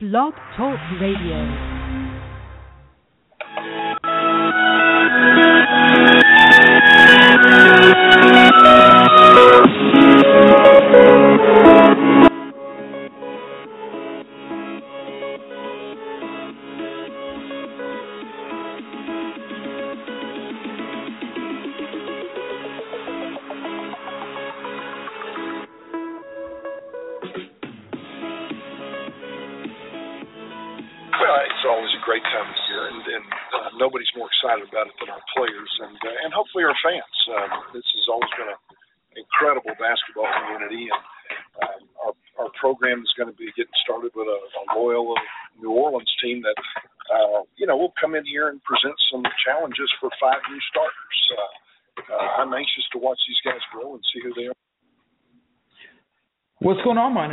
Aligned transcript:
Blog 0.00 0.32
Talk 0.56 0.78
Radio. 1.00 1.77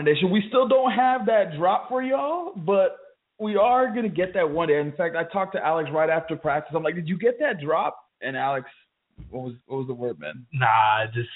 Going 0.05 0.13
on, 0.13 0.13
Miner 0.13 0.13
Nation? 0.13 0.31
We 0.31 0.43
still 0.49 0.67
don't 0.67 0.91
have 0.91 1.25
that 1.27 1.57
drop 1.57 1.89
for 1.89 2.01
y'all, 2.03 2.53
but 2.55 2.97
we 3.39 3.55
are 3.55 3.87
gonna 3.87 4.09
get 4.09 4.33
that 4.33 4.49
one 4.49 4.67
day. 4.69 4.79
In 4.79 4.91
fact, 4.93 5.15
I 5.15 5.23
talked 5.31 5.53
to 5.55 5.65
Alex 5.65 5.89
right 5.91 6.09
after 6.09 6.35
practice. 6.35 6.73
I'm 6.75 6.83
like, 6.83 6.95
"Did 6.95 7.07
you 7.07 7.17
get 7.17 7.39
that 7.39 7.59
drop?" 7.59 7.97
And 8.21 8.37
Alex, 8.37 8.69
what 9.29 9.43
was 9.43 9.53
what 9.65 9.77
was 9.77 9.87
the 9.87 9.93
word, 9.93 10.19
man? 10.19 10.45
Nah, 10.53 11.05
just 11.13 11.29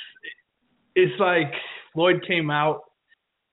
it's 0.96 1.20
like 1.20 1.54
Floyd 1.94 2.24
came 2.28 2.50
out, 2.50 2.84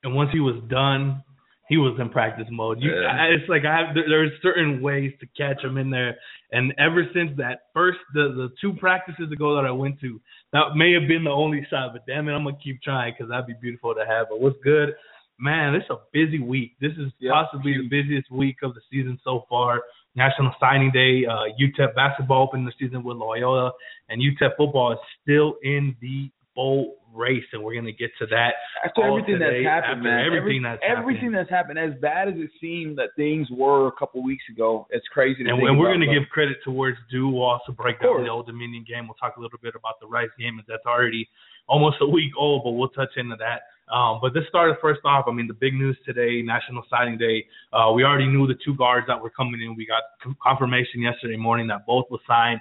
and 0.05 0.15
once 0.15 0.31
he 0.33 0.41
was 0.41 0.63
done, 0.69 1.23
he 1.69 1.77
was 1.77 1.99
in 2.01 2.09
practice 2.11 2.47
mode. 2.51 2.81
You, 2.81 3.01
Yeah. 3.01 3.09
I, 3.09 3.27
it's 3.27 3.49
like 3.49 3.65
I 3.65 3.77
have 3.77 3.95
there- 3.95 4.09
there's 4.09 4.41
certain 4.43 4.81
ways 4.81 5.13
to 5.21 5.27
catch 5.37 5.63
him 5.65 5.77
in 5.79 5.91
there, 5.91 6.17
and 6.53 6.73
ever 6.79 7.07
since 7.15 7.31
that 7.37 7.61
first 7.75 7.99
the 8.15 8.33
the 8.37 8.51
two 8.61 8.73
practices 8.75 9.31
ago 9.33 9.55
that 9.57 9.65
I 9.65 9.71
went 9.71 10.01
to, 10.01 10.21
that 10.53 10.77
may 10.77 10.93
have 10.93 11.09
been 11.09 11.25
the 11.25 11.31
only 11.31 11.67
shot. 11.71 11.93
But 11.93 12.07
damn 12.07 12.29
it, 12.29 12.33
I'm 12.33 12.45
gonna 12.45 12.57
keep 12.63 12.83
trying 12.83 13.15
because 13.15 13.31
that'd 13.31 13.47
be 13.47 13.55
beautiful 13.61 13.95
to 13.95 14.05
have. 14.07 14.27
But 14.31 14.41
what's 14.41 14.57
good? 14.63 14.95
Man, 15.39 15.75
it's 15.75 15.91
a 15.91 15.99
busy 16.13 16.39
week. 16.39 16.77
This 16.81 16.93
is 16.93 17.13
Yep. 17.19 17.33
possibly 17.33 17.77
the 17.77 17.89
busiest 17.89 18.31
week 18.31 18.57
of 18.63 18.75
the 18.75 18.81
season 18.91 19.19
so 19.23 19.45
far. 19.51 19.83
National 20.15 20.55
Signing 20.59 20.91
Day, 20.93 21.27
uh, 21.27 21.45
UTEP 21.61 21.95
basketball 21.95 22.43
opened 22.43 22.67
the 22.67 22.73
season 22.79 23.03
with 23.03 23.19
Loyola, 23.19 23.71
and 24.09 24.23
UTEP 24.23 24.57
football 24.57 24.93
is 24.93 24.99
still 25.21 25.57
in 25.63 25.95
the 26.01 26.31
bowl 26.55 26.96
race, 27.17 27.45
and 27.53 27.63
we're 27.63 27.75
gonna 27.75 27.93
get 27.93 28.11
to 28.19 28.27
that. 28.27 28.55
After 28.85 29.03
everything 29.05 29.39
today, 29.39 29.65
that's 29.65 29.87
happened, 29.87 30.05
man, 30.05 30.27
everything 30.27 30.65
every- 30.65 30.79
that's 30.79 30.83
everything 30.85 31.33
happened. 31.33 31.35
that's 31.35 31.51
happened, 31.51 31.79
as 31.79 31.95
bad 32.01 32.29
as 32.29 32.35
it 32.37 32.51
seemed 32.61 32.97
that 32.99 33.11
things 33.17 33.51
were 33.51 33.89
a 33.89 33.93
couple 33.93 34.23
weeks 34.23 34.45
ago, 34.51 34.87
it's 34.91 35.07
crazy. 35.09 35.43
To 35.45 35.51
And, 35.51 35.59
think 35.59 35.69
and 35.71 35.79
we're 35.79 35.89
going 35.89 36.01
to 36.01 36.13
give 36.13 36.29
credit 36.31 36.59
towards. 36.63 36.99
We'll 37.13 37.43
also 37.43 37.73
break 37.73 38.01
down 38.01 38.23
the 38.23 38.29
Old 38.31 38.47
Dominion 38.47 38.85
game. 38.87 39.09
We'll 39.09 39.15
talk 39.15 39.37
a 39.37 39.41
little 39.41 39.59
bit 39.63 39.75
about 39.75 39.99
the 40.01 40.07
Rice 40.07 40.31
game, 40.39 40.59
as 40.59 40.67
that's 40.69 40.87
already 40.87 41.29
almost 41.69 41.97
a 42.01 42.07
week 42.07 42.33
old, 42.37 42.63
but 42.65 42.73
we'll 42.73 42.89
touch 42.91 43.17
into 43.17 43.37
that. 43.37 43.63
Um, 43.93 44.19
but 44.21 44.35
this 44.35 44.45
started 44.49 44.77
first 44.81 45.01
off. 45.05 45.27
I 45.29 45.33
mean, 45.33 45.47
the 45.47 45.55
big 45.55 45.75
news 45.75 45.97
today, 46.05 46.43
National 46.43 46.83
Signing 46.91 47.19
Day. 47.19 47.47
Uh, 47.73 47.93
we 47.93 48.05
already 48.05 48.27
knew 48.27 48.47
the 48.47 48.59
two 48.65 48.75
guards 48.75 49.07
that 49.07 49.21
were 49.21 49.31
coming 49.31 49.61
in. 49.61 49.77
We 49.77 49.87
got 49.87 50.03
confirmation 50.43 51.01
yesterday 51.03 51.37
morning 51.37 51.69
that 51.69 51.87
both 51.87 52.07
were 52.11 52.19
signed. 52.27 52.61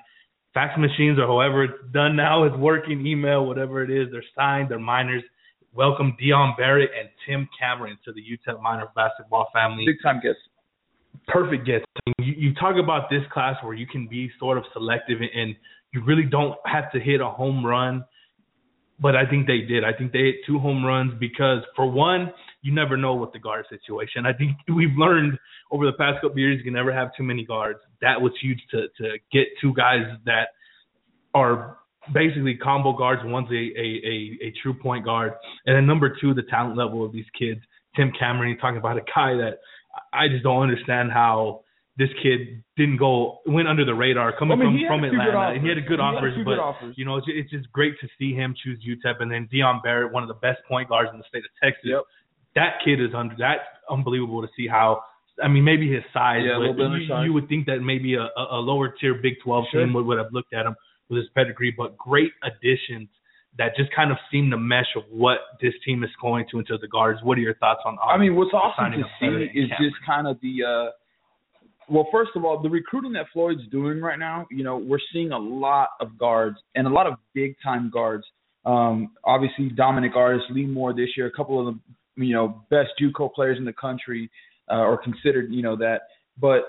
Fax 0.56 0.80
machines 0.80 1.20
or 1.20 1.28
however 1.28 1.66
it's 1.66 1.73
done 1.92 2.16
now 2.16 2.45
is 2.45 2.54
working. 2.58 3.05
Email, 3.05 3.45
whatever 3.45 3.83
it 3.83 3.92
is, 3.92 4.08
they're 4.10 4.23
signed. 4.33 4.71
They're 4.71 4.80
Miners. 4.80 5.21
Welcome 5.73 6.16
Dion 6.17 6.54
Barrett 6.58 6.92
and 6.98 7.10
Tim 7.27 7.49
Cameron 7.60 7.98
to 8.05 8.14
the 8.14 8.21
UTEP 8.21 8.61
Miner 8.61 8.88
basketball 8.95 9.49
family 9.54 9.86
big 9.86 9.98
time 10.02 10.21
gets. 10.23 10.39
perfect 11.27 11.67
mean, 11.67 11.82
you, 12.20 12.33
you 12.38 12.54
talk 12.54 12.77
about 12.82 13.10
this 13.10 13.23
class 13.33 13.61
where 13.61 13.73
you 13.73 13.86
can 13.86 14.08
be 14.08 14.32
sort 14.39 14.58
of 14.58 14.64
selective 14.71 15.20
and, 15.20 15.30
and 15.36 15.55
you 15.92 16.02
really 16.05 16.23
don't 16.23 16.55
have 16.66 16.89
to 16.93 17.02
hit 17.02 17.20
a 17.20 17.27
home 17.27 17.66
run, 17.66 18.05
but 19.02 19.14
I 19.14 19.26
think 19.30 19.48
they 19.48 19.60
did. 19.60 19.83
I 19.83 19.92
think 19.92 20.14
they 20.14 20.20
hit 20.20 20.36
two 20.48 20.58
home 20.58 20.86
runs 20.86 21.11
because, 21.20 21.64
for 21.76 21.92
one, 21.92 22.32
you 22.61 22.73
never 22.73 22.95
know 22.95 23.14
what 23.14 23.33
the 23.33 23.39
guard 23.39 23.66
situation. 23.70 24.26
I 24.26 24.32
think 24.32 24.52
we've 24.73 24.95
learned 24.98 25.37
over 25.72 25.86
the 25.86 25.98
past 25.98 26.16
couple 26.16 26.32
of 26.32 26.37
years 26.37 26.58
you 26.58 26.64
can 26.64 26.73
never 26.73 26.93
have 26.93 27.10
too 27.17 27.23
many 27.23 27.43
guards. 27.43 27.80
That 28.05 28.21
was 28.21 28.32
huge 28.39 28.61
to 28.71 28.88
to 28.99 29.17
get 29.33 29.48
two 29.60 29.73
guys 29.73 30.05
that 30.26 30.49
are 31.33 31.77
basically 32.14 32.55
combo 32.55 32.93
guards. 32.95 33.21
One's 33.26 33.49
a 33.49 33.54
a 33.54 33.88
a, 34.14 34.48
a 34.48 34.54
true 34.61 34.76
point 34.76 35.04
guard, 35.04 35.33
and 35.66 35.76
then 35.76 35.88
number 35.88 36.16
two, 36.21 36.36
the 36.36 36.43
talent 36.43 36.77
level 36.77 37.04
of 37.04 37.11
these 37.11 37.26
kids. 37.38 37.61
Tim 37.95 38.11
Cameron, 38.17 38.49
you're 38.49 38.60
talking 38.60 38.77
about 38.77 38.98
a 38.98 39.02
guy 39.02 39.33
that 39.42 39.60
I 40.14 40.27
just 40.27 40.43
don't 40.43 40.61
understand 40.61 41.11
how 41.11 41.61
this 41.98 42.10
kid 42.21 42.61
didn't 42.76 42.98
go 42.98 43.39
went 43.45 43.67
under 43.67 43.86
the 43.86 43.93
radar 43.93 44.37
coming 44.37 44.60
I 44.60 44.66
mean, 44.66 44.86
from 44.86 44.99
from 44.99 45.04
a 45.05 45.10
few 45.10 45.17
good 45.17 45.30
Atlanta. 45.30 45.55
And 45.55 45.64
he 45.64 45.70
had 45.70 45.77
a 45.77 45.82
good 45.82 45.99
offers. 45.99 46.36
He 46.36 46.42
offers, 46.42 46.45
but 46.45 46.52
good 46.52 46.60
offers. 46.60 46.95
you 46.98 47.05
know 47.05 47.17
it's, 47.17 47.27
it's 47.30 47.49
just 47.49 47.72
great 47.72 47.93
to 48.02 48.08
see 48.20 48.33
him 48.33 48.54
choose 48.61 48.80
UTEP 48.86 49.16
and 49.22 49.32
then 49.32 49.48
Dion 49.49 49.80
Barrett, 49.83 50.11
one 50.11 50.22
of 50.22 50.27
the 50.27 50.36
best 50.36 50.60
point 50.67 50.89
guards 50.89 51.10
in 51.11 51.17
the 51.17 51.26
state 51.27 51.43
of 51.48 51.52
Texas. 51.64 51.86
Yep. 51.86 52.04
That 52.55 52.83
kid 52.83 53.02
is 53.02 53.16
under. 53.16 53.36
That's 53.37 53.66
unbelievable 53.89 54.42
to 54.42 54.49
see 54.55 54.67
how. 54.67 55.02
I 55.44 55.48
mean, 55.48 55.64
maybe 55.64 55.92
his 55.92 56.04
size, 56.14 56.42
Yeah, 56.46 56.56
a 56.58 56.60
but 56.60 56.60
little 56.62 56.73
bit 56.76 56.80
you, 56.80 56.86
undersized. 56.94 57.26
you 57.26 57.34
would 57.34 57.48
think 57.50 57.66
that 57.68 57.80
maybe 57.82 58.16
a, 58.16 58.28
a 58.38 58.58
lower 58.60 58.90
tier 59.00 59.16
Big 59.16 59.34
12 59.44 59.66
Sure. 59.72 59.86
team 59.86 59.94
would, 59.94 60.06
would 60.06 60.18
have 60.18 60.32
looked 60.32 60.54
at 60.54 60.66
him 60.66 60.76
with 61.10 61.18
his 61.18 61.28
pedigree. 61.36 61.73
But 61.78 61.98
great 61.98 62.32
additions 62.44 63.10
that 63.58 63.76
just 63.78 63.90
kind 63.96 64.12
of 64.12 64.18
seem 64.32 64.50
to 64.52 64.58
mesh 64.58 64.88
of 64.96 65.04
what 65.10 65.40
this 65.62 65.73
team 65.86 66.04
is 66.04 66.10
going 66.22 66.46
to 66.52 66.60
into 66.60 66.78
the 66.78 66.88
guards. 66.88 67.20
What 67.23 67.38
are 67.38 67.42
your 67.42 67.56
thoughts 67.56 67.82
on? 67.86 67.98
I 68.06 68.18
mean, 68.18 68.36
what's 68.36 68.54
awesome 68.54 68.92
to 68.92 69.04
see 69.20 69.60
is 69.60 69.70
just 69.72 69.96
kind 70.06 70.28
of 70.28 70.38
the. 70.42 70.64
uh 70.64 70.92
well, 71.88 72.08
first 72.12 72.32
of 72.36 72.44
all, 72.44 72.62
the 72.64 72.70
recruiting 72.70 73.14
that 73.14 73.28
Floyd's 73.32 73.62
doing 73.72 74.02
right 74.02 74.17
now, 74.17 74.48
you 74.50 74.64
know, 74.64 74.78
we're 74.78 74.98
seeing 75.14 75.32
a 75.32 75.38
lot 75.38 75.90
of 76.00 76.17
guards 76.17 76.58
and 76.73 76.88
a 76.88 76.90
lot 76.90 77.06
of 77.06 77.14
big 77.36 77.56
time 77.64 77.92
guards. 77.94 78.23
Um, 78.66 79.12
obviously, 79.23 79.70
Dominic 79.70 80.16
Artis, 80.16 80.42
Lee 80.50 80.66
Moore 80.66 80.94
this 80.94 81.10
year, 81.16 81.28
a 81.28 81.32
couple 81.32 81.60
of 81.67 81.76
the, 82.17 82.26
you 82.26 82.34
know, 82.34 82.64
best 82.72 82.90
JUCO 83.00 83.32
players 83.34 83.60
in 83.60 83.66
the 83.66 83.73
country, 83.73 84.32
uh, 84.71 84.77
or 84.77 84.98
considered, 84.98 85.52
you 85.52 85.61
know, 85.61 85.76
that. 85.76 86.02
But 86.39 86.61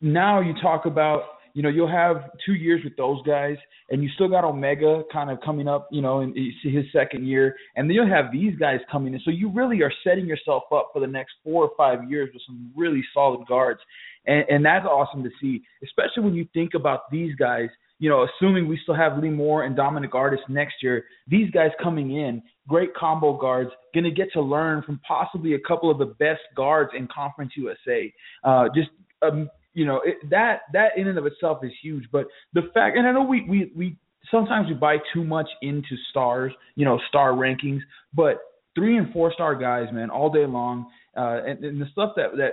now 0.00 0.40
you 0.40 0.54
talk 0.60 0.86
about, 0.86 1.22
you 1.54 1.62
know, 1.62 1.68
you'll 1.68 1.90
have 1.90 2.30
two 2.46 2.54
years 2.54 2.80
with 2.84 2.96
those 2.96 3.20
guys, 3.26 3.56
and 3.90 4.02
you 4.02 4.08
still 4.14 4.28
got 4.28 4.44
Omega 4.44 5.02
kind 5.12 5.30
of 5.30 5.40
coming 5.44 5.66
up, 5.66 5.88
you 5.90 6.00
know, 6.00 6.20
in 6.20 6.32
his 6.62 6.84
second 6.92 7.26
year, 7.26 7.56
and 7.76 7.88
then 7.88 7.94
you'll 7.94 8.08
have 8.08 8.32
these 8.32 8.56
guys 8.56 8.78
coming 8.90 9.14
in. 9.14 9.20
So 9.24 9.30
you 9.30 9.50
really 9.50 9.82
are 9.82 9.92
setting 10.04 10.26
yourself 10.26 10.64
up 10.72 10.90
for 10.92 11.00
the 11.00 11.08
next 11.08 11.32
four 11.42 11.64
or 11.64 11.70
five 11.76 12.08
years 12.08 12.30
with 12.32 12.42
some 12.46 12.70
really 12.76 13.02
solid 13.12 13.46
guards, 13.48 13.80
and, 14.26 14.44
and 14.48 14.64
that's 14.64 14.86
awesome 14.86 15.24
to 15.24 15.30
see, 15.40 15.62
especially 15.82 16.22
when 16.22 16.34
you 16.34 16.46
think 16.54 16.74
about 16.74 17.10
these 17.10 17.34
guys. 17.34 17.68
You 18.00 18.08
know, 18.08 18.26
assuming 18.26 18.66
we 18.66 18.78
still 18.82 18.94
have 18.94 19.18
Lee 19.18 19.28
Moore 19.28 19.64
and 19.64 19.76
Dominic 19.76 20.14
Artis 20.14 20.40
next 20.48 20.76
year, 20.82 21.04
these 21.28 21.50
guys 21.50 21.70
coming 21.82 22.16
in, 22.16 22.42
great 22.66 22.94
combo 22.94 23.36
guards, 23.36 23.70
going 23.94 24.04
to 24.04 24.10
get 24.10 24.32
to 24.32 24.40
learn 24.40 24.82
from 24.82 25.00
possibly 25.06 25.54
a 25.54 25.58
couple 25.60 25.90
of 25.90 25.98
the 25.98 26.06
best 26.06 26.40
guards 26.56 26.90
in 26.96 27.06
Conference 27.14 27.52
USA. 27.56 28.12
Uh, 28.42 28.64
just 28.74 28.88
um, 29.22 29.48
you 29.74 29.86
know 29.86 30.00
it, 30.04 30.16
that 30.30 30.62
that 30.72 30.96
in 30.96 31.06
and 31.06 31.18
of 31.18 31.26
itself 31.26 31.58
is 31.62 31.72
huge. 31.82 32.04
But 32.10 32.26
the 32.54 32.62
fact, 32.74 32.96
and 32.96 33.06
I 33.06 33.12
know 33.12 33.22
we 33.22 33.42
we 33.48 33.70
we 33.76 33.96
sometimes 34.30 34.68
we 34.68 34.74
buy 34.74 34.96
too 35.12 35.24
much 35.24 35.48
into 35.62 35.96
stars, 36.10 36.52
you 36.76 36.84
know, 36.84 36.98
star 37.08 37.32
rankings, 37.32 37.80
but 38.14 38.38
three 38.74 38.96
and 38.96 39.12
four 39.12 39.32
star 39.32 39.54
guys, 39.54 39.86
man, 39.92 40.10
all 40.10 40.30
day 40.30 40.46
long, 40.46 40.86
uh, 41.16 41.40
and, 41.46 41.64
and 41.64 41.80
the 41.80 41.86
stuff 41.92 42.12
that 42.16 42.36
that 42.36 42.52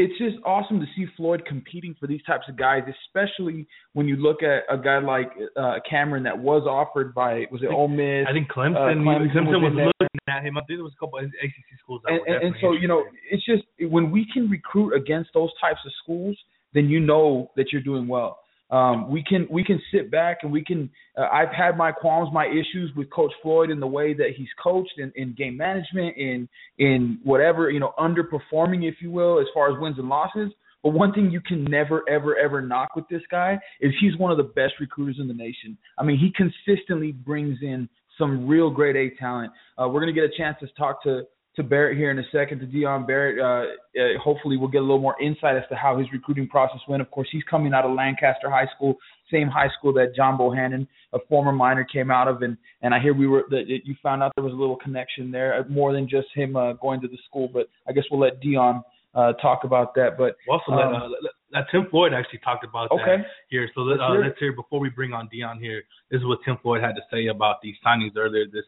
it's 0.00 0.16
just 0.16 0.36
awesome 0.46 0.80
to 0.80 0.86
see 0.96 1.06
Floyd 1.14 1.42
competing 1.46 1.94
for 2.00 2.06
these 2.06 2.22
types 2.22 2.44
of 2.48 2.56
guys, 2.56 2.82
especially 3.06 3.68
when 3.92 4.08
you 4.08 4.16
look 4.16 4.42
at 4.42 4.62
a 4.72 4.80
guy 4.80 4.98
like 4.98 5.30
uh, 5.56 5.74
Cameron 5.88 6.22
that 6.22 6.38
was 6.38 6.62
offered 6.66 7.14
by 7.14 7.44
was 7.52 7.62
it 7.62 7.66
Ole 7.66 7.88
Miss? 7.88 8.26
I 8.26 8.32
think 8.32 8.50
Clemson, 8.50 8.76
uh, 8.76 8.96
Clemson 8.96 9.30
Clemson, 9.30 9.62
was 9.62 9.72
was 9.74 9.92
looking 10.00 10.20
at 10.28 10.42
him. 10.42 10.56
I 10.56 10.60
think 10.60 10.78
there 10.78 10.84
was 10.84 10.94
a 10.96 11.00
couple 11.00 11.18
of 11.18 11.26
ACC 11.26 11.78
schools 11.82 12.00
that 12.04 12.12
and, 12.12 12.20
were 12.20 12.34
and, 12.34 12.44
and 12.46 12.54
so 12.62 12.72
you 12.72 12.88
know 12.88 13.04
it's 13.30 13.44
just 13.44 13.62
when 13.92 14.10
we 14.10 14.26
can 14.32 14.48
recruit 14.48 14.94
against 14.94 15.30
those 15.34 15.50
types 15.60 15.80
of 15.84 15.92
schools 16.02 16.36
then 16.72 16.88
you 16.88 17.00
know 17.00 17.50
that 17.56 17.66
you're 17.72 17.82
doing 17.82 18.08
well 18.08 18.38
um, 18.70 19.10
we 19.10 19.22
can 19.22 19.46
we 19.50 19.64
can 19.64 19.80
sit 19.92 20.10
back 20.10 20.38
and 20.42 20.52
we 20.52 20.64
can 20.64 20.90
uh, 21.18 21.26
I've 21.32 21.52
had 21.52 21.76
my 21.76 21.92
qualms 21.92 22.30
my 22.32 22.46
issues 22.46 22.92
with 22.96 23.10
coach 23.10 23.32
Floyd 23.42 23.70
in 23.70 23.80
the 23.80 23.86
way 23.86 24.14
that 24.14 24.30
he's 24.36 24.48
coached 24.62 24.94
in, 24.98 25.12
in 25.16 25.34
game 25.34 25.56
management 25.56 26.16
in 26.16 26.48
in 26.78 27.18
whatever 27.24 27.70
you 27.70 27.80
know 27.80 27.92
underperforming 27.98 28.88
if 28.88 28.96
you 29.00 29.10
will 29.10 29.40
as 29.40 29.46
far 29.52 29.72
as 29.72 29.80
wins 29.80 29.98
and 29.98 30.08
losses. 30.08 30.52
But 30.82 30.90
one 30.90 31.12
thing 31.12 31.30
you 31.30 31.40
can 31.40 31.64
never 31.64 32.08
ever 32.08 32.38
ever 32.38 32.62
knock 32.62 32.96
with 32.96 33.08
this 33.08 33.22
guy 33.30 33.58
is 33.80 33.92
he's 34.00 34.16
one 34.16 34.30
of 34.30 34.38
the 34.38 34.44
best 34.44 34.74
recruiters 34.80 35.16
in 35.18 35.26
the 35.26 35.34
nation. 35.34 35.76
I 35.98 36.04
mean 36.04 36.18
he 36.18 36.32
consistently 36.32 37.12
brings 37.12 37.58
in 37.62 37.88
some 38.18 38.46
real 38.46 38.70
grade 38.70 38.96
A 38.96 39.16
talent. 39.16 39.52
Uh, 39.78 39.88
we're 39.88 40.00
going 40.00 40.14
to 40.14 40.20
get 40.20 40.30
a 40.30 40.36
chance 40.36 40.56
to 40.60 40.68
talk 40.76 41.02
to 41.04 41.22
to 41.56 41.62
Barrett 41.62 41.98
here 41.98 42.10
in 42.10 42.18
a 42.18 42.22
second, 42.30 42.60
to 42.60 42.66
Dion 42.66 43.06
Barrett. 43.06 43.38
Uh, 43.38 44.00
uh, 44.00 44.18
hopefully, 44.22 44.56
we'll 44.56 44.68
get 44.68 44.78
a 44.78 44.86
little 44.86 45.00
more 45.00 45.20
insight 45.20 45.56
as 45.56 45.64
to 45.68 45.74
how 45.74 45.98
his 45.98 46.06
recruiting 46.12 46.48
process 46.48 46.80
went. 46.88 47.02
Of 47.02 47.10
course, 47.10 47.28
he's 47.32 47.42
coming 47.50 47.74
out 47.74 47.84
of 47.84 47.92
Lancaster 47.92 48.48
High 48.48 48.68
School, 48.76 48.96
same 49.32 49.48
high 49.48 49.68
school 49.78 49.92
that 49.94 50.14
John 50.14 50.38
Bohannon, 50.38 50.86
a 51.12 51.18
former 51.28 51.52
Miner, 51.52 51.84
came 51.84 52.10
out 52.10 52.28
of, 52.28 52.42
and 52.42 52.56
and 52.82 52.94
I 52.94 53.00
hear 53.00 53.14
we 53.14 53.26
were 53.26 53.44
that 53.50 53.64
you 53.66 53.94
found 54.02 54.22
out 54.22 54.32
there 54.36 54.44
was 54.44 54.52
a 54.52 54.56
little 54.56 54.76
connection 54.76 55.30
there, 55.30 55.58
uh, 55.58 55.64
more 55.68 55.92
than 55.92 56.08
just 56.08 56.28
him 56.34 56.56
uh, 56.56 56.74
going 56.74 57.00
to 57.00 57.08
the 57.08 57.18
school. 57.28 57.48
But 57.52 57.68
I 57.88 57.92
guess 57.92 58.04
we'll 58.10 58.20
let 58.20 58.40
Dion 58.40 58.82
uh, 59.14 59.32
talk 59.34 59.64
about 59.64 59.94
that. 59.96 60.16
But 60.16 60.36
also, 60.48 60.70
um, 60.72 60.92
let, 60.92 61.02
uh, 61.02 61.08
let, 61.08 61.32
let, 61.52 61.64
Tim 61.72 61.86
Floyd 61.90 62.12
actually 62.14 62.40
talked 62.44 62.64
about 62.64 62.92
okay. 62.92 63.16
that 63.18 63.26
here. 63.48 63.68
So 63.74 63.80
let, 63.80 63.98
uh, 63.98 64.12
let's 64.12 64.38
hear 64.38 64.52
before 64.52 64.78
we 64.78 64.88
bring 64.88 65.12
on 65.12 65.28
Dion 65.32 65.58
here. 65.58 65.82
This 66.12 66.20
is 66.20 66.26
what 66.26 66.38
Tim 66.44 66.58
Floyd 66.62 66.80
had 66.80 66.94
to 66.94 67.02
say 67.10 67.26
about 67.26 67.56
these 67.60 67.74
signings 67.84 68.12
earlier 68.16 68.44
this 68.46 68.64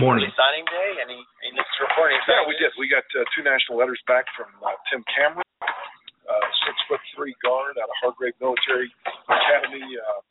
morning. 0.00 0.24
Early 0.24 0.32
signing 0.32 0.66
day, 0.72 0.90
and 1.04 1.08
he, 1.12 1.20
and 1.20 1.52
it's 1.60 1.76
reporting. 1.76 2.16
Yeah, 2.24 2.48
we 2.48 2.56
did. 2.56 2.72
We 2.80 2.88
got 2.88 3.04
uh, 3.12 3.20
two 3.36 3.44
national 3.44 3.76
letters 3.76 4.00
back 4.08 4.24
from 4.32 4.48
uh, 4.64 4.72
Tim 4.88 5.04
Cameron, 5.12 5.44
uh, 5.60 6.46
six 6.64 6.74
foot 6.88 7.04
three 7.12 7.36
guard 7.44 7.76
out 7.76 7.92
of 7.92 7.96
Hargrave 8.00 8.34
Military 8.40 8.88
Academy. 9.28 9.84
Uh, 9.84 10.24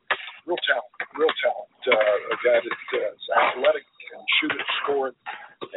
real 0.50 0.60
talent, 0.66 0.90
real 1.14 1.34
talent. 1.46 1.70
Uh, 1.86 2.34
a 2.34 2.38
guy 2.42 2.58
that 2.58 2.82
uh, 2.98 3.14
is 3.14 3.26
athletic 3.30 3.86
and 3.86 4.22
shoot 4.42 4.54
it, 4.58 4.66
score 4.82 5.14
it, 5.14 5.18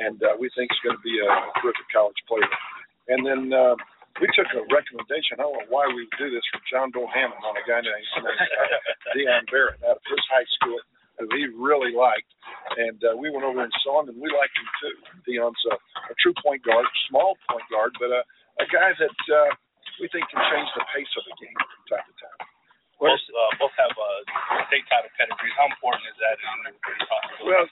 and 0.00 0.16
uh, 0.24 0.32
we 0.40 0.48
think 0.56 0.72
is 0.72 0.80
going 0.80 0.96
to 0.96 1.04
be 1.04 1.20
a, 1.20 1.28
a 1.28 1.52
terrific 1.60 1.84
college 1.92 2.16
player. 2.24 2.48
And 3.12 3.20
then 3.20 3.52
uh, 3.52 3.76
we 4.24 4.26
took 4.32 4.48
a 4.56 4.64
recommendation. 4.72 5.36
I 5.36 5.44
don't 5.44 5.52
know 5.52 5.68
why 5.68 5.84
we 5.92 6.08
would 6.08 6.16
do 6.16 6.32
this 6.32 6.44
from 6.48 6.64
John 6.64 6.88
Bohannon 6.96 7.36
on 7.44 7.60
a 7.60 7.64
guy 7.68 7.84
named, 7.84 8.08
named 8.24 8.40
uh, 8.40 9.12
Dion 9.12 9.44
Barrett 9.52 9.84
out 9.84 10.00
of 10.00 10.06
his 10.08 10.24
high 10.32 10.48
school 10.56 10.80
who 11.18 11.28
he 11.36 11.44
really 11.52 11.92
liked. 11.92 12.28
And 12.72 12.98
uh, 13.04 13.12
we 13.16 13.28
went 13.28 13.44
over 13.44 13.60
and 13.60 13.72
saw 13.84 14.00
him, 14.00 14.08
and 14.08 14.18
we 14.18 14.32
liked 14.32 14.56
him 14.56 14.68
too. 14.80 14.94
Dion's 15.28 15.58
a, 15.68 15.76
a 15.76 16.14
true 16.22 16.32
point 16.40 16.64
guard, 16.64 16.86
small 17.08 17.36
point 17.50 17.66
guard, 17.68 17.92
but 18.00 18.08
a, 18.08 18.22
a 18.62 18.66
guy 18.72 18.96
that 18.96 19.18
uh, 19.28 19.50
we 20.00 20.08
think 20.08 20.24
can 20.32 20.40
change 20.48 20.68
the 20.72 20.84
pace 20.92 21.12
of 21.20 21.24
the 21.28 21.36
game 21.36 21.58
from 21.58 21.82
time 21.92 22.06
to 22.08 22.14
time. 22.16 22.40
Both, 22.96 23.24
uh, 23.34 23.52
both 23.58 23.74
have 23.76 23.92
uh, 23.92 24.20
state 24.70 24.86
title 24.86 25.10
pedigrees. 25.18 25.52
How 25.58 25.66
important 25.68 26.06
is 26.06 26.16
that 26.22 26.36
in 26.38 26.58
the 26.64 26.72
process? 27.02 27.38
Well, 27.42 27.66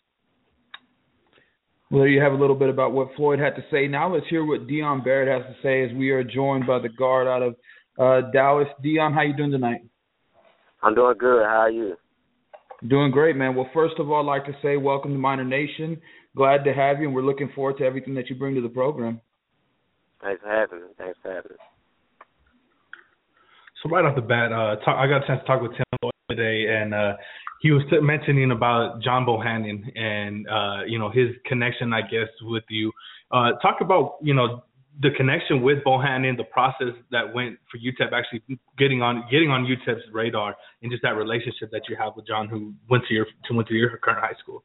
well, 1.91 2.01
there 2.03 2.09
you 2.09 2.23
have 2.23 2.33
a 2.33 2.37
little 2.37 2.55
bit 2.55 2.69
about 2.69 2.93
what 2.93 3.09
Floyd 3.17 3.39
had 3.39 3.57
to 3.57 3.65
say. 3.71 3.89
Now 3.89 4.13
let's 4.13 4.27
hear 4.29 4.45
what 4.45 4.67
Dion 4.67 5.03
Barrett 5.03 5.31
has 5.31 5.55
to 5.55 5.63
say 5.63 5.83
as 5.83 5.97
we 5.97 6.11
are 6.11 6.23
joined 6.23 6.67
by 6.67 6.79
the 6.79 6.89
guard 6.89 7.27
out 7.27 7.43
of 7.43 7.57
uh, 7.99 8.31
Dallas. 8.31 8.69
Dion, 8.83 9.13
how 9.13 9.23
you 9.23 9.37
doing 9.37 9.51
tonight? 9.51 9.81
I'm 10.83 10.95
doing 10.95 11.19
good. 11.19 11.45
How 11.45 11.67
are 11.67 11.71
you? 11.71 11.97
Doing 12.89 13.11
great, 13.11 13.37
man. 13.37 13.55
Well, 13.55 13.69
first 13.75 13.95
of 13.99 14.11
all, 14.11 14.21
I'd 14.21 14.33
like 14.33 14.47
to 14.47 14.57
say 14.63 14.77
welcome 14.79 15.13
to 15.13 15.19
Miner 15.19 15.45
Nation. 15.45 16.01
Glad 16.35 16.65
to 16.65 16.73
have 16.73 16.99
you, 17.01 17.07
and 17.07 17.15
we're 17.15 17.23
looking 17.23 17.51
forward 17.55 17.77
to 17.79 17.85
everything 17.85 18.15
that 18.15 18.31
you 18.31 18.37
bring 18.37 18.55
to 18.55 18.63
the 18.63 18.69
program. 18.69 19.21
Thanks 20.23 20.41
for 20.43 20.49
having 20.49 20.81
me. 20.81 20.87
Thanks 20.97 21.19
for 21.23 21.31
having 21.31 21.51
me. 21.51 21.57
So 23.83 23.91
right 23.91 24.05
off 24.05 24.15
the 24.15 24.23
bat, 24.23 24.53
uh, 24.53 24.77
talk, 24.85 24.97
I 24.97 25.07
got 25.07 25.25
a 25.25 25.27
chance 25.27 25.41
to 25.41 25.47
talk 25.47 25.61
with 25.61 25.73
Tim 25.73 25.85
Floyd 26.01 26.13
today, 26.31 26.67
and 26.75 26.95
uh, 26.95 27.17
he 27.61 27.71
was 27.71 27.83
t- 27.91 28.01
mentioning 28.01 28.51
about 28.51 29.03
John 29.03 29.27
Bohannon 29.27 29.83
and 29.99 30.49
uh, 30.49 30.85
you 30.87 30.99
know 30.99 31.11
his 31.11 31.29
connection, 31.47 31.93
I 31.93 32.03
guess, 32.03 32.29
with 32.43 32.65
you. 32.71 32.93
Uh, 33.31 33.53
talk 33.63 33.77
about 33.81 34.17
you 34.23 34.33
know 34.33 34.63
the 35.03 35.11
connection 35.17 35.63
with 35.63 35.79
Bohannon, 35.85 36.37
the 36.37 36.45
process 36.45 36.95
that 37.11 37.35
went 37.35 37.59
for 37.71 37.79
UTEP 37.79 38.13
actually 38.13 38.43
getting 38.79 39.01
on 39.01 39.25
getting 39.31 39.51
on 39.51 39.65
UTEP's 39.65 40.03
radar, 40.13 40.55
and 40.83 40.91
just 40.91 41.03
that 41.03 41.17
relationship 41.17 41.71
that 41.73 41.83
you 41.89 41.97
have 41.97 42.13
with 42.17 42.27
John, 42.27 42.49
who 42.49 42.75
went 42.89 43.05
to 43.09 43.15
your 43.15 43.27
to 43.47 43.55
went 43.55 43.69
to 43.69 43.75
your 43.75 43.97
current 43.99 44.21
high 44.21 44.39
school. 44.43 44.63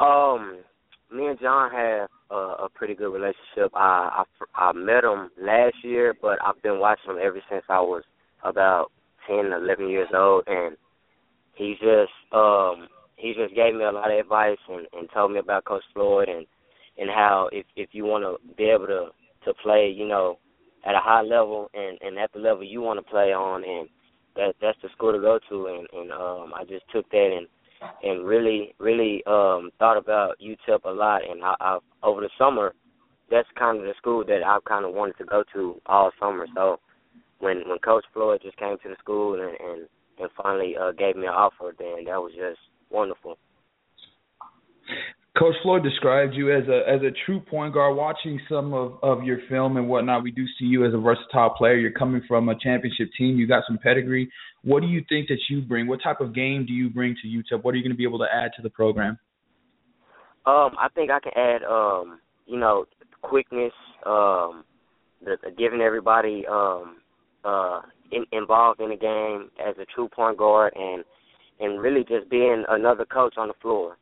Um, 0.00 0.60
me 1.12 1.26
and 1.26 1.38
John 1.38 1.70
have 1.70 2.08
a, 2.30 2.64
a 2.64 2.68
pretty 2.74 2.94
good 2.94 3.12
relationship. 3.12 3.70
I, 3.74 4.24
I 4.56 4.70
I 4.70 4.72
met 4.72 5.04
him 5.04 5.30
last 5.40 5.76
year, 5.82 6.14
but 6.20 6.38
I've 6.44 6.60
been 6.62 6.78
watching 6.78 7.10
him 7.10 7.18
ever 7.22 7.40
since 7.50 7.64
I 7.68 7.80
was 7.80 8.02
about 8.42 8.90
ten, 9.26 9.52
eleven 9.52 9.90
years 9.90 10.08
old, 10.14 10.44
and 10.46 10.76
he 11.54 11.74
just 11.74 12.12
um 12.32 12.88
he 13.16 13.34
just 13.34 13.54
gave 13.54 13.74
me 13.74 13.84
a 13.84 13.92
lot 13.92 14.10
of 14.10 14.18
advice 14.18 14.58
and, 14.68 14.86
and 14.92 15.08
told 15.12 15.32
me 15.32 15.38
about 15.38 15.66
Coach 15.66 15.84
Floyd 15.92 16.28
and 16.28 16.46
and 16.98 17.10
how 17.10 17.48
if 17.52 17.66
if 17.76 17.90
you 17.92 18.04
want 18.04 18.24
to 18.24 18.54
be 18.56 18.64
able 18.64 18.86
to 18.86 19.08
to 19.44 19.54
play, 19.62 19.92
you 19.94 20.06
know, 20.06 20.38
at 20.86 20.94
a 20.94 21.00
high 21.00 21.22
level 21.22 21.70
and 21.74 21.98
and 22.00 22.18
at 22.18 22.32
the 22.32 22.38
level 22.38 22.64
you 22.64 22.80
want 22.80 22.98
to 22.98 23.10
play 23.10 23.32
on, 23.32 23.64
and 23.64 23.88
that 24.36 24.54
that's 24.60 24.78
the 24.82 24.88
school 24.90 25.12
to 25.12 25.20
go 25.20 25.38
to. 25.48 25.66
And 25.66 25.86
and 25.92 26.12
um, 26.12 26.52
I 26.54 26.64
just 26.64 26.84
took 26.92 27.08
that 27.10 27.36
and 27.36 27.46
and 28.02 28.24
really 28.24 28.74
really 28.78 29.22
um 29.26 29.70
thought 29.78 29.96
about 29.96 30.38
UTEP 30.40 30.84
a 30.84 30.90
lot. 30.90 31.22
And 31.28 31.42
I, 31.44 31.54
I 31.60 31.78
over 32.02 32.20
the 32.20 32.30
summer, 32.38 32.74
that's 33.30 33.48
kind 33.58 33.78
of 33.78 33.84
the 33.84 33.94
school 33.98 34.24
that 34.26 34.42
I 34.44 34.58
kind 34.66 34.84
of 34.84 34.94
wanted 34.94 35.18
to 35.18 35.24
go 35.24 35.44
to 35.54 35.80
all 35.86 36.10
summer. 36.20 36.46
So 36.54 36.80
when 37.38 37.68
when 37.68 37.78
Coach 37.78 38.04
Floyd 38.12 38.40
just 38.42 38.56
came 38.56 38.76
to 38.82 38.88
the 38.88 38.96
school 38.98 39.34
and 39.34 39.56
and, 39.60 39.88
and 40.18 40.30
finally 40.40 40.76
uh, 40.76 40.92
gave 40.92 41.16
me 41.16 41.26
an 41.26 41.34
offer, 41.34 41.74
then 41.78 42.04
that 42.06 42.20
was 42.20 42.32
just 42.36 42.60
wonderful. 42.90 43.36
Coach 45.36 45.54
Floyd 45.64 45.82
described 45.82 46.34
you 46.34 46.52
as 46.52 46.62
a 46.68 46.88
as 46.88 47.00
a 47.02 47.10
true 47.26 47.40
point 47.40 47.74
guard. 47.74 47.96
Watching 47.96 48.40
some 48.48 48.72
of, 48.72 48.98
of 49.02 49.24
your 49.24 49.38
film 49.48 49.76
and 49.76 49.88
whatnot, 49.88 50.22
we 50.22 50.30
do 50.30 50.44
see 50.60 50.66
you 50.66 50.86
as 50.86 50.94
a 50.94 50.96
versatile 50.96 51.50
player. 51.50 51.74
You're 51.76 51.90
coming 51.90 52.22
from 52.28 52.48
a 52.48 52.54
championship 52.56 53.08
team. 53.18 53.36
You 53.36 53.48
got 53.48 53.64
some 53.66 53.76
pedigree. 53.76 54.30
What 54.62 54.80
do 54.80 54.86
you 54.86 55.02
think 55.08 55.26
that 55.28 55.38
you 55.50 55.60
bring? 55.60 55.88
What 55.88 56.00
type 56.04 56.20
of 56.20 56.36
game 56.36 56.66
do 56.66 56.72
you 56.72 56.88
bring 56.88 57.16
to 57.20 57.28
UTEP? 57.28 57.64
What 57.64 57.74
are 57.74 57.76
you 57.76 57.82
going 57.82 57.90
to 57.90 57.96
be 57.96 58.04
able 58.04 58.20
to 58.20 58.28
add 58.32 58.52
to 58.56 58.62
the 58.62 58.70
program? 58.70 59.18
Um, 60.46 60.76
I 60.78 60.86
think 60.94 61.10
I 61.10 61.18
can 61.18 61.32
add, 61.36 61.64
um, 61.64 62.20
you 62.46 62.58
know, 62.58 62.84
quickness, 63.22 63.72
um, 64.06 64.62
the, 65.24 65.36
the 65.42 65.50
giving 65.58 65.80
everybody 65.80 66.44
um, 66.48 66.98
uh, 67.44 67.80
in, 68.12 68.24
involved 68.30 68.80
in 68.80 68.90
the 68.90 68.96
game 68.96 69.50
as 69.58 69.74
a 69.78 69.86
true 69.86 70.08
point 70.08 70.38
guard, 70.38 70.74
and 70.76 71.02
and 71.58 71.80
really 71.80 72.04
just 72.04 72.30
being 72.30 72.64
another 72.68 73.04
coach 73.04 73.34
on 73.36 73.48
the 73.48 73.54
floor. 73.60 73.96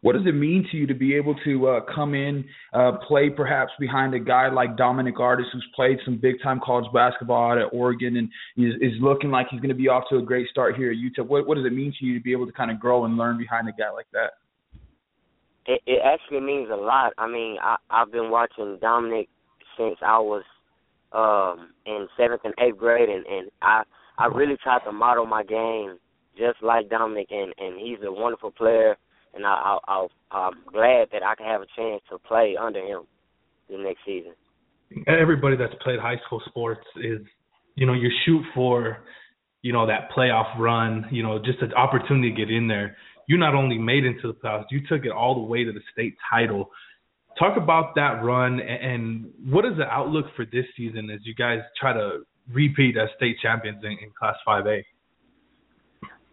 What 0.00 0.14
does 0.14 0.26
it 0.26 0.34
mean 0.34 0.66
to 0.70 0.76
you 0.76 0.86
to 0.86 0.94
be 0.94 1.14
able 1.14 1.34
to 1.44 1.68
uh, 1.68 1.80
come 1.94 2.14
in, 2.14 2.44
uh, 2.72 2.92
play 3.06 3.30
perhaps 3.30 3.72
behind 3.78 4.14
a 4.14 4.18
guy 4.18 4.48
like 4.50 4.76
Dominic 4.76 5.18
Artis, 5.20 5.46
who's 5.52 5.66
played 5.74 5.98
some 6.04 6.18
big 6.18 6.36
time 6.42 6.60
college 6.64 6.90
basketball 6.92 7.52
out 7.52 7.58
at 7.58 7.68
Oregon 7.72 8.16
and 8.16 8.28
is, 8.56 8.74
is 8.80 8.92
looking 9.00 9.30
like 9.30 9.46
he's 9.50 9.60
going 9.60 9.70
to 9.70 9.74
be 9.74 9.88
off 9.88 10.04
to 10.10 10.16
a 10.16 10.22
great 10.22 10.48
start 10.48 10.76
here 10.76 10.90
at 10.90 10.96
UTEP? 10.96 11.26
What, 11.26 11.46
what 11.46 11.56
does 11.56 11.66
it 11.66 11.72
mean 11.72 11.94
to 11.98 12.04
you 12.04 12.18
to 12.18 12.22
be 12.22 12.32
able 12.32 12.46
to 12.46 12.52
kind 12.52 12.70
of 12.70 12.80
grow 12.80 13.04
and 13.04 13.16
learn 13.16 13.38
behind 13.38 13.68
a 13.68 13.72
guy 13.72 13.90
like 13.90 14.06
that? 14.12 14.32
It, 15.66 15.80
it 15.86 16.00
actually 16.04 16.40
means 16.40 16.68
a 16.72 16.76
lot. 16.76 17.12
I 17.18 17.28
mean, 17.28 17.56
I, 17.62 17.76
I've 17.90 18.10
been 18.10 18.30
watching 18.30 18.78
Dominic 18.80 19.28
since 19.76 19.96
I 20.04 20.18
was 20.18 20.42
um 21.12 21.68
in 21.84 22.08
seventh 22.16 22.40
and 22.44 22.54
eighth 22.58 22.78
grade, 22.78 23.08
and 23.08 23.26
and 23.26 23.50
I 23.60 23.82
I 24.18 24.26
really 24.26 24.56
tried 24.62 24.80
to 24.84 24.92
model 24.92 25.26
my 25.26 25.42
game 25.42 25.98
just 26.36 26.62
like 26.62 26.88
Dominic, 26.88 27.28
and 27.30 27.52
and 27.58 27.78
he's 27.78 27.98
a 28.04 28.10
wonderful 28.10 28.50
player 28.50 28.96
and 29.34 29.46
I, 29.46 29.50
I, 29.50 29.78
I, 29.88 30.06
I'm 30.36 30.52
glad 30.70 31.08
that 31.12 31.22
I 31.22 31.34
can 31.34 31.46
have 31.46 31.62
a 31.62 31.66
chance 31.76 32.02
to 32.10 32.18
play 32.18 32.56
under 32.60 32.80
him 32.80 33.02
the 33.68 33.78
next 33.78 34.00
season. 34.04 34.32
Everybody 35.06 35.56
that's 35.56 35.74
played 35.82 35.98
high 35.98 36.20
school 36.26 36.42
sports 36.46 36.84
is, 36.96 37.20
you 37.74 37.86
know, 37.86 37.94
you 37.94 38.10
shoot 38.26 38.42
for, 38.54 38.98
you 39.62 39.72
know, 39.72 39.86
that 39.86 40.10
playoff 40.16 40.58
run, 40.58 41.06
you 41.10 41.22
know, 41.22 41.38
just 41.38 41.60
an 41.62 41.72
opportunity 41.74 42.30
to 42.30 42.36
get 42.36 42.50
in 42.50 42.68
there. 42.68 42.96
You 43.26 43.38
not 43.38 43.54
only 43.54 43.78
made 43.78 44.04
into 44.04 44.28
the 44.28 44.34
playoffs, 44.34 44.66
you 44.70 44.80
took 44.86 45.04
it 45.04 45.12
all 45.12 45.34
the 45.34 45.40
way 45.40 45.64
to 45.64 45.72
the 45.72 45.80
state 45.92 46.14
title. 46.30 46.70
Talk 47.38 47.56
about 47.56 47.94
that 47.94 48.22
run 48.22 48.60
and 48.60 49.30
what 49.46 49.64
is 49.64 49.72
the 49.78 49.86
outlook 49.86 50.26
for 50.36 50.44
this 50.44 50.66
season 50.76 51.08
as 51.08 51.20
you 51.24 51.34
guys 51.34 51.60
try 51.80 51.94
to 51.94 52.20
repeat 52.52 52.96
as 52.98 53.08
state 53.16 53.36
champions 53.40 53.82
in, 53.82 53.92
in 53.92 54.10
Class 54.18 54.34
5A? 54.46 54.82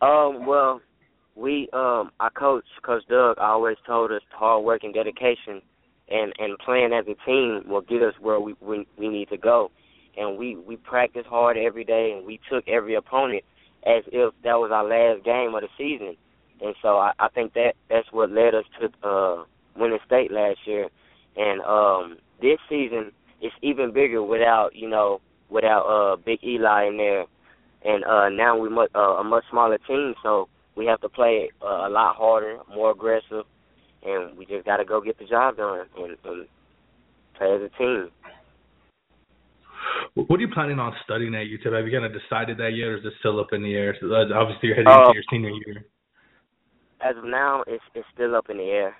Um, 0.02 0.46
well, 0.46 0.82
we 1.40 1.70
um 1.74 2.12
our 2.20 2.30
coach, 2.32 2.66
Coach 2.84 3.04
Doug, 3.10 3.38
always 3.38 3.78
told 3.88 4.12
us 4.12 4.22
hard 4.32 4.64
work 4.64 4.84
and 4.84 4.94
dedication 4.94 5.62
and 6.10 6.34
and 6.38 6.58
playing 6.60 6.92
as 6.94 7.06
a 7.08 7.16
team 7.26 7.64
will 7.68 7.82
get 7.82 8.02
us 8.02 8.14
where 8.20 8.40
we 8.40 8.56
we, 8.62 8.86
we 8.98 9.08
need 9.08 9.30
to 9.30 9.38
go. 9.38 9.72
And 10.18 10.38
we 10.38 10.56
we 10.56 10.76
practice 10.76 11.26
hard 11.28 11.58
every 11.58 11.86
day 11.86 12.14
and 12.16 12.26
we 12.26 12.40
took 12.52 12.68
every 12.68 12.96
opponent 12.96 13.44
as 13.86 14.04
if 14.08 14.34
that 14.44 14.56
was 14.56 14.72
our 14.74 14.84
last 14.84 15.24
game 15.24 15.56
of 15.56 15.62
the 15.62 15.70
season. 15.78 16.18
And 16.62 16.76
so 16.82 16.98
I, 16.98 17.14
I 17.20 17.30
think 17.30 17.54
that 17.54 17.74
that's 17.90 18.12
what 18.12 18.32
led 18.32 18.54
us 18.54 18.66
to 18.82 19.08
uh 19.08 19.44
winning 19.78 20.00
state 20.06 20.32
last 20.32 20.60
year. 20.66 20.90
And 21.38 21.62
um 21.62 22.18
this 22.42 22.60
season 22.68 23.12
it's 23.42 23.56
even 23.62 23.94
bigger 23.94 24.22
without, 24.22 24.76
you 24.76 24.90
know, 24.90 25.22
without 25.50 25.84
uh 25.86 26.18
Big 26.18 26.44
Eli 26.44 26.88
in 26.88 26.98
there. 26.98 27.26
And 27.86 28.04
uh 28.04 28.28
now 28.28 28.58
we 28.58 28.68
much 28.68 28.90
uh, 28.94 29.16
a 29.20 29.24
much 29.24 29.46
smaller 29.50 29.78
team, 29.88 30.16
so 30.22 30.50
we 30.76 30.86
have 30.86 31.02
to 31.02 31.10
play 31.10 31.50
uh, 31.62 31.88
a 31.88 31.90
lot 31.90 32.16
harder, 32.16 32.58
more 32.74 32.92
aggressive, 32.92 33.46
and 34.04 34.38
we 34.38 34.46
just 34.46 34.66
got 34.66 34.78
to 34.78 34.86
go 34.86 35.02
get 35.02 35.18
the 35.20 35.26
job 35.26 35.58
done 35.58 35.86
and, 35.98 36.18
and 36.26 36.48
play 37.38 37.56
as 37.56 37.62
a 37.62 37.78
team. 37.78 38.10
What 40.16 40.38
are 40.38 40.42
you 40.42 40.50
planning 40.54 40.80
on 40.80 40.94
studying 41.04 41.36
at 41.36 41.48
UTEP? 41.48 41.74
Have 41.74 41.88
you 41.88 41.92
kind 41.92 42.06
of 42.06 42.20
decided 42.20 42.58
that 42.58 42.72
yet, 42.76 42.86
or 42.86 42.98
is 42.98 43.06
it 43.06 43.14
still 43.20 43.40
up 43.40 43.54
in 43.54 43.64
the 43.64 43.74
air? 43.74 43.96
So, 44.02 44.08
uh, 44.12 44.26
obviously, 44.34 44.68
you're 44.68 44.76
heading 44.76 44.92
uh, 44.92 45.02
into 45.02 45.14
your 45.14 45.24
senior 45.32 45.52
year. 45.66 45.86
As 47.02 47.16
of 47.16 47.24
now, 47.24 47.64
it's 47.68 47.84
it's 47.96 48.08
still 48.14 48.36
up 48.36 48.50
in 48.50 48.58
the 48.58 48.64
air. 48.64 48.96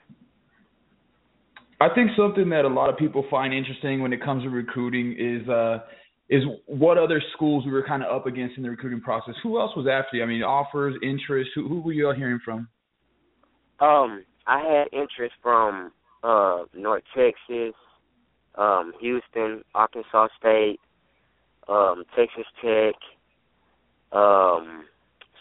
I 1.82 1.88
think 1.94 2.12
something 2.18 2.50
that 2.50 2.66
a 2.66 2.68
lot 2.68 2.90
of 2.90 2.98
people 2.98 3.26
find 3.30 3.54
interesting 3.54 4.02
when 4.02 4.12
it 4.12 4.24
comes 4.24 4.44
to 4.44 4.50
recruiting 4.50 5.16
is 5.18 5.48
uh 5.50 5.80
is 6.30 6.44
what 6.68 6.98
other 6.98 7.22
schools 7.34 7.66
we 7.66 7.72
were 7.72 7.84
kind 7.86 8.04
of 8.04 8.16
up 8.16 8.28
against 8.28 8.56
in 8.58 8.64
the 8.64 8.70
recruiting 8.70 9.02
process. 9.02 9.34
Who 9.42 9.60
else 9.60 9.76
was 9.76 9.88
after 9.88 10.18
you? 10.18 10.24
I 10.24 10.28
mean, 10.28 10.44
offers, 10.44 10.96
interest. 11.02 11.50
Who 11.56 11.68
who 11.68 11.82
were 11.82 11.94
you 11.94 12.08
all 12.08 12.14
hearing 12.14 12.40
from? 12.46 12.68
Um, 13.80 14.24
I 14.46 14.60
had 14.60 15.00
interest 15.00 15.36
from 15.42 15.92
uh 16.24 16.64
North 16.76 17.04
Texas, 17.16 17.74
um, 18.56 18.94
Houston, 19.00 19.64
Arkansas 19.74 20.28
State, 20.40 20.80
um, 21.68 22.04
Texas 22.16 22.46
Tech, 22.62 22.96
um, 24.12 24.86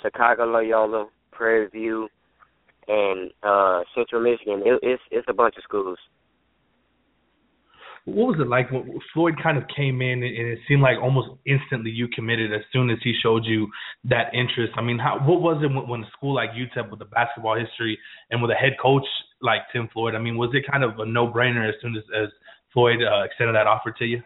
Chicago 0.03 0.45
Loyola, 0.45 1.07
Prairie 1.33 1.69
View, 1.69 2.09
and 2.87 3.31
uh 3.43 3.83
Central 3.95 4.23
Michigan. 4.23 4.63
It, 4.65 4.81
it's 4.83 5.03
it's 5.11 5.27
a 5.29 5.35
bunch 5.35 5.57
of 5.57 5.65
schools. 5.65 5.99
What 8.09 8.29
was 8.33 8.41
it 8.41 8.49
like 8.49 8.71
when 8.71 8.99
Floyd 9.13 9.35
kind 9.43 9.59
of 9.59 9.65
came 9.75 10.01
in 10.01 10.23
and 10.23 10.49
it 10.49 10.59
seemed 10.67 10.83
like 10.83 10.97
almost 11.01 11.29
instantly 11.47 11.91
you 11.91 12.09
committed 12.09 12.53
as 12.53 12.63
soon 12.73 12.91
as 12.91 12.99
he 13.05 13.13
showed 13.23 13.45
you 13.45 13.69
that 14.05 14.33
interest? 14.33 14.73
I 14.77 14.83
mean, 14.83 14.99
how 14.99 15.19
what 15.21 15.43
was 15.43 15.63
it 15.63 15.69
when, 15.69 15.87
when 15.87 16.05
a 16.05 16.11
school 16.17 16.35
like 16.35 16.51
UTEP 16.51 16.91
with 16.91 17.01
a 17.03 17.05
basketball 17.05 17.59
history 17.59 17.99
and 18.31 18.41
with 18.41 18.51
a 18.51 18.55
head 18.55 18.77
coach 18.81 19.07
like 19.43 19.61
Tim 19.73 19.89
Floyd? 19.93 20.15
I 20.15 20.19
mean, 20.19 20.37
was 20.37 20.51
it 20.55 20.65
kind 20.71 20.85
of 20.85 20.99
a 20.99 21.07
no-brainer 21.07 21.69
as 21.69 21.75
soon 21.83 21.97
as 21.97 22.05
as 22.17 22.29
Floyd 22.73 22.99
uh, 23.03 23.25
extended 23.25 23.55
that 23.55 23.67
offer 23.67 23.93
to 23.99 24.05
you? 24.05 24.23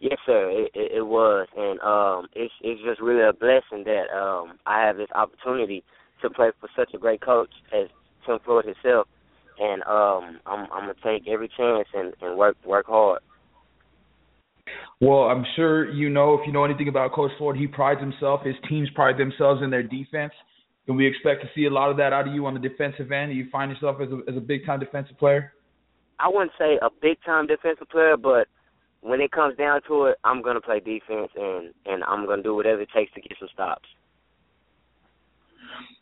Yes, 0.00 0.18
sir. 0.26 0.50
It, 0.50 0.70
it, 0.74 0.92
it 0.98 1.06
was, 1.06 1.46
and 1.56 1.80
um, 1.80 2.28
it's 2.34 2.52
it's 2.60 2.80
just 2.82 3.00
really 3.00 3.26
a 3.28 3.32
blessing 3.32 3.84
that 3.84 4.12
um 4.14 4.58
I 4.66 4.86
have 4.86 4.96
this 4.96 5.08
opportunity 5.14 5.84
to 6.22 6.30
play 6.30 6.50
for 6.60 6.68
such 6.76 6.94
a 6.94 6.98
great 6.98 7.20
coach 7.20 7.50
as 7.72 7.88
Tim 8.26 8.38
Floyd 8.44 8.64
himself, 8.64 9.06
and 9.58 9.82
um 9.84 10.40
I'm 10.46 10.66
I'm 10.72 10.80
gonna 10.82 10.94
take 11.02 11.28
every 11.28 11.48
chance 11.48 11.88
and 11.94 12.14
and 12.20 12.36
work 12.36 12.56
work 12.64 12.86
hard. 12.86 13.20
Well, 15.00 15.24
I'm 15.24 15.44
sure 15.56 15.90
you 15.90 16.08
know 16.08 16.34
if 16.34 16.46
you 16.46 16.52
know 16.52 16.64
anything 16.64 16.88
about 16.88 17.12
Coach 17.12 17.32
Floyd, 17.38 17.56
he 17.56 17.66
prides 17.66 18.00
himself. 18.00 18.42
His 18.44 18.54
teams 18.68 18.88
pride 18.94 19.18
themselves 19.18 19.62
in 19.62 19.70
their 19.70 19.82
defense. 19.82 20.32
Can 20.86 20.96
we 20.96 21.06
expect 21.06 21.42
to 21.42 21.48
see 21.54 21.66
a 21.66 21.70
lot 21.70 21.90
of 21.90 21.96
that 21.96 22.12
out 22.12 22.28
of 22.28 22.34
you 22.34 22.44
on 22.46 22.54
the 22.54 22.60
defensive 22.60 23.10
end? 23.10 23.32
Do 23.32 23.36
you 23.36 23.48
find 23.50 23.70
yourself 23.70 23.96
as 24.00 24.08
a 24.10 24.30
as 24.30 24.36
a 24.36 24.40
big 24.40 24.66
time 24.66 24.80
defensive 24.80 25.18
player? 25.18 25.52
I 26.18 26.28
wouldn't 26.28 26.52
say 26.58 26.78
a 26.80 26.88
big 27.02 27.18
time 27.24 27.46
defensive 27.46 27.88
player, 27.88 28.16
but 28.16 28.48
when 29.00 29.20
it 29.20 29.32
comes 29.32 29.56
down 29.56 29.80
to 29.88 30.06
it, 30.06 30.18
I'm 30.24 30.42
gonna 30.42 30.60
play 30.60 30.80
defense 30.80 31.30
and 31.36 31.72
and 31.86 32.04
I'm 32.04 32.26
gonna 32.26 32.42
do 32.42 32.54
whatever 32.54 32.82
it 32.82 32.88
takes 32.94 33.12
to 33.14 33.20
get 33.20 33.36
some 33.38 33.48
stops. 33.52 33.88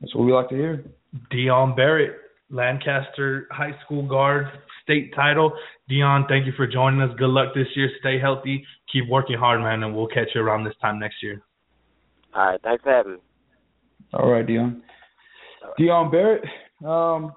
That's 0.00 0.14
what 0.14 0.24
we 0.24 0.32
like 0.32 0.48
to 0.50 0.56
hear. 0.56 0.84
Dion 1.30 1.74
Barrett, 1.74 2.16
Lancaster 2.52 3.48
High 3.50 3.74
School 3.84 4.06
guard, 4.06 4.46
state 4.82 5.12
title. 5.14 5.52
Dion, 5.88 6.26
thank 6.28 6.46
you 6.46 6.52
for 6.56 6.66
joining 6.66 7.00
us. 7.00 7.10
Good 7.18 7.30
luck 7.30 7.54
this 7.54 7.66
year. 7.74 7.88
Stay 8.00 8.20
healthy. 8.20 8.64
Keep 8.92 9.08
working 9.08 9.36
hard, 9.38 9.60
man, 9.60 9.82
and 9.82 9.96
we'll 9.96 10.06
catch 10.06 10.28
you 10.34 10.42
around 10.42 10.64
this 10.64 10.74
time 10.80 10.98
next 10.98 11.16
year. 11.22 11.42
All 12.34 12.46
right, 12.46 12.60
thanks 12.62 12.82
for 12.84 12.92
having 12.92 13.14
me. 13.14 13.18
All 14.14 14.30
right, 14.30 14.46
Dion. 14.46 14.82
Dion 15.78 16.10
Barrett, 16.10 16.42
um, 16.84 17.32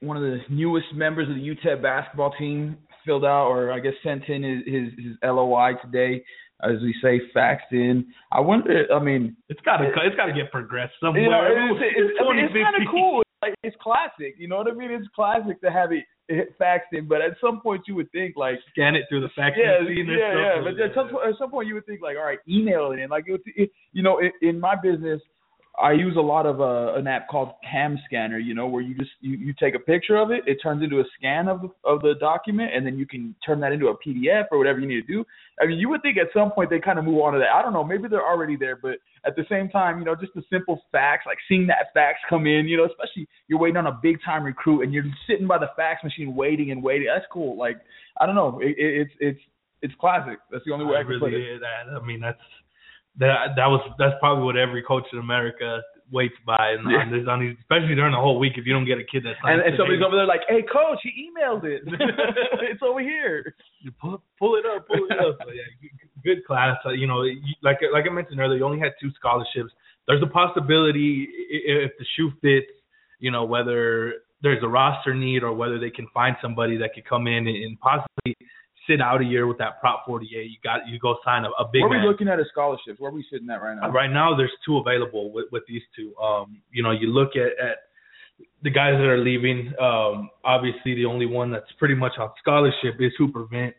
one 0.00 0.16
of 0.16 0.22
the 0.22 0.38
newest 0.50 0.86
members 0.94 1.28
of 1.28 1.36
the 1.36 1.40
UTEP 1.40 1.82
basketball 1.82 2.32
team, 2.38 2.76
filled 3.04 3.24
out 3.24 3.48
or 3.48 3.72
I 3.72 3.80
guess 3.80 3.92
sent 4.02 4.24
in 4.28 4.42
his 4.42 4.62
his, 4.66 5.06
his 5.06 5.16
LOI 5.22 5.72
today, 5.84 6.24
as 6.62 6.80
we 6.82 6.94
say, 7.02 7.20
faxed 7.36 7.70
in. 7.72 8.06
I 8.32 8.40
wonder. 8.40 8.86
I 8.92 9.02
mean, 9.02 9.36
It's 9.48 9.60
got 9.62 9.78
to 9.78 9.86
it's 9.86 10.16
got 10.16 10.26
to 10.26 10.32
get 10.32 10.50
progressed 10.50 10.94
somewhere. 11.00 11.22
you 11.22 11.30
know, 11.30 11.74
it's, 11.76 11.84
it's, 11.96 12.10
It's 12.10 12.18
I 12.20 12.34
mean, 12.34 12.44
it's 12.44 12.54
kind 12.54 12.82
of 12.82 12.90
cool. 12.90 13.22
It's, 13.42 13.48
like, 13.50 13.54
it's 13.62 13.76
classic. 13.82 14.36
You 14.38 14.48
know 14.48 14.56
what 14.58 14.68
I 14.68 14.74
mean? 14.74 14.90
It's 14.90 15.08
classic 15.14 15.60
to 15.62 15.70
have 15.70 15.92
it, 15.92 16.04
it 16.28 16.58
faxed 16.60 16.92
in. 16.92 17.08
But 17.08 17.20
at 17.22 17.32
some 17.40 17.60
point, 17.60 17.82
you 17.86 17.94
would 17.96 18.10
think 18.12 18.36
like. 18.36 18.58
Scan 18.70 18.94
it 18.94 19.04
through 19.08 19.22
the 19.22 19.28
fax 19.34 19.56
Yeah, 19.58 19.80
machine. 19.80 20.06
yeah, 20.08 20.56
yeah. 20.56 20.62
But 20.62 20.80
at 20.80 20.94
some, 20.94 21.08
at 21.08 21.38
some 21.38 21.50
point, 21.50 21.68
you 21.68 21.74
would 21.74 21.86
think 21.86 22.00
like, 22.02 22.16
all 22.16 22.24
right, 22.24 22.38
email 22.48 22.92
it 22.92 22.98
in. 22.98 23.10
Like, 23.10 23.24
it, 23.26 23.40
it, 23.56 23.70
you 23.92 24.02
know, 24.02 24.20
in, 24.20 24.30
in 24.40 24.60
my 24.60 24.76
business, 24.80 25.20
I 25.80 25.92
use 25.92 26.16
a 26.16 26.20
lot 26.20 26.44
of 26.44 26.60
uh, 26.60 26.94
an 26.98 27.06
app 27.06 27.28
called 27.28 27.52
Cam 27.68 27.98
Scanner. 28.06 28.38
You 28.38 28.54
know, 28.54 28.66
where 28.66 28.82
you 28.82 28.94
just 28.94 29.10
you, 29.20 29.38
you 29.38 29.54
take 29.58 29.74
a 29.74 29.78
picture 29.78 30.16
of 30.16 30.30
it, 30.30 30.42
it 30.46 30.58
turns 30.62 30.82
into 30.82 31.00
a 31.00 31.04
scan 31.16 31.48
of 31.48 31.62
the, 31.62 31.68
of 31.84 32.02
the 32.02 32.14
document, 32.20 32.74
and 32.74 32.84
then 32.84 32.98
you 32.98 33.06
can 33.06 33.34
turn 33.44 33.58
that 33.60 33.72
into 33.72 33.88
a 33.88 33.94
PDF 33.96 34.44
or 34.52 34.58
whatever 34.58 34.80
you 34.80 34.86
need 34.86 35.06
to 35.06 35.12
do. 35.12 35.24
I 35.60 35.66
mean, 35.66 35.78
you 35.78 35.88
would 35.88 36.02
think 36.02 36.18
at 36.18 36.26
some 36.34 36.50
point 36.50 36.68
they 36.68 36.78
kind 36.78 36.98
of 36.98 37.06
move 37.06 37.22
on 37.22 37.32
to 37.32 37.38
that. 37.38 37.48
I 37.54 37.62
don't 37.62 37.72
know, 37.72 37.84
maybe 37.84 38.08
they're 38.08 38.26
already 38.26 38.56
there, 38.56 38.76
but 38.76 38.98
at 39.24 39.34
the 39.34 39.44
same 39.48 39.70
time, 39.70 39.98
you 39.98 40.04
know, 40.04 40.14
just 40.14 40.34
the 40.34 40.42
simple 40.50 40.82
fax, 40.92 41.24
like 41.24 41.38
seeing 41.48 41.66
that 41.68 41.92
fax 41.94 42.18
come 42.28 42.46
in, 42.46 42.66
you 42.66 42.76
know, 42.76 42.84
especially 42.84 43.26
you're 43.48 43.58
waiting 43.58 43.76
on 43.78 43.86
a 43.86 43.98
big 44.02 44.18
time 44.24 44.44
recruit 44.44 44.82
and 44.82 44.92
you're 44.92 45.04
sitting 45.26 45.46
by 45.46 45.58
the 45.58 45.70
fax 45.76 46.04
machine 46.04 46.34
waiting 46.34 46.70
and 46.70 46.82
waiting. 46.82 47.08
That's 47.12 47.26
cool. 47.32 47.56
Like, 47.56 47.78
I 48.20 48.26
don't 48.26 48.34
know, 48.34 48.60
it, 48.60 48.76
it, 48.78 49.00
it's 49.00 49.12
it's 49.20 49.40
it's 49.82 49.94
classic. 50.00 50.38
That's 50.50 50.64
the 50.64 50.72
only 50.72 50.86
way 50.86 50.96
I, 50.96 51.00
I 51.00 51.04
can 51.04 51.18
put 51.18 51.32
really 51.32 51.42
it. 51.42 51.56
is. 51.56 51.60
That, 51.60 52.00
I 52.00 52.04
mean, 52.04 52.20
that's 52.20 52.38
that 53.18 53.54
that 53.56 53.66
was 53.66 53.80
that's 53.98 54.14
probably 54.20 54.44
what 54.44 54.56
every 54.56 54.82
coach 54.82 55.04
in 55.12 55.18
America 55.18 55.80
waits 56.10 56.34
by, 56.46 56.76
and 56.76 56.90
Yeah. 56.90 56.98
on 56.98 57.10
this, 57.10 57.26
on 57.26 57.40
these, 57.40 57.56
especially 57.60 57.94
during 57.94 58.12
the 58.12 58.20
whole 58.20 58.38
week. 58.38 58.54
If 58.56 58.66
you 58.66 58.72
don't 58.74 58.84
get 58.84 58.98
a 58.98 59.04
kid 59.04 59.24
that's 59.24 59.38
And, 59.44 59.62
and 59.62 59.74
somebody's 59.78 60.02
over 60.04 60.14
there 60.16 60.26
like, 60.26 60.42
"Hey, 60.48 60.60
coach, 60.62 60.98
he 61.02 61.28
emailed 61.32 61.64
it. 61.64 61.82
it's 62.68 62.82
over 62.82 63.00
here." 63.00 63.54
you 63.80 63.90
pull 63.92 64.22
pull 64.38 64.56
it 64.56 64.64
up, 64.66 64.86
pull 64.86 65.04
it 65.08 65.18
up. 65.18 65.38
So, 65.44 65.50
yeah, 65.52 65.62
good- 66.24 66.44
class. 66.46 66.76
Uh, 66.84 66.90
you 66.90 67.06
know, 67.06 67.24
like 67.62 67.78
like 67.92 68.04
I 68.06 68.12
mentioned 68.12 68.40
earlier, 68.40 68.58
you 68.58 68.64
only 68.64 68.78
had 68.80 68.92
two 69.00 69.10
scholarships. 69.16 69.72
There's 70.06 70.22
a 70.22 70.26
possibility 70.26 71.28
if 71.50 71.92
the 71.98 72.04
shoe 72.16 72.32
fits, 72.42 72.72
you 73.20 73.30
know, 73.30 73.44
whether 73.44 74.14
there's 74.42 74.62
a 74.62 74.68
roster 74.68 75.14
need 75.14 75.42
or 75.44 75.52
whether 75.54 75.78
they 75.78 75.90
can 75.90 76.08
find 76.12 76.36
somebody 76.42 76.76
that 76.78 76.92
could 76.94 77.04
come 77.04 77.26
in 77.28 77.46
and, 77.46 77.56
and 77.64 77.78
possibly 77.80 78.36
sit 78.88 79.00
out 79.00 79.20
a 79.20 79.24
year 79.24 79.46
with 79.46 79.58
that 79.58 79.80
Prop 79.80 80.04
48. 80.06 80.44
You 80.44 80.56
got 80.62 80.86
you 80.88 80.98
go 80.98 81.16
sign 81.24 81.44
a, 81.44 81.48
a 81.62 81.68
big 81.72 81.82
Where 81.82 81.90
are 81.90 81.94
man. 81.94 82.02
we 82.02 82.08
looking 82.08 82.28
at 82.28 82.40
as 82.40 82.46
scholarships? 82.50 82.98
Where 82.98 83.10
are 83.10 83.14
we 83.14 83.24
sitting 83.30 83.48
at 83.50 83.62
right 83.62 83.76
now? 83.80 83.90
Right 83.90 84.10
now, 84.10 84.36
there's 84.36 84.52
two 84.64 84.78
available 84.78 85.32
with, 85.32 85.46
with 85.52 85.62
these 85.68 85.82
two. 85.96 86.14
Um, 86.16 86.62
you 86.70 86.82
know, 86.82 86.90
you 86.90 87.08
look 87.08 87.30
at, 87.36 87.52
at 87.64 87.78
the 88.62 88.70
guys 88.70 88.94
that 88.94 89.06
are 89.06 89.18
leaving. 89.18 89.72
Um, 89.80 90.30
obviously, 90.44 90.94
the 90.94 91.06
only 91.06 91.26
one 91.26 91.50
that's 91.50 91.70
pretty 91.78 91.94
much 91.94 92.12
on 92.18 92.30
scholarship 92.40 92.96
is 93.00 93.12
Hooper 93.18 93.46
Vint. 93.50 93.74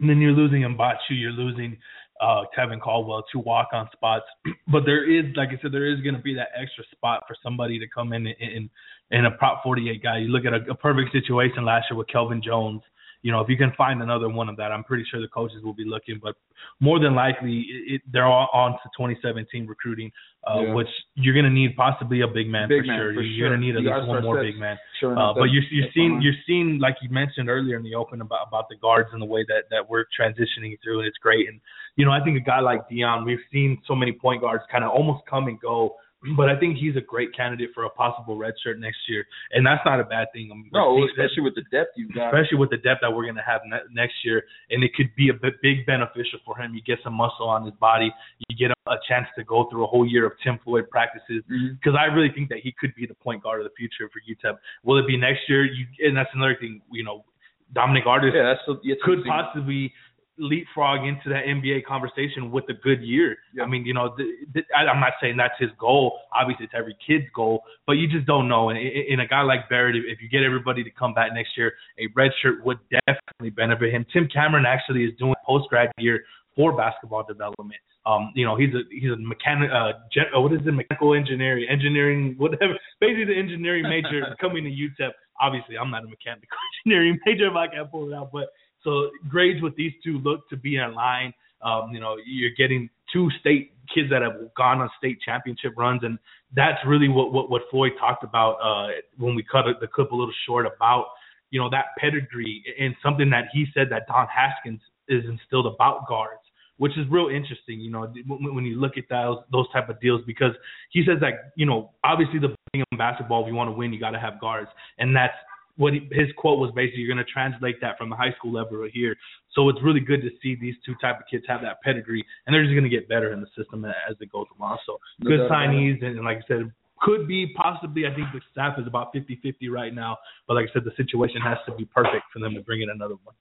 And 0.00 0.10
then 0.10 0.18
you're 0.18 0.32
losing 0.32 0.60
Mbachu, 0.60 1.12
you're 1.12 1.30
losing 1.30 1.76
uh, 2.20 2.42
Tevin 2.56 2.80
Caldwell, 2.80 3.24
two 3.32 3.38
walk-on 3.40 3.88
spots. 3.92 4.24
but 4.68 4.84
there 4.84 5.10
is, 5.10 5.24
like 5.36 5.50
I 5.50 5.58
said, 5.62 5.72
there 5.72 5.90
is 5.90 6.00
going 6.00 6.14
to 6.14 6.20
be 6.20 6.34
that 6.34 6.48
extra 6.60 6.84
spot 6.92 7.24
for 7.26 7.36
somebody 7.42 7.78
to 7.78 7.86
come 7.94 8.12
in 8.12 8.26
and 8.26 8.70
in 9.10 9.24
a 9.24 9.30
Prop 9.32 9.62
48 9.62 10.02
guy. 10.02 10.18
You 10.18 10.28
look 10.28 10.44
at 10.44 10.52
a, 10.52 10.70
a 10.70 10.74
perfect 10.74 11.12
situation 11.12 11.64
last 11.64 11.86
year 11.90 11.96
with 11.98 12.08
Kelvin 12.08 12.42
Jones. 12.42 12.82
You 13.26 13.32
know, 13.32 13.40
if 13.40 13.48
you 13.48 13.56
can 13.56 13.72
find 13.76 14.00
another 14.02 14.28
one 14.28 14.48
of 14.48 14.56
that, 14.58 14.70
I'm 14.70 14.84
pretty 14.84 15.04
sure 15.10 15.20
the 15.20 15.26
coaches 15.26 15.60
will 15.64 15.74
be 15.74 15.84
looking. 15.84 16.20
But 16.22 16.36
more 16.78 17.00
than 17.00 17.16
likely, 17.16 17.66
it, 17.74 17.94
it, 17.94 18.00
they're 18.12 18.24
all 18.24 18.48
on 18.52 18.70
to 18.72 18.86
2017 18.96 19.66
recruiting, 19.66 20.12
uh, 20.46 20.60
Yeah. 20.60 20.74
which 20.74 20.86
you're 21.16 21.34
going 21.34 21.44
to 21.44 21.50
need 21.50 21.74
possibly 21.74 22.20
a 22.20 22.28
big 22.28 22.46
man 22.48 22.68
Big 22.68 22.82
for 22.82 22.86
man, 22.86 22.98
sure. 23.00 23.14
for 23.14 23.22
you're 23.22 23.48
going 23.48 23.60
to 23.60 23.66
need 23.66 23.74
at 23.74 23.82
least 23.82 24.06
one 24.06 24.22
more 24.22 24.40
big 24.40 24.56
man. 24.56 24.78
Sure 25.00 25.18
Uh, 25.18 25.34
but 25.34 25.46
you're 25.50 25.64
you're 25.72 25.90
seeing 25.92 26.22
you're 26.22 26.38
seeing 26.46 26.78
like 26.78 26.96
you 27.02 27.10
mentioned 27.10 27.48
earlier 27.50 27.76
in 27.76 27.82
the 27.82 27.96
open 27.96 28.20
about 28.20 28.46
about 28.46 28.68
the 28.68 28.76
guards 28.76 29.08
and 29.12 29.20
the 29.20 29.26
way 29.34 29.44
that 29.48 29.62
that 29.72 29.82
we're 29.90 30.04
transitioning 30.18 30.78
through, 30.80 31.00
and 31.00 31.08
it's 31.08 31.18
great. 31.18 31.48
And 31.48 31.60
you 31.96 32.04
know, 32.06 32.12
I 32.12 32.20
think 32.22 32.36
a 32.36 32.46
guy 32.52 32.60
like 32.60 32.88
Dion, 32.88 33.24
we've 33.24 33.46
seen 33.52 33.82
so 33.88 33.96
many 33.96 34.12
point 34.12 34.40
guards 34.40 34.62
kind 34.70 34.84
of 34.84 34.90
almost 34.92 35.26
come 35.28 35.48
and 35.48 35.58
go, 35.58 35.96
but 36.36 36.48
I 36.48 36.58
think 36.58 36.78
he's 36.78 36.96
a 36.96 37.00
great 37.00 37.34
candidate 37.36 37.70
for 37.74 37.84
a 37.84 37.90
possible 37.90 38.36
red 38.36 38.54
shirt 38.62 38.80
next 38.80 38.98
year, 39.08 39.24
and 39.52 39.64
that's 39.64 39.82
not 39.84 40.00
a 40.00 40.04
bad 40.04 40.28
thing. 40.32 40.50
I 40.50 40.54
mean, 40.54 40.70
no, 40.72 41.04
especially 41.04 41.42
with 41.42 41.54
the 41.54 41.64
depth 41.70 41.92
you've 41.96 42.12
got. 42.14 42.32
especially 42.32 42.58
with 42.58 42.70
the 42.70 42.78
depth 42.78 43.00
that 43.02 43.10
we're 43.10 43.24
going 43.24 43.36
to 43.36 43.46
have 43.46 43.60
ne- 43.66 43.86
next 43.92 44.14
year, 44.24 44.42
and 44.70 44.82
it 44.82 44.94
could 44.94 45.14
be 45.16 45.28
a 45.28 45.34
big 45.34 45.86
beneficial 45.86 46.40
for 46.44 46.56
him. 46.58 46.74
You 46.74 46.82
get 46.82 46.98
some 47.04 47.14
muscle 47.14 47.48
on 47.48 47.64
his 47.64 47.74
body, 47.74 48.10
you 48.48 48.56
get 48.56 48.74
a, 48.74 48.90
a 48.90 48.96
chance 49.08 49.26
to 49.36 49.44
go 49.44 49.68
through 49.70 49.84
a 49.84 49.86
whole 49.86 50.06
year 50.06 50.26
of 50.26 50.32
Tim 50.42 50.58
Floyd 50.64 50.88
practices. 50.90 51.44
Mm-hmm. 51.50 51.74
Because 51.78 51.98
I 51.98 52.06
really 52.06 52.32
think 52.34 52.48
that 52.48 52.58
he 52.62 52.74
could 52.78 52.94
be 52.94 53.06
the 53.06 53.14
point 53.14 53.42
guard 53.42 53.60
of 53.60 53.66
the 53.66 53.74
future 53.76 54.10
for 54.10 54.20
UTEP. 54.24 54.56
Will 54.84 54.98
it 54.98 55.06
be 55.06 55.16
next 55.16 55.40
year? 55.48 55.64
You, 55.64 55.86
and 56.00 56.16
that's 56.16 56.30
another 56.34 56.56
thing. 56.58 56.80
You 56.90 57.04
know, 57.04 57.24
Dominic 57.72 58.06
Artis 58.06 58.32
Yeah, 58.34 58.54
that's 58.54 58.64
to 58.66 58.96
could 59.02 59.24
possibly 59.26 59.92
leapfrog 60.38 61.06
into 61.06 61.28
that 61.28 61.44
NBA 61.46 61.84
conversation 61.84 62.50
with 62.50 62.64
a 62.68 62.74
good 62.74 63.02
year. 63.02 63.36
Yeah. 63.54 63.64
I 63.64 63.66
mean, 63.66 63.84
you 63.86 63.94
know, 63.94 64.14
th- 64.16 64.28
th- 64.52 64.66
I- 64.76 64.86
I'm 64.86 65.00
not 65.00 65.12
saying 65.20 65.36
that's 65.36 65.58
his 65.58 65.70
goal. 65.78 66.18
Obviously, 66.32 66.64
it's 66.66 66.74
every 66.76 66.96
kid's 67.06 67.26
goal, 67.34 67.62
but 67.86 67.94
you 67.94 68.06
just 68.08 68.26
don't 68.26 68.48
know. 68.48 68.70
And 68.70 69.20
a 69.20 69.26
guy 69.26 69.42
like 69.42 69.68
Barrett, 69.68 69.96
if 69.96 70.20
you 70.20 70.28
get 70.28 70.42
everybody 70.42 70.84
to 70.84 70.90
come 70.90 71.14
back 71.14 71.32
next 71.32 71.56
year, 71.56 71.72
a 71.98 72.06
red 72.14 72.30
shirt 72.42 72.64
would 72.64 72.78
definitely 72.90 73.50
benefit 73.50 73.92
him. 73.92 74.04
Tim 74.12 74.28
Cameron 74.32 74.66
actually 74.66 75.04
is 75.04 75.12
doing 75.18 75.34
post 75.46 75.68
grad 75.68 75.90
year 75.98 76.24
for 76.54 76.76
basketball 76.76 77.24
development. 77.24 77.80
Um, 78.06 78.30
you 78.34 78.46
know, 78.46 78.56
he's 78.56 78.72
a 78.72 78.82
he's 78.90 79.10
a 79.10 79.16
mechanic. 79.16 79.70
Uh, 79.70 79.92
gen, 80.14 80.24
uh, 80.34 80.40
what 80.40 80.52
is 80.52 80.60
it? 80.64 80.70
Mechanical 80.70 81.14
engineering, 81.14 81.66
engineering, 81.68 82.34
whatever. 82.38 82.74
Basically, 83.00 83.24
the 83.24 83.36
engineering 83.36 83.82
major 83.88 84.34
coming 84.40 84.64
to 84.64 84.70
UTEP. 84.70 85.10
Obviously, 85.40 85.76
I'm 85.76 85.90
not 85.90 86.04
a 86.04 86.08
mechanical 86.08 86.46
engineering 86.86 87.18
major 87.26 87.48
if 87.48 87.56
I 87.56 87.66
can't 87.66 87.90
pull 87.90 88.10
it 88.10 88.14
out, 88.14 88.30
but 88.32 88.48
so 88.86 89.10
grades 89.28 89.60
with 89.60 89.74
these 89.76 89.92
two 90.02 90.18
look 90.18 90.48
to 90.48 90.56
be 90.56 90.76
in 90.76 90.94
line. 90.94 91.34
Um, 91.60 91.90
you 91.92 92.00
know, 92.00 92.16
you're 92.24 92.54
getting 92.56 92.88
two 93.12 93.28
state 93.40 93.72
kids 93.92 94.08
that 94.10 94.22
have 94.22 94.54
gone 94.56 94.80
on 94.80 94.88
state 94.96 95.18
championship 95.24 95.72
runs, 95.76 96.02
and 96.04 96.18
that's 96.54 96.78
really 96.86 97.08
what 97.08 97.32
what, 97.32 97.50
what 97.50 97.62
Floyd 97.70 97.92
talked 97.98 98.22
about 98.22 98.54
uh, 98.62 98.92
when 99.18 99.34
we 99.34 99.42
cut 99.42 99.64
the 99.80 99.88
clip 99.88 100.12
a 100.12 100.14
little 100.14 100.34
short 100.46 100.66
about 100.66 101.06
you 101.50 101.60
know 101.60 101.68
that 101.70 101.86
pedigree 101.98 102.62
and 102.78 102.94
something 103.02 103.28
that 103.30 103.46
he 103.52 103.66
said 103.74 103.88
that 103.90 104.06
Don 104.06 104.28
Haskins 104.28 104.80
is 105.08 105.24
instilled 105.28 105.66
about 105.66 106.06
guards 106.08 106.40
which 106.78 106.92
is 106.98 107.06
real 107.10 107.28
interesting, 107.28 107.80
you 107.80 107.90
know, 107.90 108.12
when 108.26 108.64
you 108.64 108.78
look 108.78 108.98
at 108.98 109.04
those 109.08 109.38
those 109.50 109.70
type 109.72 109.88
of 109.88 110.00
deals 110.00 110.20
because 110.26 110.52
he 110.90 111.02
says 111.06 111.18
that 111.20 111.52
you 111.56 111.66
know 111.66 111.90
obviously 112.04 112.38
the 112.38 112.54
thing 112.72 112.84
in 112.90 112.98
basketball 112.98 113.42
if 113.42 113.48
you 113.48 113.54
want 113.54 113.68
to 113.68 113.72
win 113.72 113.92
you 113.92 114.00
got 114.00 114.10
to 114.10 114.20
have 114.20 114.40
guards 114.40 114.68
and 114.98 115.14
that's 115.16 115.34
what 115.76 115.92
he, 115.92 116.00
his 116.12 116.28
quote 116.36 116.58
was 116.58 116.70
basically 116.74 117.00
you're 117.00 117.14
going 117.14 117.24
to 117.24 117.32
translate 117.32 117.80
that 117.80 117.98
from 117.98 118.10
the 118.10 118.16
high 118.16 118.32
school 118.38 118.52
level 118.52 118.86
here. 118.92 119.16
So 119.52 119.68
it's 119.68 119.78
really 119.82 120.00
good 120.00 120.22
to 120.22 120.30
see 120.42 120.56
these 120.60 120.74
two 120.84 120.94
type 121.00 121.20
of 121.20 121.26
kids 121.30 121.44
have 121.48 121.62
that 121.62 121.80
pedigree 121.82 122.24
and 122.46 122.54
they're 122.54 122.64
just 122.64 122.74
going 122.74 122.88
to 122.88 122.90
get 122.90 123.08
better 123.08 123.32
in 123.32 123.40
the 123.40 123.48
system 123.56 123.84
as 123.84 124.16
it 124.20 124.30
goes 124.32 124.46
along. 124.58 124.78
So 124.86 124.98
good 125.24 125.40
signees 125.50 126.04
and, 126.04 126.16
and 126.16 126.24
like 126.24 126.38
I 126.38 126.48
said 126.48 126.72
could 127.00 127.28
be 127.28 127.52
possibly 127.54 128.06
I 128.06 128.14
think 128.14 128.28
the 128.32 128.40
staff 128.52 128.78
is 128.78 128.86
about 128.86 129.14
50-50 129.14 129.70
right 129.70 129.94
now, 129.94 130.16
but 130.48 130.54
like 130.54 130.66
I 130.70 130.72
said 130.72 130.84
the 130.84 130.96
situation 130.96 131.40
has 131.42 131.58
to 131.66 131.74
be 131.74 131.84
perfect 131.84 132.24
for 132.32 132.38
them 132.38 132.54
to 132.54 132.60
bring 132.62 132.82
in 132.82 132.90
another 132.90 133.16
one. 133.24 133.34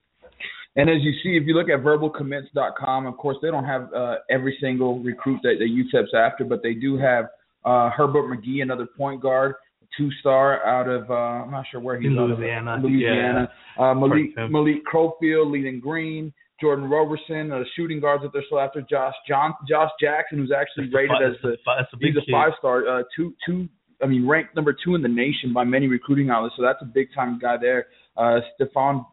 And 0.77 0.89
as 0.89 0.97
you 1.01 1.13
see, 1.23 1.37
if 1.37 1.47
you 1.47 1.53
look 1.53 1.69
at 1.69 1.79
verbalcommits.com, 1.79 3.05
of 3.05 3.15
course, 3.15 3.37
they 3.41 3.49
don't 3.49 3.63
have 3.63 3.93
uh, 3.93 4.15
every 4.29 4.57
single 4.59 4.99
recruit 4.99 5.39
that, 5.43 5.55
that 5.59 5.69
UTEP's 5.69 6.13
after, 6.13 6.43
but 6.43 6.61
they 6.61 6.73
do 6.73 6.97
have 6.97 7.27
uh, 7.63 7.89
Herbert 7.91 8.25
McGee, 8.29 8.61
another 8.61 8.85
point 8.85 9.21
guard, 9.21 9.55
two 9.97 10.09
star 10.19 10.65
out 10.65 10.87
of 10.87 11.09
uh, 11.09 11.13
I'm 11.13 11.51
not 11.51 11.65
sure 11.71 11.79
where 11.79 11.99
he's 11.99 12.11
Louisiana. 12.11 12.71
Out 12.71 12.77
of, 12.79 12.83
Louisiana. 12.83 13.49
Yeah. 13.77 13.91
Uh, 13.91 13.93
Malik 13.93 14.51
Malik 14.51 14.85
Crowfield, 14.85 15.51
leading 15.51 15.79
Green. 15.79 16.33
Jordan 16.61 16.89
Roberson, 16.89 17.51
uh, 17.51 17.63
shooting 17.75 17.99
guards 17.99 18.23
that 18.23 18.31
they're 18.31 18.43
still 18.45 18.59
after. 18.59 18.81
Josh 18.81 19.13
John, 19.27 19.53
Josh 19.67 19.91
Jackson, 19.99 20.37
who's 20.37 20.53
actually 20.55 20.89
rated 20.93 21.21
a, 21.21 21.31
as 21.31 21.35
the 21.43 21.57
a 21.67 21.97
he's 21.99 22.15
a 22.15 22.31
five 22.31 22.51
star, 22.59 22.87
uh, 22.87 23.03
two 23.15 23.33
two. 23.45 23.67
I 24.01 24.07
mean, 24.07 24.27
ranked 24.27 24.55
number 24.55 24.73
two 24.73 24.95
in 24.95 25.01
the 25.01 25.09
nation 25.09 25.53
by 25.53 25.63
many 25.63 25.87
recruiting 25.87 26.29
outlets. 26.29 26.55
So 26.57 26.63
that's 26.63 26.81
a 26.81 26.85
big 26.85 27.07
time 27.13 27.39
guy 27.39 27.57
there. 27.59 27.87
Uh, 28.15 28.39
Stefan 28.55 29.05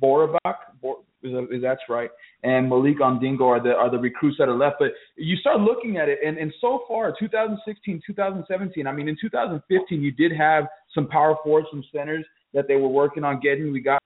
Borabak, 0.00 0.54
Bor, 0.80 0.98
is 1.24 1.62
that's 1.62 1.80
right, 1.88 2.10
and 2.42 2.68
Malik 2.68 2.98
Ondingo 3.00 3.42
are 3.42 3.62
the 3.62 3.70
are 3.70 3.90
the 3.90 3.98
recruits 3.98 4.36
that 4.38 4.48
are 4.48 4.56
left. 4.56 4.76
But 4.78 4.92
you 5.16 5.36
start 5.36 5.60
looking 5.60 5.96
at 5.96 6.08
it, 6.08 6.18
and 6.24 6.36
and 6.38 6.52
so 6.60 6.84
far, 6.86 7.14
2016, 7.18 8.02
2017. 8.06 8.86
I 8.86 8.92
mean, 8.92 9.08
in 9.08 9.16
2015, 9.20 10.02
you 10.02 10.12
did 10.12 10.32
have 10.32 10.64
some 10.94 11.08
power 11.08 11.36
forwards, 11.42 11.68
some 11.70 11.84
centers 11.94 12.24
that 12.52 12.68
they 12.68 12.76
were 12.76 12.88
working 12.88 13.24
on 13.24 13.40
getting. 13.40 13.72
We 13.72 13.80
got 13.80 14.00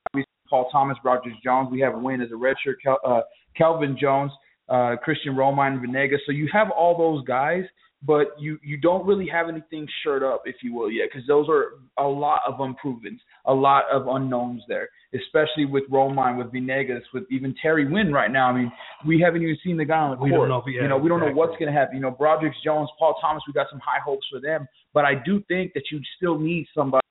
Paul 0.48 0.68
Thomas, 0.70 0.96
Rogers 1.04 1.34
Jones. 1.44 1.68
We 1.70 1.80
have 1.80 1.98
Wynn 1.98 2.20
as 2.20 2.30
a 2.30 2.34
redshirt, 2.34 2.76
Kel, 2.82 2.98
uh, 3.04 3.20
Kelvin 3.56 3.96
Jones, 4.00 4.32
uh, 4.68 4.96
Christian 5.02 5.34
Romine, 5.34 5.80
Venegas. 5.80 6.20
So 6.26 6.32
you 6.32 6.48
have 6.52 6.70
all 6.70 6.96
those 6.96 7.24
guys 7.26 7.64
but 8.02 8.28
you 8.38 8.58
you 8.62 8.76
don't 8.76 9.06
really 9.06 9.26
have 9.28 9.48
anything 9.48 9.86
shirt 10.04 10.22
up, 10.22 10.42
if 10.44 10.56
you 10.62 10.72
will, 10.74 10.90
yet, 10.90 11.08
because 11.12 11.26
those 11.26 11.48
are 11.48 11.72
a 11.98 12.06
lot 12.08 12.40
of 12.46 12.54
unprovens, 12.54 13.18
a 13.46 13.52
lot 13.52 13.84
of 13.92 14.06
unknowns 14.06 14.62
there, 14.68 14.88
especially 15.14 15.64
with 15.64 15.84
Romine, 15.90 16.38
with 16.38 16.52
Venegas, 16.52 17.02
with 17.12 17.24
even 17.30 17.54
Terry 17.60 17.90
Wynn 17.90 18.12
right 18.12 18.30
now. 18.30 18.50
I 18.50 18.52
mean, 18.52 18.72
we 19.06 19.20
haven't 19.20 19.42
even 19.42 19.58
seen 19.64 19.76
the 19.76 19.84
guy 19.84 19.98
on 19.98 20.16
the 20.16 20.22
we 20.22 20.30
court. 20.30 20.42
Don't 20.42 20.48
know 20.48 20.62
if, 20.64 20.64
you 20.66 20.86
know, 20.86 20.96
we 20.96 21.08
don't 21.08 21.18
exactly. 21.18 21.34
know 21.34 21.38
what's 21.38 21.58
going 21.58 21.72
to 21.72 21.78
happen. 21.78 21.96
You 21.96 22.02
know, 22.02 22.12
Broderick 22.12 22.54
Jones, 22.64 22.88
Paul 22.98 23.16
Thomas, 23.20 23.42
we 23.46 23.52
got 23.52 23.66
some 23.70 23.80
high 23.80 24.00
hopes 24.04 24.26
for 24.30 24.40
them, 24.40 24.68
but 24.94 25.04
I 25.04 25.14
do 25.26 25.42
think 25.48 25.72
that 25.74 25.84
you 25.90 26.00
still 26.16 26.38
need 26.38 26.66
somebody 26.74 27.02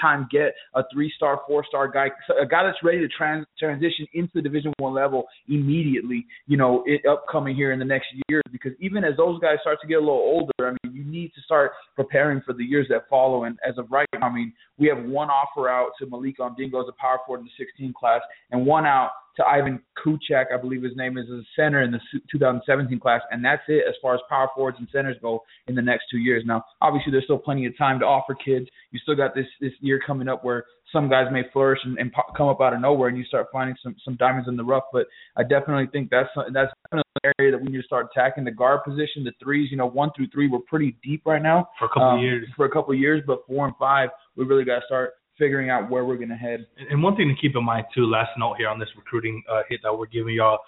time 0.00 0.28
get 0.30 0.54
a 0.74 0.82
three 0.92 1.12
star, 1.16 1.40
four 1.46 1.64
star 1.66 1.88
guy, 1.88 2.06
a 2.40 2.46
guy 2.46 2.64
that's 2.64 2.78
ready 2.82 2.98
to 2.98 3.08
trans, 3.08 3.46
transition 3.58 4.06
into 4.14 4.30
the 4.34 4.42
Division 4.42 4.72
One 4.78 4.94
level 4.94 5.24
immediately. 5.48 6.26
You 6.46 6.56
know, 6.56 6.82
it, 6.86 7.02
upcoming 7.06 7.56
here 7.56 7.72
in 7.72 7.78
the 7.78 7.84
next 7.84 8.06
year, 8.28 8.42
because 8.50 8.72
even 8.80 9.04
as 9.04 9.16
those 9.16 9.40
guys 9.40 9.56
start 9.60 9.78
to 9.82 9.88
get 9.88 9.96
a 9.96 10.00
little 10.00 10.14
older, 10.14 10.52
I 10.60 10.70
mean, 10.70 10.94
you 10.94 11.04
need 11.04 11.32
to 11.34 11.40
start 11.42 11.72
preparing 11.96 12.42
for 12.44 12.52
the 12.52 12.64
years 12.64 12.86
that 12.90 13.08
follow. 13.08 13.44
And 13.44 13.58
as 13.66 13.78
of 13.78 13.90
right 13.90 14.06
now, 14.14 14.28
I 14.28 14.32
mean, 14.32 14.52
we 14.78 14.88
have 14.88 15.04
one 15.04 15.28
offer 15.28 15.68
out 15.68 15.90
to 15.98 16.06
Malik 16.06 16.38
Ondingo 16.38 16.82
as 16.82 16.88
a 16.88 17.00
power 17.00 17.18
forward 17.26 17.40
in 17.40 17.46
the 17.46 17.64
16 17.64 17.94
class, 17.98 18.20
and 18.50 18.66
one 18.66 18.86
out 18.86 19.10
to 19.36 19.44
Ivan 19.44 19.80
Kuchak, 20.04 20.46
I 20.52 20.60
believe 20.60 20.82
his 20.82 20.96
name 20.96 21.16
is, 21.16 21.24
as 21.32 21.40
a 21.40 21.48
center 21.56 21.82
in 21.82 21.90
the 21.90 22.00
2017 22.30 22.98
class, 23.00 23.20
and 23.30 23.44
that's 23.44 23.62
it 23.68 23.84
as 23.88 23.94
far 24.02 24.14
as 24.14 24.20
power 24.28 24.48
forwards 24.54 24.76
and 24.78 24.88
centers 24.92 25.16
go 25.22 25.42
in 25.68 25.74
the 25.74 25.82
next 25.82 26.04
two 26.10 26.18
years. 26.18 26.42
Now, 26.46 26.64
obviously, 26.80 27.12
there's 27.12 27.24
still 27.24 27.38
plenty 27.38 27.66
of 27.66 27.76
time 27.78 27.98
to 28.00 28.06
offer 28.06 28.34
kids. 28.34 28.66
You 28.90 28.98
still 29.00 29.16
got 29.16 29.34
this 29.34 29.46
this 29.60 29.72
year 29.80 30.00
coming 30.06 30.28
up 30.28 30.44
where 30.44 30.64
some 30.92 31.08
guys 31.08 31.26
may 31.32 31.42
flourish 31.52 31.80
and, 31.84 31.98
and 31.98 32.12
pop, 32.12 32.36
come 32.36 32.48
up 32.48 32.60
out 32.60 32.74
of 32.74 32.80
nowhere, 32.80 33.08
and 33.08 33.16
you 33.16 33.24
start 33.24 33.46
finding 33.52 33.76
some 33.82 33.96
some 34.04 34.16
diamonds 34.16 34.48
in 34.48 34.56
the 34.56 34.64
rough. 34.64 34.84
But 34.92 35.06
I 35.36 35.42
definitely 35.42 35.88
think 35.92 36.10
that's 36.10 36.28
that's 36.52 36.72
definitely 36.84 37.10
an 37.24 37.32
area 37.38 37.52
that 37.52 37.62
we 37.62 37.70
need 37.70 37.78
to 37.78 37.84
start 37.84 38.08
attacking. 38.14 38.44
The 38.44 38.50
guard 38.50 38.80
position, 38.84 39.24
the 39.24 39.32
threes, 39.42 39.70
you 39.70 39.76
know, 39.76 39.86
one 39.86 40.10
through 40.14 40.28
three, 40.28 40.48
we're 40.48 40.60
pretty 40.60 40.96
deep 41.02 41.22
right 41.24 41.42
now 41.42 41.70
for 41.78 41.86
a 41.86 41.88
couple 41.88 42.02
um, 42.02 42.18
of 42.18 42.22
years. 42.22 42.46
For 42.56 42.66
a 42.66 42.70
couple 42.70 42.92
of 42.92 43.00
years, 43.00 43.22
but 43.26 43.46
four 43.46 43.66
and 43.66 43.76
five, 43.78 44.10
we 44.36 44.44
really 44.44 44.64
got 44.64 44.80
to 44.80 44.86
start 44.86 45.12
figuring 45.42 45.70
out 45.70 45.90
where 45.90 46.04
we're 46.04 46.16
going 46.16 46.28
to 46.28 46.36
head. 46.36 46.64
And 46.88 47.02
one 47.02 47.16
thing 47.16 47.26
to 47.26 47.34
keep 47.34 47.56
in 47.56 47.64
mind 47.64 47.86
too, 47.92 48.06
last 48.06 48.30
note 48.38 48.54
here 48.58 48.68
on 48.68 48.78
this 48.78 48.88
recruiting 48.96 49.42
uh, 49.50 49.62
hit 49.68 49.80
that 49.82 49.92
we're 49.92 50.06
giving 50.06 50.34
y'all, 50.34 50.58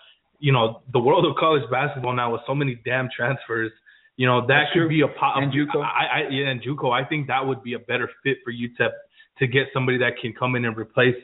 you 0.41 0.51
know, 0.51 0.83
the 0.93 0.99
world 0.99 1.25
of 1.25 1.37
college 1.37 1.63
basketball 1.71 2.13
now 2.13 2.33
with 2.33 2.41
so 2.45 2.57
many 2.57 2.81
damn 2.85 3.09
transfers, 3.17 3.71
you 4.17 4.27
know, 4.27 4.41
that 4.41 4.49
That's 4.49 4.73
could 4.73 4.79
true. 4.81 4.89
be 4.89 5.03
a 5.03 5.09
pop. 5.09 5.37
And 5.37 5.53
JUCO. 5.53 5.81
I, 5.81 5.87
I 5.87 6.29
yeah, 6.29 6.49
and 6.49 6.61
JUCO. 6.61 6.91
I 6.91 7.07
think 7.09 7.29
that 7.29 7.47
would 7.47 7.63
be 7.63 7.75
a 7.75 7.79
better 7.79 8.11
fit 8.25 8.39
for 8.43 8.53
UTEP 8.53 8.91
to 9.39 9.47
get 9.47 9.69
somebody 9.73 9.99
that 9.99 10.15
can 10.21 10.33
come 10.33 10.57
in 10.57 10.65
and 10.65 10.77
replace. 10.77 11.15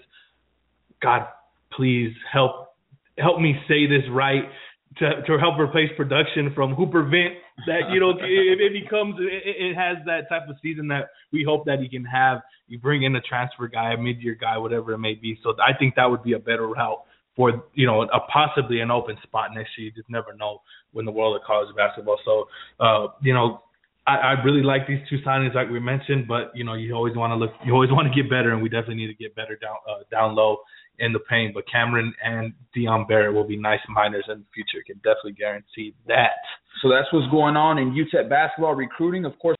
God, 1.03 1.27
please 1.73 2.15
help 2.33 2.75
help 3.19 3.41
me 3.41 3.57
say 3.67 3.87
this 3.87 4.05
right. 4.13 4.45
To, 4.99 5.23
to 5.23 5.39
help 5.39 5.57
replace 5.57 5.89
production 5.97 6.53
from 6.53 6.75
Hooper 6.75 7.05
Vint, 7.05 7.35
that 7.67 7.91
you 7.93 8.01
know, 8.01 8.11
if 8.11 8.59
it 8.61 8.73
becomes, 8.73 9.15
it, 9.21 9.43
it 9.47 9.75
has 9.77 9.99
that 10.05 10.29
type 10.29 10.49
of 10.49 10.57
season 10.61 10.89
that 10.89 11.11
we 11.33 11.45
hope 11.45 11.65
that 11.67 11.79
he 11.79 11.89
can 11.89 12.05
have. 12.05 12.41
You 12.67 12.81
bring 12.81 13.05
in 13.05 13.15
a 13.15 13.21
transfer 13.21 13.69
guy, 13.69 13.93
a 13.93 13.97
mid-year 13.97 14.37
guy, 14.39 14.59
whatever 14.59 14.93
it 14.93 14.99
may 14.99 15.15
be. 15.15 15.39
So 15.45 15.55
I 15.63 15.79
think 15.79 15.95
that 15.95 16.11
would 16.11 16.25
be 16.25 16.33
a 16.33 16.41
better 16.41 16.67
route 16.67 17.05
for 17.37 17.65
you 17.75 17.87
know 17.87 18.03
a 18.03 18.21
possibly 18.33 18.81
an 18.81 18.91
open 18.91 19.17
spot 19.23 19.51
next 19.55 19.71
year. 19.79 19.87
You 19.87 19.93
just 19.93 20.11
never 20.11 20.35
know 20.35 20.61
when 20.93 21.05
the 21.05 21.13
world 21.13 21.37
of 21.37 21.43
college 21.47 21.75
basketball. 21.77 22.19
So 22.25 22.49
uh, 22.85 23.07
you 23.23 23.33
know, 23.33 23.63
I, 24.07 24.17
I 24.17 24.33
really 24.43 24.63
like 24.63 24.89
these 24.89 25.01
two 25.09 25.19
signings, 25.27 25.55
like 25.55 25.71
we 25.71 25.81
mentioned. 25.81 26.27
But 26.27 26.51
you 26.55 26.65
know, 26.65 26.75
you 26.75 26.95
always 26.95 27.17
want 27.17 27.31
to 27.31 27.37
look, 27.37 27.53
you 27.65 27.73
always 27.73 27.91
want 27.91 28.13
to 28.13 28.23
get 28.23 28.31
better, 28.31 28.53
and 28.53 28.63
we 28.63 28.69
definitely 28.69 28.97
need 28.97 29.07
to 29.07 29.15
get 29.15 29.35
better 29.35 29.57
down 29.57 29.77
uh, 29.89 30.03
down 30.11 30.35
low 30.35 30.59
in 31.01 31.13
the 31.13 31.19
paint. 31.19 31.55
But 31.55 31.65
Cameron 31.71 32.15
and 32.25 32.53
Dion 32.75 33.07
Barrett 33.09 33.35
will 33.35 33.47
be 33.47 33.57
nice 33.57 33.81
miners 33.89 34.25
in 34.29 34.39
the 34.39 34.47
future. 34.55 34.85
Can 34.87 34.97
definitely 34.97 35.33
guarantee 35.33 35.95
that. 36.07 36.39
So 36.83 36.89
that's 36.89 37.09
what's 37.13 37.31
going 37.31 37.57
on 37.57 37.79
in 37.79 37.93
UTEP 37.93 38.29
basketball 38.31 38.75
recruiting. 38.75 39.25
Of 39.25 39.39
course, 39.39 39.57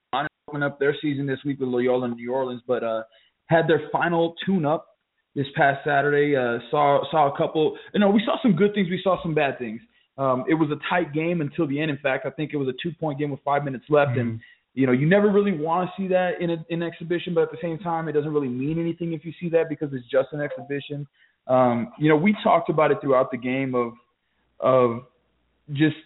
opening 0.49 0.67
up 0.67 0.79
their 0.79 0.97
season 1.03 1.27
this 1.27 1.39
week 1.45 1.61
with 1.61 1.69
Loyola 1.69 2.07
in 2.07 2.15
New 2.15 2.33
Orleans, 2.33 2.63
but 2.67 2.83
uh, 2.83 3.03
had 3.47 3.69
their 3.69 3.83
final 3.93 4.35
tune-up 4.47 4.87
this 5.35 5.47
past 5.57 5.81
Saturday. 5.85 6.37
Uh, 6.37 6.59
saw 6.71 7.03
saw 7.11 7.33
a 7.33 7.37
couple. 7.37 7.77
You 7.95 8.01
know, 8.01 8.11
we 8.11 8.23
saw 8.25 8.37
some 8.43 8.55
good 8.57 8.75
things. 8.75 8.89
We 8.91 9.01
saw 9.03 9.23
some 9.23 9.35
bad 9.35 9.59
things. 9.59 9.81
Um, 10.19 10.45
it 10.49 10.55
was 10.55 10.71
a 10.71 10.79
tight 10.91 11.13
game 11.15 11.41
until 11.41 11.67
the 11.67 11.81
end. 11.81 11.91
In 11.91 11.99
fact, 11.99 12.27
I 12.27 12.31
think 12.31 12.53
it 12.53 12.57
was 12.57 12.69
a 12.69 12.75
two-point 12.83 13.19
game 13.19 13.31
with 13.31 13.41
five 13.45 13.65
minutes 13.65 13.85
left, 13.89 14.13
Mm-hmm. 14.13 14.21
and 14.21 14.41
you 14.73 14.87
know, 14.87 14.93
you 14.93 15.05
never 15.09 15.31
really 15.31 15.53
want 15.53 15.91
to 15.91 16.01
see 16.01 16.07
that 16.09 16.41
in, 16.41 16.51
a, 16.51 16.65
in 16.69 16.81
an 16.81 16.89
exhibition, 16.89 17.35
but 17.35 17.43
at 17.43 17.51
the 17.51 17.59
same 17.61 17.77
time, 17.79 18.07
it 18.07 18.13
doesn't 18.13 18.33
really 18.33 18.49
mean 18.49 18.79
anything 18.79 19.13
if 19.13 19.25
you 19.25 19.33
see 19.41 19.49
that 19.49 19.69
because 19.69 19.89
it's 19.93 20.09
just 20.09 20.29
an 20.33 20.41
exhibition. 20.41 21.09
Um, 21.47 21.93
you 21.99 22.09
know, 22.09 22.17
we 22.17 22.35
talked 22.43 22.71
about 22.71 22.91
it 22.91 22.99
throughout 23.01 23.31
the 23.31 23.39
game 23.39 23.75
of 23.75 23.93
of 24.61 25.03
just 25.73 25.97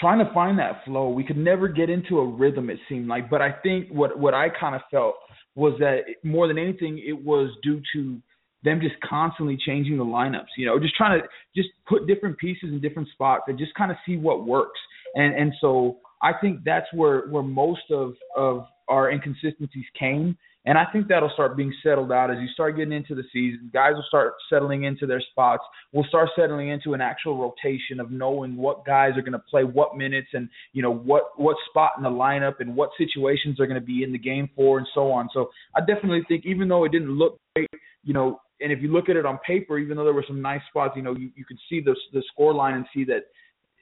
trying 0.00 0.24
to 0.24 0.32
find 0.32 0.58
that 0.58 0.84
flow. 0.84 1.10
We 1.10 1.24
could 1.24 1.36
never 1.36 1.68
get 1.68 1.90
into 1.90 2.18
a 2.18 2.26
rhythm. 2.26 2.70
It 2.70 2.78
seemed 2.88 3.06
like, 3.06 3.30
but 3.30 3.42
I 3.42 3.52
think 3.52 3.88
what 3.90 4.18
what 4.18 4.34
I 4.34 4.48
kind 4.48 4.74
of 4.74 4.82
felt 4.90 5.14
was 5.54 5.74
that 5.78 6.00
more 6.22 6.48
than 6.48 6.58
anything, 6.58 7.02
it 7.04 7.24
was 7.24 7.50
due 7.62 7.80
to 7.94 8.20
them 8.64 8.80
just 8.80 8.94
constantly 9.08 9.56
changing 9.64 9.98
the 9.98 10.04
lineups. 10.04 10.48
You 10.56 10.66
know, 10.66 10.78
just 10.78 10.96
trying 10.96 11.20
to 11.20 11.28
just 11.54 11.68
put 11.86 12.06
different 12.06 12.38
pieces 12.38 12.70
in 12.70 12.80
different 12.80 13.08
spots 13.10 13.44
and 13.46 13.58
just 13.58 13.74
kind 13.74 13.90
of 13.90 13.96
see 14.06 14.16
what 14.16 14.46
works. 14.46 14.80
And 15.14 15.34
and 15.34 15.52
so 15.60 15.98
I 16.22 16.32
think 16.40 16.60
that's 16.64 16.86
where 16.92 17.28
where 17.28 17.42
most 17.42 17.90
of 17.90 18.14
of 18.36 18.66
our 18.88 19.10
inconsistencies 19.10 19.84
came. 19.98 20.36
And 20.66 20.78
I 20.78 20.86
think 20.90 21.08
that'll 21.08 21.30
start 21.34 21.56
being 21.56 21.74
settled 21.82 22.10
out 22.10 22.30
as 22.30 22.38
you 22.40 22.48
start 22.48 22.76
getting 22.76 22.92
into 22.92 23.14
the 23.14 23.24
season. 23.32 23.70
Guys 23.72 23.92
will 23.94 24.04
start 24.08 24.34
settling 24.48 24.84
into 24.84 25.06
their 25.06 25.20
spots. 25.20 25.62
We'll 25.92 26.04
start 26.04 26.30
settling 26.34 26.70
into 26.70 26.94
an 26.94 27.02
actual 27.02 27.36
rotation 27.36 28.00
of 28.00 28.10
knowing 28.10 28.56
what 28.56 28.86
guys 28.86 29.10
are 29.16 29.20
going 29.20 29.32
to 29.32 29.38
play 29.38 29.64
what 29.64 29.96
minutes 29.96 30.28
and 30.32 30.48
you 30.72 30.82
know 30.82 30.92
what 30.92 31.38
what 31.38 31.56
spot 31.68 31.92
in 31.98 32.02
the 32.02 32.08
lineup 32.08 32.60
and 32.60 32.74
what 32.74 32.90
situations 32.96 33.56
they're 33.58 33.66
going 33.66 33.80
to 33.80 33.86
be 33.86 34.02
in 34.02 34.12
the 34.12 34.18
game 34.18 34.48
for 34.56 34.78
and 34.78 34.86
so 34.94 35.12
on. 35.12 35.28
So 35.34 35.50
I 35.76 35.80
definitely 35.80 36.22
think 36.28 36.46
even 36.46 36.68
though 36.68 36.84
it 36.84 36.92
didn't 36.92 37.10
look 37.10 37.38
great, 37.54 37.68
you 38.02 38.14
know, 38.14 38.40
and 38.60 38.72
if 38.72 38.80
you 38.80 38.90
look 38.90 39.10
at 39.10 39.16
it 39.16 39.26
on 39.26 39.38
paper, 39.46 39.78
even 39.78 39.96
though 39.98 40.04
there 40.04 40.14
were 40.14 40.24
some 40.26 40.40
nice 40.40 40.62
spots, 40.70 40.94
you 40.96 41.02
know, 41.02 41.14
you, 41.14 41.30
you 41.34 41.44
could 41.44 41.58
see 41.68 41.80
the 41.80 41.94
the 42.14 42.22
score 42.32 42.54
line 42.54 42.74
and 42.74 42.86
see 42.94 43.04
that 43.04 43.24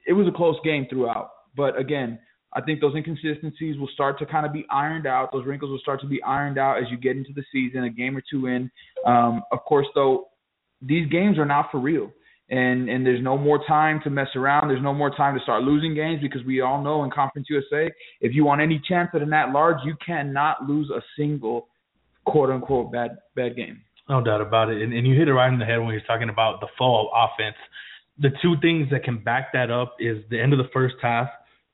it 0.06 0.14
was 0.14 0.26
a 0.26 0.36
close 0.36 0.56
game 0.64 0.86
throughout. 0.90 1.30
But 1.56 1.78
again, 1.78 2.18
I 2.54 2.60
think 2.60 2.80
those 2.80 2.94
inconsistencies 2.94 3.78
will 3.78 3.88
start 3.94 4.18
to 4.18 4.26
kind 4.26 4.44
of 4.44 4.52
be 4.52 4.66
ironed 4.70 5.06
out. 5.06 5.32
Those 5.32 5.46
wrinkles 5.46 5.70
will 5.70 5.78
start 5.78 6.00
to 6.02 6.06
be 6.06 6.22
ironed 6.22 6.58
out 6.58 6.78
as 6.78 6.84
you 6.90 6.98
get 6.98 7.16
into 7.16 7.32
the 7.34 7.44
season, 7.52 7.84
a 7.84 7.90
game 7.90 8.16
or 8.16 8.22
two 8.30 8.46
in. 8.46 8.70
Um, 9.06 9.42
of 9.52 9.60
course, 9.64 9.86
though, 9.94 10.28
these 10.82 11.08
games 11.10 11.38
are 11.38 11.46
not 11.46 11.70
for 11.70 11.80
real, 11.80 12.10
and 12.50 12.90
and 12.90 13.06
there's 13.06 13.22
no 13.22 13.38
more 13.38 13.64
time 13.66 14.00
to 14.04 14.10
mess 14.10 14.28
around. 14.34 14.68
There's 14.68 14.82
no 14.82 14.92
more 14.92 15.10
time 15.10 15.34
to 15.36 15.42
start 15.42 15.62
losing 15.62 15.94
games 15.94 16.20
because 16.20 16.44
we 16.44 16.60
all 16.60 16.82
know 16.82 17.04
in 17.04 17.10
Conference 17.10 17.46
USA, 17.48 17.90
if 18.20 18.34
you 18.34 18.44
want 18.44 18.60
any 18.60 18.82
chance 18.86 19.10
at 19.14 19.22
an 19.22 19.32
at 19.32 19.52
large, 19.52 19.78
you 19.84 19.94
cannot 20.04 20.68
lose 20.68 20.90
a 20.90 21.00
single 21.16 21.68
quote 22.26 22.50
unquote 22.50 22.92
bad 22.92 23.18
bad 23.34 23.56
game. 23.56 23.80
No 24.08 24.22
doubt 24.22 24.40
about 24.40 24.68
it. 24.68 24.82
And, 24.82 24.92
and 24.92 25.06
you 25.06 25.16
hit 25.16 25.28
it 25.28 25.32
right 25.32 25.52
in 25.52 25.58
the 25.58 25.64
head 25.64 25.78
when 25.78 25.90
you're 25.90 26.00
talking 26.02 26.28
about 26.28 26.60
the 26.60 26.66
fall 26.76 27.10
offense. 27.14 27.56
The 28.18 28.30
two 28.42 28.56
things 28.60 28.88
that 28.90 29.04
can 29.04 29.22
back 29.22 29.52
that 29.52 29.70
up 29.70 29.96
is 29.98 30.18
the 30.28 30.40
end 30.40 30.52
of 30.52 30.58
the 30.58 30.68
first 30.72 30.96
half, 31.00 31.28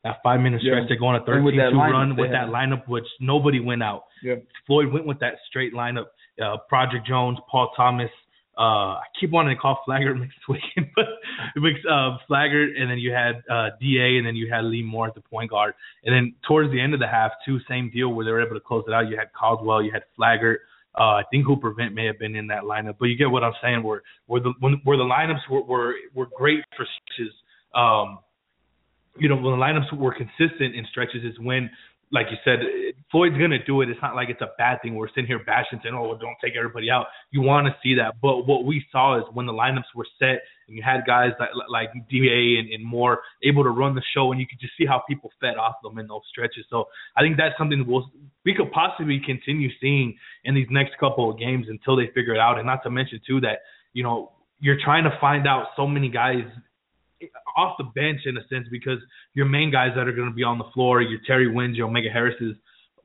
that 0.08 0.20
five 0.22 0.40
minute 0.40 0.60
stretch, 0.60 0.82
Yeah. 0.82 0.88
they're 0.88 0.98
going 0.98 1.16
a 1.16 1.24
13 1.24 1.36
And 1.36 1.44
with 1.44 1.54
2 1.54 1.60
lineup 1.60 1.92
run 1.92 2.16
with 2.16 2.30
that 2.32 2.48
lineup, 2.48 2.86
which 2.88 3.06
nobody 3.20 3.60
went 3.60 3.82
out. 3.82 4.04
Yeah. 4.22 4.36
Floyd 4.66 4.92
went 4.92 5.06
with 5.06 5.18
that 5.20 5.34
straight 5.48 5.72
lineup. 5.74 6.06
Uh, 6.42 6.56
Broderick 6.70 7.04
Jones, 7.06 7.38
Paul 7.50 7.70
Thomas. 7.76 8.10
Uh, 8.56 8.98
I 8.98 9.02
keep 9.20 9.30
wanting 9.30 9.54
to 9.54 9.60
call 9.60 9.80
Flagger 9.84 10.14
McSwiggan, 10.48 10.90
but 10.96 11.04
uh, 11.88 12.18
Flagger, 12.26 12.64
and 12.76 12.90
then 12.90 12.98
you 12.98 13.12
had 13.12 13.36
uh, 13.48 13.70
Da, 13.80 14.18
and 14.18 14.26
then 14.26 14.34
you 14.34 14.50
had 14.52 14.64
Lee 14.64 14.82
Moore 14.82 15.06
at 15.06 15.14
the 15.14 15.20
point 15.20 15.50
guard, 15.50 15.74
and 16.04 16.12
then 16.12 16.34
towards 16.46 16.72
the 16.72 16.80
end 16.80 16.92
of 16.92 16.98
the 16.98 17.06
half, 17.06 17.30
too, 17.46 17.58
same 17.68 17.88
deal 17.94 18.08
where 18.12 18.24
they 18.24 18.32
were 18.32 18.44
able 18.44 18.56
to 18.56 18.60
close 18.60 18.82
it 18.88 18.92
out. 18.92 19.08
You 19.08 19.16
had 19.16 19.32
Caldwell, 19.32 19.80
you 19.82 19.92
had 19.92 20.02
Flagger. 20.16 20.58
Uh, 20.98 21.20
I 21.20 21.22
think 21.30 21.46
Hooper 21.46 21.72
Vint 21.72 21.94
may 21.94 22.06
have 22.06 22.18
been 22.18 22.34
in 22.34 22.48
that 22.48 22.64
lineup, 22.64 22.96
but 22.98 23.06
you 23.06 23.16
get 23.16 23.30
what 23.30 23.44
I'm 23.44 23.52
saying. 23.62 23.84
Where 23.84 24.02
where 24.26 24.40
the 24.40 24.52
when, 24.58 24.80
where 24.82 24.96
the 24.96 25.04
lineups 25.04 25.48
were, 25.48 25.62
were 25.62 25.94
were 26.12 26.26
great 26.36 26.64
for 26.76 26.84
stretches. 26.84 27.32
Um, 27.76 28.18
you 29.18 29.28
know, 29.28 29.37
when 29.37 29.59
the 29.59 29.62
lineups 29.64 29.92
were 29.96 30.14
consistent 30.14 30.74
in 30.74 30.87
stretches 30.90 31.24
is 31.24 31.38
when, 31.38 31.70
like 32.11 32.26
you 32.31 32.37
said, 32.44 32.61
Floyd's 33.11 33.37
gonna 33.38 33.62
do 33.64 33.83
it. 33.83 33.90
It's 33.90 34.00
not 34.00 34.14
like 34.14 34.31
it's 34.31 34.40
a 34.40 34.50
bad 34.57 34.81
thing. 34.83 34.94
We're 34.94 35.09
sitting 35.09 35.26
here 35.26 35.42
bashing, 35.44 35.81
saying, 35.83 35.94
"Oh, 35.94 36.09
well, 36.09 36.18
don't 36.18 36.37
take 36.42 36.57
everybody 36.57 36.90
out." 36.90 37.07
You 37.31 37.42
want 37.42 37.66
to 37.66 37.76
see 37.83 37.94
that, 37.96 38.20
but 38.22 38.46
what 38.46 38.64
we 38.64 38.85
saw 38.90 39.18
is 39.18 39.24
when 39.33 39.46
the 39.46 39.52
lineups 39.52 39.94
were 39.94 40.07
set 40.18 40.42
and 40.68 40.76
you 40.76 40.83
had 40.83 41.04
guys 41.07 41.33
that, 41.38 41.50
like 41.68 41.90
Da 42.11 42.59
and, 42.59 42.70
and 42.70 42.85
more 42.85 43.20
able 43.42 43.62
to 43.62 43.70
run 43.70 43.94
the 43.94 44.02
show, 44.14 44.33
and 44.33 44.40
you 44.40 44.46
could 44.46 44.61
just 44.61 44.74
see 44.78 44.87
how 44.87 45.02
people 45.09 45.31
fed 45.40 45.57
off 45.57 45.76
them 45.83 45.98
in 45.98 46.07
those 46.07 46.22
stretches. 46.31 46.64
So 46.70 46.87
I 47.16 47.22
think 47.22 47.37
that's 47.37 47.57
something 47.59 47.87
we'll 47.87 48.11
we 48.44 48.54
could 48.54 48.70
possibly 48.72 49.20
continue 49.24 49.70
seeing 49.81 50.16
in 50.44 50.54
these 50.54 50.68
next 50.70 50.96
couple 50.98 51.31
of 51.31 51.38
games 51.38 51.66
until 51.68 51.96
they 51.96 52.07
figure 52.14 52.35
it 52.35 52.40
out. 52.40 52.59
And 52.59 52.66
not 52.66 52.83
to 52.85 52.90
mention 52.90 53.20
too 53.26 53.40
that 53.40 53.61
you 53.92 54.02
know 54.02 54.33
you're 54.61 54.78
trying 54.83 55.04
to 55.04 55.16
find 55.20 55.46
out 55.46 55.68
so 55.76 55.87
many 55.87 56.09
guys 56.09 56.44
off 57.57 57.76
the 57.78 57.85
bench 57.85 58.20
in 58.26 58.37
a 58.37 58.46
sense 58.48 58.66
because 58.70 58.98
your 59.35 59.46
main 59.46 59.70
guys 59.70 59.90
that 59.96 60.07
are 60.07 60.12
going 60.12 60.28
to 60.28 60.35
be 60.35 60.44
on 60.44 60.59
the 60.59 60.70
floor, 60.74 61.02
your 61.02 61.20
Terry 61.26 61.48
Wynns, 61.48 61.76
your 61.76 61.88
Omega 61.88 62.09
Harris's, 62.11 62.54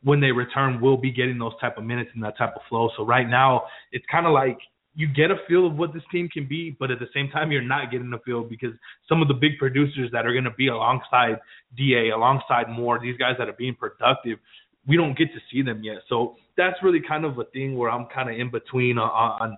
when 0.04 0.20
they 0.20 0.32
return, 0.32 0.82
will 0.82 0.98
be 0.98 1.12
getting 1.12 1.40
those 1.40 1.54
type 1.62 1.78
of 1.78 1.84
minutes 1.84 2.12
and 2.14 2.24
that 2.24 2.38
type 2.38 2.54
of 2.56 2.62
flow. 2.68 2.90
So 2.98 3.06
right 3.06 3.28
now, 3.28 3.64
it's 3.92 4.06
kind 4.12 4.26
of 4.26 4.34
like 4.34 4.58
you 4.96 5.08
get 5.08 5.32
a 5.32 5.38
feel 5.48 5.66
of 5.66 5.76
what 5.76 5.94
this 5.94 6.04
team 6.12 6.30
can 6.30 6.48
be, 6.48 6.76
but 6.80 6.92
at 6.92 7.00
the 7.00 7.08
same 7.14 7.30
time, 7.30 7.52
you're 7.52 7.62
not 7.62 7.90
getting 7.90 8.12
a 8.14 8.20
feel 8.20 8.44
because 8.44 8.74
some 9.10 9.22
of 9.22 9.28
the 9.28 9.34
big 9.34 9.58
producers 9.58 10.10
that 10.12 10.26
are 10.26 10.34
going 10.34 10.44
to 10.44 10.52
be 10.52 10.68
alongside 10.68 11.40
Da, 11.76 12.12
alongside 12.12 12.70
Moore, 12.70 13.00
these 13.02 13.18
guys 13.18 13.36
that 13.40 13.50
are 13.50 13.54
being 13.54 13.76
productive, 13.76 14.38
we 14.86 14.98
don't 14.98 15.18
get 15.18 15.30
to 15.34 15.40
see 15.52 15.62
them 15.62 15.84
yet. 15.84 15.98
So 16.10 16.36
that's 16.58 16.76
really 16.84 17.02
kind 17.08 17.26
of 17.26 17.40
a 17.40 17.46
thing 17.46 17.76
where 17.76 17.90
I'm 17.90 18.08
kind 18.14 18.30
of 18.30 18.38
in 18.38 18.52
between 18.52 18.98
on, 19.00 19.10
on 19.10 19.58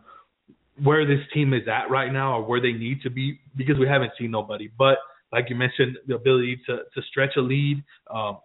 where 0.82 1.06
this 1.06 1.26
team 1.34 1.54
is 1.54 1.68
at 1.68 1.90
right 1.90 2.12
now 2.12 2.38
or 2.38 2.44
where 2.44 2.62
they 2.62 2.74
need 2.74 3.02
to 3.04 3.10
be 3.10 3.40
because 3.56 3.78
we 3.80 3.88
haven't 3.88 4.12
seen 4.20 4.32
nobody. 4.32 4.70
But 4.78 4.98
like 5.32 5.50
you 5.50 5.56
mentioned, 5.56 5.98
the 6.08 6.16
ability 6.16 6.62
to 6.68 6.78
to 6.94 7.02
stretch 7.10 7.36
a 7.38 7.42
lead. 7.42 7.84
Um, 8.14 8.38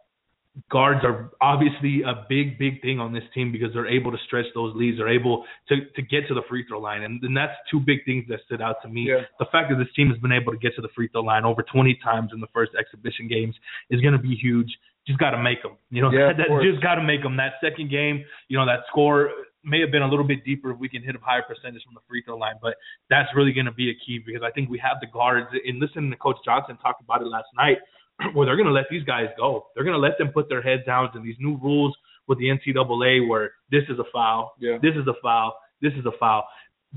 guards 0.70 1.00
are 1.04 1.30
obviously 1.40 2.02
a 2.02 2.26
big, 2.28 2.58
big 2.58 2.82
thing 2.82 2.98
on 2.98 3.12
this 3.12 3.22
team 3.34 3.52
because 3.52 3.72
they're 3.72 3.86
able 3.86 4.10
to 4.10 4.18
stretch 4.26 4.46
those 4.54 4.74
leads. 4.74 4.98
They're 4.98 5.08
able 5.08 5.44
to 5.68 5.76
to 5.94 6.02
get 6.02 6.26
to 6.28 6.34
the 6.34 6.42
free 6.48 6.64
throw 6.66 6.80
line, 6.80 7.02
and, 7.02 7.22
and 7.22 7.36
that's 7.36 7.52
two 7.70 7.80
big 7.80 8.04
things 8.04 8.24
that 8.28 8.40
stood 8.46 8.60
out 8.60 8.76
to 8.82 8.88
me. 8.88 9.06
Yeah. 9.08 9.22
The 9.38 9.46
fact 9.52 9.70
that 9.70 9.76
this 9.76 9.92
team 9.94 10.08
has 10.10 10.18
been 10.18 10.32
able 10.32 10.52
to 10.52 10.58
get 10.58 10.74
to 10.76 10.82
the 10.82 10.88
free 10.94 11.08
throw 11.08 11.22
line 11.22 11.44
over 11.44 11.62
20 11.62 11.98
times 12.02 12.30
in 12.34 12.40
the 12.40 12.48
first 12.52 12.72
exhibition 12.78 13.28
games 13.28 13.54
is 13.90 14.00
going 14.00 14.14
to 14.14 14.18
be 14.18 14.34
huge. 14.34 14.68
Just 15.06 15.18
got 15.18 15.30
to 15.30 15.42
make 15.42 15.62
them. 15.62 15.76
You 15.90 16.02
know, 16.02 16.10
Yeah, 16.12 16.30
of 16.32 16.36
that, 16.36 16.46
just 16.62 16.82
got 16.82 16.96
to 16.96 17.02
make 17.02 17.22
them. 17.22 17.36
That 17.36 17.54
second 17.62 17.90
game, 17.90 18.24
you 18.48 18.58
know, 18.58 18.66
that 18.66 18.80
score 18.88 19.30
may 19.64 19.80
have 19.80 19.90
been 19.90 20.02
a 20.02 20.08
little 20.08 20.26
bit 20.26 20.44
deeper 20.44 20.70
if 20.70 20.78
we 20.78 20.88
can 20.88 21.02
hit 21.02 21.14
a 21.14 21.18
higher 21.20 21.42
percentage 21.42 21.82
from 21.84 21.94
the 21.94 22.00
free 22.08 22.22
throw 22.22 22.36
line, 22.36 22.54
but 22.62 22.74
that's 23.08 23.28
really 23.34 23.52
going 23.52 23.66
to 23.66 23.72
be 23.72 23.90
a 23.90 23.94
key 24.06 24.18
because 24.24 24.42
I 24.44 24.50
think 24.50 24.70
we 24.70 24.78
have 24.78 24.96
the 25.00 25.06
guards. 25.06 25.48
And 25.66 25.78
listening 25.78 26.10
to 26.10 26.16
Coach 26.16 26.36
Johnson 26.44 26.76
talk 26.78 26.96
about 27.00 27.22
it 27.22 27.26
last 27.26 27.48
night, 27.56 27.78
where 28.34 28.46
they're 28.46 28.56
going 28.56 28.68
to 28.68 28.72
let 28.72 28.86
these 28.90 29.04
guys 29.04 29.26
go. 29.36 29.66
They're 29.74 29.84
going 29.84 29.94
to 29.94 30.00
let 30.00 30.18
them 30.18 30.28
put 30.28 30.48
their 30.48 30.62
heads 30.62 30.82
down 30.86 31.12
to 31.12 31.20
these 31.20 31.36
new 31.38 31.56
rules 31.58 31.94
with 32.26 32.38
the 32.38 32.46
NCAA, 32.46 33.28
where 33.28 33.52
this 33.70 33.82
is 33.88 33.98
a 33.98 34.04
foul, 34.12 34.54
Yeah. 34.60 34.78
this 34.80 34.94
is 34.94 35.06
a 35.06 35.14
foul, 35.22 35.54
this 35.82 35.92
is 35.94 36.06
a 36.06 36.12
foul. 36.18 36.44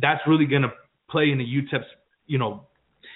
That's 0.02 0.22
really 0.28 0.46
going 0.46 0.62
to 0.62 0.72
play 1.10 1.32
in 1.32 1.38
the 1.38 1.46
UTEP's, 1.46 1.88
you 2.28 2.38
know, 2.38 2.68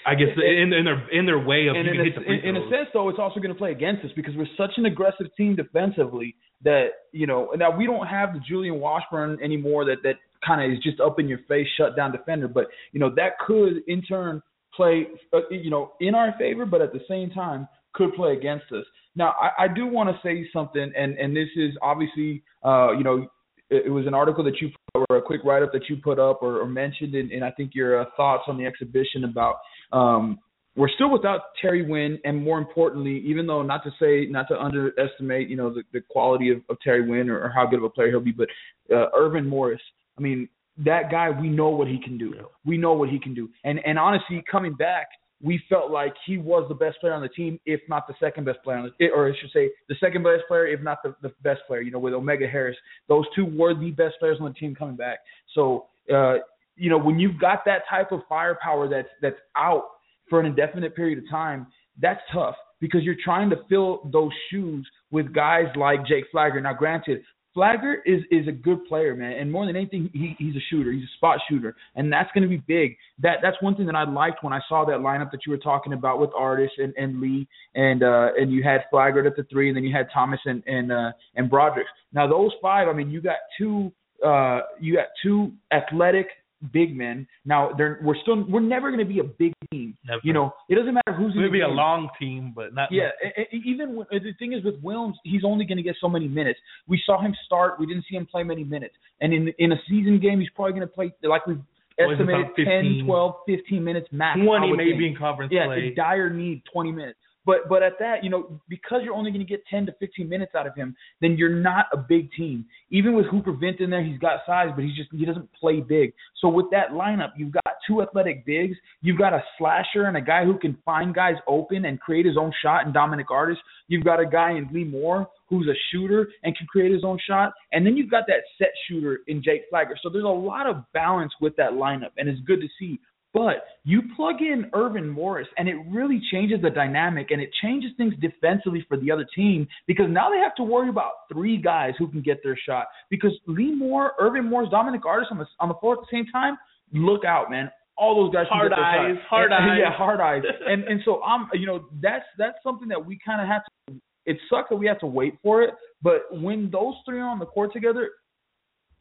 I 0.05 0.15
guess 0.15 0.27
in, 0.37 0.71
in 0.73 0.85
their 0.85 1.09
in 1.09 1.25
their 1.25 1.39
way 1.39 1.67
of 1.67 1.75
in 1.75 1.85
can 1.85 1.99
a, 1.99 2.03
hit 2.03 2.15
the 2.15 2.21
in 2.49 2.55
a 2.55 2.69
sense, 2.69 2.87
though, 2.93 3.09
it's 3.09 3.19
also 3.19 3.39
going 3.39 3.53
to 3.53 3.57
play 3.57 3.71
against 3.71 4.05
us 4.05 4.11
because 4.15 4.35
we're 4.35 4.47
such 4.57 4.71
an 4.77 4.85
aggressive 4.85 5.27
team 5.35 5.55
defensively 5.55 6.35
that 6.63 6.87
you 7.11 7.27
know. 7.27 7.51
Now 7.55 7.75
we 7.75 7.85
don't 7.85 8.07
have 8.07 8.33
the 8.33 8.39
Julian 8.39 8.79
Washburn 8.79 9.39
anymore 9.43 9.85
that 9.85 9.97
that 10.03 10.15
kind 10.45 10.61
of 10.61 10.75
is 10.77 10.83
just 10.83 10.99
up 10.99 11.19
in 11.19 11.27
your 11.27 11.39
face, 11.47 11.67
shut 11.77 11.95
down 11.95 12.11
defender. 12.11 12.47
But 12.47 12.67
you 12.91 12.99
know 12.99 13.09
that 13.15 13.39
could 13.45 13.83
in 13.87 14.01
turn 14.01 14.41
play, 14.75 15.07
uh, 15.33 15.39
you 15.49 15.69
know, 15.69 15.93
in 15.99 16.15
our 16.15 16.33
favor, 16.37 16.65
but 16.65 16.81
at 16.81 16.93
the 16.93 17.01
same 17.09 17.31
time 17.31 17.67
could 17.93 18.13
play 18.13 18.33
against 18.33 18.65
us. 18.71 18.85
Now 19.15 19.33
I, 19.41 19.65
I 19.65 19.67
do 19.67 19.87
want 19.87 20.09
to 20.09 20.15
say 20.23 20.47
something, 20.53 20.91
and 20.95 21.17
and 21.17 21.35
this 21.35 21.49
is 21.55 21.71
obviously, 21.81 22.43
uh, 22.63 22.91
you 22.91 23.03
know, 23.03 23.27
it, 23.69 23.87
it 23.87 23.89
was 23.89 24.05
an 24.07 24.13
article 24.13 24.43
that 24.43 24.61
you 24.61 24.69
put, 24.93 25.05
or 25.09 25.17
a 25.17 25.21
quick 25.21 25.41
write 25.43 25.63
up 25.63 25.71
that 25.73 25.89
you 25.89 25.97
put 25.97 26.19
up 26.19 26.39
or, 26.41 26.61
or 26.61 26.67
mentioned, 26.67 27.15
and, 27.15 27.31
and 27.31 27.43
I 27.43 27.51
think 27.51 27.71
your 27.73 28.01
uh, 28.01 28.05
thoughts 28.15 28.43
on 28.47 28.57
the 28.57 28.65
exhibition 28.65 29.23
about 29.23 29.55
um, 29.91 30.39
we're 30.77 30.89
still 30.89 31.09
without 31.11 31.41
Terry 31.59 31.81
Wynn, 31.81 32.19
and 32.23 32.41
more 32.41 32.59
importantly, 32.59 33.23
even 33.25 33.47
though 33.47 33.63
not 33.63 33.83
to 33.83 33.91
say 33.99 34.27
not 34.29 34.47
to 34.49 34.59
underestimate, 34.61 35.49
you 35.49 35.57
know, 35.57 35.73
the, 35.73 35.81
the 35.91 36.01
quality 36.01 36.51
of, 36.51 36.61
of 36.69 36.79
Terry 36.81 37.07
Wynn 37.07 37.29
or, 37.29 37.39
or 37.39 37.49
how 37.49 37.65
good 37.65 37.79
of 37.79 37.83
a 37.83 37.89
player 37.89 38.09
he'll 38.09 38.19
be, 38.19 38.31
but 38.31 38.47
uh, 38.93 39.07
Earvin 39.17 39.47
Morris. 39.47 39.81
I 40.17 40.21
mean, 40.21 40.47
that 40.85 41.09
guy, 41.09 41.31
we 41.31 41.49
know 41.49 41.69
what 41.69 41.87
he 41.87 41.99
can 42.01 42.17
do. 42.17 42.33
We 42.63 42.77
know 42.77 42.93
what 42.93 43.09
he 43.09 43.19
can 43.19 43.33
do, 43.33 43.49
and 43.63 43.79
and 43.85 43.97
honestly, 43.97 44.43
coming 44.49 44.75
back, 44.75 45.07
we 45.41 45.59
felt 45.67 45.89
like 45.89 46.13
he 46.27 46.37
was 46.37 46.65
the 46.69 46.75
best 46.75 46.99
player 46.99 47.13
on 47.13 47.23
the 47.23 47.29
team, 47.29 47.59
if 47.65 47.81
not 47.89 48.07
the 48.07 48.13
second 48.19 48.45
best 48.45 48.59
player 48.63 48.77
on 48.77 48.91
the, 48.99 49.09
or 49.09 49.27
I 49.27 49.31
should 49.39 49.51
say, 49.51 49.71
the 49.89 49.95
second 49.99 50.23
best 50.23 50.43
player, 50.47 50.67
if 50.67 50.81
not 50.81 50.99
the, 51.03 51.15
the 51.23 51.33
best 51.41 51.61
player. 51.67 51.81
You 51.81 51.91
know, 51.91 51.99
with 51.99 52.13
Omega 52.13 52.47
Harris, 52.47 52.77
those 53.07 53.25
two 53.35 53.45
were 53.45 53.73
the 53.73 53.91
best 53.91 54.15
players 54.19 54.37
on 54.39 54.47
the 54.47 54.53
team 54.53 54.75
coming 54.75 54.95
back. 54.95 55.19
So, 55.55 55.87
uh, 56.13 56.35
you 56.75 56.91
know, 56.91 56.99
when 56.99 57.19
you've 57.19 57.39
got 57.39 57.65
that 57.65 57.81
type 57.89 58.11
of 58.11 58.21
firepower 58.29 58.87
that's 58.87 59.09
that's 59.23 59.37
out 59.55 59.83
for 60.29 60.39
an 60.39 60.45
indefinite 60.45 60.95
period 60.95 61.19
of 61.19 61.29
time, 61.29 61.67
that's 62.01 62.21
tough 62.33 62.55
because 62.79 63.03
you're 63.03 63.15
trying 63.23 63.49
to 63.49 63.57
fill 63.69 64.09
those 64.11 64.31
shoes 64.51 64.87
with 65.11 65.33
guys 65.33 65.65
like 65.75 66.05
Jake 66.05 66.25
Flagger. 66.31 66.61
Now, 66.61 66.73
granted, 66.73 67.21
Flagger 67.57 68.03
is 68.05 68.21
is 68.29 68.47
a 68.47 68.51
good 68.51 68.85
player, 68.85 69.15
man, 69.15 69.31
and 69.31 69.51
more 69.51 69.65
than 69.65 69.75
anything, 69.75 70.11
he, 70.13 70.35
he's 70.37 70.55
a 70.55 70.59
shooter. 70.69 70.91
He's 70.91 71.01
a 71.01 71.17
spot 71.17 71.39
shooter, 71.49 71.75
and 71.95 72.13
that's 72.13 72.29
going 72.35 72.43
to 72.43 72.47
be 72.47 72.61
big. 72.67 72.95
That 73.17 73.37
that's 73.41 73.57
one 73.61 73.75
thing 73.75 73.87
that 73.87 73.95
I 73.95 74.03
liked 74.03 74.43
when 74.43 74.53
I 74.53 74.59
saw 74.69 74.85
that 74.85 74.99
lineup 74.99 75.31
that 75.31 75.39
you 75.47 75.51
were 75.51 75.57
talking 75.57 75.93
about 75.93 76.19
with 76.19 76.29
Artis 76.37 76.69
and, 76.77 76.93
and 76.97 77.19
Lee, 77.19 77.47
and 77.73 78.03
uh, 78.03 78.27
and 78.37 78.51
you 78.51 78.61
had 78.61 78.81
Flagger 78.91 79.25
at 79.25 79.35
the 79.35 79.41
three, 79.51 79.69
and 79.69 79.75
then 79.75 79.83
you 79.83 79.91
had 79.91 80.07
Thomas 80.13 80.39
and 80.45 80.61
and 80.67 80.91
uh, 80.91 81.11
and 81.33 81.49
Broderick. 81.49 81.87
Now 82.13 82.27
those 82.27 82.51
five, 82.61 82.89
I 82.89 82.93
mean, 82.93 83.09
you 83.09 83.21
got 83.21 83.37
two 83.57 83.91
uh, 84.23 84.59
you 84.79 84.95
got 84.95 85.07
two 85.23 85.51
athletic 85.71 86.27
big 86.71 86.95
men. 86.95 87.27
Now 87.45 87.71
they're 87.77 87.99
we're 88.03 88.17
still 88.21 88.43
we're 88.47 88.59
never 88.59 88.89
going 88.89 89.05
to 89.05 89.11
be 89.13 89.19
a 89.19 89.23
big 89.23 89.53
team. 89.71 89.97
Never. 90.05 90.21
You 90.23 90.33
know, 90.33 90.53
it 90.69 90.75
doesn't 90.75 90.93
matter 90.93 91.13
who's 91.15 91.33
in 91.35 91.41
the 91.41 91.47
maybe 91.47 91.61
a 91.61 91.67
long 91.67 92.09
team, 92.19 92.53
but 92.55 92.73
not. 92.73 92.89
Yeah, 92.91 93.09
e- 93.51 93.61
even 93.65 93.95
when, 93.95 94.07
the 94.11 94.33
thing 94.39 94.53
is 94.53 94.63
with 94.63 94.81
Willms, 94.83 95.13
he's 95.23 95.43
only 95.43 95.65
going 95.65 95.77
to 95.77 95.83
get 95.83 95.95
so 96.01 96.09
many 96.09 96.27
minutes. 96.27 96.59
We 96.87 97.01
saw 97.05 97.21
him 97.21 97.35
start. 97.45 97.79
We 97.79 97.85
didn't 97.85 98.05
see 98.09 98.15
him 98.15 98.25
play 98.25 98.43
many 98.43 98.63
minutes. 98.63 98.95
And 99.21 99.33
in 99.33 99.53
in 99.59 99.71
a 99.71 99.77
season 99.89 100.19
game, 100.19 100.39
he's 100.39 100.49
probably 100.55 100.73
going 100.73 100.87
to 100.87 100.93
play 100.93 101.11
like 101.23 101.45
we 101.47 101.57
estimated 101.99 102.45
about 102.45 102.55
10, 102.55 103.01
12, 103.05 103.35
15 103.47 103.83
minutes 103.83 104.07
max. 104.11 104.39
Twenty 104.39 104.71
maybe 104.73 104.91
think. 104.91 105.03
in 105.13 105.17
conference 105.17 105.51
Yeah, 105.51 105.65
play. 105.65 105.87
it's 105.87 105.95
dire 105.95 106.29
need 106.29 106.61
20 106.71 106.91
minutes. 106.91 107.19
But 107.47 107.69
but 107.69 107.81
at 107.81 107.93
that, 107.99 108.25
you 108.25 108.29
know, 108.29 108.59
because 108.67 109.01
you're 109.05 109.15
only 109.15 109.31
going 109.31 109.43
to 109.43 109.49
get 109.49 109.65
10 109.71 109.85
to 109.85 109.93
15 109.93 110.27
minutes 110.27 110.51
out 110.53 110.67
of 110.67 110.75
him, 110.75 110.93
then 111.21 111.37
you're 111.37 111.49
not 111.49 111.85
a 111.93 111.97
big 111.97 112.29
team. 112.33 112.65
Even 112.91 113.15
with 113.15 113.25
Hooper 113.27 113.53
Vint 113.53 113.79
in 113.79 113.89
there, 113.89 114.03
he's 114.03 114.19
got 114.19 114.41
size, 114.45 114.67
but 114.75 114.83
he's 114.83 114.97
just 114.97 115.09
he 115.13 115.25
doesn't 115.25 115.49
play 115.53 115.79
big. 115.79 116.11
So 116.41 116.49
with 116.49 116.65
that 116.71 116.89
lineup, 116.91 117.31
you've 117.37 117.53
got 117.53 117.63
two 117.87 118.01
athletic 118.01 118.45
bigs, 118.45 118.75
you've 119.01 119.17
got 119.17 119.31
a 119.31 119.41
slasher 119.57 120.07
and 120.07 120.17
a 120.17 120.21
guy 120.21 120.43
who 120.43 120.59
can 120.59 120.77
find 120.83 121.15
guys 121.15 121.35
open 121.47 121.85
and 121.85 122.01
create 122.01 122.25
his 122.25 122.35
own 122.37 122.51
shot 122.61 122.85
in 122.85 122.91
Dominic 122.91 123.31
Artis. 123.31 123.57
You've 123.87 124.03
got 124.03 124.19
a 124.19 124.25
guy 124.25 124.51
in 124.51 124.67
Lee 124.73 124.83
Moore 124.83 125.29
who's 125.49 125.69
a 125.69 125.77
shooter 125.91 126.27
and 126.43 126.55
can 126.57 126.67
create 126.67 126.91
his 126.91 127.05
own 127.05 127.17
shot, 127.25 127.53
and 127.71 127.85
then 127.85 127.95
you've 127.95 128.11
got 128.11 128.25
that 128.27 128.41
set 128.57 128.71
shooter 128.89 129.19
in 129.27 129.41
Jake 129.41 129.61
Flagger. 129.69 129.95
So 130.03 130.09
there's 130.09 130.25
a 130.25 130.27
lot 130.27 130.67
of 130.67 130.83
balance 130.93 131.31
with 131.39 131.55
that 131.55 131.71
lineup, 131.71 132.11
and 132.17 132.27
it's 132.27 132.41
good 132.41 132.59
to 132.59 132.67
see. 132.77 132.99
But 133.33 133.65
you 133.83 134.01
plug 134.15 134.41
in 134.41 134.69
Earvin 134.73 135.07
Morris, 135.09 135.47
and 135.57 135.67
it 135.67 135.75
really 135.89 136.19
changes 136.31 136.61
the 136.61 136.69
dynamic, 136.69 137.31
and 137.31 137.41
it 137.41 137.49
changes 137.61 137.91
things 137.97 138.13
defensively 138.19 138.85
for 138.87 138.97
the 138.97 139.11
other 139.11 139.25
team 139.35 139.67
because 139.85 140.05
now 140.09 140.29
they 140.31 140.37
have 140.39 140.55
to 140.55 140.63
worry 140.63 140.89
about 140.89 141.11
three 141.31 141.57
guys 141.57 141.93
who 141.99 142.07
can 142.07 142.21
get 142.21 142.37
their 142.43 142.57
shot. 142.65 142.87
Because 143.09 143.31
Lee 143.45 143.71
Moore, 143.75 144.13
Earvin 144.19 144.45
Morris, 144.49 144.69
Dominic 144.71 145.05
Artis 145.05 145.27
on 145.29 145.37
the 145.37 145.45
on 145.59 145.67
the 145.69 145.75
floor 145.75 145.93
at 145.93 145.99
the 145.99 146.07
same 146.11 146.25
time, 146.31 146.57
look 146.93 147.25
out, 147.25 147.49
man. 147.51 147.69
All 147.97 148.15
those 148.23 148.33
guys 148.33 148.45
Hard 148.49 148.69
get 148.71 148.75
their 148.75 148.85
eyes, 148.85 149.17
hard 149.29 149.51
And- 149.51 149.71
eyes. 149.71 149.79
yeah, 149.81 149.91
hard 149.91 150.19
eyes. 150.21 150.43
And 150.67 150.83
and 150.85 151.01
so 151.03 151.21
I'm, 151.23 151.47
you 151.53 151.65
know, 151.67 151.85
that's 152.01 152.25
that's 152.37 152.57
something 152.63 152.87
that 152.89 153.05
we 153.05 153.19
kind 153.23 153.41
of 153.41 153.47
have 153.47 153.61
to. 153.89 153.99
It 154.25 154.37
sucks 154.49 154.69
that 154.69 154.75
we 154.75 154.87
have 154.87 154.99
to 154.99 155.07
wait 155.07 155.35
for 155.43 155.61
it, 155.63 155.73
but 156.01 156.23
when 156.31 156.69
those 156.71 156.95
three 157.05 157.19
are 157.19 157.29
on 157.29 157.39
the 157.39 157.45
court 157.45 157.71
together, 157.73 158.09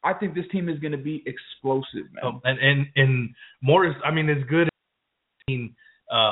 I 0.07 0.15
think 0.15 0.35
this 0.35 0.45
team 0.53 0.69
is 0.69 0.79
going 0.79 0.93
to 0.93 0.99
be 0.99 1.25
explosive, 1.27 2.07
man. 2.13 2.25
Um, 2.25 2.41
and 2.45 2.59
and 2.61 2.87
and 2.95 3.31
Morris, 3.61 3.97
I 4.05 4.13
mean, 4.13 4.29
it's 4.29 4.49
good. 4.49 4.69
Uh, 5.51 6.31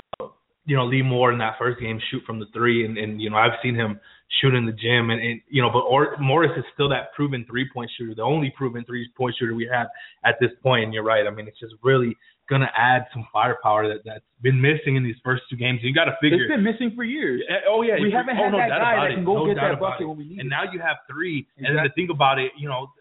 you 0.67 0.77
know, 0.77 0.87
Lee 0.87 1.03
Moore 1.03 1.33
in 1.33 1.39
that 1.39 1.55
first 1.59 1.81
game 1.81 2.01
shoot 2.11 2.23
from 2.25 2.39
the 2.39 2.47
three, 2.55 2.85
and 2.85 2.97
and 2.97 3.21
you 3.21 3.31
know 3.31 3.37
I've 3.37 3.59
seen 3.63 3.75
him 3.75 3.99
shoot 4.41 4.55
in 4.55 4.65
the 4.67 4.73
gym, 4.73 5.11
and, 5.11 5.21
and 5.21 5.41
you 5.49 5.61
know, 5.61 5.71
but 5.71 5.81
or, 5.81 6.17
Morris 6.21 6.53
is 6.57 6.65
still 6.73 6.89
that 6.91 7.13
proven 7.15 7.45
three 7.51 7.69
point 7.73 7.91
shooter, 7.99 8.15
the 8.15 8.23
only 8.23 8.53
proven 8.57 8.85
three 8.85 9.09
point 9.17 9.35
shooter 9.39 9.55
we 9.55 9.69
have 9.71 9.89
at 10.25 10.37
this 10.41 10.51
point. 10.63 10.85
And 10.85 10.95
you're 10.95 11.05
right. 11.05 11.27
I 11.27 11.31
mean, 11.31 11.49
it's 11.49 11.59
just 11.59 11.75
really 11.83 12.17
gonna 12.49 12.71
add 12.77 13.07
some 13.13 13.27
firepower 13.33 13.89
that 13.89 14.05
that's 14.05 14.25
been 14.41 14.61
missing 14.61 14.97
in 14.97 15.03
these 15.03 15.17
first 15.25 15.43
two 15.51 15.57
games. 15.57 15.81
You 15.83 15.95
got 15.95 16.05
to 16.05 16.17
figure 16.21 16.45
it's 16.45 16.53
been 16.53 16.65
missing 16.65 16.93
for 16.95 17.05
years. 17.05 17.43
Oh 17.69 17.83
yeah, 17.83 17.95
we 18.01 18.13
haven't 18.13 18.37
had 18.37 18.47
oh, 18.47 18.51
no 18.51 18.59
that 18.59 18.69
guy 18.69 19.09
that 19.09 19.15
can 19.15 19.25
go 19.25 19.45
no 19.45 19.47
get 19.47 19.61
that 19.61 19.81
bucket 19.81 20.09
when 20.09 20.17
we 20.17 20.25
need 20.29 20.39
And 20.39 20.47
it. 20.47 20.51
now 20.51 20.65
you 20.71 20.81
have 20.81 20.97
three. 21.11 21.47
Exactly. 21.57 21.67
And 21.67 21.77
then 21.77 21.85
to 21.85 21.93
think 21.93 22.11
about 22.11 22.39
it, 22.39 22.53
you 22.59 22.69
know, 22.69 22.93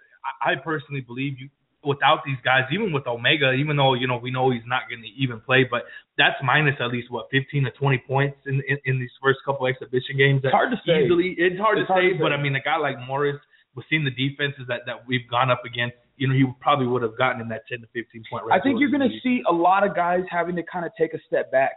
I, 0.41 0.55
personally 0.55 1.01
believe 1.01 1.39
you 1.39 1.49
without 1.86 2.23
these 2.25 2.38
guys, 2.43 2.63
even 2.71 2.93
with 2.93 3.05
Omega, 3.07 3.51
even 3.51 3.75
though 3.75 3.93
you 3.93 4.07
know 4.07 4.17
we 4.17 4.31
know 4.31 4.51
he's 4.51 4.65
not 4.65 4.83
going 4.89 5.01
to 5.01 5.07
even 5.21 5.39
play, 5.41 5.67
but 5.69 5.83
that's 6.17 6.36
minus 6.43 6.75
at 6.79 6.88
least 6.88 7.12
what 7.12 7.27
15 7.31 7.65
to 7.65 7.71
20 7.71 8.03
points 8.07 8.38
in 8.45 8.62
in, 8.67 8.77
in 8.86 8.99
these 8.99 9.12
first 9.21 9.39
couple 9.45 9.67
exhibition 9.67 10.17
games. 10.17 10.41
It's 10.43 10.53
hard 10.53 10.71
to 10.71 10.79
say. 10.86 11.05
Easily, 11.05 11.36
it's 11.38 11.59
hard 11.59 11.77
It's 11.77 11.88
to 11.88 11.93
hard 11.93 12.03
say, 12.03 12.17
to 12.17 12.23
but 12.23 12.29
say. 12.29 12.36
I 12.36 12.41
mean, 12.41 12.55
a 12.55 12.62
guy 12.62 12.77
like 12.77 12.95
Morris, 13.05 13.38
with 13.75 13.86
seen 13.89 14.05
the 14.05 14.12
defenses 14.12 14.65
that 14.67 14.81
that 14.86 15.05
we've 15.07 15.27
gone 15.29 15.51
up 15.51 15.63
against, 15.65 15.95
you 16.17 16.27
know, 16.27 16.33
he 16.33 16.45
probably 16.62 16.88
would 16.88 17.01
have 17.01 17.17
gotten 17.17 17.41
in 17.41 17.49
that 17.49 17.67
10 17.67 17.81
to 17.81 17.88
15 17.93 18.23
point 18.31 18.45
range. 18.45 18.59
I 18.59 18.63
think 18.63 18.79
you're 18.79 18.91
going 18.91 19.07
to 19.07 19.19
see 19.21 19.43
a 19.49 19.53
lot 19.53 19.86
of 19.86 19.95
guys 19.95 20.23
having 20.29 20.55
to 20.55 20.63
kind 20.63 20.86
of 20.86 20.91
take 20.97 21.13
a 21.13 21.19
step 21.27 21.51
back. 21.51 21.73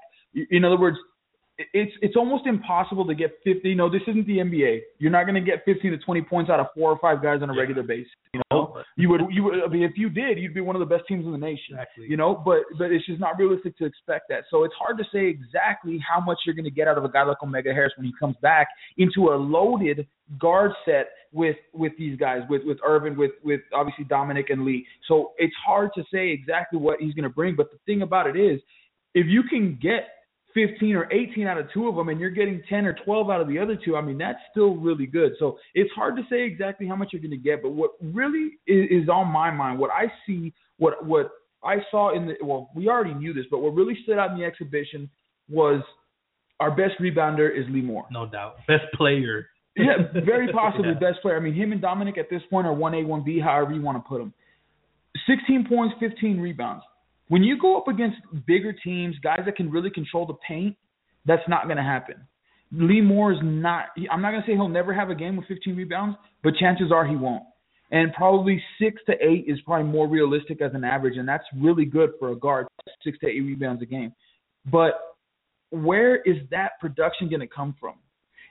In 0.51 0.65
other 0.65 0.79
words, 0.79 0.99
it's 1.73 1.93
it's 2.03 2.17
almost 2.17 2.47
impossible 2.47 3.07
to 3.07 3.15
get 3.15 3.39
50. 3.43 3.75
No, 3.75 3.89
this 3.89 4.03
isn't 4.07 4.27
the 4.27 4.39
NBA. 4.39 4.81
You're 4.99 5.11
not 5.11 5.25
going 5.25 5.37
to 5.37 5.41
get 5.41 5.65
15 5.65 5.91
to 5.93 5.99
20 5.99 6.21
points 6.23 6.51
out 6.51 6.61
of 6.61 6.67
four 6.75 6.91
or 6.91 6.99
five 6.99 7.23
guys 7.23 7.41
on 7.43 7.49
a 7.49 7.55
Yeah. 7.55 7.61
regular 7.61 7.83
basis. 7.83 8.13
You 8.35 8.41
know, 8.51 8.75
oh, 8.77 8.83
you 8.97 9.09
would 9.09 9.23
you 9.31 9.43
would 9.45 9.55
I 9.65 9.69
mean, 9.69 9.83
if 9.83 9.93
you 9.97 10.11
did, 10.11 10.39
you'd 10.39 10.53
be 10.53 10.61
one 10.61 10.77
of 10.77 10.81
the 10.81 10.87
best 10.87 11.09
teams 11.09 11.25
in 11.25 11.33
the 11.33 11.39
nation. 11.39 11.75
Exactly. 11.75 12.07
You 12.09 12.19
know, 12.19 12.35
but 12.35 12.65
but 12.79 12.93
it's 12.93 13.07
just 13.07 13.21
not 13.21 13.39
realistic 13.39 13.77
to 13.79 13.87
expect 13.87 14.29
that. 14.29 14.45
So 14.51 14.65
it's 14.65 14.75
hard 14.79 14.99
to 14.99 15.05
say 15.11 15.27
exactly 15.27 15.99
how 16.07 16.21
much 16.21 16.39
you're 16.45 16.55
going 16.55 16.65
to 16.65 16.71
get 16.71 16.89
out 16.89 16.99
of 16.99 17.05
a 17.05 17.09
guy 17.09 17.23
like 17.23 17.43
Omega 17.43 17.73
Harris 17.73 17.95
when 17.97 18.05
he 18.07 18.13
comes 18.21 18.37
back 18.43 18.69
into 18.99 19.29
a 19.31 19.37
loaded 19.37 20.07
guard 20.39 20.73
set 20.85 21.07
with 21.33 21.57
with 21.73 21.93
these 21.99 22.19
guys, 22.19 22.43
with 22.51 22.63
with 22.67 22.79
Earvin, 22.87 23.17
with 23.17 23.33
with 23.43 23.63
obviously 23.73 24.05
Dominic 24.05 24.51
and 24.51 24.67
Lee. 24.67 24.87
So 25.09 25.33
it's 25.39 25.55
hard 25.67 25.91
to 25.97 26.03
say 26.13 26.29
exactly 26.29 26.79
what 26.79 27.01
he's 27.01 27.15
going 27.15 27.23
to 27.25 27.31
bring. 27.31 27.57
But 27.57 27.71
the 27.71 27.79
thing 27.87 28.03
about 28.03 28.27
it 28.27 28.37
is, 28.37 28.61
if 29.15 29.27
you 29.27 29.43
can 29.43 29.79
get 29.81 30.09
15 30.57 30.97
or 30.97 31.07
18 31.13 31.47
out 31.47 31.59
of 31.59 31.67
two 31.73 31.87
of 31.89 31.95
them, 31.95 32.09
and 32.09 32.19
you're 32.19 32.31
getting 32.31 32.63
10 32.69 32.87
or 32.87 32.95
12 33.05 33.31
out 33.31 33.41
of 33.43 33.47
the 33.49 33.59
other 33.59 33.77
two, 33.85 33.95
I 33.97 34.01
mean 34.01 34.19
that's 34.19 34.39
still 34.51 34.75
really 34.77 35.07
good. 35.07 35.33
So 35.39 35.59
it's 35.75 35.93
hard 35.93 36.17
to 36.17 36.23
say 36.31 36.43
exactly 36.43 36.87
how 36.89 36.97
much 36.97 37.11
you're 37.13 37.23
going 37.23 37.31
to 37.31 37.37
get. 37.37 37.63
But 37.63 37.71
what 37.73 37.91
really 38.01 38.53
is, 38.67 39.03
is 39.03 39.09
on 39.09 39.29
my 39.29 39.51
mind, 39.51 39.79
what 39.79 39.91
I 39.93 40.11
see, 40.27 40.53
what 40.79 41.05
what 41.07 41.31
I 41.63 41.77
saw 41.91 42.15
in 42.17 42.27
the 42.27 42.35
well, 42.43 42.71
we 42.75 42.89
already 42.89 43.15
knew 43.15 43.33
this, 43.35 43.45
but 43.51 43.59
what 43.59 43.75
really 43.75 43.97
stood 44.03 44.19
out 44.19 44.31
in 44.33 44.39
the 44.39 44.45
exhibition 44.45 45.09
was 45.49 45.83
our 46.59 46.71
best 46.71 46.95
rebounder 47.01 47.49
is 47.55 47.67
Lee 47.69 47.83
Moore. 47.83 48.07
no 48.11 48.27
doubt 48.27 48.57
best 48.67 48.85
player. 48.95 49.47
Yeah, 49.79 50.09
very 50.25 50.51
possibly 50.51 50.89
Yeah. 51.01 51.11
best 51.11 51.21
player. 51.21 51.37
I 51.37 51.41
mean, 51.41 51.53
him 51.53 51.71
and 51.73 51.83
Dominic 51.83 52.17
at 52.17 52.31
this 52.31 52.41
point 52.49 52.67
are 52.67 52.73
one 52.73 52.95
A, 52.95 53.03
one 53.05 53.23
B, 53.23 53.39
however 53.39 53.75
you 53.75 53.83
want 53.83 53.99
to 54.03 54.09
put 54.09 54.19
them. 54.21 54.33
Sixteen 55.27 55.67
points, 55.69 55.95
fifteen 56.01 56.41
rebounds. 56.41 56.83
When 57.29 57.43
you 57.43 57.59
go 57.59 57.77
up 57.77 57.89
against 57.89 58.19
bigger 58.47 58.73
teams, 58.73 59.17
guys 59.23 59.41
that 59.47 59.57
can 59.57 59.71
really 59.71 59.91
control 59.91 60.27
the 60.27 60.35
paint, 60.47 60.77
that's 61.25 61.43
not 61.49 61.65
going 61.65 61.77
to 61.77 61.83
happen. 61.83 62.17
Lee 62.73 63.01
Moore 63.01 63.33
is 63.33 63.39
not. 63.43 63.87
I'm 64.11 64.23
not 64.23 64.33
going 64.33 64.43
to 64.43 64.47
say 64.47 64.55
he'll 64.55 64.69
never 64.69 64.93
have 64.93 65.11
a 65.11 65.15
game 65.15 65.37
with 65.37 65.47
15 65.47 65.77
rebounds, 65.77 66.17
but 66.43 66.55
chances 66.57 66.91
are 66.93 67.07
he 67.07 67.17
won't. 67.17 67.45
And 67.93 68.13
probably 68.13 68.61
six 68.81 69.01
to 69.07 69.13
eight 69.25 69.45
is 69.47 69.61
probably 69.65 69.91
more 69.91 70.09
realistic 70.09 70.61
as 70.61 70.73
an 70.75 70.83
average, 70.83 71.17
and 71.17 71.29
that's 71.29 71.45
really 71.57 71.85
good 71.85 72.11
for 72.19 72.31
a 72.31 72.37
guard. 72.37 72.67
Six 73.05 73.19
to 73.21 73.29
eight 73.29 73.41
rebounds 73.41 73.83
a 73.83 73.87
game. 73.87 74.13
But 74.71 74.95
where 75.71 76.17
is 76.23 76.37
that 76.51 76.73
production 76.81 77.29
going 77.29 77.41
to 77.41 77.47
come 77.47 77.77
from? 77.79 77.95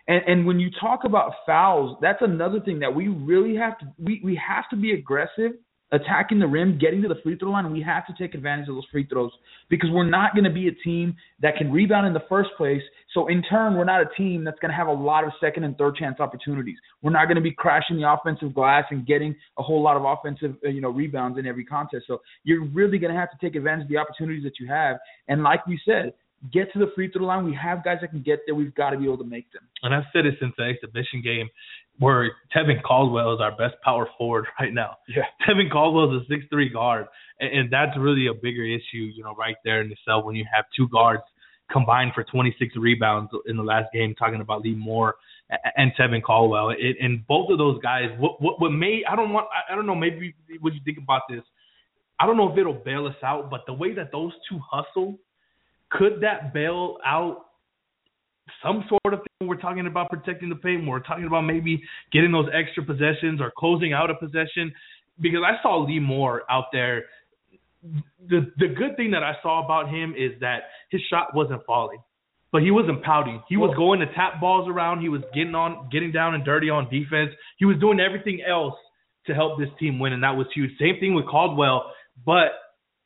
And 0.07 0.21
and 0.27 0.45
when 0.45 0.59
you 0.59 0.69
talk 0.79 1.01
about 1.03 1.33
fouls, 1.45 1.97
that's 2.01 2.21
another 2.21 2.59
thing 2.61 2.79
that 2.79 2.93
we 2.93 3.07
really 3.07 3.55
have 3.57 3.77
to 3.79 3.85
we 3.99 4.21
we 4.23 4.39
have 4.47 4.69
to 4.69 4.77
be 4.77 4.91
aggressive 4.91 5.53
attacking 5.95 6.39
the 6.39 6.47
rim, 6.47 6.77
getting 6.79 7.01
to 7.01 7.07
the 7.07 7.15
free 7.23 7.37
throw 7.37 7.51
line. 7.51 7.71
We 7.71 7.81
have 7.81 8.05
to 8.07 8.13
take 8.19 8.35
advantage 8.35 8.67
of 8.67 8.75
those 8.75 8.85
free 8.91 9.05
throws 9.05 9.31
because 9.69 9.89
we're 9.91 10.09
not 10.09 10.33
going 10.33 10.43
to 10.43 10.49
be 10.49 10.67
a 10.67 10.71
team 10.83 11.15
that 11.41 11.55
can 11.57 11.71
rebound 11.71 12.05
in 12.05 12.13
the 12.13 12.23
first 12.27 12.49
place. 12.57 12.81
So 13.13 13.27
in 13.27 13.41
turn, 13.43 13.75
we're 13.75 13.85
not 13.85 14.01
a 14.01 14.09
team 14.17 14.43
that's 14.43 14.59
going 14.59 14.71
to 14.71 14.75
have 14.75 14.87
a 14.87 14.93
lot 14.93 15.23
of 15.23 15.31
second 15.39 15.63
and 15.63 15.77
third 15.77 15.95
chance 15.95 16.19
opportunities. 16.19 16.77
We're 17.01 17.11
not 17.11 17.25
going 17.25 17.37
to 17.37 17.41
be 17.41 17.51
crashing 17.51 17.97
the 17.97 18.11
offensive 18.11 18.53
glass 18.53 18.83
and 18.91 19.05
getting 19.07 19.35
a 19.57 19.63
whole 19.63 19.81
lot 19.81 19.95
of 19.95 20.03
offensive 20.03 20.57
uh, 20.65 20.69
you 20.69 20.81
know 20.81 20.89
rebounds 20.89 21.39
in 21.39 21.45
every 21.45 21.65
contest. 21.65 22.05
So 22.07 22.21
you're 22.43 22.65
really 22.65 22.97
going 22.97 23.13
to 23.13 23.19
have 23.19 23.31
to 23.31 23.37
take 23.41 23.55
advantage 23.55 23.83
of 23.83 23.89
the 23.89 23.97
opportunities 23.97 24.43
that 24.43 24.59
you 24.59 24.67
have. 24.67 24.97
And 25.27 25.43
like 25.43 25.65
we 25.65 25.79
said, 25.85 26.13
get 26.51 26.71
to 26.73 26.79
the 26.79 26.91
free 26.95 27.09
throw 27.11 27.25
line. 27.25 27.45
We 27.45 27.55
have 27.55 27.83
guys 27.83 27.99
that 28.01 28.09
can 28.09 28.21
get 28.21 28.39
there. 28.45 28.55
We've 28.55 28.75
got 28.75 28.91
to 28.91 28.97
be 28.97 29.05
able 29.05 29.17
to 29.19 29.23
make 29.23 29.51
them. 29.51 29.63
and 29.83 29.93
I've 29.93 30.03
said 30.13 30.25
it 30.25 30.35
since 30.39 30.53
the 30.57 30.63
exhibition 30.63 31.21
game, 31.23 31.49
where 31.99 32.31
Tevin 32.55 32.81
Caldwell 32.83 33.33
is 33.33 33.41
our 33.41 33.55
best 33.55 33.75
power 33.83 34.07
forward 34.17 34.45
right 34.59 34.73
now. 34.73 34.97
Yeah. 35.07 35.23
Tevin 35.47 35.71
Caldwell 35.71 36.15
is 36.15 36.23
a 36.23 36.25
six 36.27 36.45
three 36.49 36.69
guard, 36.69 37.07
and, 37.39 37.59
and 37.59 37.71
that's 37.71 37.97
really 37.97 38.27
a 38.27 38.33
bigger 38.33 38.63
issue, 38.63 39.11
you 39.15 39.23
know, 39.23 39.35
right 39.35 39.55
there 39.63 39.81
in 39.81 39.91
itself 39.91 40.25
when 40.25 40.35
you 40.35 40.45
have 40.53 40.65
two 40.75 40.87
guards 40.89 41.23
combined 41.71 42.11
for 42.13 42.23
26 42.23 42.75
rebounds 42.77 43.31
in 43.47 43.57
the 43.57 43.63
last 43.63 43.91
game. 43.93 44.13
Talking 44.15 44.41
about 44.41 44.61
Lee 44.61 44.75
Moore 44.75 45.15
a- 45.51 45.79
and 45.79 45.91
Tevin 45.99 46.21
Caldwell, 46.21 46.69
it, 46.69 46.97
and 47.01 47.25
both 47.27 47.49
of 47.49 47.57
those 47.57 47.79
guys, 47.81 48.09
what 48.17 48.41
what 48.41 48.59
what 48.59 48.71
may 48.71 49.03
I 49.09 49.15
don't 49.15 49.33
want 49.33 49.47
I, 49.51 49.73
I 49.73 49.75
don't 49.75 49.85
know 49.85 49.95
maybe 49.95 50.35
what 50.59 50.73
you 50.73 50.79
think 50.83 50.97
about 50.97 51.21
this. 51.29 51.41
I 52.19 52.25
don't 52.25 52.37
know 52.37 52.51
if 52.51 52.57
it'll 52.57 52.73
bail 52.73 53.07
us 53.07 53.15
out, 53.23 53.49
but 53.49 53.65
the 53.65 53.73
way 53.73 53.93
that 53.93 54.11
those 54.11 54.31
two 54.49 54.59
hustle, 54.59 55.17
could 55.91 56.21
that 56.21 56.53
bail 56.53 56.97
out 57.05 57.45
some 58.63 58.83
sort 58.87 59.13
of 59.13 59.19
thing 59.19 59.47
we're 59.47 59.57
talking 59.57 59.87
about 59.87 60.09
protecting 60.09 60.49
the 60.49 60.55
paint, 60.55 60.85
we're 60.87 60.99
talking 60.99 61.25
about 61.25 61.41
maybe 61.41 61.81
getting 62.11 62.31
those 62.31 62.47
extra 62.53 62.83
possessions 62.83 63.41
or 63.41 63.51
closing 63.57 63.93
out 63.93 64.09
a 64.09 64.15
possession. 64.15 64.73
Because 65.19 65.41
I 65.45 65.61
saw 65.61 65.83
Lee 65.83 65.99
Moore 65.99 66.43
out 66.49 66.65
there. 66.71 67.05
The 68.27 68.51
the 68.57 68.67
good 68.67 68.97
thing 68.97 69.11
that 69.11 69.23
I 69.23 69.33
saw 69.41 69.63
about 69.63 69.89
him 69.89 70.13
is 70.17 70.31
that 70.41 70.63
his 70.89 71.01
shot 71.09 71.35
wasn't 71.35 71.65
falling. 71.65 71.99
But 72.51 72.61
he 72.61 72.71
wasn't 72.71 73.03
pouting. 73.03 73.43
He 73.49 73.57
was 73.57 73.75
going 73.75 73.99
to 73.99 74.05
tap 74.13 74.39
balls 74.39 74.69
around. 74.69 75.01
He 75.01 75.09
was 75.09 75.21
getting 75.33 75.55
on 75.55 75.89
getting 75.91 76.11
down 76.11 76.35
and 76.35 76.45
dirty 76.45 76.69
on 76.69 76.89
defense. 76.89 77.31
He 77.57 77.65
was 77.65 77.77
doing 77.79 77.99
everything 77.99 78.41
else 78.47 78.75
to 79.27 79.33
help 79.33 79.59
this 79.59 79.69
team 79.79 79.99
win, 79.99 80.13
and 80.13 80.23
that 80.23 80.35
was 80.35 80.47
huge. 80.53 80.71
Same 80.79 80.99
thing 80.99 81.15
with 81.15 81.27
Caldwell, 81.27 81.91
but 82.25 82.51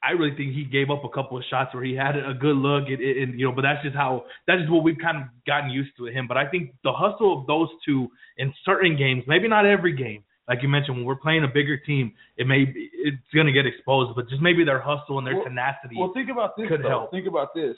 I 0.02 0.12
really 0.12 0.36
think 0.36 0.54
he 0.54 0.64
gave 0.64 0.90
up 0.90 1.04
a 1.04 1.10
couple 1.10 1.38
of 1.38 1.44
shots 1.50 1.74
where 1.74 1.84
he 1.84 1.94
had 1.94 2.16
a 2.16 2.34
good 2.34 2.56
look, 2.56 2.88
and, 2.88 3.02
and 3.02 3.40
you 3.40 3.46
know, 3.46 3.52
but 3.52 3.64
that's 3.64 3.84
just 3.84 3.96
how 3.96 4.26
that's 4.48 4.62
just 4.62 4.72
what 4.72 4.84
we've 4.84 4.98
kind 5.02 5.18
of 5.18 5.24
gotten 5.46 5.70
used 5.70 5.92
to 5.98 6.04
with 6.04 6.14
him. 6.14 6.28
But 6.28 6.38
I 6.38 6.48
think 6.48 6.74
the 6.84 6.94
hustle 6.94 7.42
of 7.42 7.48
those 7.48 7.68
two 7.86 8.08
in 8.38 8.54
certain 8.64 8.96
games, 8.96 9.24
maybe 9.28 9.50
not 9.50 9.66
every 9.66 9.96
game, 9.96 10.24
like 10.48 10.60
you 10.64 10.70
mentioned, 10.70 10.98
when 10.98 11.06
we're 11.06 11.16
playing 11.16 11.44
a 11.44 11.48
bigger 11.48 11.78
team, 11.78 12.14
it 12.38 12.48
may 12.48 12.66
be, 12.66 12.90
it's 12.94 13.18
gonna 13.36 13.52
get 13.52 13.66
exposed, 13.66 14.16
but 14.16 14.30
just 14.30 14.42
maybe 14.42 14.64
their 14.64 14.80
hustle 14.80 15.18
and 15.18 15.28
their 15.28 15.36
Well- 15.36 15.46
tenacity. 15.46 15.96
Well, 15.98 16.14
think 16.14 16.30
about 16.30 16.56
this. 16.56 16.68
could 16.70 16.82
though. 16.82 16.90
help. 16.90 17.12
Think 17.12 17.28
about 17.28 17.54
this. 17.54 17.78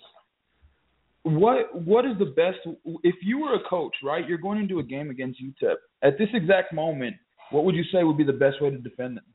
What 1.23 1.75
what 1.75 2.05
is 2.05 2.17
the 2.17 2.25
best? 2.25 2.59
If 3.03 3.15
you 3.21 3.39
were 3.39 3.55
a 3.55 3.63
coach, 3.69 3.95
right? 4.03 4.27
You're 4.27 4.39
going 4.39 4.59
into 4.59 4.79
a 4.79 4.83
game 4.83 5.09
against 5.09 5.39
UTEP 5.39 5.75
at 6.01 6.17
this 6.17 6.29
exact 6.33 6.73
moment. 6.73 7.15
What 7.51 7.65
would 7.65 7.75
you 7.75 7.83
say 7.85 8.03
would 8.03 8.17
be 8.17 8.23
the 8.23 8.33
best 8.33 8.61
way 8.61 8.69
to 8.69 8.77
defend 8.77 9.17
them? 9.17 9.25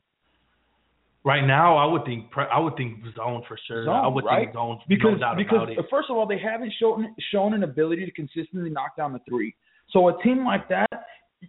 Right 1.27 1.45
now, 1.45 1.77
I 1.77 1.85
would 1.85 2.05
think 2.05 2.25
I 2.51 2.59
would 2.59 2.75
think 2.77 3.03
zone 3.15 3.43
for 3.47 3.59
sure. 3.67 3.85
Zone, 3.85 3.95
I 3.95 4.07
would 4.07 4.23
right? 4.23 4.45
think 4.45 4.53
zone, 4.53 4.79
Because 4.87 5.11
no 5.13 5.17
doubt 5.19 5.37
because 5.37 5.55
about 5.63 5.69
it. 5.69 5.85
first 5.91 6.09
of 6.09 6.17
all, 6.17 6.25
they 6.25 6.39
haven't 6.39 6.73
shown 6.79 7.13
shown 7.31 7.53
an 7.53 7.63
ability 7.63 8.05
to 8.05 8.11
consistently 8.11 8.69
knock 8.69 8.95
down 8.95 9.13
the 9.13 9.19
three. 9.29 9.53
So 9.91 10.07
a 10.07 10.23
team 10.23 10.45
like 10.45 10.67
that, 10.69 10.89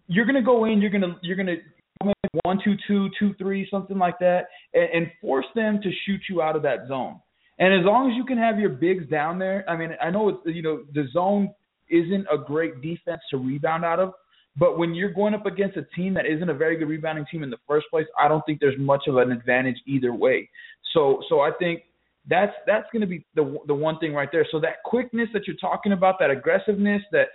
you're 0.09 0.27
gonna 0.27 0.43
go 0.43 0.65
in, 0.65 0.81
you're 0.81 0.91
gonna 0.91 1.17
you're 1.23 1.37
gonna 1.37 1.57
one 2.45 2.59
two 2.63 2.75
two 2.87 3.09
two 3.19 3.35
three 3.35 3.67
something 3.71 3.99
like 3.99 4.19
that, 4.19 4.47
and, 4.75 4.89
and 4.93 5.07
force 5.21 5.47
them 5.55 5.81
to 5.83 5.91
shoot 6.05 6.21
you 6.29 6.43
out 6.43 6.57
of 6.57 6.63
that 6.63 6.89
zone. 6.89 7.21
And 7.61 7.73
as 7.75 7.85
long 7.85 8.11
as 8.11 8.17
you 8.17 8.25
can 8.25 8.39
have 8.39 8.59
your 8.59 8.71
bigs 8.71 9.09
down 9.09 9.39
there, 9.39 9.65
I 9.69 9.77
mean, 9.77 9.91
I 10.03 10.11
know 10.11 10.29
it's 10.29 10.39
you 10.45 10.63
know 10.63 10.83
the 10.93 11.07
zone 11.13 11.51
isn't 11.89 12.27
a 12.33 12.37
great 12.37 12.83
defense 12.83 13.23
to 13.31 13.39
rebound 13.39 13.85
out 13.85 13.99
of, 13.99 14.13
but 14.59 14.79
when 14.79 14.95
you're 14.95 15.13
going 15.13 15.35
up 15.35 15.47
against 15.47 15.77
a 15.77 15.83
team 15.95 16.15
that 16.15 16.27
isn't 16.27 16.49
a 16.49 16.55
very 16.55 16.77
good 16.77 16.89
rebounding 16.89 17.25
team 17.31 17.43
in 17.43 17.51
the 17.51 17.59
first 17.67 17.87
place, 17.91 18.07
I 18.19 18.29
don't 18.29 18.43
think 18.45 18.61
there's 18.61 18.79
much 18.79 19.05
of 19.07 19.17
an 19.17 19.31
advantage 19.31 19.77
either 19.87 20.13
way. 20.13 20.49
So 20.93 21.21
so 21.29 21.41
I 21.41 21.51
think 21.59 21.83
that's 22.29 22.53
that's 22.67 22.87
going 22.93 23.01
to 23.01 23.07
be 23.07 23.25
the 23.35 23.59
the 23.67 23.75
one 23.75 23.99
thing 23.99 24.13
right 24.13 24.29
there. 24.31 24.47
So 24.51 24.61
that 24.61 24.83
quickness 24.85 25.29
that 25.33 25.47
you're 25.47 25.57
talking 25.57 25.93
about, 25.93 26.17
that 26.21 26.31
aggressiveness, 26.31 27.03
that 27.13 27.29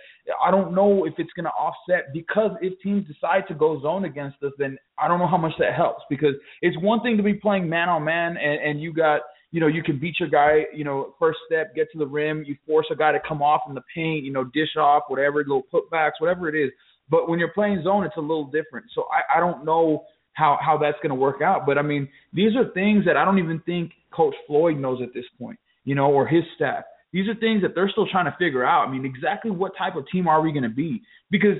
I 0.44 0.50
don't 0.50 0.74
know 0.74 1.04
if 1.04 1.14
it's 1.18 1.32
going 1.32 1.44
to 1.44 1.50
offset 1.50 2.12
because 2.12 2.52
if 2.60 2.80
teams 2.80 3.06
decide 3.06 3.44
to 3.48 3.54
go 3.54 3.80
zone 3.80 4.04
against 4.04 4.42
us, 4.42 4.52
then 4.58 4.76
I 4.98 5.08
don't 5.08 5.18
know 5.18 5.26
how 5.26 5.38
much 5.38 5.54
that 5.58 5.74
helps 5.74 6.02
because 6.10 6.34
it's 6.62 6.76
one 6.78 7.00
thing 7.00 7.16
to 7.16 7.22
be 7.22 7.34
playing 7.34 7.68
man 7.68 7.88
on 7.88 8.04
man 8.04 8.36
and 8.36 8.60
and 8.62 8.82
you 8.82 8.92
got 8.92 9.22
you 9.50 9.60
know 9.60 9.66
you 9.66 9.82
can 9.82 9.98
beat 9.98 10.20
your 10.20 10.28
guy 10.28 10.64
you 10.74 10.84
know 10.84 11.14
first 11.18 11.38
step 11.46 11.74
get 11.74 11.90
to 11.92 11.98
the 11.98 12.06
rim 12.06 12.44
you 12.46 12.56
force 12.66 12.86
a 12.92 12.96
guy 12.96 13.12
to 13.12 13.20
come 13.26 13.40
off 13.40 13.62
in 13.68 13.74
the 13.74 13.82
paint 13.94 14.24
you 14.24 14.32
know 14.32 14.44
dish 14.52 14.76
off 14.76 15.04
whatever 15.08 15.38
little 15.38 15.62
putbacks 15.72 16.12
whatever 16.18 16.48
it 16.48 16.60
is 16.60 16.70
but 17.08 17.28
when 17.28 17.38
you're 17.38 17.52
playing 17.52 17.82
zone 17.82 18.04
it's 18.04 18.16
a 18.16 18.20
little 18.20 18.46
different 18.46 18.86
so 18.94 19.04
I 19.12 19.38
I 19.38 19.40
don't 19.40 19.64
know 19.64 20.04
how 20.34 20.58
how 20.60 20.76
that's 20.76 20.98
going 21.02 21.10
to 21.10 21.14
work 21.16 21.40
out. 21.40 21.64
But 21.64 21.78
I 21.78 21.82
mean, 21.82 22.08
these 22.32 22.54
are 22.56 22.70
things 22.72 23.04
that 23.06 23.16
I 23.16 23.24
don't 23.24 23.38
even 23.38 23.60
think 23.60 23.92
Coach 24.12 24.34
Floyd 24.46 24.78
knows 24.78 25.00
at 25.02 25.14
this 25.14 25.24
point, 25.38 25.58
you 25.84 25.94
know, 25.94 26.10
or 26.10 26.26
his 26.26 26.42
staff. 26.54 26.84
These 27.12 27.28
are 27.28 27.34
things 27.36 27.62
that 27.62 27.74
they're 27.74 27.88
still 27.88 28.08
trying 28.08 28.26
to 28.26 28.36
figure 28.38 28.64
out. 28.64 28.88
I 28.88 28.90
mean, 28.90 29.04
exactly 29.04 29.50
what 29.50 29.72
type 29.78 29.94
of 29.96 30.04
team 30.12 30.26
are 30.26 30.42
we 30.42 30.52
going 30.52 30.64
to 30.64 30.68
be? 30.68 31.00
Because 31.30 31.56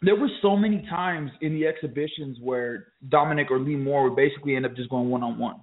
there 0.00 0.16
were 0.16 0.30
so 0.40 0.56
many 0.56 0.86
times 0.88 1.30
in 1.42 1.54
the 1.54 1.66
exhibitions 1.66 2.38
where 2.40 2.86
Dominic 3.08 3.50
or 3.50 3.58
Lee 3.58 3.76
Moore 3.76 4.08
would 4.08 4.16
basically 4.16 4.56
end 4.56 4.64
up 4.64 4.74
just 4.74 4.88
going 4.88 5.10
one 5.10 5.22
on 5.22 5.38
one. 5.38 5.56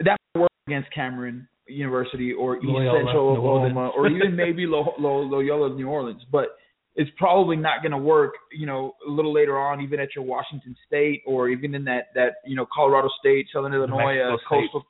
That 0.00 0.18
worked 0.34 0.52
against 0.66 0.92
Cameron 0.94 1.48
University 1.66 2.32
or 2.32 2.56
East 2.56 2.66
Loyola, 2.66 2.98
Central 2.98 3.28
Oklahoma 3.30 3.90
or 3.96 4.08
even 4.08 4.36
maybe 4.36 4.66
Lo- 4.66 4.94
Lo- 4.98 5.22
Loyola 5.22 5.74
New 5.74 5.88
Orleans, 5.88 6.22
but 6.30 6.58
it's 6.96 7.10
probably 7.16 7.56
not 7.56 7.82
going 7.82 7.92
to 7.92 7.98
work. 7.98 8.34
You 8.52 8.66
know, 8.66 8.94
a 9.06 9.10
little 9.10 9.32
later 9.32 9.58
on, 9.58 9.80
even 9.80 10.00
at 10.00 10.14
your 10.14 10.24
Washington 10.24 10.76
State 10.86 11.22
or 11.26 11.48
even 11.48 11.74
in 11.74 11.84
that 11.84 12.06
that 12.14 12.34
you 12.44 12.56
know 12.56 12.66
Colorado 12.72 13.08
State, 13.20 13.46
Southern 13.52 13.72
Illinois, 13.74 14.18
uh, 14.20 14.30
coastal. 14.62 14.86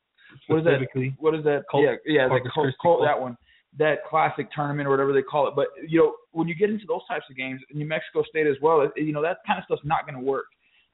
What 0.47 0.59
is 0.59 0.65
that? 0.65 0.79
What 1.19 1.35
is 1.35 1.45
that? 1.45 1.65
Colt- 1.71 1.85
yeah, 1.85 1.95
yeah, 2.07 2.25
the 2.25 2.31
Corpus 2.31 2.53
Colt, 2.55 2.65
Christi 2.65 2.77
Colt, 2.83 2.99
Colt. 3.01 3.09
that 3.09 3.21
one, 3.21 3.37
that 3.79 4.05
classic 4.09 4.47
tournament 4.55 4.87
or 4.87 4.91
whatever 4.91 5.13
they 5.13 5.23
call 5.23 5.49
it. 5.49 5.55
But 5.57 5.67
you 5.89 5.99
know, 5.99 6.15
when 6.33 6.47
you 6.49 6.55
get 6.55 6.71
into 6.71 6.87
those 6.87 7.05
types 7.09 7.25
of 7.31 7.37
games, 7.37 7.61
New 7.75 7.87
Mexico 7.87 8.23
State 8.29 8.47
as 8.47 8.57
well, 8.63 8.81
it- 8.83 8.93
you 8.97 9.13
know 9.13 9.23
that 9.23 9.39
kind 9.47 9.59
of 9.59 9.65
stuff's 9.65 9.83
not 9.85 10.07
going 10.07 10.15
to 10.19 10.25
work. 10.25 10.47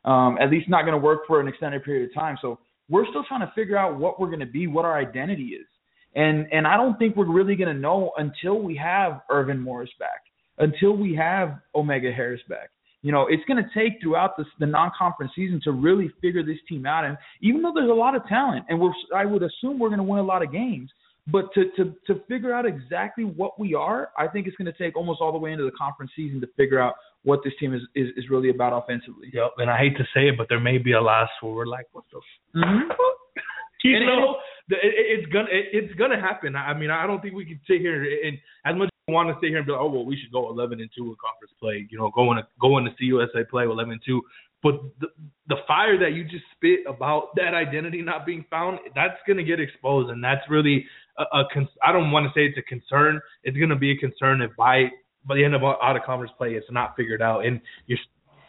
Um, 0.05 0.39
at 0.41 0.51
least 0.51 0.69
not 0.69 0.83
going 0.83 0.93
to 0.93 1.05
work 1.05 1.27
for 1.27 1.41
an 1.41 1.49
extended 1.49 1.83
period 1.85 2.09
of 2.09 2.15
time. 2.15 2.39
So 2.41 2.59
we're 2.89 3.07
still 3.09 3.25
trying 3.25 3.41
to 3.41 3.53
figure 3.57 3.77
out 3.77 3.99
what 3.99 4.21
we're 4.21 4.29
going 4.29 4.39
to 4.41 4.47
be, 4.47 4.69
what 4.69 4.85
our 4.85 4.97
identity 4.97 5.49
is, 5.61 5.67
and 6.15 6.47
and 6.53 6.67
I 6.67 6.77
don't 6.77 6.97
think 6.99 7.15
we're 7.17 7.31
really 7.31 7.57
going 7.57 7.75
to 7.75 7.81
know 7.81 8.13
until 8.17 8.61
we 8.61 8.77
have 8.77 9.21
Earvin 9.31 9.61
Morris 9.61 9.91
back, 9.99 10.23
until 10.59 10.97
we 10.97 11.15
have 11.15 11.59
Omega 11.75 12.11
Harris 12.13 12.41
back. 12.49 12.71
You 13.03 13.13
know, 13.13 13.27
it's 13.29 13.45
going 13.47 13.63
to 13.63 13.71
take 13.79 14.01
throughout 14.03 14.37
this, 14.37 14.47
the 14.59 14.67
non-conference 14.67 15.33
season 15.37 15.61
to 15.65 15.71
really 15.73 16.11
figure 16.21 16.43
this 16.43 16.57
team 16.69 16.87
out. 16.87 17.05
And 17.05 17.17
even 17.41 17.63
though 17.63 17.73
there's 17.75 17.91
a 17.91 17.95
lot 17.95 18.17
of 18.17 18.27
talent, 18.27 18.65
and 18.69 18.81
we're, 18.81 18.91
I 19.15 19.25
would 19.27 19.43
assume 19.43 19.79
we're 19.79 19.91
going 19.91 19.99
to 19.99 20.03
win 20.05 20.19
a 20.19 20.25
lot 20.25 20.43
of 20.43 20.51
games, 20.51 20.91
but 21.29 21.53
to 21.55 21.65
to 21.77 21.93
to 22.07 22.21
figure 22.29 22.53
out 22.55 22.67
exactly 22.67 23.25
what 23.25 23.59
we 23.59 23.75
are, 23.75 24.11
I 24.17 24.29
think 24.29 24.47
it's 24.47 24.57
going 24.57 24.73
to 24.73 24.79
take 24.79 24.97
almost 24.97 25.21
all 25.21 25.33
the 25.33 25.39
way 25.39 25.53
into 25.53 25.65
the 25.65 25.73
conference 25.73 26.13
season 26.17 26.41
to 26.41 26.47
figure 26.57 26.81
out 26.81 26.95
what 27.25 27.41
this 27.45 27.53
team 27.59 27.75
is 27.75 27.83
is, 27.97 28.09
is 28.17 28.31
really 28.31 28.51
about 28.51 28.73
offensively. 28.73 29.31
Yep, 29.33 29.53
and 29.59 29.69
I 29.71 29.77
hate 29.77 29.97
to 29.99 30.05
say 30.15 30.29
it, 30.29 30.37
but 30.39 30.49
there 30.49 30.61
may 30.61 30.79
be 30.79 30.93
a 30.93 31.01
last 31.01 31.33
where 31.41 31.53
we're 31.53 31.67
like, 31.67 31.87
what 31.93 32.05
the 32.13 32.21
Mm-hmm. 32.61 32.91
you 33.85 33.97
And- 33.97 34.07
know, 34.07 34.37
it, 34.71 34.79
it's 35.21 35.33
gonna 35.33 35.49
it, 35.51 35.67
it's 35.73 35.95
gonna 35.95 36.21
happen. 36.21 36.55
I 36.57 36.75
mean, 36.75 36.91
I 36.91 37.07
don't 37.09 37.21
think 37.21 37.35
we 37.35 37.45
can 37.45 37.61
sit 37.67 37.81
here 37.81 38.03
and 38.25 38.39
as 38.65 38.77
much 38.77 38.89
want 39.13 39.29
to 39.29 39.35
sit 39.41 39.51
here 39.51 39.59
and 39.59 39.67
be 39.67 39.73
like, 39.73 39.81
oh 39.81 39.89
well, 39.89 40.05
we 40.05 40.17
should 40.17 40.33
go 40.33 40.51
11 40.51 40.81
and 40.81 40.91
two 40.97 41.05
in 41.05 41.17
conference 41.23 41.53
play. 41.61 41.87
You 41.91 41.99
know, 41.99 42.11
going 42.11 42.39
to 42.39 42.47
going 42.61 42.85
to 42.85 42.91
CUSA 42.91 43.49
play 43.49 43.65
11 43.65 43.93
and 43.93 44.01
two. 44.05 44.21
But 44.63 44.81
the 45.01 45.07
the 45.47 45.57
fire 45.69 45.97
that 45.99 46.15
you 46.15 46.25
just 46.25 46.45
spit 46.57 46.81
about 46.89 47.29
that 47.37 47.55
identity 47.55 48.03
not 48.03 48.27
being 48.27 48.45
found, 48.51 48.81
that's 48.97 49.15
gonna 49.29 49.45
get 49.45 49.61
exposed, 49.61 50.11
and 50.11 50.25
that's 50.25 50.43
really 50.51 50.85
a, 51.19 51.23
a 51.23 51.45
con- 51.53 51.69
I 51.85 51.93
don't 51.93 52.11
want 52.11 52.27
to 52.27 52.31
say 52.31 52.47
it's 52.47 52.59
a 52.59 52.63
concern. 52.63 53.21
It's 53.45 53.57
gonna 53.57 53.77
be 53.77 53.93
a 53.93 53.97
concern 53.97 54.43
if 54.43 54.57
by 54.57 54.87
by 55.25 55.37
the 55.37 55.45
end 55.45 55.55
of 55.55 55.63
out 55.63 55.97
of 55.97 56.03
conference 56.03 56.33
play, 56.37 56.55
it's 56.55 56.67
not 56.71 56.97
figured 56.97 57.23
out, 57.23 57.47
and 57.47 57.61
you're 57.87 57.99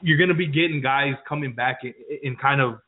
you're 0.01 0.17
gonna 0.17 0.33
be 0.33 0.47
getting 0.47 0.81
guys 0.81 1.13
coming 1.27 1.53
back 1.53 1.81
in, 1.83 1.93
in 2.23 2.35
kind 2.35 2.61
of 2.61 2.79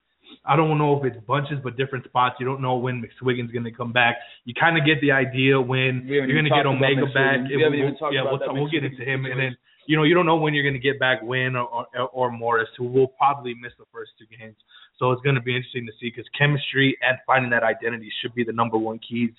I 0.46 0.56
don't 0.56 0.78
know 0.78 0.98
if 0.98 1.06
it's 1.06 1.24
bunches, 1.26 1.60
but 1.64 1.78
different 1.78 2.06
spots. 2.06 2.36
You 2.40 2.46
don't 2.46 2.62
know 2.62 2.78
when 2.78 3.04
McSwiggan's 3.04 3.52
going 3.52 3.66
to 3.66 3.72
come 3.72 3.92
back. 3.92 4.18
You 4.46 4.54
kind 4.54 4.78
of 4.78 4.86
get 4.86 5.02
the 5.02 5.12
idea 5.12 5.60
when 5.60 6.04
you're 6.06 6.28
going 6.28 6.46
to 6.46 6.50
get 6.50 6.66
Omega 6.66 7.06
back. 7.14 7.48
We 7.48 7.62
haven't 7.62 7.80
even 7.80 7.98
talked 7.98 8.14
yeah, 8.14 8.22
about 8.22 8.40
we'll, 8.40 8.40
that 8.40 8.54
we'll 8.54 8.72
get 8.72 8.84
into 8.84 9.04
him, 9.04 9.26
and 9.26 9.40
then 9.40 9.58
you 9.86 9.98
know 9.98 10.04
you 10.04 10.14
don't 10.14 10.26
know 10.26 10.38
when 10.38 10.54
you're 10.54 10.64
going 10.64 10.80
to 10.80 10.80
get 10.80 11.00
back 11.00 11.22
Wynn 11.22 11.56
or, 11.56 11.88
or 11.96 12.10
or 12.10 12.32
Morris, 12.32 12.70
who 12.78 12.86
will 12.86 13.08
probably 13.08 13.54
miss 13.54 13.74
the 13.78 13.86
first 13.92 14.12
two 14.18 14.26
games. 14.38 14.56
So 14.98 15.12
it's 15.12 15.22
going 15.22 15.36
to 15.36 15.42
be 15.42 15.56
interesting 15.56 15.86
to 15.86 15.94
see 16.00 16.10
because 16.10 16.30
chemistry 16.38 16.98
and 17.02 17.18
finding 17.26 17.52
that 17.52 17.64
identity 17.64 18.12
should 18.22 18.34
be 18.34 18.44
the 18.44 18.54
number 18.54 18.78
one 18.78 19.00
keys 19.00 19.32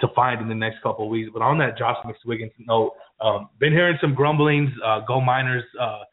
to 0.00 0.08
find 0.14 0.40
in 0.40 0.48
the 0.48 0.54
next 0.54 0.82
couple 0.82 1.04
of 1.04 1.10
weeks. 1.10 1.30
But 1.32 1.42
on 1.42 1.58
that 1.58 1.76
Josh 1.76 1.96
McSwiggan 2.04 2.50
note, 2.58 2.92
um, 3.20 3.48
been 3.58 3.72
hearing 3.72 3.98
some 4.00 4.14
grumblings. 4.14 4.70
Uh, 4.84 5.00
Go 5.00 5.20
Miners. 5.20 5.64
Uh, 5.80 6.04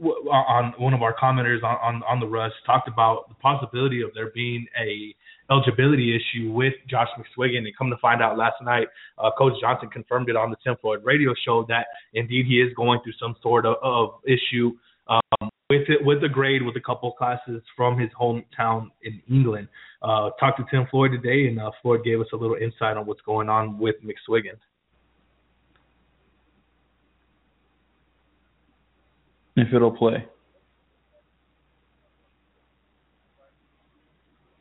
on 0.00 0.72
one 0.78 0.94
of 0.94 1.02
our 1.02 1.14
commenters 1.14 1.62
on, 1.62 1.76
on 1.82 2.02
on 2.08 2.20
the 2.20 2.26
rush 2.26 2.52
talked 2.64 2.88
about 2.88 3.28
the 3.28 3.34
possibility 3.34 4.00
of 4.00 4.10
there 4.14 4.30
being 4.34 4.66
a 4.80 5.14
eligibility 5.50 6.14
issue 6.14 6.52
with 6.52 6.74
Josh 6.88 7.08
McSwiggan, 7.18 7.58
and 7.58 7.76
come 7.76 7.90
to 7.90 7.96
find 7.98 8.22
out 8.22 8.36
last 8.36 8.56
night, 8.62 8.88
uh, 9.18 9.30
Coach 9.36 9.54
Johnson 9.60 9.88
confirmed 9.88 10.28
it 10.28 10.36
on 10.36 10.50
the 10.50 10.56
Tim 10.62 10.76
Floyd 10.80 11.00
radio 11.04 11.34
show 11.44 11.64
that 11.68 11.86
indeed 12.14 12.46
he 12.46 12.60
is 12.60 12.72
going 12.74 13.00
through 13.02 13.14
some 13.20 13.34
sort 13.42 13.64
of, 13.66 13.76
of 13.82 14.10
issue 14.26 14.72
um, 15.08 15.50
with 15.70 15.88
it 15.88 16.04
with 16.04 16.20
the 16.20 16.28
grade 16.28 16.62
with 16.62 16.76
a 16.76 16.80
couple 16.80 17.12
classes 17.12 17.62
from 17.76 17.98
his 17.98 18.10
hometown 18.18 18.88
in 19.02 19.20
England. 19.30 19.68
Uh, 20.02 20.30
talked 20.38 20.58
to 20.58 20.64
Tim 20.70 20.86
Floyd 20.90 21.10
today, 21.12 21.48
and 21.48 21.60
uh, 21.60 21.70
Floyd 21.82 22.04
gave 22.04 22.20
us 22.20 22.28
a 22.32 22.36
little 22.36 22.56
insight 22.56 22.96
on 22.96 23.06
what's 23.06 23.22
going 23.22 23.48
on 23.48 23.78
with 23.78 23.96
McSwiggan. 24.02 24.56
If 29.58 29.74
it'll 29.74 29.90
play. 29.90 30.24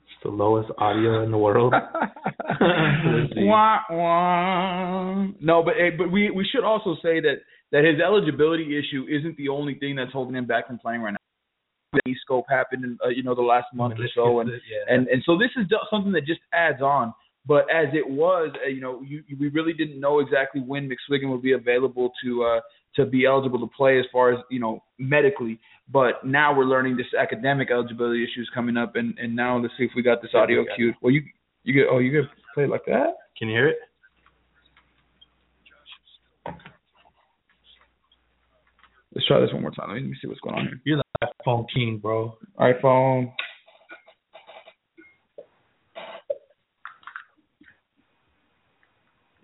It's 0.06 0.24
the 0.24 0.30
lowest 0.30 0.72
audio 0.80 1.24
in 1.24 1.30
the 1.30 1.38
world. 1.38 1.72
Wah, 3.38 3.80
wah. 3.92 5.28
No, 5.40 5.62
but 5.64 5.76
eh, 5.76 5.92
but 5.96 6.12
we 6.12 6.32
we 6.32 6.48
should 6.52 6.64
also 6.64 6.96
say 7.04 7.20
that 7.22 7.36
that 7.72 7.84
his 7.84 8.02
eligibility 8.02 8.76
issue 8.78 9.06
isn't 9.08 9.38
the 9.38 9.50
only 9.50 9.76
thing 9.76 9.96
that's 9.96 10.12
holding 10.12 10.36
him 10.36 10.48
back 10.48 10.66
from 10.66 10.80
playing 10.80 11.02
right 11.02 11.12
now. 11.12 11.18
The 12.04 12.16
scope 12.24 12.46
happened 12.50 12.84
in 12.84 12.98
uh, 13.06 13.10
you 13.10 13.22
know 13.22 13.36
the 13.36 13.44
last 13.44 13.68
month 13.76 14.00
or 14.00 14.08
so, 14.16 14.40
and 14.40 14.50
yeah. 14.50 14.96
and 14.96 15.08
and 15.08 15.22
so 15.24 15.38
this 15.38 15.52
is 15.56 15.68
something 15.92 16.12
that 16.14 16.26
just 16.26 16.42
adds 16.52 16.82
on. 16.82 17.14
But 17.48 17.66
as 17.74 17.88
it 17.94 18.08
was, 18.08 18.52
uh, 18.66 18.70
you 18.70 18.82
know, 18.82 19.02
you, 19.02 19.24
we 19.40 19.48
really 19.50 19.74
didn't 19.74 20.00
know 20.00 20.20
exactly 20.20 20.62
when 20.62 20.90
McSwiggan 20.90 21.30
would 21.32 21.42
be 21.42 21.54
available 21.54 22.12
to 22.24 22.44
uh, 22.44 22.60
to 22.96 23.06
be 23.06 23.26
eligible 23.26 23.60
to 23.60 23.68
play 23.68 24.00
as 24.00 24.06
far 24.12 24.34
as 24.34 24.40
you 24.52 24.60
know 24.60 24.84
medically. 24.98 25.60
But 25.90 26.26
now 26.26 26.56
we're 26.56 26.66
learning 26.66 26.98
this 26.98 27.08
academic 27.18 27.72
eligibility 27.72 28.24
issues 28.24 28.50
coming 28.54 28.76
up, 28.76 28.96
and 28.96 29.18
and 29.18 29.36
now 29.36 29.58
let's 29.58 29.74
see 29.78 29.86
if 29.86 29.92
we 29.96 30.02
got 30.02 30.22
this 30.22 30.32
audio 30.34 30.66
cued. 30.76 30.96
Well, 31.02 31.14
you 31.14 31.24
you 31.64 31.74
get 31.74 31.86
oh 31.90 32.00
you 32.00 32.12
get 32.12 32.30
play 32.54 32.66
it 32.66 32.70
like 32.70 32.86
that. 32.88 33.16
Can 33.38 33.48
you 33.48 33.56
hear 33.56 33.70
it? 33.70 33.78
Let's 39.14 39.26
try 39.26 39.40
this 39.40 39.54
one 39.54 39.64
more 39.64 39.72
time. 39.72 39.90
Let 39.90 39.96
me, 39.96 40.02
let 40.02 40.10
me 40.10 40.18
see 40.22 40.28
what's 40.28 40.42
going 40.42 40.56
on 40.56 40.66
here. 40.66 40.82
You're 40.84 40.98
the 40.98 41.28
iPhone 41.48 41.66
king, 41.74 41.98
bro. 41.98 42.38
iPhone. 42.60 43.32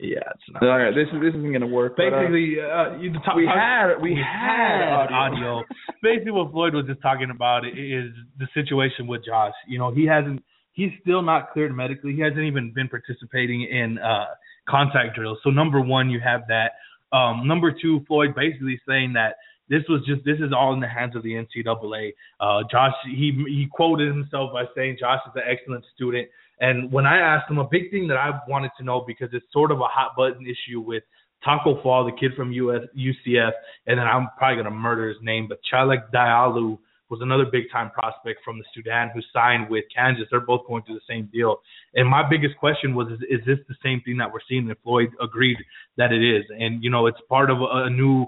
Yeah, 0.03 0.19
it's 0.35 0.43
not. 0.51 0.63
All 0.63 0.77
right, 0.77 0.93
this 0.93 1.07
is 1.13 1.21
this 1.21 1.33
isn't 1.33 1.53
gonna 1.53 1.65
work. 1.65 1.95
but, 1.95 2.07
uh, 2.07 2.19
Basically, 2.19 2.59
uh, 2.59 2.99
you, 2.99 3.13
the 3.13 3.19
top, 3.23 3.37
we 3.37 3.47
had 3.47 3.95
we, 4.01 4.19
had, 4.19 5.07
audio. 5.07 5.63
Basically, 6.03 6.31
what 6.31 6.51
Floyd 6.51 6.73
was 6.73 6.85
just 6.87 7.01
talking 7.01 7.31
about 7.31 7.65
is 7.65 8.11
the 8.37 8.47
situation 8.53 9.07
with 9.07 9.23
Josh. 9.23 9.53
You 9.65 9.79
know, 9.79 9.93
he 9.93 10.05
hasn't. 10.05 10.43
He's 10.73 10.91
still 11.01 11.21
not 11.21 11.53
cleared 11.53 11.73
medically. 11.73 12.13
He 12.13 12.21
hasn't 12.21 12.43
even 12.43 12.73
been 12.73 12.89
participating 12.89 13.61
in 13.63 13.97
uh, 13.99 14.25
contact 14.67 15.15
drills. 15.15 15.37
So 15.41 15.51
number 15.51 15.79
one, 15.79 16.09
you 16.09 16.19
have 16.19 16.41
that. 16.49 16.71
Um, 17.15 17.47
number 17.47 17.71
two, 17.71 18.03
Floyd 18.05 18.35
basically 18.35 18.81
saying 18.85 19.13
that 19.13 19.37
this 19.69 19.83
was 19.87 20.03
just 20.05 20.25
this 20.25 20.39
is 20.39 20.51
all 20.51 20.73
in 20.73 20.81
the 20.81 20.87
hands 20.87 21.15
of 21.15 21.23
the 21.23 21.31
NCAA. 21.31 22.11
Uh, 22.41 22.63
Josh, 22.69 22.91
he 23.05 23.31
he 23.47 23.69
quoted 23.71 24.09
himself 24.09 24.51
by 24.51 24.65
saying 24.75 24.97
Josh 24.99 25.19
is 25.25 25.31
an 25.35 25.43
excellent 25.47 25.85
student. 25.95 26.27
And 26.63 26.89
when 26.93 27.06
I 27.06 27.17
asked 27.17 27.52
him, 27.52 27.58
a 27.58 27.67
big 27.69 27.91
thing 27.91 28.08
that 28.08 28.15
I 28.15 28.39
wanted 28.47 28.71
to 28.78 28.86
know 28.86 29.04
because 29.06 29.28
it's 29.34 29.45
sort 29.52 29.69
of 29.69 29.82
a 29.82 29.88
hot 29.88 30.15
button 30.15 30.45
issue 30.47 30.80
with 30.80 31.04
Taco 31.43 31.84
Fall, 31.84 32.06
the 32.06 32.17
kid 32.17 32.32
from 32.38 32.54
US, 32.54 32.84
UCF, 32.97 33.52
and 33.86 33.99
then 33.99 34.08
I'm 34.08 34.30
probably 34.38 34.63
gonna 34.63 34.73
murder 34.73 35.10
his 35.10 35.17
name, 35.21 35.49
but 35.49 35.60
Chalek 35.69 36.10
Diallo 36.13 36.79
was 37.10 37.19
another 37.21 37.46
big 37.52 37.65
time 37.69 37.92
prospect 37.92 38.40
from 38.46 38.60
the 38.60 38.63
Sudan 38.73 39.12
who 39.13 39.19
signed 39.33 39.69
with 39.69 39.83
Kansas. 39.94 40.25
They're 40.31 40.40
both 40.40 40.65
going 40.65 40.83
through 40.83 40.96
the 40.96 41.08
same 41.08 41.29
deal. 41.33 41.58
And 41.96 42.08
my 42.08 42.27
biggest 42.27 42.56
question 42.58 42.96
was, 42.96 43.12
is, 43.12 43.19
is 43.29 43.46
this 43.46 43.60
the 43.67 43.75
same 43.83 44.02
thing 44.06 44.15
that 44.19 44.31
we're 44.31 44.40
seeing? 44.48 44.69
And 44.69 44.79
Floyd 44.83 45.10
agreed 45.21 45.58
that 45.98 46.13
it 46.13 46.23
is. 46.23 46.46
And 46.58 46.81
you 46.81 46.90
know, 46.90 47.08
it's 47.08 47.19
part 47.27 47.52
of 47.52 47.60
a, 47.60 47.87
a 47.87 47.90
new 47.90 48.25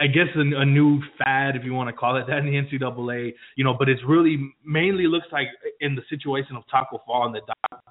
I 0.00 0.06
guess 0.06 0.26
a, 0.34 0.40
a 0.40 0.64
new 0.64 1.00
fad, 1.18 1.56
if 1.56 1.64
you 1.64 1.74
want 1.74 1.88
to 1.88 1.92
call 1.92 2.16
it 2.16 2.26
that, 2.28 2.38
in 2.38 2.46
the 2.46 2.52
NCAA. 2.52 3.34
You 3.56 3.64
know, 3.64 3.74
but 3.78 3.88
it's 3.88 4.00
really 4.06 4.52
mainly 4.64 5.06
looks 5.06 5.26
like 5.30 5.48
in 5.80 5.94
the 5.94 6.02
situation 6.08 6.56
of 6.56 6.62
Taco 6.70 7.02
Fall 7.06 7.26
and 7.26 7.34
the 7.34 7.42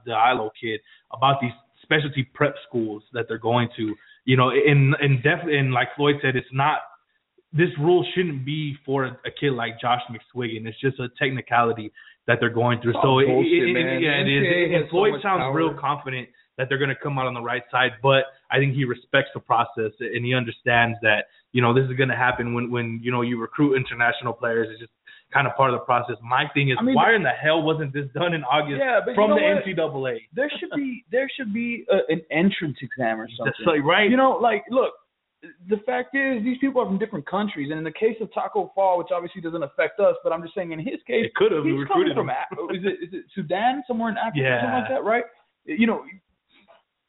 the 0.06 0.14
ILO 0.14 0.52
kid 0.60 0.80
about 1.14 1.40
these 1.42 1.52
specialty 1.84 2.24
prep 2.34 2.56
schools 2.68 3.04
that 3.14 3.26
they're 3.28 3.38
going 3.38 3.70
to. 3.78 3.96
You 4.26 4.38
know, 4.38 4.50
and 4.50 4.96
and 5.00 5.22
definitely, 5.24 5.58
and 5.58 5.72
like 5.72 5.90
Floyd 5.96 6.16
said, 6.22 6.36
it's 6.36 6.48
not. 6.52 6.80
This 7.52 7.70
rule 7.80 8.06
shouldn't 8.14 8.46
be 8.46 8.76
for 8.86 9.06
a, 9.06 9.20
a 9.26 9.32
kid 9.40 9.54
like 9.54 9.82
Josh 9.82 10.02
McSwiggan. 10.12 10.68
It's 10.68 10.80
just 10.80 11.00
a 11.00 11.08
technicality 11.18 11.92
that 12.28 12.38
they're 12.40 12.54
going 12.54 12.80
through. 12.80 12.94
Oh, 12.98 13.22
so 13.22 13.26
bullshit, 13.26 13.70
it, 13.70 13.76
it, 13.76 14.02
yeah, 14.04 14.22
it 14.22 14.30
is. 14.30 14.76
And 14.76 14.90
Floyd 14.90 15.14
much 15.14 15.24
sounds 15.24 15.40
power. 15.40 15.54
real 15.54 15.74
confident 15.80 16.30
that 16.60 16.68
they're 16.70 16.78
going 16.78 16.94
to 16.94 17.02
come 17.02 17.18
out 17.18 17.26
on 17.26 17.34
the 17.34 17.42
right 17.42 17.64
side, 17.72 17.92
but 18.04 18.26
I 18.52 18.58
think 18.58 18.76
he 18.76 18.84
respects 18.84 19.30
the 19.34 19.40
process 19.40 19.94
and 20.00 20.26
he 20.26 20.36
understands 20.36 20.98
that 21.02 21.32
you 21.52 21.62
know 21.62 21.74
this 21.74 21.86
is 21.90 21.96
going 21.98 22.10
to 22.10 22.16
happen 22.16 22.54
when 22.54 22.70
when 22.72 23.00
you 23.02 23.12
know 23.12 23.22
you 23.22 23.40
recruit 23.40 23.76
international 23.76 24.34
players. 24.34 24.68
It's 24.72 24.80
just 24.82 24.92
kind 25.34 25.48
of 25.48 25.56
part 25.56 25.74
of 25.74 25.80
the 25.80 25.86
process. 25.86 26.16
My 26.24 26.46
thing 26.54 26.70
is, 26.70 26.78
I 26.80 26.84
mean, 26.84 26.96
why 26.96 27.14
in 27.16 27.24
the 27.24 27.30
hell 27.30 27.62
wasn't 27.62 27.94
this 27.94 28.06
done 28.14 28.34
in 28.34 28.44
August 28.44 28.80
Yeah, 28.80 29.02
from 29.16 29.32
you 29.32 29.36
the 29.76 29.82
what? 29.82 29.94
NCAA? 29.94 30.18
There 30.34 30.52
should 30.60 30.72
be 30.76 31.06
there 31.12 31.30
should 31.36 31.54
be 31.54 31.86
a, 31.90 32.12
an 32.12 32.22
entrance 32.32 32.78
exam 32.82 33.20
or 33.22 33.28
something. 33.38 33.54
That's 33.58 33.68
like 33.68 33.84
right. 33.84 34.10
You 34.10 34.18
know, 34.18 34.32
like 34.42 34.64
look, 34.70 34.94
the 35.70 35.78
fact 35.86 36.16
is 36.16 36.44
these 36.44 36.58
people 36.60 36.82
are 36.82 36.86
from 36.86 36.98
different 37.00 37.26
countries, 37.28 37.70
and 37.72 37.78
in 37.78 37.84
the 37.84 37.92
case 37.92 38.18
of 38.22 38.34
Taco 38.34 38.72
Fall, 38.76 38.98
which 38.98 39.08
obviously 39.14 39.42
doesn't 39.42 39.64
affect 39.64 40.00
us, 40.00 40.16
but 40.24 40.34
I'm 40.34 40.42
just 40.42 40.54
saying 40.56 40.72
in 40.72 40.80
his 40.80 41.00
case, 41.08 41.26
it 41.26 41.36
could 41.36 41.52
have 41.52 41.64
he's 41.64 41.72
coming 41.88 42.10
recruited 42.12 42.16
from. 42.16 42.30
Af- 42.30 42.76
is 42.76 42.84
it 42.84 43.04
is 43.08 43.14
it 43.14 43.26
Sudan 43.34 43.84
somewhere 43.88 44.10
in 44.10 44.18
Africa 44.18 44.40
Yeah. 44.42 44.62
something 44.62 44.80
like 44.82 44.90
that, 44.90 45.04
right? 45.04 45.24
You 45.66 45.88
know, 45.88 46.04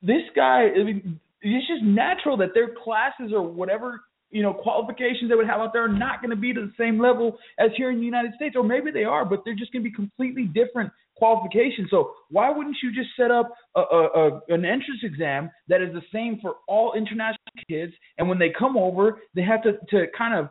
this 0.03 0.23
guy. 0.37 0.69
I 0.79 0.83
mean, 0.85 1.21
it's 1.43 1.67
just 1.67 1.83
natural 1.83 2.37
that 2.39 2.51
their 2.55 2.69
classes 2.85 3.33
or 3.33 3.43
whatever 3.43 4.01
you 4.31 4.43
know 4.43 4.53
qualifications 4.53 5.29
they 5.29 5.35
would 5.35 5.47
have 5.47 5.61
out 5.61 5.73
there 5.73 5.85
are 5.85 5.89
not 5.89 6.21
going 6.21 6.31
to 6.31 6.37
be 6.37 6.53
to 6.53 6.61
the 6.61 6.73
same 6.79 7.01
level 7.01 7.39
as 7.59 7.71
here 7.77 7.91
in 7.91 7.99
the 7.99 8.05
United 8.05 8.35
States, 8.35 8.57
or 8.57 8.65
maybe 8.65 8.91
they 8.91 9.05
are, 9.05 9.25
but 9.25 9.43
they're 9.45 9.55
just 9.55 9.73
going 9.73 9.83
to 9.83 9.91
be 9.91 9.95
completely 9.95 10.45
different 10.45 10.91
qualifications. 11.17 11.89
So 11.91 12.13
why 12.31 12.51
wouldn't 12.51 12.77
you 12.83 12.93
just 12.93 13.11
set 13.17 13.31
up 13.31 13.53
a, 13.77 13.81
a, 13.81 14.07
a 14.07 14.41
an 14.49 14.65
entrance 14.65 15.03
exam 15.03 15.51
that 15.69 15.83
is 15.83 15.93
the 15.93 16.03
same 16.13 16.39
for 16.41 16.57
all 16.69 16.95
international 16.95 17.53
kids, 17.69 17.93
and 18.19 18.29
when 18.29 18.39
they 18.39 18.53
come 18.57 18.77
over, 18.77 19.21
they 19.35 19.43
have 19.43 19.63
to 19.63 19.73
to 19.91 20.07
kind 20.17 20.39
of 20.39 20.49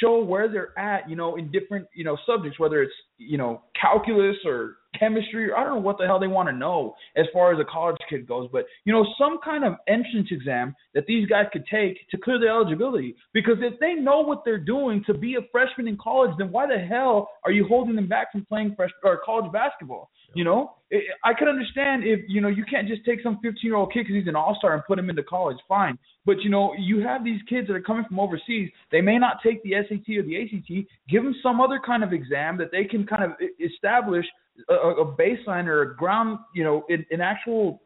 show 0.00 0.22
where 0.22 0.48
they're 0.48 0.78
at, 0.78 1.08
you 1.08 1.16
know, 1.16 1.36
in 1.36 1.50
different, 1.50 1.86
you 1.94 2.04
know, 2.04 2.16
subjects, 2.26 2.58
whether 2.58 2.82
it's, 2.82 2.92
you 3.18 3.38
know, 3.38 3.62
calculus 3.80 4.36
or 4.46 4.76
chemistry 4.98 5.50
or 5.50 5.56
I 5.56 5.64
don't 5.64 5.74
know 5.74 5.80
what 5.80 5.98
the 5.98 6.06
hell 6.06 6.18
they 6.18 6.26
want 6.26 6.48
to 6.48 6.54
know 6.54 6.94
as 7.16 7.26
far 7.32 7.52
as 7.52 7.60
a 7.60 7.64
college 7.64 7.96
kid 8.08 8.26
goes, 8.26 8.48
but 8.52 8.64
you 8.84 8.92
know, 8.92 9.06
some 9.18 9.38
kind 9.44 9.64
of 9.64 9.74
entrance 9.88 10.28
exam 10.30 10.74
that 10.94 11.06
these 11.06 11.26
guys 11.28 11.46
could 11.52 11.64
take 11.70 12.08
to 12.10 12.18
clear 12.18 12.38
their 12.38 12.50
eligibility. 12.50 13.16
Because 13.32 13.56
if 13.60 13.78
they 13.80 13.94
know 13.94 14.20
what 14.20 14.42
they're 14.44 14.58
doing 14.58 15.02
to 15.06 15.14
be 15.14 15.34
a 15.34 15.40
freshman 15.52 15.88
in 15.88 15.96
college, 15.96 16.32
then 16.38 16.50
why 16.50 16.66
the 16.66 16.78
hell 16.78 17.30
are 17.44 17.52
you 17.52 17.66
holding 17.66 17.96
them 17.96 18.08
back 18.08 18.32
from 18.32 18.44
playing 18.44 18.74
fresh 18.76 18.90
or 19.02 19.20
college 19.24 19.50
basketball? 19.52 20.10
You 20.34 20.44
know, 20.44 20.74
I 21.22 21.32
could 21.32 21.48
understand 21.48 22.04
if 22.04 22.20
you 22.28 22.40
know 22.40 22.48
you 22.48 22.64
can't 22.68 22.88
just 22.88 23.04
take 23.04 23.22
some 23.22 23.36
15 23.36 23.54
year 23.62 23.76
old 23.76 23.92
kid 23.92 24.04
because 24.04 24.16
he's 24.16 24.28
an 24.28 24.36
all 24.36 24.56
star 24.58 24.74
and 24.74 24.82
put 24.84 24.98
him 24.98 25.10
into 25.10 25.22
college. 25.22 25.56
Fine, 25.68 25.98
but 26.26 26.40
you 26.40 26.50
know 26.50 26.74
you 26.78 27.00
have 27.00 27.24
these 27.24 27.40
kids 27.48 27.68
that 27.68 27.74
are 27.74 27.80
coming 27.80 28.04
from 28.06 28.20
overseas. 28.20 28.70
They 28.90 29.00
may 29.00 29.18
not 29.18 29.38
take 29.44 29.62
the 29.62 29.72
SAT 29.88 30.16
or 30.16 30.22
the 30.22 30.42
ACT. 30.42 30.88
Give 31.08 31.22
them 31.22 31.34
some 31.42 31.60
other 31.60 31.80
kind 31.84 32.04
of 32.04 32.12
exam 32.12 32.58
that 32.58 32.70
they 32.70 32.84
can 32.84 33.06
kind 33.06 33.24
of 33.24 33.32
establish 33.60 34.26
a, 34.68 34.74
a 34.74 35.16
baseline 35.16 35.66
or 35.66 35.82
a 35.82 35.96
ground, 35.96 36.38
you 36.54 36.64
know, 36.64 36.84
an, 36.88 37.04
an 37.10 37.20
actual 37.20 37.82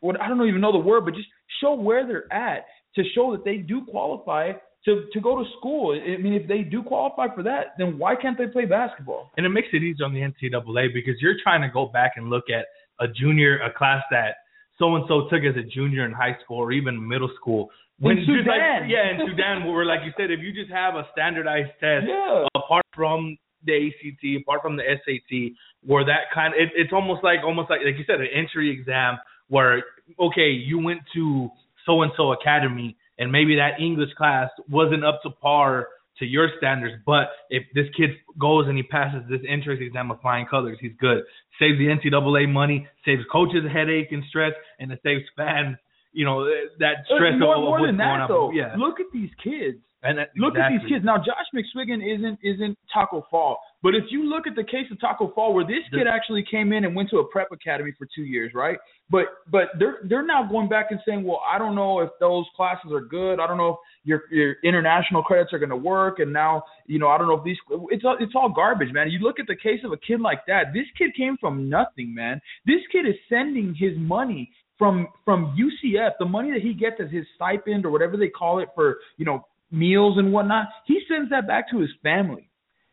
what 0.00 0.20
I 0.20 0.28
don't 0.28 0.46
even 0.48 0.60
know 0.60 0.72
the 0.72 0.78
word, 0.78 1.04
but 1.04 1.14
just 1.14 1.28
show 1.60 1.74
where 1.74 2.06
they're 2.06 2.32
at 2.32 2.66
to 2.96 3.02
show 3.14 3.32
that 3.32 3.44
they 3.44 3.56
do 3.58 3.84
qualify 3.84 4.52
to 4.84 5.04
to 5.12 5.20
go 5.20 5.38
to 5.42 5.48
school. 5.58 5.92
I 5.94 6.20
mean, 6.20 6.32
if 6.34 6.48
they 6.48 6.62
do 6.62 6.82
qualify 6.82 7.32
for 7.34 7.42
that, 7.44 7.74
then 7.78 7.98
why 7.98 8.16
can't 8.16 8.36
they 8.36 8.46
play 8.46 8.64
basketball? 8.64 9.30
and 9.36 9.46
it 9.46 9.50
makes 9.50 9.68
it 9.72 9.82
easier 9.82 10.04
on 10.06 10.12
the 10.12 10.20
NCAA 10.20 10.92
because 10.92 11.14
you're 11.20 11.36
trying 11.42 11.62
to 11.62 11.68
go 11.68 11.86
back 11.86 12.12
and 12.16 12.28
look 12.30 12.44
at 12.50 12.66
a 12.98 13.06
junior, 13.12 13.60
a 13.62 13.72
class 13.72 14.02
that 14.10 14.36
so 14.78 14.96
and 14.96 15.04
so 15.06 15.28
took 15.30 15.42
as 15.44 15.56
a 15.56 15.62
junior 15.62 16.04
in 16.04 16.12
high 16.12 16.36
school 16.42 16.58
or 16.58 16.72
even 16.72 17.06
middle 17.08 17.30
school. 17.40 17.70
When 18.00 18.18
In 18.18 18.24
just 18.24 18.30
like- 18.48 18.58
Sudan. 18.58 18.90
yeah, 18.90 19.10
in 19.12 19.18
Sudan, 19.30 19.64
where 19.72 19.84
like 19.84 20.00
you 20.04 20.10
said, 20.16 20.32
if 20.32 20.40
you 20.40 20.52
just 20.52 20.72
have 20.72 20.96
a 20.96 21.06
standardized 21.12 21.70
test 21.78 22.06
Yeah. 22.08 22.46
apart 22.56 22.84
from 22.96 23.36
the 23.64 23.88
ACT, 23.88 24.42
apart 24.42 24.62
from 24.62 24.76
the 24.76 24.82
SAT, 24.82 25.52
where 25.84 26.04
that 26.04 26.32
kind 26.34 26.54
of 26.54 26.60
it, 26.60 26.70
it's 26.74 26.92
almost 26.92 27.22
like 27.24 27.40
almost 27.44 27.70
like 27.70 27.80
like 27.84 27.96
you 27.96 28.04
said, 28.06 28.20
an 28.20 28.28
entry 28.34 28.70
exam 28.70 29.18
where 29.48 29.82
okay, 30.18 30.50
you 30.50 30.78
went 30.78 31.00
to 31.14 31.50
so 31.86 32.02
and 32.02 32.12
so 32.16 32.32
academy 32.32 32.96
and 33.18 33.30
maybe 33.30 33.56
that 33.56 33.80
English 33.80 34.12
class 34.16 34.50
wasn't 34.68 35.04
up 35.04 35.22
to 35.22 35.30
par 35.30 35.88
to 36.18 36.26
your 36.26 36.48
standards, 36.58 37.02
but 37.06 37.28
if 37.50 37.62
this 37.74 37.86
kid 37.96 38.10
goes 38.38 38.66
and 38.68 38.76
he 38.76 38.82
passes 38.82 39.22
this 39.30 39.40
entrance 39.48 39.80
exam 39.80 40.08
with 40.08 40.20
flying 40.20 40.46
colors, 40.46 40.76
he's 40.80 40.92
good. 40.98 41.22
Saves 41.58 41.78
the 41.78 41.86
NCAA 41.86 42.48
money, 42.48 42.86
saves 43.04 43.22
coaches 43.30 43.64
headache 43.72 44.12
and 44.12 44.22
stress, 44.28 44.52
and 44.78 44.92
it 44.92 45.00
saves 45.02 45.22
fans, 45.36 45.76
you 46.12 46.24
know, 46.24 46.44
that 46.78 47.04
stress 47.06 47.34
more, 47.38 47.54
of, 47.54 47.62
of 47.62 47.64
more 47.64 47.80
what's 47.80 47.88
than 47.88 47.96
going 47.96 48.20
that 48.20 48.28
though. 48.28 48.50
Yeah, 48.52 48.74
Look 48.76 49.00
at 49.00 49.06
these 49.12 49.30
kids. 49.42 49.78
And 50.02 50.18
that, 50.18 50.30
Look 50.36 50.56
at 50.56 50.70
these 50.70 50.88
kids. 50.88 51.04
Now 51.04 51.16
Josh 51.16 51.46
McSwiggan 51.54 52.02
isn't 52.02 52.38
isn't 52.42 52.76
Taco 52.92 53.24
Fall, 53.30 53.58
but 53.82 53.94
if 53.94 54.04
you 54.10 54.28
look 54.28 54.46
at 54.46 54.56
the 54.56 54.64
case 54.64 54.86
of 54.90 55.00
Taco 55.00 55.32
Fall, 55.34 55.54
where 55.54 55.64
this 55.64 55.82
kid 55.90 56.06
actually 56.06 56.44
came 56.48 56.72
in 56.72 56.84
and 56.84 56.94
went 56.94 57.10
to 57.10 57.18
a 57.18 57.24
prep 57.24 57.52
academy 57.52 57.92
for 57.96 58.08
two 58.14 58.22
years, 58.22 58.52
right? 58.54 58.78
But 59.10 59.26
but 59.50 59.68
they're 59.78 59.98
they're 60.08 60.26
now 60.26 60.42
going 60.48 60.68
back 60.68 60.86
and 60.90 60.98
saying, 61.06 61.22
well, 61.22 61.40
I 61.48 61.58
don't 61.58 61.74
know 61.74 62.00
if 62.00 62.10
those 62.18 62.46
classes 62.56 62.90
are 62.92 63.00
good. 63.00 63.38
I 63.38 63.46
don't 63.46 63.58
know 63.58 63.70
if 63.70 63.76
your 64.04 64.22
your 64.30 64.56
international 64.64 65.22
credits 65.22 65.52
are 65.52 65.58
going 65.58 65.70
to 65.70 65.76
work. 65.76 66.18
And 66.18 66.32
now 66.32 66.64
you 66.86 66.98
know 66.98 67.08
I 67.08 67.16
don't 67.16 67.28
know 67.28 67.38
if 67.38 67.44
these 67.44 67.58
it's 67.90 68.04
all, 68.04 68.16
it's 68.18 68.32
all 68.34 68.48
garbage, 68.48 68.92
man. 68.92 69.10
You 69.10 69.20
look 69.20 69.38
at 69.38 69.46
the 69.46 69.56
case 69.56 69.80
of 69.84 69.92
a 69.92 69.98
kid 69.98 70.20
like 70.20 70.46
that. 70.46 70.72
This 70.74 70.86
kid 70.98 71.10
came 71.16 71.36
from 71.40 71.68
nothing, 71.68 72.12
man. 72.12 72.40
This 72.66 72.80
kid 72.90 73.06
is 73.06 73.14
sending 73.28 73.74
his 73.78 73.92
money 73.96 74.50
from 74.78 75.06
from 75.24 75.56
UCF, 75.56 76.10
the 76.18 76.24
money 76.24 76.50
that 76.50 76.60
he 76.60 76.74
gets 76.74 76.96
as 76.98 77.10
his 77.10 77.24
stipend 77.36 77.86
or 77.86 77.90
whatever 77.90 78.16
they 78.16 78.28
call 78.28 78.58
it 78.58 78.68
for 78.74 78.98
you 79.16 79.24
know 79.24 79.46
meals 79.72 80.18
and 80.18 80.32
whatnot. 80.32 80.68
He 80.86 81.00
sends 81.08 81.30
that 81.30 81.46
back 81.46 81.70
to 81.70 81.78
his 81.80 81.90
family, 82.02 82.50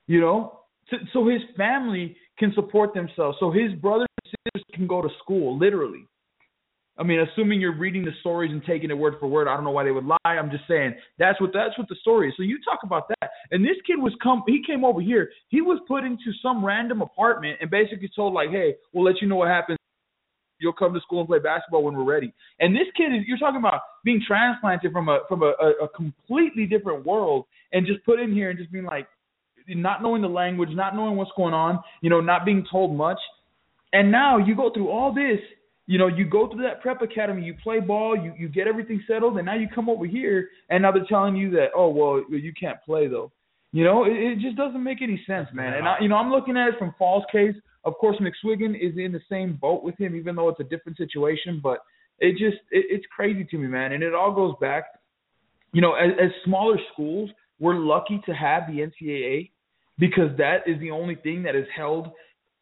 you 0.08 0.20
know, 0.20 0.62
so, 0.90 0.98
so 1.14 1.28
his 1.28 1.42
family 1.56 2.16
can 2.38 2.54
support 2.56 2.94
themselves, 2.94 3.38
so 3.40 3.52
his 3.52 3.74
brothers 3.74 4.08
and 4.24 4.32
sisters 4.32 4.66
can 4.74 4.88
go 4.88 5.02
to 5.02 5.10
school, 5.22 5.58
literally. 5.58 6.06
I 6.98 7.04
mean, 7.04 7.20
assuming 7.22 7.62
you're 7.62 7.78
reading 7.78 8.04
the 8.04 8.12
stories 8.20 8.52
and 8.52 8.62
taking 8.66 8.90
it 8.90 8.98
word 8.98 9.16
for 9.22 9.28
word, 9.28 9.48
I 9.48 9.56
don't 9.56 9.64
know 9.64 9.72
why 9.72 9.86
they 9.86 9.92
would 9.92 10.06
lie. 10.06 10.18
I'm 10.26 10.52
just 10.52 10.68
saying 10.68 10.96
that's 11.18 11.40
what 11.40 11.52
that's 11.54 11.78
what 11.78 11.88
the 11.88 11.96
story 12.02 12.28
is. 12.28 12.34
So 12.36 12.44
you 12.44 12.60
talk 12.64 12.80
about 12.84 13.08
that, 13.08 13.30
and 13.52 13.64
this 13.64 13.78
kid 13.88 13.96
was 13.98 14.14
come. 14.22 14.44
He 14.46 14.62
came 14.68 14.84
over 14.84 15.00
here. 15.00 15.30
He 15.48 15.62
was 15.62 15.80
put 15.88 16.04
into 16.04 16.34
some 16.44 16.64
random 16.64 17.02
apartment 17.02 17.60
and 17.62 17.70
basically 17.70 18.10
told 18.14 18.34
like, 18.34 18.50
"Hey, 18.50 18.76
we'll 18.92 19.06
let 19.06 19.22
you 19.22 19.30
know 19.30 19.38
what 19.38 19.48
happens 19.48 19.80
you'll 20.60 20.74
come 20.74 20.93
to 20.93 20.99
school 21.01 21.20
and 21.20 21.28
play 21.28 21.39
basketball 21.39 21.84
when 21.84 21.95
we're 21.95 22.03
ready. 22.03 22.34
And 22.60 22.76
this 22.76 22.88
kid 22.95 23.14
is 23.14 23.24
you're 23.28 23.38
talking 23.38 23.60
about 23.60 23.82
being 24.03 24.22
transplanted 24.26 24.91
from 24.91 25.10
a 25.10 25.20
from 25.28 25.43
a, 25.43 25.53
a, 25.62 25.86
a 25.86 25.89
completely 25.89 26.66
different 26.66 27.05
world 27.05 27.45
and 27.74 27.86
just 27.86 28.03
put 28.05 28.20
in 28.20 28.34
here 28.34 28.49
and 28.49 28.60
just 28.60 28.72
being 28.72 28.86
like 28.86 29.07
not 29.68 30.01
knowing 30.01 30.22
the 30.22 30.28
language, 30.28 30.70
not 30.72 30.95
knowing 30.95 31.16
what's 31.16 31.32
going 31.38 31.53
on, 31.53 31.80
you 32.01 32.10
know, 32.10 32.22
not 32.22 32.45
being 32.45 32.66
told 32.72 32.95
much. 32.95 33.20
And 33.93 34.12
now 34.12 34.38
you 34.38 34.55
go 34.55 34.72
through 34.74 34.89
all 34.89 35.14
this, 35.14 35.39
you 35.88 35.97
know, 35.97 36.07
you 36.07 36.26
go 36.26 36.49
through 36.49 36.64
that 36.64 36.82
prep 36.82 37.01
academy, 37.01 37.43
you 37.43 37.55
play 37.64 37.80
ball, 37.80 38.16
you 38.16 38.34
you 38.38 38.49
get 38.49 38.68
everything 38.68 39.03
settled, 39.07 39.38
and 39.38 39.45
now 39.45 39.55
you 39.55 39.68
come 39.74 39.89
over 39.89 40.05
here 40.05 40.49
and 40.70 40.84
now 40.84 40.91
they're 40.91 41.05
telling 41.07 41.36
you 41.36 41.51
that, 41.51 41.68
oh 41.76 41.89
well, 41.89 42.24
you 42.30 42.53
can't 42.60 42.78
play 42.86 43.07
though. 43.07 43.32
You 43.72 43.84
know, 43.84 44.05
it, 44.05 44.14
it 44.14 44.39
just 44.39 44.55
doesn't 44.55 44.84
make 44.84 45.01
any 45.01 45.22
sense, 45.28 45.47
man. 45.53 45.74
And 45.76 45.88
I, 45.88 45.97
you 46.01 46.07
know, 46.07 46.16
I'm 46.16 46.32
looking 46.32 46.57
at 46.57 46.70
it 46.70 46.76
from 46.80 46.93
Fall's 46.97 47.26
case. 47.32 47.55
Of 47.86 47.94
course, 47.96 48.18
McSwiggan 48.18 48.76
is 48.76 48.98
in 48.98 49.12
the 49.12 49.22
same 49.30 49.56
boat 49.56 49.84
with 49.84 49.98
him, 49.98 50.16
even 50.16 50.36
though 50.36 50.50
it's 50.50 50.60
a 50.60 50.66
different 50.66 50.98
situation. 50.98 51.60
But 51.64 51.80
it 52.20 52.34
just 52.34 52.62
it, 52.72 52.86
it's 52.90 53.06
crazy 53.16 53.46
to 53.46 53.58
me, 53.58 53.68
man. 53.68 53.94
And 53.94 54.04
it 54.04 54.14
all 54.14 54.34
goes 54.34 54.54
back, 54.60 54.86
you 55.72 55.82
know, 55.82 55.94
as, 55.94 56.12
as 56.22 56.30
smaller 56.46 56.78
schools, 56.94 57.30
we're 57.60 57.76
lucky 57.76 58.22
to 58.26 58.34
have 58.34 58.64
the 58.68 58.80
NCAA 58.80 59.52
because 59.98 60.36
that 60.38 60.68
is 60.68 60.80
the 60.80 60.92
only 60.92 61.16
thing 61.16 61.44
that 61.44 61.56
has 61.56 61.66
held, 61.76 62.10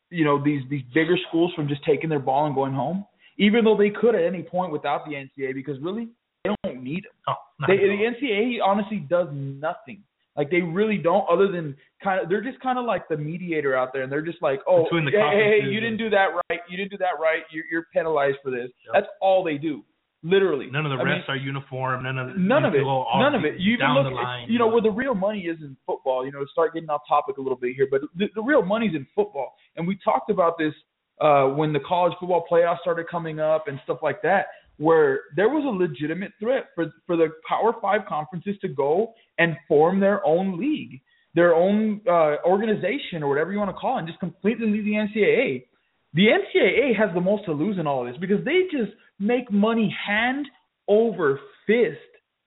you 0.09 0.25
know, 0.25 0.43
these 0.43 0.61
these 0.69 0.83
bigger 0.93 1.17
schools 1.27 1.51
from 1.55 1.67
just 1.67 1.83
taking 1.83 2.09
their 2.09 2.19
ball 2.19 2.45
and 2.45 2.55
going 2.55 2.73
home. 2.73 3.05
Even 3.39 3.63
though 3.63 3.77
they 3.77 3.91
could 3.91 4.15
at 4.15 4.23
any 4.23 4.41
point 4.41 4.71
without 4.71 5.05
the 5.05 5.13
NCAA, 5.13 5.53
because 5.53 5.79
really 5.79 6.09
they 6.43 6.51
don't 6.63 6.83
need 6.83 7.03
them. 7.03 7.35
No, 7.59 7.67
They, 7.67 7.77
the 7.77 8.25
NCAA 8.27 8.57
honestly 8.65 8.97
does 8.97 9.27
nothing. 9.31 10.03
Like 10.37 10.51
they 10.51 10.61
really 10.61 10.97
don't, 10.97 11.25
other 11.29 11.51
than 11.51 11.75
kind 12.03 12.21
of 12.21 12.29
they're 12.29 12.43
just 12.43 12.59
kind 12.59 12.77
of 12.77 12.85
like 12.85 13.09
the 13.09 13.17
mediator 13.17 13.75
out 13.75 13.89
there, 13.91 14.03
and 14.03 14.11
they're 14.11 14.21
just 14.21 14.41
like, 14.41 14.59
oh, 14.67 14.85
hey, 14.91 14.99
hey, 15.11 15.59
hey, 15.61 15.67
you 15.67 15.79
didn't 15.79 15.97
do 15.97 16.11
that 16.11 16.27
right, 16.49 16.59
you 16.69 16.77
didn't 16.77 16.91
do 16.91 16.97
that 16.99 17.19
right, 17.19 17.41
you're, 17.51 17.65
you're 17.71 17.87
penalized 17.91 18.37
for 18.43 18.51
this. 18.51 18.69
Yep. 18.85 18.93
That's 18.93 19.07
all 19.19 19.43
they 19.43 19.57
do, 19.57 19.83
literally. 20.21 20.69
None 20.69 20.85
of 20.85 20.91
the 20.91 21.03
I 21.03 21.03
mean, 21.03 21.23
refs 21.23 21.27
are 21.27 21.35
uniform. 21.35 22.03
None 22.03 22.19
of 22.19 22.37
None 22.37 22.65
of 22.65 22.75
it. 22.75 22.83
None 22.83 23.33
of 23.33 23.45
it. 23.45 23.59
You 23.59 23.73
even 23.73 23.89
look, 23.95 24.13
line. 24.13 24.47
you 24.47 24.59
know, 24.59 24.67
where 24.67 24.81
the 24.81 24.91
real 24.91 25.15
money 25.15 25.41
is 25.41 25.57
in 25.61 25.75
football. 25.87 26.23
You 26.23 26.31
know, 26.31 26.45
start 26.51 26.75
getting 26.75 26.89
off 26.89 27.01
topic 27.09 27.37
a 27.37 27.41
little 27.41 27.57
bit 27.57 27.75
here, 27.75 27.87
but 27.89 28.01
the, 28.15 28.27
the 28.35 28.41
real 28.43 28.61
money's 28.63 28.93
in 28.93 29.07
football. 29.15 29.55
And 29.75 29.87
we 29.87 29.97
talked 30.03 30.29
about 30.29 30.59
this 30.59 30.73
uh, 31.19 31.45
when 31.45 31.73
the 31.73 31.79
college 31.79 32.13
football 32.19 32.45
playoffs 32.49 32.79
started 32.81 33.07
coming 33.09 33.39
up 33.39 33.67
and 33.67 33.79
stuff 33.83 33.99
like 34.03 34.21
that, 34.21 34.45
where 34.77 35.21
there 35.35 35.49
was 35.49 35.63
a 35.65 35.67
legitimate 35.67 36.31
threat 36.39 36.67
for 36.75 36.93
for 37.05 37.17
the 37.17 37.29
Power 37.47 37.73
Five 37.81 38.01
conferences 38.07 38.55
to 38.61 38.67
go 38.67 39.13
and 39.37 39.55
form 39.67 39.99
their 39.99 40.25
own 40.25 40.59
league, 40.59 41.01
their 41.35 41.53
own 41.53 42.01
uh, 42.07 42.37
organization 42.45 43.23
or 43.23 43.27
whatever 43.27 43.51
you 43.51 43.57
want 43.57 43.69
to 43.69 43.79
call 43.79 43.97
it, 43.97 43.99
and 43.99 44.07
just 44.07 44.19
completely 44.19 44.67
leave 44.67 44.85
the 44.85 44.91
NCAA. 44.91 45.65
The 46.13 46.27
NCAA 46.27 46.97
has 46.97 47.13
the 47.13 47.21
most 47.21 47.45
to 47.45 47.51
lose 47.51 47.77
in 47.77 47.87
all 47.87 48.05
of 48.05 48.11
this 48.11 48.19
because 48.19 48.43
they 48.45 48.61
just 48.71 48.91
make 49.19 49.51
money 49.51 49.95
hand 50.05 50.47
over 50.87 51.39
fist 51.65 51.97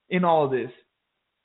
in 0.09 0.25
all 0.25 0.45
of 0.45 0.51
this. 0.51 0.71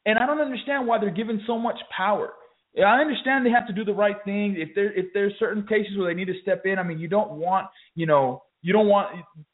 And 0.05 0.17
I 0.17 0.25
don't 0.25 0.39
understand 0.39 0.87
why 0.87 0.99
they're 0.99 1.09
given 1.09 1.41
so 1.47 1.57
much 1.57 1.77
power. 1.95 2.29
I 2.77 2.99
understand 2.99 3.45
they 3.45 3.51
have 3.51 3.67
to 3.67 3.73
do 3.73 3.85
the 3.85 3.93
right 3.93 4.17
thing. 4.25 4.55
If 4.57 4.69
there 4.75 4.91
if 4.93 5.07
there's 5.13 5.33
certain 5.39 5.65
cases 5.65 5.97
where 5.97 6.07
they 6.07 6.17
need 6.17 6.27
to 6.27 6.41
step 6.41 6.63
in, 6.65 6.77
I 6.77 6.83
mean, 6.83 6.99
you 6.99 7.07
don't 7.07 7.31
want 7.31 7.67
you 7.95 8.05
know 8.05 8.43
you 8.65 8.73
don't 8.77 8.87
want 8.95 9.07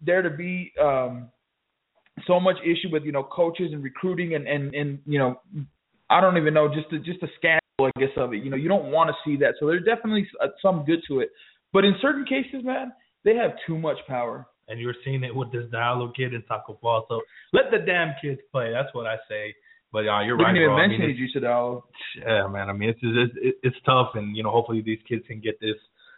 there 0.10 0.22
to 0.28 0.30
be 0.44 0.72
um, 0.88 1.30
so 2.28 2.40
much 2.40 2.58
issue 2.64 2.90
with 2.92 3.04
you 3.04 3.12
know 3.12 3.24
coaches 3.40 3.70
and 3.74 3.84
recruiting 3.84 4.30
and 4.36 4.48
and 4.48 4.64
and 4.74 4.90
you 5.06 5.20
know 5.22 5.32
I 6.10 6.22
don't 6.22 6.38
even 6.38 6.54
know 6.58 6.68
just 6.80 6.92
a, 6.94 7.00
just 7.00 7.22
a 7.24 7.28
scandal 7.38 7.60
I 7.90 7.92
guess 8.00 8.16
of 8.24 8.34
it. 8.34 8.44
You 8.44 8.50
know, 8.52 8.58
you 8.64 8.70
don't 8.76 8.92
want 8.92 9.08
to 9.10 9.16
see 9.26 9.36
that. 9.44 9.54
So 9.60 9.66
there's 9.68 9.84
definitely 9.86 10.28
uh, 10.44 10.48
some 10.62 10.78
good 10.86 11.02
to 11.10 11.20
it. 11.24 11.30
But 11.74 11.84
in 11.84 11.94
certain 12.02 12.26
cases, 12.26 12.62
man, 12.64 12.88
they 13.26 13.36
have 13.36 13.52
too 13.68 13.78
much 13.88 13.98
power. 14.08 14.46
and 14.68 14.80
you're 14.80 14.96
seeing 15.04 15.24
it 15.24 15.36
with 15.36 15.52
this 15.52 15.66
Diallo 15.74 16.14
kid 16.16 16.34
in 16.34 16.42
Taco 16.44 16.78
Fall. 16.82 17.06
So 17.10 17.22
let 17.54 17.66
the 17.72 17.80
damn 17.80 18.14
kids 18.22 18.40
play. 18.52 18.72
That's 18.72 18.94
what 18.94 19.06
I 19.06 19.18
say. 19.30 19.54
But 19.92 20.08
uh, 20.08 20.22
you're 20.22 20.38
We 20.38 20.44
right, 20.46 20.54
didn't 20.54 20.64
even 20.64 20.76
bro. 20.76 20.78
I 20.84 20.88
mention 20.88 21.02
mean, 21.02 21.10
it, 21.12 21.18
you 21.18 21.28
said, 21.34 21.44
oh, 21.44 21.84
yeah, 22.18 22.48
man. 22.48 22.70
I 22.70 22.74
mean, 22.74 22.90
it's 22.90 23.00
it's 23.04 23.58
it's 23.64 23.76
tough, 23.86 24.12
and 24.16 24.36
you 24.36 24.44
know, 24.44 24.52
hopefully 24.52 24.82
these 24.82 25.00
kids 25.08 25.24
can 25.28 25.42
get 25.42 25.60
this 25.60 25.76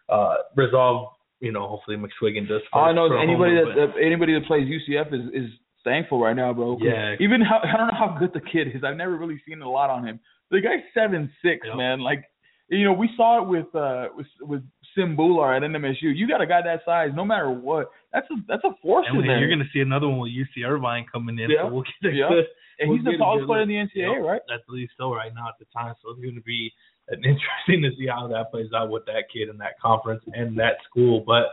uh 0.09 0.35
resolved. 0.55 1.15
You 1.43 1.51
know, 1.51 1.67
hopefully 1.67 1.97
McSwiggan 1.97 2.47
does. 2.47 2.61
all 2.71 2.85
I 2.85 2.93
know 2.93 3.05
is 3.07 3.11
anybody 3.21 3.55
that, 3.55 3.93
anybody 4.01 4.33
that 4.33 4.45
plays 4.47 4.65
UCF 4.65 5.13
is 5.13 5.25
is 5.43 5.49
thankful 5.83 6.21
right 6.21 6.35
now, 6.35 6.53
bro. 6.53 6.77
Yeah. 6.81 7.15
Even 7.19 7.41
how 7.41 7.59
I 7.61 7.75
don't 7.77 7.87
know 7.91 7.99
how 7.99 8.15
good 8.17 8.31
the 8.33 8.39
kid 8.39 8.67
is. 8.73 8.81
I've 8.83 8.95
never 8.95 9.17
really 9.17 9.41
seen 9.47 9.61
a 9.61 9.69
lot 9.69 9.89
on 9.89 10.07
him. 10.07 10.19
The 10.51 10.61
guy's 10.61 10.79
seven 10.93 11.29
six, 11.43 11.67
Yep. 11.67 11.75
man. 11.75 11.99
Like, 11.99 12.23
you 12.69 12.85
know, 12.85 12.93
we 12.93 13.09
saw 13.17 13.41
it 13.43 13.47
with 13.49 13.67
uh 13.75 14.07
with 14.15 14.27
with 14.41 14.63
Sim 14.95 15.17
Bhullar 15.17 15.55
at 15.57 15.63
NMSU. 15.63 16.15
You 16.15 16.27
got 16.27 16.39
a 16.39 16.47
guy 16.47 16.61
that 16.63 16.79
size, 16.85 17.09
no 17.13 17.25
matter 17.25 17.49
what. 17.51 17.89
That's 18.13 18.27
a 18.31 18.35
that's 18.47 18.63
a 18.63 18.71
force 18.81 19.05
and 19.09 19.19
in 19.19 19.27
there. 19.27 19.39
you're 19.39 19.49
going 19.49 19.59
to 19.67 19.71
see 19.73 19.81
another 19.81 20.07
one 20.07 20.19
with 20.19 20.31
UC 20.31 20.63
Irvine 20.65 21.05
coming 21.11 21.37
in. 21.39 21.49
Yeah. 21.49 21.63
So 21.67 21.73
we'll 21.73 21.83
get 22.01 22.11
a 22.11 22.15
Yeah. 22.15 22.29
good. 22.29 22.45
and 22.79 22.87
we'll 22.89 22.97
he's 22.99 23.05
the 23.05 23.17
tallest 23.17 23.47
player 23.47 23.63
in 23.63 23.67
the 23.67 23.75
NCAA, 23.75 24.23
right? 24.23 24.41
That's 24.47 24.63
at 24.65 24.73
least 24.73 24.93
so 24.97 25.13
right 25.13 25.33
now 25.35 25.47
at 25.49 25.59
the 25.59 25.65
time. 25.75 25.93
So 26.01 26.11
it's 26.11 26.21
going 26.21 26.35
to 26.35 26.41
be 26.41 26.71
an 27.10 27.18
interesting 27.24 27.82
to 27.84 27.89
see 27.97 28.08
how 28.08 28.28
that 28.28 28.51
plays 28.51 28.68
out 28.76 28.89
with 28.89 29.06
that 29.06 29.26
kid 29.32 29.49
in 29.49 29.58
that 29.58 29.80
conference 29.82 30.24
and 30.34 30.58
that 30.60 30.78
school. 30.89 31.24
But 31.26 31.47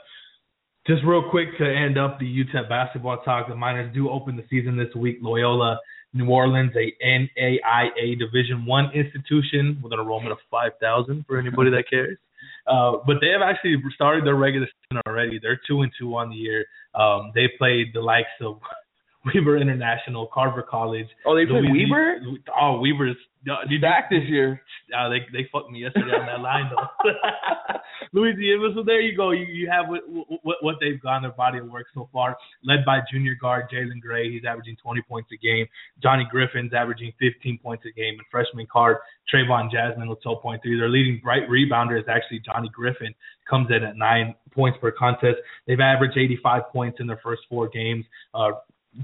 just 0.87 1.05
real 1.05 1.29
quick 1.31 1.57
to 1.59 1.65
end 1.65 1.99
up 1.99 2.19
the 2.19 2.27
UTEP 2.27 2.69
basketball 2.69 3.19
talk, 3.19 3.49
the 3.49 3.55
Miners 3.55 3.93
do 3.95 4.11
open 4.11 4.37
the 4.37 4.45
season 4.49 4.77
this 4.77 4.95
week. 4.95 5.19
Loyola 5.21 5.79
New 6.13 6.29
Orleans, 6.29 6.73
a 6.77 6.93
NAIA 7.05 8.19
Division 8.19 8.67
One 8.67 8.91
institution 8.95 9.79
with 9.83 9.93
an 9.93 10.01
enrollment 10.01 10.33
of 10.33 10.39
five 10.51 10.73
thousand 10.81 11.25
for 11.27 11.39
anybody 11.39 11.71
that 11.71 11.85
cares. 11.89 12.19
Uh, 12.67 12.99
but 13.07 13.17
they 13.21 13.29
have 13.29 13.43
actually 13.43 13.77
started 13.95 14.27
their 14.27 14.35
regular 14.35 14.67
season 14.67 15.03
already. 15.07 15.39
They're 15.41 15.61
two 15.69 15.83
and 15.83 15.93
two 15.99 16.17
on 16.17 16.31
the 16.31 16.37
year. 16.37 16.65
Um, 16.95 17.31
they 17.35 17.49
played 17.59 17.89
the 17.95 18.01
likes 18.01 18.29
of 18.41 18.61
Webber 19.35 19.57
International, 19.57 20.29
Carver 20.33 20.63
College. 20.63 21.07
Oh, 21.27 21.37
they 21.37 21.47
played 21.47 21.65
Webber 21.65 22.21
Oh, 22.61 22.81
Webber's. 22.81 23.17
Uh, 23.49 23.63
did 23.63 23.71
you- 23.73 23.81
back 23.81 24.11
this 24.11 24.25
year. 24.29 24.61
uh, 24.97 25.09
they 25.09 25.21
they 25.33 25.49
fucked 25.53 25.71
me 25.71 25.81
yesterday 25.81 26.13
on 26.17 26.27
that 26.27 26.41
line 26.41 26.71
though. 26.71 27.11
Louisiana, 28.13 28.69
so 28.75 28.83
there 28.83 29.01
you 29.01 29.17
go. 29.17 29.31
You 29.31 29.47
you 29.47 29.71
have 29.71 29.89
what 29.89 30.03
what, 30.43 30.57
what 30.63 30.77
they've 30.81 31.01
gone 31.01 31.23
their 31.23 31.31
body 31.33 31.59
of 31.59 31.69
work 31.69 31.87
so 31.95 32.09
far, 32.13 32.37
led 32.65 32.85
by 32.85 33.01
junior 33.13 33.35
guard 33.41 33.67
Jalen 33.73 34.01
Gray. 34.01 34.31
He's 34.31 34.45
averaging 34.45 34.77
20 34.83 35.03
points 35.03 35.31
a 35.33 35.37
game. 35.37 35.67
Johnny 36.03 36.27
Griffin's 36.31 36.73
averaging 36.75 37.13
15 37.21 37.59
points 37.63 37.85
a 37.87 37.93
game, 37.93 38.15
and 38.15 38.27
freshman 38.31 38.67
guard 38.73 38.99
Trayvon 39.33 39.71
Jasmine 39.71 40.09
with 40.09 40.23
12.3. 40.23 40.61
Their 40.63 40.89
leading 40.89 41.21
bright 41.23 41.49
rebounder 41.49 41.99
is 41.99 42.09
actually 42.09 42.41
Johnny 42.41 42.69
Griffin. 42.73 43.15
Comes 43.49 43.69
in 43.71 43.85
at 43.85 43.97
nine 43.97 44.35
points 44.53 44.79
per 44.81 44.91
contest. 44.91 45.37
They've 45.67 45.81
averaged 45.81 46.17
85 46.19 46.63
points 46.73 47.01
in 47.01 47.07
their 47.07 47.21
first 47.23 47.43
four 47.49 47.69
games. 47.69 48.05
Uh, 48.35 48.53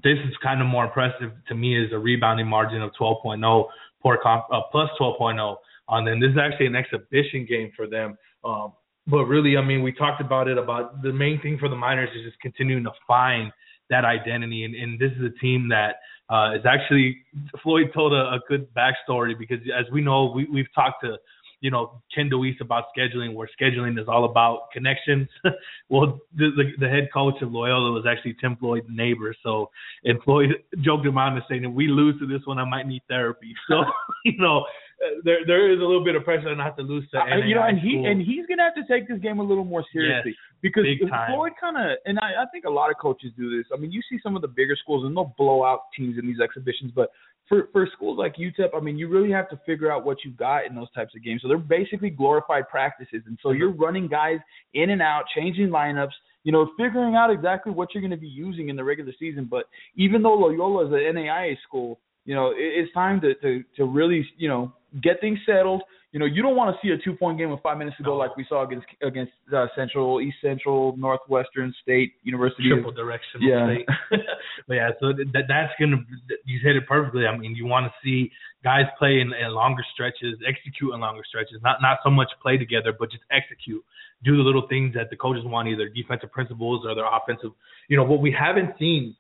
this 0.03 0.19
is 0.27 0.35
kind 0.43 0.61
of 0.61 0.67
more 0.67 0.85
impressive 0.85 1.31
to 1.49 1.55
me 1.55 1.81
is 1.81 1.93
a 1.93 1.99
rebounding 1.99 2.47
margin 2.49 2.83
of 2.83 2.91
12.0 3.01 3.67
per 4.07 4.17
comp, 4.23 4.45
uh, 4.53 4.61
plus 4.71 4.89
12.0 5.01 5.57
on 5.89 6.05
them. 6.05 6.21
This 6.21 6.31
is 6.31 6.39
actually 6.39 6.67
an 6.67 6.77
exhibition 6.77 7.47
game 7.49 7.73
for 7.77 7.87
them. 7.87 8.17
Um, 8.45 8.73
but 9.07 9.25
really, 9.25 9.57
I 9.57 9.63
mean, 9.63 9.83
we 9.83 9.93
talked 9.93 10.21
about 10.21 10.49
it. 10.49 10.59
About 10.59 11.03
the 11.03 11.13
main 11.13 11.41
thing 11.41 11.59
for 11.59 11.69
the 11.69 11.77
Miners 11.77 12.11
is 12.17 12.25
just 12.25 12.41
continuing 12.41 12.85
to 12.85 12.93
find 13.07 13.53
that 13.89 14.05
identity, 14.05 14.65
and, 14.65 14.75
and 14.75 14.99
this 14.99 15.13
is 15.13 15.25
a 15.25 15.39
team 15.41 15.69
that 15.69 15.97
uh, 16.29 16.55
is 16.57 16.67
actually 16.67 17.19
Floyd 17.63 17.91
told 17.95 18.13
a, 18.13 18.33
a 18.33 18.41
good 18.49 18.67
backstory 18.75 19.39
because 19.39 19.59
as 19.77 19.85
we 19.93 20.01
know, 20.01 20.33
we, 20.35 20.45
we've 20.47 20.73
talked 20.75 21.05
to 21.05 21.17
you 21.61 21.71
know 21.71 22.03
Ken 22.15 22.29
DeWeese 22.29 22.57
about 22.61 22.85
scheduling, 22.97 23.35
where 23.35 23.49
scheduling 23.61 24.01
is 24.01 24.07
all 24.09 24.25
about 24.25 24.71
connections. 24.73 25.29
well, 25.89 26.19
the, 26.35 26.51
the 26.57 26.73
the 26.79 26.89
head 26.89 27.09
coach 27.13 27.41
of 27.43 27.53
Loyola 27.53 27.93
was 27.93 28.05
actually 28.09 28.37
Tim 28.41 28.57
Floyd's 28.57 28.87
neighbor, 28.89 29.35
so 29.43 29.71
and 30.05 30.23
Floyd 30.23 30.51
joked 30.81 31.07
on 31.07 31.33
and 31.35 31.43
saying, 31.49 31.65
if 31.65 31.73
we 31.73 31.89
lose 31.89 32.19
to 32.21 32.27
this 32.27 32.47
one, 32.47 32.59
I 32.59 32.65
might 32.65 32.87
need 32.87 33.03
therapy. 33.09 33.55
So 33.69 33.85
you 34.25 34.39
know 34.39 34.65
uh, 35.03 35.21
there 35.25 35.45
there 35.47 35.73
is 35.73 35.79
a 35.79 35.83
little 35.83 36.05
bit 36.05 36.15
of 36.17 36.25
pressure 36.25 36.55
not 36.57 36.77
to 36.77 36.83
lose 36.83 37.09
to 37.11 37.19
I- 37.19 37.37
you 37.45 37.55
know, 37.55 37.61
NAI 37.61 37.69
and 37.71 37.79
he 37.79 38.05
and 38.05 38.21
he's 38.21 38.47
gonna 38.47 38.63
have 38.63 38.75
to 38.75 38.85
take 38.91 39.09
this 39.09 39.19
game 39.19 39.39
a 39.41 39.43
little 39.43 39.65
more 39.65 39.85
seriously 39.93 40.35
because 40.63 40.85
big 40.85 41.09
time. 41.09 41.33
Floyd 41.33 41.53
kind 41.61 41.77
of 41.77 41.99
and 42.07 42.19
I, 42.19 42.43
I 42.43 42.47
think 42.53 42.65
a 42.65 42.71
lot 42.71 42.91
of 42.91 42.97
coaches 42.99 43.33
do 43.37 43.57
this. 43.57 43.67
I 43.73 43.77
mean, 43.77 43.93
you 43.93 44.01
see 44.09 44.19
some 44.23 44.37
of 44.37 44.43
the 44.43 44.49
bigger 44.49 44.77
schools 44.77 45.05
and 45.05 45.17
they'll 45.17 45.35
blow 45.37 45.65
out 45.65 45.81
teams 45.97 46.19
in 46.19 46.27
these 46.27 46.41
exhibitions, 46.41 46.93
but 46.95 47.11
for 47.49 47.69
for 47.73 47.89
schools 47.95 48.19
like 48.19 48.37
UTEP, 48.37 48.71
I 48.75 48.81
mean, 48.81 48.99
you 48.99 49.09
really 49.09 49.31
have 49.31 49.49
to 49.51 49.61
figure 49.67 49.91
out 49.91 50.05
what 50.05 50.19
you've 50.25 50.37
got 50.37 50.67
in 50.67 50.75
those 50.75 50.91
types 50.93 51.15
of 51.15 51.23
games. 51.23 51.43
So 51.43 51.49
they're 51.49 51.59
basically 51.59 52.11
glorified 52.11 52.69
practices, 52.69 53.23
and 53.27 53.39
so 53.43 53.53
you're 53.53 53.73
running 53.73 54.09
guys 54.09 54.39
in 54.75 54.91
and 54.91 55.03
out, 55.03 55.25
changing 55.35 55.69
lineups. 55.69 56.13
You 56.43 56.53
know, 56.53 56.71
figuring 56.79 57.17
out 57.17 57.31
exactly 57.31 57.73
what 57.73 57.93
you're 57.93 58.01
going 58.01 58.13
to 58.13 58.17
be 58.17 58.29
using 58.29 58.69
in 58.69 58.77
the 58.77 58.85
regular 58.85 59.13
season. 59.19 59.49
But 59.51 59.65
even 59.97 60.23
though 60.23 60.35
Loyola 60.35 60.87
is 60.87 60.93
an 60.93 61.17
NAIA 61.17 61.57
school, 61.67 61.99
you 62.25 62.35
know, 62.35 62.51
it, 62.51 62.57
it's 62.59 62.93
time 62.93 63.21
to, 63.23 63.35
to 63.35 63.65
to 63.77 63.85
really, 63.85 64.27
you 64.37 64.49
know, 64.49 64.73
get 65.03 65.21
things 65.21 65.39
settled. 65.47 65.83
You 66.13 66.21
know, 66.21 66.27
you 66.27 66.41
don't 66.41 66.57
want 66.57 66.75
to 66.75 66.79
see 66.81 66.93
a 66.95 66.99
two 66.99 67.15
point 67.15 67.37
game 67.37 67.51
with 67.51 67.61
five 67.63 67.77
minutes 67.77 67.97
to 67.99 68.03
go 68.03 68.13
No. 68.13 68.17
like 68.17 68.37
we 68.37 68.47
saw 68.49 68.65
against 68.65 68.87
against 69.03 69.33
uh, 69.55 69.67
Central, 69.77 70.21
East 70.21 70.37
Central, 70.41 70.97
Northwestern 70.97 71.75
State 71.83 72.15
University. 72.23 72.71
triple 72.71 72.93
directional 72.93 73.47
Yeah. 73.47 73.67
state. 73.75 73.87
but 74.69 74.75
yeah, 74.75 74.91
so 75.01 75.13
that 75.13 75.45
that's 75.49 75.73
gonna 75.79 75.99
you 76.45 76.61
hit 76.63 76.77
it 76.77 76.87
perfectly. 76.87 77.27
I 77.27 77.37
mean, 77.37 77.55
you 77.55 77.67
want 77.67 77.87
to 77.87 77.93
see 78.03 78.31
guys 78.65 78.85
play 78.99 79.21
in, 79.21 79.33
in 79.35 79.51
longer 79.53 79.85
stretches, 79.93 80.39
execute 80.47 80.95
in 80.95 81.01
longer 81.01 81.23
stretches, 81.29 81.61
not 81.63 81.83
not 81.83 81.99
so 82.03 82.09
much 82.11 82.29
play 82.41 82.57
together, 82.57 82.95
but 82.99 83.11
just 83.11 83.25
execute, 83.31 83.85
do 84.25 84.37
the 84.39 84.43
little 84.43 84.67
things 84.69 84.95
that 84.95 85.11
the 85.11 85.17
coaches 85.17 85.45
want, 85.45 85.69
either 85.69 85.89
defensive 85.89 86.33
principles 86.33 86.87
or 86.87 86.95
their 86.95 87.05
offensive. 87.13 87.51
You 87.89 87.97
know, 87.99 88.05
what 88.05 88.21
we 88.23 88.31
haven't 88.33 88.71
seen 88.79 89.15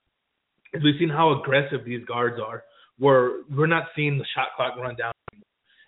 is 0.73 0.83
we've 0.83 0.95
seen 0.99 1.11
how 1.11 1.39
aggressive 1.41 1.85
these 1.85 2.05
guards 2.07 2.41
are. 2.41 2.65
We're 2.99 3.43
we're 3.55 3.67
not 3.67 3.89
seeing 3.95 4.17
the 4.17 4.25
shot 4.35 4.49
clock 4.57 4.79
run 4.79 4.95
down, 4.97 5.13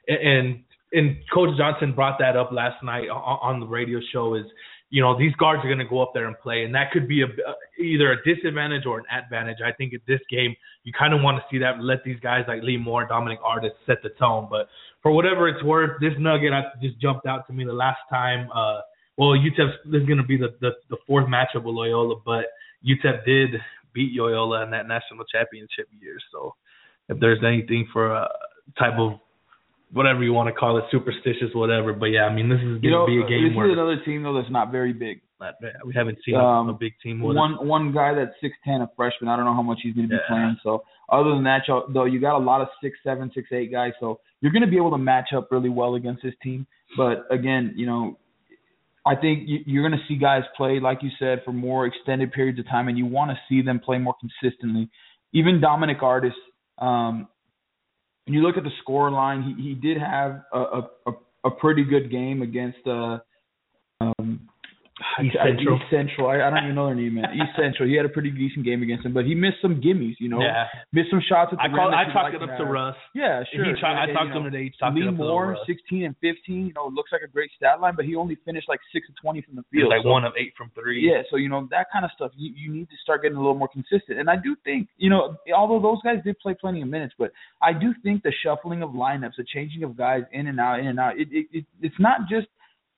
and 0.09 0.65
and 0.93 1.17
Coach 1.33 1.57
Johnson 1.59 1.95
brought 1.95 2.19
that 2.19 2.37
up 2.37 2.51
last 2.51 2.83
night 2.83 3.09
on, 3.09 3.61
the 3.61 3.67
radio 3.67 4.01
show. 4.13 4.35
Is 4.35 4.47
you 4.91 5.03
know 5.03 5.19
these 5.19 5.35
guards 5.35 5.61
are 5.65 5.69
going 5.69 5.79
to 5.79 5.85
go 5.85 6.01
up 6.01 6.13
there 6.15 6.27
and 6.27 6.39
play, 6.39 6.65
and 6.65 6.75
that 6.75 6.91
could 6.93 7.07
be 7.07 7.23
a 7.23 7.27
either 7.83 8.13
a 8.13 8.17
disadvantage 8.25 8.87
or 8.87 8.99
an 8.99 9.05
advantage. 9.13 9.59
I 9.65 9.73
think 9.73 9.93
at 9.93 10.01
this 10.07 10.21
game 10.31 10.55
you 10.85 10.93
kind 10.99 11.13
of 11.13 11.21
want 11.21 11.37
to 11.37 11.45
see 11.51 11.59
that 11.59 11.81
let 11.81 12.05
these 12.05 12.19
guys 12.21 12.45
like 12.49 12.63
Lee 12.63 12.79
Moore, 12.79 13.07
Dominic 13.07 13.39
Artis 13.45 13.73
set 13.87 14.03
the 14.03 14.11
tone. 14.19 14.49
But 14.51 14.69
for 15.03 15.13
whatever 15.13 15.49
it's 15.49 15.63
worth, 15.63 16.01
this 16.01 16.15
nugget 16.19 16.53
I, 16.53 16.63
just 16.83 16.99
jumped 17.01 17.27
out 17.27 17.47
to 17.49 17.53
me 17.53 17.65
the 17.65 17.73
last 17.73 18.01
time. 18.09 18.49
Uh, 18.55 18.81
well, 19.19 19.31
UTEP 19.31 19.71
is 19.93 20.07
going 20.07 20.19
to 20.19 20.27
be 20.27 20.39
the, 20.39 20.55
the 20.61 20.71
the 20.89 20.97
fourth 21.07 21.27
matchup 21.27 21.65
with 21.65 21.75
Loyola, 21.75 22.17
but 22.25 22.47
UTEP 22.87 23.25
did 23.27 23.51
beat 23.93 24.13
Loyola 24.15 24.63
in 24.63 24.71
that 24.71 24.89
national 24.89 25.25
championship 25.27 25.89
year. 26.01 26.17
So 26.33 26.55
if 27.09 27.19
there's 27.21 27.43
anything 27.45 27.89
for 27.93 28.13
a 28.13 28.29
type 28.79 28.99
of 28.99 29.19
whatever 29.93 30.23
you 30.23 30.33
want 30.33 30.49
to 30.49 30.53
call 30.53 30.77
it, 30.79 30.85
superstitious, 30.91 31.49
whatever. 31.55 31.93
But 31.93 32.07
yeah, 32.07 32.25
I 32.25 32.33
mean, 32.35 32.49
this 32.49 32.59
is 32.59 32.65
going 32.65 32.83
You 32.83 32.91
know, 32.91 33.07
to 33.07 33.11
be 33.13 33.19
a 33.19 33.23
this 33.23 33.29
game 33.31 33.47
is 33.51 33.57
where 33.57 33.71
another 33.71 33.97
team 34.05 34.23
though 34.23 34.35
that's 34.35 34.51
not 34.51 34.71
very 34.71 34.93
big. 34.93 35.21
not- 35.41 35.55
we 35.87 35.93
haven't 35.95 36.19
seen 36.25 36.35
Um, 36.35 36.69
a, 36.69 36.73
a 36.73 36.75
big 36.75 36.95
team 37.03 37.21
with 37.21 37.37
One 37.37 37.67
one 37.67 37.93
guy 37.93 38.13
that's 38.15 38.35
six 38.41 38.57
ten, 38.65 38.83
a 38.83 38.91
freshman. 38.97 39.29
I 39.31 39.37
don't 39.37 39.45
know 39.45 39.55
how 39.55 39.63
much 39.63 39.79
he's 39.83 39.95
going 39.95 40.09
to 40.09 40.15
be 40.17 40.21
Yeah. 40.21 40.29
playing. 40.29 40.57
So 40.63 40.83
other 41.09 41.31
than 41.31 41.45
that, 41.45 41.67
y'all- 41.69 41.87
though, 41.89 42.05
you 42.05 42.21
got 42.21 42.37
a 42.37 42.45
lot 42.45 42.61
of 42.61 42.69
six 42.83 42.99
seven, 43.03 43.31
six 43.33 43.51
eight 43.53 43.71
guys. 43.71 43.93
So 44.01 44.21
you're 44.41 44.53
going 44.53 44.63
to 44.65 44.69
be 44.71 44.77
able 44.77 44.91
to 44.91 44.99
match 44.99 45.33
up 45.33 45.49
really 45.51 45.69
well 45.71 45.95
against 45.95 46.23
this 46.23 46.35
team. 46.43 46.67
But 46.97 47.27
again, 47.31 47.73
you 47.77 47.87
know, 47.87 48.19
I 49.07 49.15
think 49.15 49.49
you- 49.49 49.63
you're 49.65 49.89
going 49.89 49.99
to 49.99 50.07
see 50.07 50.17
guys 50.17 50.45
play 50.57 50.81
like 50.81 51.03
you 51.03 51.11
said 51.19 51.43
for 51.45 51.53
more 51.53 51.87
extended 51.87 52.33
periods 52.33 52.59
of 52.59 52.67
time, 52.69 52.89
and 52.89 52.99
you 52.99 53.07
want 53.07 53.31
to 53.31 53.39
see 53.49 53.63
them 53.63 53.79
play 53.81 53.99
more 53.99 54.15
consistently. 54.21 54.91
Even 55.33 55.61
Dominic 55.61 56.03
Artis, 56.03 56.35
um, 56.79 57.29
when 58.29 58.35
you 58.35 58.43
look 58.43 58.59
at 58.59 58.65
the 58.65 58.71
score 58.83 59.11
line, 59.11 59.43
he 59.43 59.71
he 59.71 59.75
did 59.75 59.97
have 59.97 60.43
a, 60.53 60.83
a, 61.07 61.13
a 61.45 61.51
pretty 61.51 61.83
good 61.83 62.11
game 62.11 62.43
against 62.43 62.87
uh 62.87 63.19
um 64.03 64.49
East 65.23 65.37
I- 65.41 65.55
Central. 65.55 65.77
East 65.77 65.85
Central. 65.91 66.27
I, 66.29 66.43
I 66.43 66.51
don't 66.51 66.65
even 66.65 66.75
know 66.75 66.87
their 66.87 66.95
name, 66.95 67.15
man. 67.15 67.31
East 67.35 67.55
Central. 67.57 67.89
He 67.89 67.95
had 67.95 68.05
a 68.05 68.09
pretty 68.09 68.31
decent 68.31 68.65
game 68.65 68.83
against 68.83 69.07
him, 69.07 69.13
but 69.15 69.25
he 69.25 69.35
missed 69.35 69.59
some 69.63 69.81
gimmies, 69.81 70.15
you 70.19 70.29
know. 70.29 70.41
yeah. 70.41 70.67
Missed 70.93 71.11
some 71.11 71.23
shots 71.27 71.53
at 71.53 71.59
the 71.59 71.65
I 71.65 71.69
call 71.69 71.95
I 71.95 72.05
chalked 72.13 72.35
it 72.35 72.43
up 72.43 72.57
to. 72.59 72.65
Russ. 72.65 72.97
Yeah, 73.15 73.43
sure. 73.55 73.65
He 73.65 73.73
tra- 73.79 73.95
I 73.95 74.05
And, 74.05 74.15
talked 74.15 74.29
you 74.29 74.33
to 74.35 74.39
him 74.41 74.45
today. 74.51 74.65
He 74.65 74.73
chalked 74.79 74.97
Lee 74.97 75.05
to 75.05 75.13
Moore, 75.13 75.57
16 75.67 76.05
and 76.05 76.15
15. 76.21 76.67
You 76.67 76.73
know, 76.75 76.89
looks 76.93 77.13
like 77.13 77.23
a 77.23 77.29
great 77.29 77.51
stat 77.57 77.81
line, 77.81 77.95
but 77.97 78.05
he 78.05 78.17
only 78.17 78.37
finished 78.45 78.69
like 78.69 78.81
six 78.93 79.09
of 79.09 79.15
20 79.23 79.43
from 79.43 79.57
the 79.57 79.65
field. 79.71 79.91
like 79.91 80.03
so- 80.03 80.11
one 80.11 80.25
of 80.25 80.33
eight 80.39 80.53
from 80.57 80.71
three. 80.75 81.01
yeah, 81.09 81.23
so 81.31 81.37
you 81.37 81.49
know 81.49 81.67
that 81.71 81.87
kind 81.93 82.05
of 82.05 82.11
stuff. 82.15 82.33
You 82.37 82.53
you 82.57 82.73
need 82.73 82.89
to 82.91 82.97
start 83.03 83.23
getting 83.23 83.37
a 83.37 83.41
little 83.41 83.55
more 83.55 83.69
consistent. 83.69 84.19
And 84.19 84.29
I 84.29 84.37
do 84.37 84.57
think 84.65 84.89
you 84.99 85.11
know, 85.11 85.37
although 85.55 85.81
those 85.81 86.03
guys 86.03 86.19
did 86.25 86.39
play 86.41 86.55
plenty 86.61 86.83
of 86.83 86.89
minutes, 86.89 87.15
but 87.19 87.31
I 87.63 87.73
do 87.73 87.95
think 88.03 88.23
the 88.23 88.33
shuffling 88.43 88.83
of 88.83 88.91
lineups, 88.91 89.37
the 89.39 89.45
changing 89.45 89.83
of 89.85 89.97
guys 89.97 90.23
in 90.33 90.47
and 90.49 90.59
out, 90.59 90.81
in 90.81 90.87
and 90.89 90.99
out. 90.99 91.19
It, 91.19 91.29
it, 91.31 91.47
it 91.53 91.65
it's 91.81 91.99
not 91.99 92.23
just 92.29 92.47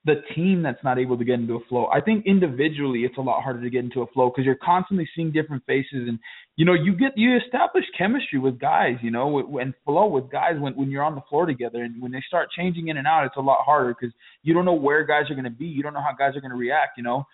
the 0.06 0.14
team 0.34 0.62
that's 0.62 0.82
not 0.82 0.98
able 0.98 1.18
to 1.18 1.24
get 1.24 1.34
into 1.34 1.56
a 1.56 1.64
flow. 1.68 1.86
I 1.92 2.00
think 2.00 2.24
individually 2.26 3.00
it's 3.00 3.18
a 3.18 3.20
lot 3.20 3.42
harder 3.42 3.62
to 3.62 3.68
get 3.68 3.84
into 3.84 4.00
a 4.00 4.06
flow 4.06 4.30
because 4.30 4.46
you're 4.46 4.54
constantly 4.54 5.06
seeing 5.14 5.30
different 5.30 5.62
faces 5.66 6.08
and 6.08 6.18
you 6.56 6.64
know 6.64 6.72
you 6.72 6.96
get 6.96 7.12
you 7.16 7.36
establish 7.36 7.84
chemistry 7.98 8.38
with 8.38 8.58
guys, 8.58 8.96
you 9.02 9.10
know, 9.10 9.58
and 9.60 9.74
flow 9.84 10.06
with 10.06 10.30
guys 10.30 10.54
when 10.58 10.74
when 10.74 10.90
you're 10.90 11.02
on 11.02 11.14
the 11.14 11.20
floor 11.28 11.44
together 11.44 11.82
and 11.82 12.00
when 12.00 12.12
they 12.12 12.22
start 12.26 12.48
changing 12.56 12.88
in 12.88 12.96
and 12.96 13.06
out, 13.06 13.26
it's 13.26 13.36
a 13.36 13.40
lot 13.40 13.58
harder 13.64 13.94
because 13.94 14.14
you 14.42 14.54
don't 14.54 14.64
know 14.64 14.72
where 14.72 15.04
guys 15.04 15.30
are 15.30 15.34
going 15.34 15.44
to 15.44 15.50
be, 15.50 15.66
you 15.66 15.82
don't 15.82 15.92
know 15.92 16.02
how 16.02 16.14
guys 16.18 16.34
are 16.34 16.40
going 16.40 16.50
to 16.50 16.56
react, 16.56 16.96
you 16.96 17.02
know. 17.02 17.26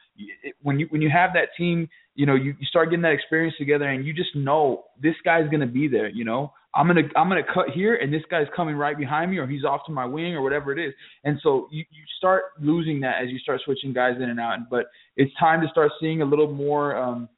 When 0.62 0.80
you 0.80 0.86
when 0.90 1.02
you 1.02 1.10
have 1.10 1.34
that 1.34 1.50
team, 1.56 1.88
you 2.16 2.26
know, 2.26 2.34
you, 2.34 2.54
you 2.58 2.66
start 2.66 2.90
getting 2.90 3.02
that 3.02 3.12
experience 3.12 3.54
together 3.58 3.84
and 3.84 4.04
you 4.04 4.12
just 4.12 4.34
know 4.34 4.86
this 5.00 5.14
guy's 5.24 5.48
going 5.50 5.60
to 5.60 5.66
be 5.66 5.86
there, 5.86 6.08
you 6.08 6.24
know. 6.24 6.52
I'm 6.76 6.86
gonna 6.86 7.08
I'm 7.16 7.28
gonna 7.28 7.42
cut 7.42 7.70
here, 7.74 7.96
and 7.96 8.12
this 8.12 8.22
guy's 8.30 8.46
coming 8.54 8.76
right 8.76 8.96
behind 8.96 9.30
me, 9.30 9.38
or 9.38 9.46
he's 9.46 9.64
off 9.64 9.80
to 9.86 9.92
my 9.92 10.04
wing, 10.04 10.34
or 10.34 10.42
whatever 10.42 10.72
it 10.72 10.84
is. 10.84 10.92
And 11.24 11.38
so 11.42 11.68
you 11.70 11.84
you 11.90 12.02
start 12.18 12.44
losing 12.60 13.00
that 13.00 13.22
as 13.22 13.30
you 13.30 13.38
start 13.38 13.60
switching 13.64 13.92
guys 13.92 14.16
in 14.16 14.28
and 14.28 14.38
out. 14.38 14.58
But 14.70 14.86
it's 15.16 15.32
time 15.40 15.60
to 15.62 15.68
start 15.68 15.90
seeing 16.00 16.22
a 16.22 16.24
little 16.24 16.52
more. 16.52 16.96
um 16.96 17.28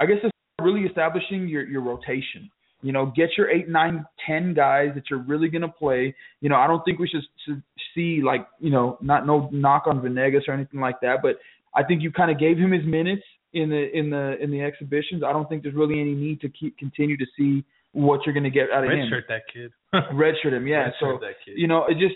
I 0.00 0.06
guess 0.06 0.16
it's 0.22 0.32
really 0.60 0.82
establishing 0.82 1.48
your 1.48 1.62
your 1.66 1.82
rotation. 1.82 2.50
You 2.82 2.92
know, 2.92 3.12
get 3.14 3.30
your 3.36 3.50
eight, 3.50 3.68
nine, 3.68 4.06
ten 4.26 4.54
guys 4.54 4.88
that 4.94 5.04
you're 5.10 5.22
really 5.22 5.48
gonna 5.48 5.68
play. 5.68 6.14
You 6.40 6.48
know, 6.48 6.56
I 6.56 6.66
don't 6.66 6.82
think 6.84 6.98
we 6.98 7.06
should, 7.06 7.22
should 7.44 7.62
see 7.94 8.22
like 8.22 8.46
you 8.58 8.70
know 8.70 8.98
not 9.00 9.26
no 9.26 9.48
knock 9.52 9.84
on 9.86 10.02
Venegas 10.02 10.44
or 10.48 10.54
anything 10.54 10.80
like 10.80 11.00
that, 11.02 11.18
but 11.22 11.36
I 11.74 11.84
think 11.84 12.02
you 12.02 12.10
kind 12.10 12.30
of 12.30 12.38
gave 12.38 12.58
him 12.58 12.72
his 12.72 12.84
minutes 12.84 13.22
in 13.52 13.68
the 13.68 13.96
in 13.96 14.10
the 14.10 14.36
in 14.42 14.50
the 14.50 14.62
exhibitions. 14.62 15.22
I 15.22 15.32
don't 15.32 15.48
think 15.48 15.62
there's 15.62 15.74
really 15.74 16.00
any 16.00 16.14
need 16.14 16.40
to 16.40 16.48
keep 16.48 16.76
continue 16.78 17.16
to 17.16 17.26
see 17.36 17.64
what 17.92 18.20
you're 18.24 18.32
going 18.32 18.44
to 18.44 18.50
get 18.50 18.70
out 18.70 18.84
of 18.84 18.90
Red 18.90 18.98
him. 19.00 19.08
shirt 19.10 19.24
that 19.28 19.42
kid. 19.52 19.72
Redshirt 20.14 20.52
him, 20.52 20.66
yeah. 20.66 20.84
Red 20.84 20.92
so 21.00 21.06
shirt 21.06 21.20
that 21.20 21.34
kid. 21.44 21.54
you 21.56 21.66
know, 21.66 21.86
it 21.86 21.94
just 21.94 22.14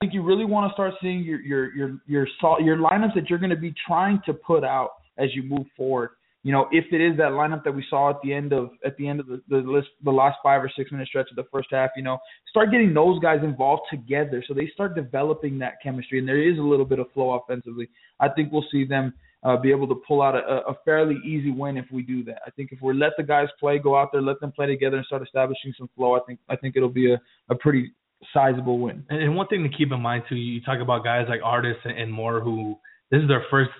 I 0.00 0.06
think 0.06 0.14
you 0.14 0.22
really 0.22 0.44
want 0.44 0.70
to 0.70 0.72
start 0.72 0.94
seeing 1.02 1.20
your 1.20 1.40
your 1.40 1.74
your 1.74 2.00
your 2.06 2.26
your 2.60 2.76
lineups 2.76 3.14
that 3.14 3.28
you're 3.28 3.38
going 3.38 3.50
to 3.50 3.56
be 3.56 3.74
trying 3.86 4.20
to 4.26 4.32
put 4.32 4.64
out 4.64 4.90
as 5.18 5.28
you 5.34 5.42
move 5.42 5.66
forward. 5.76 6.10
You 6.42 6.52
know, 6.52 6.68
if 6.72 6.86
it 6.90 7.02
is 7.02 7.18
that 7.18 7.32
lineup 7.32 7.64
that 7.64 7.74
we 7.74 7.84
saw 7.90 8.08
at 8.08 8.16
the 8.24 8.32
end 8.32 8.54
of 8.54 8.70
at 8.84 8.96
the 8.96 9.06
end 9.06 9.20
of 9.20 9.26
the 9.26 9.42
the 9.48 9.58
list 9.58 9.88
the 10.02 10.10
last 10.10 10.38
five 10.42 10.64
or 10.64 10.70
six 10.74 10.90
minute 10.90 11.06
stretch 11.06 11.28
of 11.30 11.36
the 11.36 11.44
first 11.52 11.68
half, 11.70 11.90
you 11.96 12.02
know, 12.02 12.18
start 12.48 12.70
getting 12.70 12.94
those 12.94 13.18
guys 13.18 13.40
involved 13.44 13.82
together 13.90 14.42
so 14.48 14.54
they 14.54 14.70
start 14.72 14.94
developing 14.94 15.58
that 15.58 15.74
chemistry 15.82 16.18
and 16.18 16.26
there 16.26 16.42
is 16.42 16.58
a 16.58 16.62
little 16.62 16.86
bit 16.86 16.98
of 16.98 17.12
flow 17.12 17.32
offensively. 17.34 17.88
I 18.20 18.30
think 18.30 18.52
we'll 18.52 18.64
see 18.72 18.86
them 18.86 19.12
uh, 19.42 19.56
be 19.56 19.70
able 19.70 19.88
to 19.88 19.94
pull 20.06 20.20
out 20.22 20.34
a, 20.34 20.62
a 20.68 20.74
fairly 20.84 21.16
easy 21.24 21.50
win 21.50 21.76
if 21.76 21.86
we 21.90 22.02
do 22.02 22.22
that. 22.24 22.42
I 22.46 22.50
think 22.50 22.72
if 22.72 22.80
we 22.82 22.92
let 22.94 23.12
the 23.16 23.22
guys 23.22 23.48
play, 23.58 23.78
go 23.78 23.96
out 23.98 24.10
there, 24.12 24.20
let 24.22 24.38
them 24.40 24.52
play 24.52 24.66
together, 24.66 24.96
and 24.98 25.06
start 25.06 25.22
establishing 25.22 25.72
some 25.78 25.88
flow, 25.96 26.14
I 26.14 26.20
think 26.26 26.40
I 26.48 26.56
think 26.56 26.76
it'll 26.76 26.88
be 26.88 27.12
a, 27.12 27.20
a 27.48 27.54
pretty 27.54 27.92
sizable 28.34 28.78
win. 28.78 29.04
And, 29.08 29.22
and 29.22 29.36
one 29.36 29.46
thing 29.48 29.62
to 29.62 29.68
keep 29.76 29.92
in 29.92 30.00
mind 30.00 30.24
too, 30.28 30.36
you 30.36 30.60
talk 30.60 30.80
about 30.80 31.04
guys 31.04 31.26
like 31.28 31.40
Artis 31.42 31.76
and, 31.84 31.98
and 31.98 32.12
Moore 32.12 32.40
who 32.40 32.76
this 33.10 33.22
is 33.22 33.28
their 33.28 33.44
first 33.50 33.70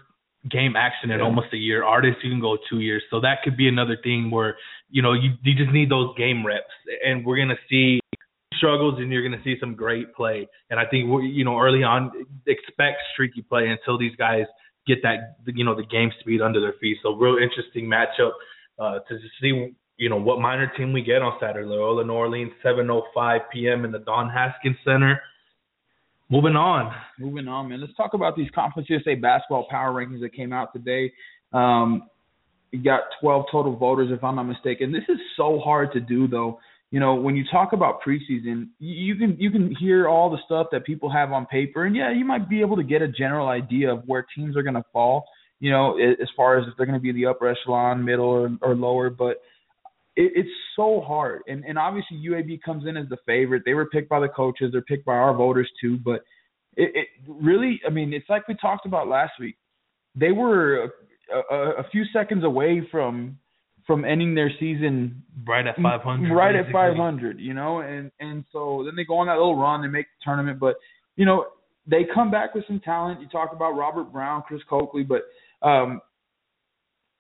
game 0.51 0.75
action 0.77 1.11
in 1.11 1.19
Yeah. 1.19 1.25
almost 1.27 1.49
a 1.53 1.59
year. 1.59 1.85
Artis 1.85 2.15
you 2.23 2.31
can 2.31 2.41
go 2.41 2.57
two 2.71 2.81
years, 2.81 3.03
so 3.11 3.21
that 3.21 3.43
could 3.45 3.57
be 3.59 3.69
another 3.69 3.99
thing 4.03 4.31
where 4.31 4.57
you 4.91 5.03
know 5.03 5.13
you 5.13 5.33
you 5.43 5.55
just 5.55 5.73
need 5.73 5.91
those 5.91 6.17
game 6.17 6.45
reps, 6.47 6.73
and 7.05 7.25
we're 7.25 7.37
gonna 7.37 7.59
see 7.69 8.01
struggles 8.55 8.99
and 8.99 9.13
you're 9.13 9.23
gonna 9.23 9.43
see 9.45 9.57
some 9.61 9.75
great 9.75 10.15
play. 10.15 10.49
And 10.71 10.81
I 10.81 10.87
think 10.87 11.11
we 11.11 11.27
you 11.27 11.45
know 11.45 11.59
early 11.61 11.83
on 11.83 12.11
expect 12.47 12.97
streaky 13.13 13.43
play 13.43 13.69
until 13.69 13.99
these 13.99 14.17
guys 14.17 14.47
get 14.87 15.03
that 15.03 15.37
you 15.47 15.65
know 15.65 15.75
the 15.75 15.85
game 15.85 16.11
speed 16.21 16.41
under 16.41 16.61
their 16.61 16.75
feet. 16.81 16.99
So 17.03 17.15
real 17.15 17.37
interesting 17.37 17.87
matchup 17.87 18.33
uh, 18.79 19.01
to 19.09 19.19
see 19.41 19.75
you 19.97 20.09
know 20.09 20.17
what 20.17 20.41
minor 20.41 20.71
team 20.77 20.93
we 20.93 21.03
get 21.03 21.23
on 21.23 21.37
Saturday. 21.41 21.67
Loyola 21.67 22.05
New 22.05 22.13
Orleans, 22.13 22.53
7:05 22.65 23.41
p.m. 23.53 23.85
in 23.85 23.93
the 23.93 23.99
Don 24.01 24.29
Haskins 24.31 24.77
Center. 24.85 25.21
Moving 26.31 26.55
on. 26.55 26.95
Moving 27.19 27.49
on, 27.49 27.69
man. 27.69 27.81
Let's 27.81 27.95
talk 27.97 28.15
about 28.15 28.37
these 28.37 28.49
Conference 28.55 28.89
USA 28.89 29.17
basketball 29.17 29.67
power 29.69 29.93
rankings 29.93 30.21
that 30.21 30.33
came 30.33 30.53
out 30.53 30.73
today. 30.73 31.13
Um, 31.53 32.09
you 32.71 32.83
got 32.83 33.01
12 33.21 33.47
total 33.51 33.75
voters, 33.75 34.11
if 34.13 34.23
I'm 34.23 34.37
not 34.37 34.45
mistaken. 34.45 34.93
This 34.93 35.03
is 35.09 35.19
so 35.37 35.59
hard 35.59 35.93
to 35.93 36.01
do, 36.01 36.29
though. 36.29 36.61
You 36.91 36.99
know, 36.99 37.15
when 37.15 37.37
you 37.37 37.45
talk 37.51 37.73
about 37.73 38.01
preseason, 38.03 38.71
you 38.81 39.15
can 39.15 39.37
you 39.39 39.51
can 39.51 39.75
hear 39.77 40.09
all 40.09 40.29
the 40.29 40.39
stuff 40.45 40.69
that 40.73 40.85
people 40.85 41.11
have 41.11 41.31
on 41.31 41.47
paper, 41.47 41.85
and 41.85 41.95
yeah, 41.95 42.13
you 42.13 42.25
might 42.25 42.49
be 42.49 42.61
able 42.61 42.77
to 42.77 42.83
get 42.83 43.01
a 43.01 43.07
general 43.07 43.47
idea 43.47 43.93
of 43.93 44.03
where 44.07 44.27
teams 44.35 44.57
are 44.57 44.63
going 44.63 44.75
to 44.75 44.85
fall. 44.93 45.25
You 45.61 45.71
know, 45.71 45.99
as 45.99 46.29
far 46.37 46.59
as 46.59 46.67
if 46.67 46.75
they're 46.77 46.87
going 46.87 46.99
to 46.99 47.03
be 47.03 47.13
the 47.13 47.27
upper 47.27 47.47
echelon, 47.49 48.05
middle, 48.05 48.25
or, 48.25 48.51
or 48.63 48.75
lower, 48.75 49.11
but 49.11 49.37
it, 50.17 50.33
it's 50.35 50.51
so 50.75 51.01
hard. 51.07 51.43
And 51.47 51.65
and 51.65 51.79
obviously 51.79 52.17
UAB 52.17 52.61
comes 52.63 52.87
in 52.87 52.97
as 52.97 53.09
the 53.09 53.19
favorite. 53.25 53.63
They 53.65 53.75
were 53.75 53.87
picked 53.87 54.09
by 54.09 54.21
the 54.21 54.29
coaches. 54.29 54.71
They're 54.73 54.83
picked 54.83 55.05
by 55.05 55.15
our 55.15 55.35
voters 55.35 55.71
too. 55.81 55.99
But 56.05 56.25
it, 56.77 56.91
it 56.95 57.07
really, 57.29 57.81
I 57.87 57.91
mean, 57.91 58.13
it's 58.13 58.29
like 58.29 58.49
we 58.49 58.55
talked 58.55 58.87
about 58.87 59.09
last 59.09 59.33
week. 59.39 59.57
They 60.15 60.33
were 60.33 60.85
a, 60.85 61.55
a, 61.55 61.71
a 61.79 61.85
few 61.91 62.05
seconds 62.13 62.45
away 62.45 62.87
from 62.91 63.39
from 63.91 64.05
ending 64.05 64.37
their 64.37 64.53
season 64.61 65.23
Right 65.45 65.67
at 65.67 65.75
500. 65.77 66.33
right 66.33 66.55
at 66.55 66.71
500. 66.71 67.41
You 67.41 67.55
know, 67.55 67.81
and 67.81 68.13
and 68.21 68.45
so 68.53 68.83
then 68.85 68.95
they 68.95 69.05
go 69.05 69.17
on 69.17 69.27
that 69.27 69.35
little 69.35 69.57
run. 69.57 69.83
They 69.83 69.89
make 69.89 70.07
the 70.07 70.25
tournament, 70.25 70.61
but 70.61 70.77
you 71.17 71.25
know 71.25 71.47
they 71.89 72.07
come 72.15 72.31
back 72.31 72.55
with 72.55 72.65
some 72.69 72.79
talent. 72.81 73.21
You 73.21 73.29
talk 73.29 73.53
about 73.53 73.73
Robert 73.73 74.13
Brown, 74.13 74.43
Chris 74.47 74.61
Cokley, 74.69 75.03
but 75.03 75.23
um, 75.67 76.01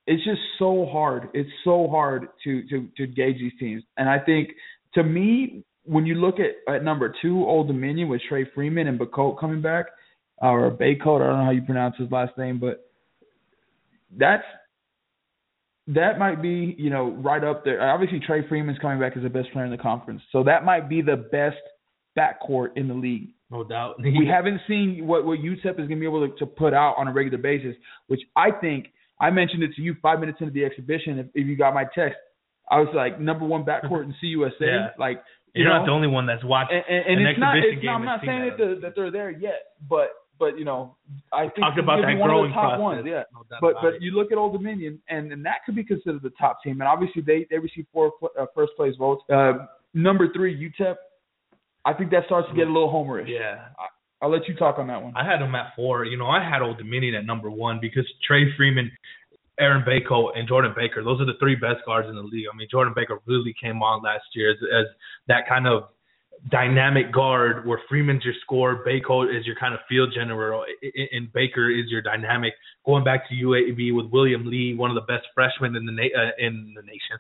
it's 0.07 0.23
just 0.23 0.41
so 0.61 0.87
hard. 0.93 1.29
It's 1.35 1.51
so 1.64 1.89
hard 1.89 2.29
to 2.45 2.62
to 2.68 2.89
to 2.99 3.07
gauge 3.07 3.39
these 3.39 3.53
teams. 3.59 3.83
And 3.97 4.09
I 4.09 4.18
think 4.21 4.51
to 4.95 5.03
me, 5.03 5.64
when 5.85 6.07
you 6.07 6.14
look 6.14 6.37
at, 6.39 6.73
at 6.73 6.85
number 6.85 7.12
two, 7.21 7.45
Old 7.45 7.66
Dominion 7.66 8.09
with 8.09 8.21
Trey 8.29 8.47
Freeman 8.55 8.87
and 8.87 9.01
Bacote 9.01 9.41
coming 9.41 9.61
back, 9.62 9.87
or 10.39 10.71
Baycote, 10.71 11.23
I 11.23 11.27
don't 11.27 11.39
know 11.39 11.45
how 11.47 11.51
you 11.51 11.62
pronounce 11.62 11.97
his 11.99 12.11
last 12.12 12.37
name, 12.39 12.61
but 12.61 12.89
that's 14.16 14.45
that 15.89 16.18
might 16.18 16.43
be 16.43 16.74
you 16.78 16.91
know 16.91 17.11
right 17.11 17.43
up 17.43 17.64
there. 17.64 17.89
Obviously, 17.89 18.20
Trey 18.20 18.47
Freeman's 18.49 18.78
coming 18.78 19.01
back 19.01 19.16
as 19.16 19.22
the 19.22 19.31
best 19.31 19.51
player 19.53 19.64
in 19.64 19.70
the 19.70 19.78
conference, 19.78 20.22
so 20.33 20.43
that 20.45 20.64
might 20.64 20.89
be 20.89 21.03
the 21.03 21.16
best 21.16 21.57
backcourt 22.18 22.76
in 22.76 22.89
the 22.89 22.95
league 22.95 23.28
No 23.51 23.64
doubt. 23.64 23.97
we 24.03 24.28
haven't 24.31 24.61
seen 24.68 25.07
what 25.07 25.24
what 25.24 25.39
UTEP 25.39 25.72
is 25.72 25.76
going 25.76 25.89
to 25.89 25.97
be 25.97 26.07
able 26.07 26.28
to, 26.28 26.35
to 26.37 26.47
put 26.47 26.74
out 26.74 26.95
on 26.99 27.09
a 27.09 27.12
regular 27.12 27.39
basis, 27.39 27.74
which 28.09 28.20
I 28.37 28.51
think 28.51 28.87
I 29.20 29.31
mentioned 29.31 29.62
it 29.62 29.72
to 29.76 29.83
you 29.83 29.97
five 30.01 30.20
minutes 30.20 30.39
into 30.41 30.53
the 30.53 30.64
exhibition. 30.64 31.18
If, 31.18 31.26
if 31.35 31.47
you 31.47 31.57
got 31.57 31.74
my 31.74 31.85
text, 31.95 32.18
I 32.70 32.81
was 32.81 32.89
like 32.95 33.20
number 33.20 33.45
one 33.45 33.64
backcourt 33.64 34.05
in 34.05 34.14
CUSA. 34.22 34.53
Yeah. 34.61 34.89
Like 34.99 35.22
you 35.55 35.64
You're 35.64 35.72
know, 35.72 35.78
not 35.78 35.87
the 35.87 35.93
only 35.93 36.09
one 36.09 36.26
that's 36.26 36.45
watched 36.45 36.72
and, 36.72 36.85
and, 36.89 37.07
and 37.07 37.20
an 37.20 37.26
it's 37.26 37.41
not. 37.41 37.57
It's 37.57 37.85
not 37.85 37.95
I'm 37.95 38.05
not 38.05 38.20
saying 38.24 38.51
that. 38.59 38.81
that 38.83 38.93
they're 38.95 39.11
there 39.11 39.31
yet, 39.31 39.62
but 39.89 40.11
but 40.41 40.59
you 40.59 40.64
know 40.64 40.97
I 41.32 41.43
think 41.45 41.59
Talk 41.59 41.78
about 41.78 42.01
that 42.03 42.18
one 42.18 42.30
of 42.30 42.34
growing 42.34 42.51
the 42.51 42.55
top 42.55 42.64
process. 42.70 42.80
ones. 42.80 43.07
Yeah. 43.07 43.22
No 43.32 43.45
But 43.61 43.74
but 43.80 43.95
it. 43.95 44.03
you 44.03 44.11
look 44.12 44.32
at 44.32 44.38
Old 44.38 44.55
Dominion, 44.55 45.01
and, 45.09 45.30
and 45.32 45.45
that 45.47 45.59
could 45.64 45.76
be 45.76 45.84
considered 45.84 46.22
the 46.22 46.32
top 46.41 46.62
team. 46.64 46.80
And 46.80 46.88
obviously 46.88 47.22
they 47.22 47.47
they 47.51 47.59
receive 47.59 47.86
four 47.93 48.11
uh, 48.38 48.47
first 48.55 48.72
place 48.76 48.95
votes. 48.99 49.22
Uh, 49.32 49.66
number 49.95 50.32
three 50.32 50.53
UTEP. 50.59 50.97
I 51.84 51.93
think 51.95 52.11
that 52.11 52.24
starts 52.26 52.49
to 52.49 52.55
get 52.55 52.66
a 52.66 52.72
little 52.72 52.93
homerish. 52.93 53.28
yeah. 53.28 53.68
I'll 54.22 54.30
let 54.30 54.47
you 54.49 54.55
talk 54.55 54.78
on 54.78 54.86
that 54.88 55.03
one. 55.03 55.14
I 55.16 55.24
had 55.24 55.41
them 55.41 55.55
at 55.55 55.72
four. 55.74 56.05
You 56.05 56.18
know, 56.18 56.26
I 56.26 56.43
had 56.47 56.61
Old 56.61 56.76
Dominion 56.76 57.14
at 57.14 57.24
number 57.24 57.51
one 57.51 57.78
because 57.80 58.05
Trey 58.26 58.45
Freeman, 58.55 58.91
Aaron 59.59 59.82
Bako, 59.82 60.28
and 60.36 60.47
Jordan 60.47 60.74
Baker. 60.76 61.03
Those 61.03 61.22
are 61.22 61.24
the 61.24 61.38
three 61.41 61.55
best 61.55 61.78
guards 61.86 62.07
in 62.09 62.14
the 62.16 62.22
league. 62.22 62.45
I 62.53 62.55
mean, 62.57 62.68
Jordan 62.70 62.93
Baker 62.95 63.18
really 63.26 63.55
came 63.59 63.82
on 63.82 64.03
last 64.03 64.24
year 64.34 64.51
as, 64.51 64.59
as 64.78 64.86
that 65.28 65.49
kind 65.49 65.66
of 65.66 65.84
dynamic 66.49 67.12
guard 67.12 67.66
where 67.66 67.80
Freeman's 67.88 68.24
your 68.24 68.34
scorer, 68.43 68.82
Baker 68.84 69.30
is 69.30 69.45
your 69.47 69.57
kind 69.57 69.74
of 69.74 69.80
field 69.88 70.12
general, 70.14 70.64
and 71.12 71.32
Baker 71.32 71.70
is 71.70 71.86
your 71.88 72.01
dynamic. 72.01 72.55
Going 72.86 73.05
back 73.05 73.28
to 73.28 73.34
UAB 73.34 73.95
with 73.95 74.07
William 74.07 74.47
Lee, 74.47 74.74
one 74.74 74.91
of 74.91 74.95
the 74.95 75.12
best 75.12 75.26
freshmen 75.34 75.76
in 75.76 75.84
the 75.84 75.93
na- 75.93 76.16
uh, 76.16 76.30
in 76.38 76.72
the 76.74 76.82
nation. 76.82 77.18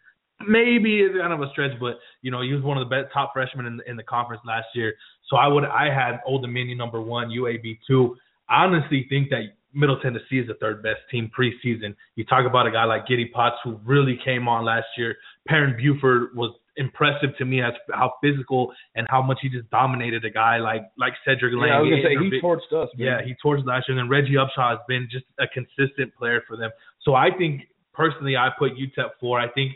Maybe 0.48 1.00
it's 1.00 1.18
kind 1.18 1.34
of 1.34 1.42
a 1.42 1.50
stretch, 1.52 1.78
but 1.78 1.98
you 2.22 2.30
know 2.30 2.40
he 2.40 2.54
was 2.54 2.62
one 2.62 2.78
of 2.78 2.88
the 2.88 2.94
best 2.94 3.12
top 3.12 3.32
freshmen 3.34 3.66
in, 3.66 3.80
in 3.86 3.96
the 3.96 4.02
conference 4.02 4.42
last 4.46 4.68
year. 4.74 4.94
So 5.28 5.36
I 5.36 5.46
would 5.46 5.64
I 5.64 5.92
had 5.92 6.20
Old 6.26 6.42
Dominion 6.42 6.78
number 6.78 7.00
one, 7.00 7.28
UAB 7.28 7.78
two. 7.86 8.16
I 8.48 8.64
honestly 8.64 9.06
think 9.10 9.28
that 9.30 9.42
Middle 9.74 10.00
Tennessee 10.00 10.38
is 10.38 10.48
the 10.48 10.54
third 10.54 10.82
best 10.82 11.00
team 11.10 11.30
preseason. 11.38 11.94
You 12.16 12.24
talk 12.24 12.46
about 12.46 12.66
a 12.66 12.70
guy 12.70 12.84
like 12.84 13.06
Giddy 13.06 13.26
Potts 13.26 13.56
who 13.62 13.78
really 13.84 14.18
came 14.24 14.48
on 14.48 14.64
last 14.64 14.86
year. 14.96 15.16
Perrin 15.46 15.76
Buford 15.76 16.34
was 16.34 16.54
impressive 16.80 17.30
to 17.38 17.44
me 17.44 17.62
as 17.62 17.72
how 17.92 18.14
physical 18.22 18.72
and 18.96 19.06
how 19.10 19.22
much 19.22 19.38
he 19.42 19.48
just 19.48 19.68
dominated 19.70 20.24
a 20.24 20.30
guy 20.30 20.56
like 20.58 20.82
like 20.98 21.12
Cedric 21.24 21.52
Lang. 21.54 21.68
Yeah, 21.68 21.76
I 21.76 21.80
was 21.80 21.90
gonna 21.90 22.02
say 22.02 22.16
he 22.24 22.30
Big- 22.30 22.42
torched 22.42 22.72
us. 22.72 22.88
Man. 22.96 23.06
yeah, 23.06 23.22
he 23.22 23.34
torched 23.44 23.64
last 23.66 23.88
year, 23.88 23.96
and 23.96 24.04
then 24.04 24.08
Reggie 24.08 24.34
Upshaw 24.34 24.70
has 24.70 24.78
been 24.88 25.06
just 25.10 25.26
a 25.38 25.46
consistent 25.46 26.14
player 26.16 26.42
for 26.48 26.56
them. 26.56 26.70
So 27.02 27.14
I 27.14 27.28
think 27.36 27.68
personally, 27.92 28.36
I 28.36 28.48
put 28.58 28.72
UTEP 28.76 29.10
four. 29.20 29.38
I 29.38 29.48
think 29.48 29.72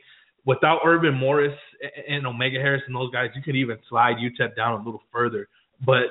without 0.46 0.80
Earvin 0.84 1.14
Morris 1.14 1.56
and- 1.82 2.04
and 2.16 2.26
Omega 2.26 2.58
Harris 2.60 2.82
and 2.86 2.94
those 2.96 3.10
guys, 3.12 3.30
you 3.34 3.42
could 3.42 3.56
even 3.56 3.78
slide 3.88 4.16
UTEP 4.18 4.54
down 4.56 4.80
a 4.80 4.84
little 4.84 5.02
further. 5.12 5.48
But 5.84 6.06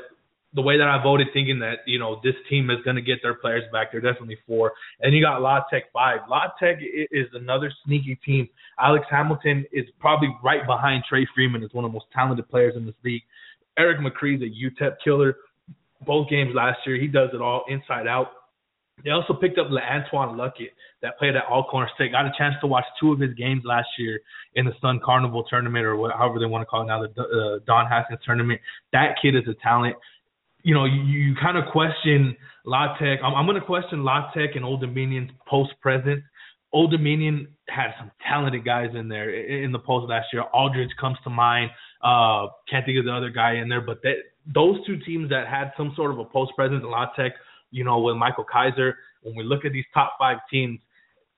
the 0.55 0.61
way 0.61 0.77
that 0.77 0.87
I 0.87 1.01
voted, 1.01 1.27
thinking 1.33 1.59
that 1.59 1.79
you 1.85 1.99
know 1.99 2.19
this 2.23 2.35
team 2.49 2.69
is 2.69 2.77
going 2.83 2.95
to 2.95 3.01
get 3.01 3.19
their 3.23 3.33
players 3.33 3.63
back, 3.71 3.91
they're 3.91 4.01
definitely 4.01 4.37
four. 4.47 4.73
And 5.01 5.15
you 5.15 5.21
got 5.21 5.41
La 5.41 5.61
Tech 5.71 5.91
five. 5.91 6.19
La 6.29 6.47
Tech 6.59 6.77
is 6.81 7.27
another 7.33 7.71
sneaky 7.85 8.19
team. 8.25 8.47
Alex 8.79 9.05
Hamilton 9.09 9.65
is 9.71 9.85
probably 9.99 10.29
right 10.43 10.65
behind 10.67 11.03
Trey 11.07 11.27
Freeman 11.33 11.63
as 11.63 11.69
one 11.73 11.85
of 11.85 11.91
the 11.91 11.93
most 11.93 12.05
talented 12.13 12.47
players 12.49 12.75
in 12.75 12.85
this 12.85 12.95
league. 13.03 13.23
Erik 13.77 13.99
McCree's 13.99 14.41
a 14.41 14.83
UTEP 14.83 14.95
killer. 15.03 15.35
both 16.05 16.29
games 16.29 16.51
last 16.53 16.79
year. 16.85 16.99
He 16.99 17.07
does 17.07 17.29
it 17.33 17.41
all 17.41 17.63
inside 17.67 18.07
out. 18.07 18.27
They 19.03 19.09
also 19.09 19.33
picked 19.33 19.57
up 19.57 19.67
Antoine 19.67 20.37
Luckett 20.37 20.69
that 21.01 21.17
played 21.17 21.35
at 21.35 21.43
Alcorn 21.49 21.87
State. 21.95 22.11
Got 22.11 22.27
a 22.27 22.33
chance 22.37 22.55
to 22.61 22.67
watch 22.67 22.85
two 22.99 23.11
of 23.11 23.19
his 23.19 23.33
games 23.33 23.63
last 23.65 23.87
year 23.97 24.21
in 24.53 24.65
the 24.65 24.73
Sun 24.81 25.01
Carnival 25.03 25.43
tournament 25.49 25.85
or 25.85 25.95
whatever 25.95 26.39
they 26.39 26.45
want 26.45 26.61
to 26.61 26.65
call 26.65 26.83
it 26.83 26.85
now, 26.85 27.01
the 27.01 27.21
uh, 27.21 27.59
Don 27.65 27.87
Haskins 27.87 28.19
tournament. 28.23 28.61
That 28.91 29.15
kid 29.21 29.35
is 29.35 29.43
a 29.47 29.55
talent. 29.63 29.95
You 30.64 30.74
know, 30.74 30.86
you, 30.86 31.01
you 31.01 31.36
kind 31.41 31.57
of 31.57 31.66
question 31.72 32.36
La. 32.66 32.95
I'm, 32.99 33.36
I'm 33.36 33.45
going 33.45 33.59
to 33.59 33.66
question 33.66 34.03
La 34.03 34.32
and 34.36 34.66
Old 34.66 34.82
Dominion's 34.82 35.32
post 35.47 35.72
presence. 35.82 36.22
Old 36.74 36.89
Dominion 36.91 37.47
had 37.70 37.91
some 37.99 38.11
talented 38.28 38.66
guys 38.66 38.89
in 38.95 39.07
there 39.07 39.30
in 39.30 39.72
the 39.72 39.80
post 39.80 40.09
last 40.09 40.28
year. 40.34 40.41
Aldridge 40.41 40.89
comes 40.99 41.18
to 41.24 41.30
mind. 41.30 41.70
Uh, 42.03 42.47
can't 42.70 42.86
think 42.86 42.97
of 42.97 43.05
the 43.05 43.14
other 43.14 43.30
guy 43.30 43.55
in 43.55 43.70
there, 43.70 43.80
but 43.80 44.01
that, 44.01 44.16
those 44.53 44.86
two 44.86 44.97
teams 45.05 45.30
that 45.30 45.47
had 45.47 45.72
some 45.78 45.93
sort 45.95 46.11
of 46.11 46.20
a 46.20 46.26
post 46.26 46.51
presence, 46.55 46.84
Tech 47.16 47.34
you 47.72 47.84
know, 47.84 47.99
with 47.99 48.18
Michael 48.18 48.45
Kyser, 48.45 48.93
when 49.22 49.36
we 49.36 49.43
look 49.43 49.66
at 49.66 49.72
these 49.72 49.86
top 49.93 50.16
five 50.20 50.38
teams, 50.51 50.80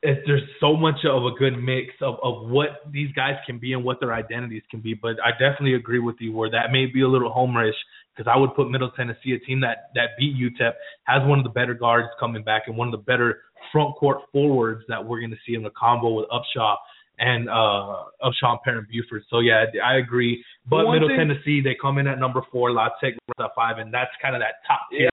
it, 0.01 0.23
there's 0.25 0.41
so 0.59 0.75
much 0.75 1.05
of 1.05 1.25
a 1.25 1.31
good 1.37 1.57
mix 1.61 1.93
of, 2.01 2.15
of 2.23 2.49
what 2.49 2.81
these 2.91 3.11
guys 3.13 3.35
can 3.45 3.59
be 3.59 3.73
and 3.73 3.83
what 3.83 3.99
their 3.99 4.13
identities 4.13 4.63
can 4.71 4.79
be. 4.79 4.93
But 4.93 5.17
I 5.23 5.31
definitely 5.31 5.75
agree 5.75 5.99
with 5.99 6.15
you 6.19 6.33
where 6.33 6.49
that 6.49 6.71
may 6.71 6.85
be 6.85 7.01
a 7.01 7.07
little 7.07 7.31
homerish 7.31 7.77
because 8.15 8.31
I 8.33 8.37
would 8.37 8.55
put 8.55 8.69
Middle 8.69 8.91
Tennessee, 8.91 9.33
a 9.33 9.39
team 9.39 9.59
that 9.61 9.89
that 9.95 10.09
beat 10.17 10.35
UTEP, 10.35 10.73
has 11.03 11.27
one 11.27 11.39
of 11.39 11.43
the 11.43 11.51
better 11.51 11.73
guards 11.73 12.07
coming 12.19 12.43
back 12.43 12.63
and 12.67 12.77
one 12.77 12.87
of 12.87 12.91
the 12.91 13.03
better 13.03 13.41
front 13.71 13.95
court 13.95 14.19
forwards 14.31 14.83
that 14.87 15.03
we're 15.03 15.19
going 15.19 15.31
to 15.31 15.37
see 15.47 15.55
in 15.55 15.63
the 15.63 15.71
combo 15.71 16.13
with 16.13 16.27
Upshaw 16.29 16.75
and 17.17 17.49
uh 17.49 18.03
Upshaw 18.23 18.57
Perrin 18.63 18.87
Buford. 18.91 19.23
So 19.29 19.39
yeah, 19.39 19.65
I 19.83 19.97
agree. 19.97 20.43
But 20.69 20.91
Middle 20.91 21.09
thing, 21.09 21.17
Tennessee, 21.17 21.61
they 21.61 21.75
come 21.81 21.97
in 21.97 22.07
at 22.07 22.19
number 22.19 22.41
four, 22.51 22.71
La 22.71 22.89
Tech 23.03 23.13
at 23.39 23.51
five, 23.55 23.77
and 23.79 23.93
that's 23.93 24.11
kind 24.21 24.35
of 24.35 24.41
that 24.41 24.55
top 24.67 24.81
tier 24.91 25.09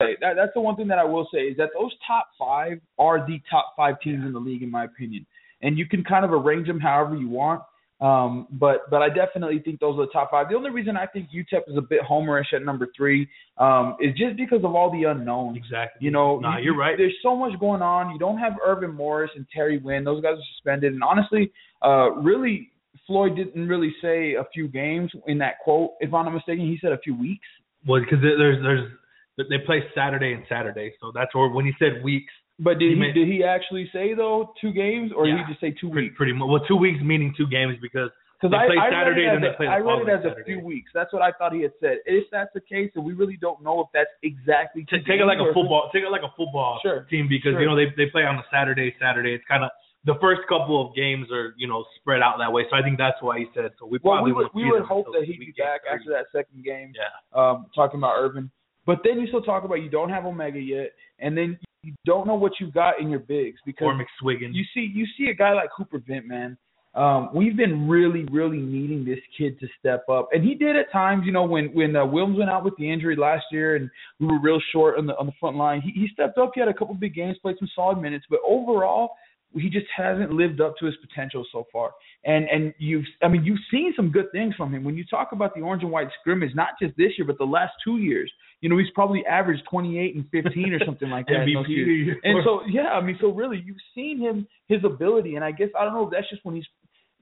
say 0.00 0.16
that, 0.20 0.34
that's 0.36 0.52
the 0.54 0.60
one 0.60 0.76
thing 0.76 0.88
that 0.88 0.98
I 0.98 1.04
will 1.04 1.28
say 1.32 1.40
is 1.40 1.56
that 1.56 1.70
those 1.78 1.92
top 2.06 2.30
five 2.38 2.80
are 2.98 3.26
the 3.26 3.40
top 3.50 3.74
five 3.76 4.00
teams 4.00 4.24
in 4.24 4.32
the 4.32 4.38
league, 4.38 4.62
in 4.62 4.70
my 4.70 4.84
opinion. 4.84 5.26
And 5.62 5.78
you 5.78 5.86
can 5.86 6.04
kind 6.04 6.24
of 6.24 6.32
arrange 6.32 6.66
them 6.66 6.80
however 6.80 7.14
you 7.14 7.28
want. 7.28 7.62
Um, 8.04 8.48
but 8.50 8.90
but 8.90 9.00
I 9.00 9.08
definitely 9.08 9.60
think 9.60 9.80
those 9.80 9.98
are 9.98 10.04
the 10.04 10.12
top 10.12 10.30
five. 10.30 10.50
The 10.50 10.56
only 10.56 10.68
reason 10.68 10.94
I 10.94 11.06
think 11.06 11.28
UTEP 11.34 11.62
is 11.68 11.78
a 11.78 11.80
bit 11.80 12.00
homerish 12.02 12.52
at 12.54 12.62
number 12.62 12.88
three 12.94 13.26
um, 13.56 13.96
is 13.98 14.10
just 14.10 14.36
because 14.36 14.62
of 14.62 14.74
all 14.74 14.92
the 14.92 15.04
unknowns. 15.04 15.56
Exactly. 15.56 16.04
You 16.04 16.10
know, 16.10 16.38
nah, 16.38 16.58
you, 16.58 16.74
are 16.74 16.76
right. 16.76 16.96
There's 16.98 17.16
so 17.22 17.34
much 17.34 17.58
going 17.58 17.80
on. 17.80 18.10
You 18.10 18.18
don't 18.18 18.36
have 18.36 18.52
Earvin 18.62 18.92
Morris 18.92 19.30
and 19.36 19.46
Terry 19.54 19.78
Wynn. 19.78 20.04
Those 20.04 20.22
guys 20.22 20.34
are 20.34 20.48
suspended. 20.54 20.92
And 20.92 21.02
honestly, 21.02 21.50
uh, 21.82 22.10
really, 22.10 22.72
Floyd 23.06 23.36
didn't 23.36 23.68
really 23.68 23.94
say 24.02 24.34
a 24.34 24.44
few 24.52 24.68
games 24.68 25.10
in 25.26 25.38
that 25.38 25.60
quote. 25.64 25.92
If 26.00 26.12
I'm 26.12 26.26
not 26.26 26.34
mistaken, 26.34 26.66
he 26.66 26.76
said 26.82 26.92
a 26.92 26.98
few 26.98 27.18
weeks. 27.18 27.46
Well, 27.86 28.02
because 28.02 28.18
there's 28.20 28.62
there's 28.62 29.48
they 29.48 29.64
play 29.64 29.82
Saturday 29.94 30.34
and 30.34 30.44
Saturday, 30.46 30.92
so 31.00 31.10
that's 31.14 31.34
where 31.34 31.48
when 31.48 31.64
he 31.64 31.72
said 31.78 32.04
weeks. 32.04 32.32
But 32.58 32.78
did 32.78 32.94
he, 32.94 33.02
he 33.02 33.12
did 33.12 33.26
he 33.28 33.42
actually 33.42 33.90
say 33.92 34.14
though 34.14 34.54
two 34.60 34.72
games, 34.72 35.10
or 35.14 35.26
yeah, 35.26 35.36
did 35.36 35.46
he 35.46 35.52
just 35.52 35.60
say 35.60 35.74
two 35.74 35.90
pretty, 35.90 36.08
weeks? 36.08 36.16
Pretty 36.16 36.32
much. 36.32 36.46
Well, 36.48 36.62
two 36.68 36.76
weeks 36.76 37.00
meaning 37.02 37.34
two 37.36 37.48
games 37.48 37.76
because 37.82 38.10
I, 38.42 38.66
play 38.66 38.78
I 38.78 38.90
Saturday 38.90 39.26
read 39.26 39.42
it 39.42 39.46
as, 39.46 39.58
a, 39.58 39.64
I 39.64 39.78
read 39.78 40.06
it 40.06 40.10
as 40.10 40.22
Saturday. 40.22 40.42
a 40.42 40.44
few 40.44 40.60
weeks. 40.60 40.90
That's 40.94 41.12
what 41.12 41.22
I 41.22 41.32
thought 41.32 41.52
he 41.52 41.62
had 41.62 41.72
said. 41.80 41.98
If 42.06 42.30
that's 42.30 42.50
the 42.54 42.60
case, 42.60 42.92
and 42.94 43.04
we 43.04 43.14
really 43.14 43.38
don't 43.40 43.62
know 43.62 43.80
if 43.80 43.88
that's 43.94 44.10
exactly 44.22 44.86
take, 44.86 45.06
take 45.06 45.18
it 45.18 45.26
like 45.26 45.42
a 45.42 45.50
football. 45.50 45.90
Take 45.92 46.04
it 46.04 46.12
like 46.14 46.22
a 46.22 46.30
football 46.36 46.78
sure, 46.82 47.06
team 47.10 47.26
because 47.28 47.58
sure. 47.58 47.60
you 47.62 47.66
know 47.66 47.74
they 47.74 47.90
they 47.96 48.10
play 48.10 48.22
on 48.22 48.36
a 48.36 48.44
Saturday. 48.52 48.94
Saturday. 49.00 49.34
It's 49.34 49.44
kind 49.48 49.64
of 49.64 49.70
the 50.04 50.14
first 50.20 50.42
couple 50.48 50.78
of 50.78 50.94
games 50.94 51.32
are 51.32 51.54
you 51.56 51.66
know 51.66 51.84
spread 51.98 52.22
out 52.22 52.36
that 52.38 52.52
way. 52.52 52.64
So 52.70 52.76
I 52.76 52.82
think 52.82 52.98
that's 52.98 53.18
why 53.20 53.38
he 53.38 53.46
said. 53.54 53.72
So 53.80 53.86
we 53.86 53.98
well, 54.02 54.22
probably 54.22 54.32
we 54.32 54.36
would, 54.38 54.48
we 54.54 54.70
would 54.70 54.82
hope 54.82 55.06
that 55.10 55.24
he'd 55.26 55.40
be 55.40 55.54
back 55.58 55.82
after 55.90 56.10
that 56.14 56.30
second 56.30 56.62
game. 56.64 56.92
Yeah. 56.94 57.10
Um, 57.34 57.66
talking 57.74 57.98
about 57.98 58.14
Earvin. 58.14 58.50
But 58.86 59.00
then 59.02 59.18
you 59.18 59.26
still 59.28 59.42
talk 59.42 59.64
about 59.64 59.76
you 59.76 59.88
don't 59.88 60.10
have 60.10 60.26
Omega 60.26 60.60
yet, 60.60 60.92
and 61.18 61.36
then 61.36 61.58
you 61.84 61.94
don't 62.04 62.26
know 62.26 62.34
what 62.34 62.52
you 62.60 62.70
got 62.70 63.00
in 63.00 63.10
your 63.10 63.20
bigs 63.20 63.60
because 63.64 63.86
or 63.86 63.94
McSwiggan. 63.94 64.52
You 64.52 64.64
see, 64.74 64.90
you 64.92 65.06
see 65.18 65.30
a 65.30 65.34
guy 65.34 65.52
like 65.52 65.68
Hooper 65.76 66.02
Vint, 66.06 66.26
man. 66.26 66.56
Um, 66.94 67.30
we've 67.34 67.56
been 67.56 67.88
really, 67.88 68.24
really 68.30 68.58
needing 68.58 69.04
this 69.04 69.18
kid 69.36 69.58
to 69.58 69.66
step 69.80 70.08
up, 70.08 70.28
and 70.32 70.44
he 70.44 70.54
did 70.54 70.76
at 70.76 70.92
times. 70.92 71.24
You 71.26 71.32
know, 71.32 71.42
when 71.42 71.66
when 71.74 71.96
uh, 71.96 72.00
Willms 72.00 72.38
went 72.38 72.50
out 72.50 72.64
with 72.64 72.74
the 72.78 72.88
injury 72.90 73.16
last 73.16 73.46
year, 73.50 73.74
and 73.74 73.90
we 74.20 74.28
were 74.28 74.40
real 74.40 74.60
short 74.70 74.96
on 74.96 75.06
the 75.06 75.16
on 75.18 75.26
the 75.26 75.32
front 75.40 75.56
line, 75.56 75.80
he, 75.80 75.90
he 75.90 76.08
stepped 76.12 76.38
up. 76.38 76.52
He 76.54 76.60
had 76.60 76.68
a 76.68 76.74
couple 76.74 76.94
big 76.94 77.14
games, 77.14 77.36
played 77.42 77.56
some 77.58 77.68
solid 77.74 78.00
minutes, 78.00 78.26
but 78.30 78.38
overall, 78.46 79.10
he 79.54 79.70
just 79.70 79.86
hasn't 79.96 80.32
lived 80.32 80.60
up 80.60 80.76
to 80.78 80.86
his 80.86 80.94
potential 80.96 81.44
so 81.52 81.66
far. 81.72 81.92
And 82.24 82.48
and 82.48 82.74
you've 82.78 83.04
I 83.22 83.28
mean 83.28 83.44
you've 83.44 83.58
seen 83.70 83.92
some 83.96 84.10
good 84.10 84.30
things 84.32 84.54
from 84.56 84.72
him. 84.74 84.84
When 84.84 84.96
you 84.96 85.04
talk 85.04 85.32
about 85.32 85.54
the 85.54 85.60
orange 85.60 85.82
and 85.82 85.92
white 85.92 86.08
scrimmage, 86.20 86.54
not 86.54 86.70
just 86.80 86.96
this 86.96 87.12
year 87.18 87.26
but 87.26 87.38
the 87.38 87.44
last 87.44 87.72
two 87.84 87.98
years, 87.98 88.30
you 88.60 88.68
know 88.68 88.78
he's 88.78 88.90
probably 88.94 89.24
averaged 89.26 89.62
28 89.70 90.14
and 90.16 90.24
15 90.30 90.72
or 90.72 90.84
something 90.84 91.10
like 91.10 91.26
that. 91.28 91.46
MVP. 91.46 92.12
And 92.24 92.38
so 92.44 92.60
yeah, 92.68 92.88
I 92.88 93.00
mean 93.00 93.18
so 93.20 93.30
really 93.32 93.62
you've 93.64 93.76
seen 93.94 94.18
him 94.18 94.46
his 94.66 94.84
ability, 94.84 95.36
and 95.36 95.44
I 95.44 95.52
guess 95.52 95.68
I 95.78 95.84
don't 95.84 95.94
know 95.94 96.04
if 96.04 96.10
that's 96.10 96.28
just 96.28 96.44
when 96.44 96.56
he's. 96.56 96.66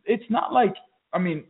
It's 0.05 0.24
not 0.30 0.53
like 0.53 0.74
I 1.12 1.18
mean, 1.18 1.45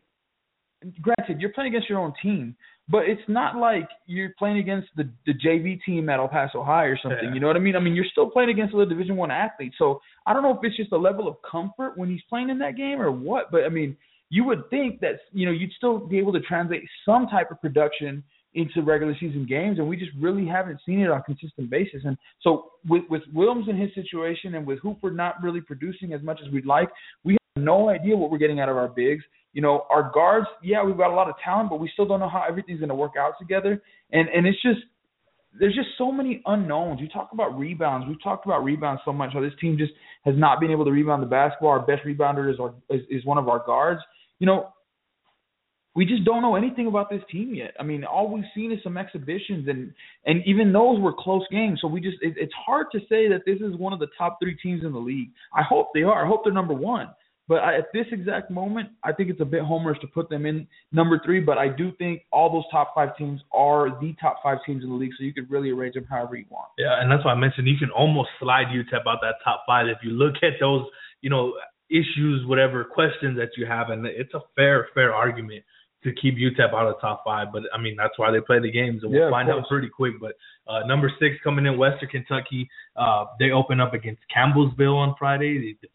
granted 1.00 1.40
you're 1.40 1.52
playing 1.52 1.72
against 1.72 1.88
your 1.88 1.98
own 1.98 2.12
team, 2.22 2.56
but 2.92 3.08
it's 3.08 3.22
not 3.26 3.56
like 3.56 3.88
you're 4.06 4.34
playing 4.38 4.58
against 4.58 4.88
the 4.96 5.08
the 5.24 5.32
JV 5.32 5.80
team 5.84 6.10
at 6.10 6.18
El 6.20 6.28
Paso 6.28 6.62
High 6.62 6.84
or 6.84 6.98
something. 7.02 7.28
Yeah. 7.28 7.34
You 7.34 7.40
know 7.40 7.46
what 7.46 7.56
I 7.56 7.60
mean? 7.60 7.74
I 7.74 7.80
mean, 7.80 7.94
you're 7.94 8.04
still 8.12 8.28
playing 8.28 8.50
against 8.50 8.74
a 8.74 8.84
Division 8.84 9.16
One 9.16 9.30
athlete. 9.30 9.72
So 9.78 10.02
I 10.26 10.34
don't 10.34 10.42
know 10.42 10.50
if 10.50 10.58
it's 10.62 10.76
just 10.76 10.92
a 10.92 10.98
level 10.98 11.26
of 11.26 11.36
comfort 11.50 11.96
when 11.96 12.10
he's 12.10 12.20
playing 12.28 12.50
in 12.50 12.58
that 12.58 12.76
game 12.76 13.00
or 13.00 13.10
what. 13.10 13.50
But 13.50 13.64
I 13.64 13.70
mean, 13.70 13.96
you 14.28 14.44
would 14.44 14.68
think 14.68 15.00
that 15.00 15.20
you 15.32 15.46
know 15.46 15.52
you'd 15.52 15.72
still 15.72 15.98
be 15.98 16.18
able 16.18 16.34
to 16.34 16.40
translate 16.40 16.82
some 17.06 17.26
type 17.28 17.50
of 17.50 17.62
production 17.62 18.22
into 18.54 18.82
regular 18.82 19.16
season 19.18 19.46
games, 19.48 19.78
and 19.78 19.88
we 19.88 19.96
just 19.96 20.10
really 20.20 20.46
haven't 20.46 20.78
seen 20.84 21.00
it 21.00 21.08
on 21.08 21.18
a 21.18 21.22
consistent 21.22 21.70
basis. 21.70 22.02
And 22.04 22.18
so 22.42 22.72
with 22.86 23.04
with 23.08 23.22
Willms 23.34 23.70
in 23.70 23.76
his 23.78 23.88
situation, 23.94 24.54
and 24.54 24.66
with 24.66 24.80
Hooper 24.80 25.10
not 25.10 25.42
really 25.42 25.62
producing 25.62 26.12
as 26.12 26.22
much 26.22 26.40
as 26.46 26.52
we'd 26.52 26.66
like, 26.66 26.90
we 27.24 27.38
have 27.56 27.64
no 27.64 27.88
idea 27.88 28.14
what 28.14 28.30
we're 28.30 28.36
getting 28.36 28.60
out 28.60 28.68
of 28.68 28.76
our 28.76 28.88
bigs. 28.88 29.24
You 29.52 29.62
know, 29.62 29.86
our 29.90 30.10
guards, 30.12 30.46
yeah, 30.62 30.82
we've 30.82 30.96
got 30.96 31.10
a 31.10 31.14
lot 31.14 31.28
of 31.28 31.34
talent, 31.44 31.70
but 31.70 31.78
we 31.78 31.90
still 31.92 32.06
don't 32.06 32.20
know 32.20 32.28
how 32.28 32.44
everything's 32.48 32.80
going 32.80 32.88
to 32.88 32.94
work 32.94 33.12
out 33.18 33.34
together. 33.38 33.82
And 34.10 34.28
and 34.28 34.46
it's 34.46 34.60
just 34.62 34.80
there's 35.58 35.74
just 35.74 35.88
so 35.98 36.10
many 36.10 36.42
unknowns. 36.46 37.00
You 37.00 37.08
talk 37.08 37.30
about 37.32 37.58
rebounds. 37.58 38.06
We've 38.08 38.22
talked 38.22 38.46
about 38.46 38.64
rebounds 38.64 39.02
so 39.04 39.12
much. 39.12 39.30
How 39.34 39.40
this 39.40 39.52
team 39.60 39.76
just 39.76 39.92
has 40.24 40.34
not 40.36 40.60
been 40.60 40.70
able 40.70 40.84
to 40.86 40.90
rebound 40.90 41.22
the 41.22 41.26
basketball. 41.26 41.70
Our 41.70 41.86
best 41.86 42.02
rebounder 42.06 42.52
is 42.52 42.58
our 42.58 42.74
is, 42.90 43.02
is 43.10 43.24
one 43.24 43.38
of 43.38 43.48
our 43.48 43.62
guards. 43.64 44.00
You 44.38 44.46
know, 44.46 44.68
we 45.94 46.06
just 46.06 46.24
don't 46.24 46.40
know 46.40 46.56
anything 46.56 46.86
about 46.86 47.10
this 47.10 47.20
team 47.30 47.54
yet. 47.54 47.74
I 47.78 47.82
mean, 47.82 48.04
all 48.04 48.32
we've 48.32 48.44
seen 48.54 48.72
is 48.72 48.78
some 48.82 48.96
exhibitions, 48.96 49.68
and 49.68 49.92
and 50.24 50.42
even 50.46 50.72
those 50.72 50.98
were 51.00 51.12
close 51.12 51.44
games. 51.50 51.80
So 51.82 51.88
we 51.88 52.00
just 52.00 52.16
it, 52.22 52.34
it's 52.38 52.54
hard 52.54 52.86
to 52.92 53.00
say 53.00 53.28
that 53.28 53.42
this 53.44 53.60
is 53.60 53.76
one 53.76 53.92
of 53.92 53.98
the 53.98 54.08
top 54.16 54.38
three 54.42 54.56
teams 54.62 54.84
in 54.84 54.92
the 54.92 54.98
league. 54.98 55.30
I 55.54 55.62
hope 55.62 55.88
they 55.94 56.02
are. 56.02 56.24
I 56.24 56.28
hope 56.28 56.44
they're 56.44 56.52
number 56.52 56.74
one. 56.74 57.08
But 57.48 57.56
I, 57.56 57.78
at 57.78 57.86
this 57.92 58.06
exact 58.12 58.50
moment, 58.50 58.90
I 59.02 59.12
think 59.12 59.30
it's 59.30 59.40
a 59.40 59.44
bit 59.44 59.62
homerish 59.62 60.00
to 60.00 60.06
put 60.06 60.30
them 60.30 60.46
in 60.46 60.66
number 60.92 61.20
three. 61.24 61.40
But 61.40 61.58
I 61.58 61.68
do 61.68 61.92
think 61.98 62.22
all 62.32 62.52
those 62.52 62.64
top 62.70 62.92
five 62.94 63.16
teams 63.16 63.40
are 63.52 63.90
the 64.00 64.14
top 64.20 64.36
five 64.42 64.58
teams 64.64 64.84
in 64.84 64.90
the 64.90 64.96
league, 64.96 65.12
so 65.18 65.24
you 65.24 65.34
could 65.34 65.50
really 65.50 65.70
arrange 65.70 65.94
them 65.94 66.06
however 66.08 66.36
you 66.36 66.46
want. 66.50 66.68
Yeah, 66.78 67.00
and 67.00 67.10
that's 67.10 67.24
why 67.24 67.32
I 67.32 67.36
mentioned 67.36 67.66
you 67.66 67.78
can 67.78 67.90
almost 67.90 68.30
slide 68.40 68.66
UTEP 68.66 69.06
out 69.06 69.18
that 69.22 69.36
top 69.44 69.64
five 69.66 69.86
if 69.88 69.98
you 70.02 70.10
look 70.10 70.34
at 70.42 70.52
those, 70.60 70.84
you 71.20 71.30
know, 71.30 71.54
issues, 71.90 72.46
whatever 72.46 72.84
questions 72.84 73.36
that 73.36 73.50
you 73.56 73.66
have, 73.66 73.90
and 73.90 74.06
it's 74.06 74.32
a 74.34 74.40
fair, 74.56 74.88
fair 74.94 75.12
argument 75.12 75.62
to 76.04 76.12
keep 76.14 76.34
UTEP 76.34 76.74
out 76.74 76.86
of 76.86 76.94
the 76.94 77.00
top 77.00 77.22
five. 77.24 77.48
But 77.52 77.62
I 77.74 77.80
mean, 77.80 77.96
that's 77.96 78.18
why 78.18 78.30
they 78.30 78.40
play 78.40 78.58
the 78.60 78.70
games, 78.70 79.02
and 79.02 79.12
we'll 79.12 79.22
Yeah, 79.22 79.30
find 79.30 79.48
out 79.50 79.68
pretty 79.68 79.88
quick. 79.88 80.14
But 80.20 80.32
uh, 80.66 80.80
number 80.86 81.10
six 81.20 81.36
coming 81.44 81.66
in, 81.66 81.78
Western 81.78 82.08
Kentucky. 82.08 82.68
Uh, 82.96 83.26
they 83.38 83.50
open 83.50 83.80
up 83.80 83.94
against 83.94 84.22
Campbellsville 84.34 84.96
on 84.96 85.14
Friday. 85.18 85.58
They, 85.58 85.76
they, 85.82 85.88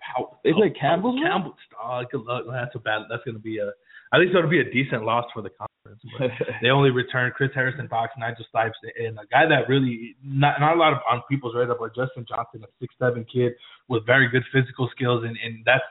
They 0.44 0.54
play 0.54 0.74
oh, 0.76 0.84
Campbellsville? 0.84 1.24
Campbell. 1.24 1.56
Oh, 1.82 2.02
good 2.12 2.22
luck. 2.22 2.44
That's 2.50 2.76
a 2.76 2.80
bad. 2.80 3.04
That's 3.10 3.24
going 3.24 3.36
to 3.36 3.42
be 3.42 3.60
a. 3.60 3.72
At 4.14 4.22
least 4.22 4.34
it'll 4.34 4.50
be 4.50 4.62
a 4.62 4.72
decent 4.72 5.04
loss 5.04 5.26
for 5.34 5.42
the 5.42 5.50
conference. 5.50 6.02
But 6.18 6.32
they 6.62 6.70
only 6.70 6.92
return 6.92 7.32
Chris 7.36 7.52
Harrison 7.54 7.88
Fox, 7.90 8.14
Nigel 8.18 8.46
Stipes, 8.50 8.78
and 8.98 9.18
a 9.20 9.28
guy 9.32 9.48
that 9.48 9.68
really 9.68 10.16
not 10.24 10.60
not 10.60 10.76
a 10.76 10.80
lot 10.80 10.94
of 10.94 11.00
on 11.10 11.22
people's 11.30 11.56
radar, 11.56 11.76
but 11.78 11.96
Justin 11.96 12.26
Johnson, 12.28 12.64
a 12.64 12.68
six 12.80 12.96
seven 13.00 13.26
kid 13.32 13.54
with 13.90 14.06
very 14.06 14.30
good 14.30 14.44
physical 14.54 14.90
skills, 14.96 15.24
and 15.26 15.38
and 15.44 15.64
that's 15.66 15.84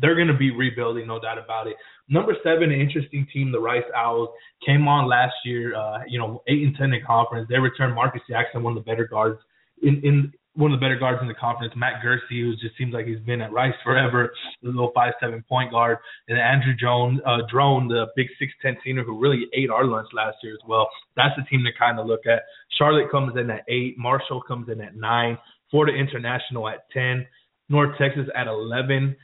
they're 0.00 0.14
going 0.14 0.28
to 0.28 0.36
be 0.36 0.50
rebuilding, 0.50 1.06
no 1.06 1.20
doubt 1.20 1.38
about 1.38 1.66
it. 1.66 1.76
Number 2.08 2.34
seven, 2.42 2.72
an 2.72 2.80
interesting 2.80 3.26
team, 3.32 3.52
the 3.52 3.60
Rice 3.60 3.84
Owls, 3.96 4.28
came 4.64 4.86
on 4.88 5.08
last 5.08 5.34
year, 5.44 5.76
uh, 5.76 6.00
you 6.08 6.18
know, 6.18 6.42
eight 6.48 6.62
and 6.62 6.74
ten 6.76 6.92
in 6.92 7.00
conference. 7.06 7.48
They 7.48 7.58
returned 7.58 7.94
Marcus 7.94 8.22
Jackson, 8.28 8.62
one 8.62 8.76
of 8.76 8.84
the 8.84 8.90
better 8.90 9.06
guards 9.06 9.38
in 9.82 10.00
in 10.04 10.32
one 10.54 10.72
of 10.72 10.80
the 10.80 10.84
better 10.84 10.98
guards 10.98 11.20
in 11.22 11.28
the 11.28 11.34
conference. 11.34 11.72
Max 11.76 12.04
Guercy, 12.04 12.42
who 12.42 12.52
just 12.56 12.76
seems 12.76 12.92
like 12.92 13.06
he's 13.06 13.20
been 13.20 13.40
at 13.40 13.52
Rice 13.52 13.74
forever, 13.84 14.32
the 14.62 14.68
little 14.68 14.90
five 14.94 15.12
seven 15.20 15.44
point 15.48 15.70
guard, 15.70 15.98
and 16.28 16.38
Andrew 16.38 16.74
Jones, 16.78 17.20
uh, 17.24 17.38
Drone, 17.50 17.88
the 17.88 18.06
big 18.16 18.26
six 18.38 18.52
ten 18.60 18.76
senior 18.84 19.04
who 19.04 19.18
really 19.18 19.46
ate 19.54 19.70
our 19.70 19.84
lunch 19.84 20.08
last 20.12 20.38
year 20.42 20.52
as 20.52 20.60
well. 20.66 20.88
That's 21.16 21.34
the 21.36 21.44
team 21.44 21.64
to 21.64 21.70
kind 21.78 21.98
of 21.98 22.06
look 22.06 22.26
at. 22.26 22.42
Charlotte 22.76 23.10
comes 23.10 23.36
in 23.36 23.50
at 23.50 23.64
eight, 23.68 23.96
Marshall 23.98 24.42
comes 24.42 24.68
in 24.68 24.80
at 24.80 24.96
nine, 24.96 25.38
Florida 25.70 25.96
International 25.96 26.68
at 26.68 26.90
ten, 26.90 27.26
North 27.68 27.96
Texas 27.98 28.26
at 28.34 28.48
eleven. 28.48 29.16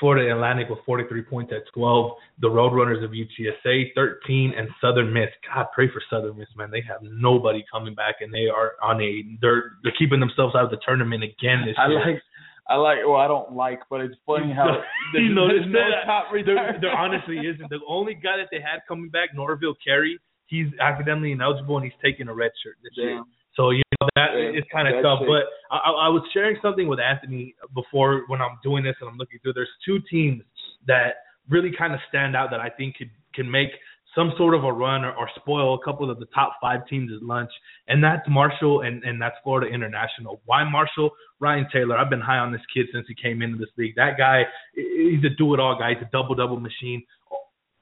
Florida 0.00 0.32
Atlantic 0.32 0.68
with 0.68 0.78
43 0.86 1.22
points 1.22 1.52
at 1.54 1.62
12. 1.74 2.12
The 2.40 2.48
Roadrunners 2.48 3.04
of 3.04 3.10
UTSA 3.10 3.94
13, 3.94 4.52
and 4.56 4.68
Southern 4.80 5.12
Miss. 5.12 5.28
God, 5.52 5.66
pray 5.74 5.88
for 5.92 6.00
Southern 6.10 6.36
Miss, 6.38 6.48
man. 6.56 6.70
They 6.70 6.82
have 6.88 7.00
nobody 7.02 7.64
coming 7.70 7.94
back, 7.94 8.16
and 8.20 8.32
they 8.32 8.46
are 8.46 8.72
on 8.82 9.00
a 9.02 9.24
they're 9.40 9.72
they're 9.82 9.92
keeping 9.98 10.20
themselves 10.20 10.54
out 10.54 10.64
of 10.64 10.70
the 10.70 10.78
tournament 10.86 11.22
again 11.24 11.64
this 11.66 11.76
I 11.78 11.88
year. 11.88 12.00
like. 12.00 12.22
I 12.70 12.76
like. 12.76 12.98
Well, 13.06 13.16
I 13.16 13.26
don't 13.26 13.52
like, 13.52 13.80
but 13.88 14.02
it's 14.02 14.14
funny 14.26 14.52
how 14.52 14.66
there's, 15.14 15.24
you 15.24 15.34
know, 15.34 15.48
there's 15.48 15.64
no 15.66 15.72
there- 15.72 16.04
top 16.04 16.26
there, 16.32 16.78
there 16.80 16.92
honestly 16.96 17.38
isn't. 17.38 17.70
The 17.70 17.80
only 17.88 18.12
guy 18.14 18.36
that 18.36 18.48
they 18.50 18.60
had 18.60 18.80
coming 18.86 19.08
back, 19.08 19.30
Norville 19.34 19.74
Carey, 19.82 20.18
he's 20.46 20.66
academically 20.78 21.32
ineligible 21.32 21.76
and 21.78 21.84
he's 21.84 21.96
taking 22.04 22.28
a 22.28 22.34
red 22.34 22.50
shirt 22.62 22.76
this 22.82 22.92
year. 22.96 23.22
So 23.58 23.70
you 23.70 23.82
know 24.00 24.08
that 24.14 24.30
Yeah, 24.34 24.58
is 24.58 24.64
kind 24.70 24.86
of 24.86 25.02
tough. 25.02 25.20
it. 25.22 25.26
But 25.26 25.44
I, 25.74 25.90
I 25.90 26.08
was 26.08 26.22
sharing 26.32 26.56
something 26.62 26.86
with 26.86 27.00
Anthony 27.00 27.54
before 27.74 28.22
when 28.28 28.40
I'm 28.40 28.58
doing 28.62 28.84
this 28.84 28.94
and 29.00 29.10
I'm 29.10 29.16
looking 29.18 29.40
through. 29.42 29.54
There's 29.54 29.68
two 29.84 29.98
teams 30.08 30.42
that 30.86 31.26
really 31.50 31.72
kind 31.76 31.92
of 31.92 32.00
stand 32.08 32.36
out 32.36 32.50
that 32.52 32.60
I 32.60 32.70
think 32.70 32.96
could 32.96 33.10
can 33.34 33.50
make 33.50 33.70
some 34.14 34.32
sort 34.38 34.54
of 34.54 34.64
a 34.64 34.72
run 34.72 35.04
or, 35.04 35.12
or 35.12 35.28
spoil 35.36 35.74
a 35.74 35.84
couple 35.84 36.10
of 36.10 36.18
the 36.18 36.26
top 36.26 36.52
five 36.60 36.86
teams 36.86 37.10
at 37.14 37.22
lunch, 37.22 37.50
and 37.88 38.02
that's 38.02 38.26
Marshall 38.28 38.82
and 38.82 39.02
and 39.02 39.20
that's 39.20 39.36
Florida 39.42 39.66
International. 39.72 40.40
Why 40.46 40.62
Marshall? 40.64 41.10
Ryan 41.40 41.66
Taylor. 41.72 41.96
I've 41.96 42.10
been 42.10 42.20
high 42.20 42.38
on 42.38 42.50
this 42.50 42.62
kid 42.74 42.86
since 42.92 43.06
he 43.06 43.14
came 43.14 43.42
into 43.42 43.58
this 43.58 43.68
league. 43.76 43.94
That 43.94 44.18
guy, 44.18 44.42
he's 44.74 45.22
a 45.24 45.28
do-it-all 45.36 45.78
guy. 45.78 45.90
He's 45.94 46.02
a 46.02 46.10
double-double 46.10 46.58
machine 46.58 47.04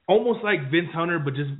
almost 0.07 0.43
like 0.43 0.71
Vince 0.71 0.89
Hunter, 0.93 1.19
but 1.19 1.35
just 1.35 1.51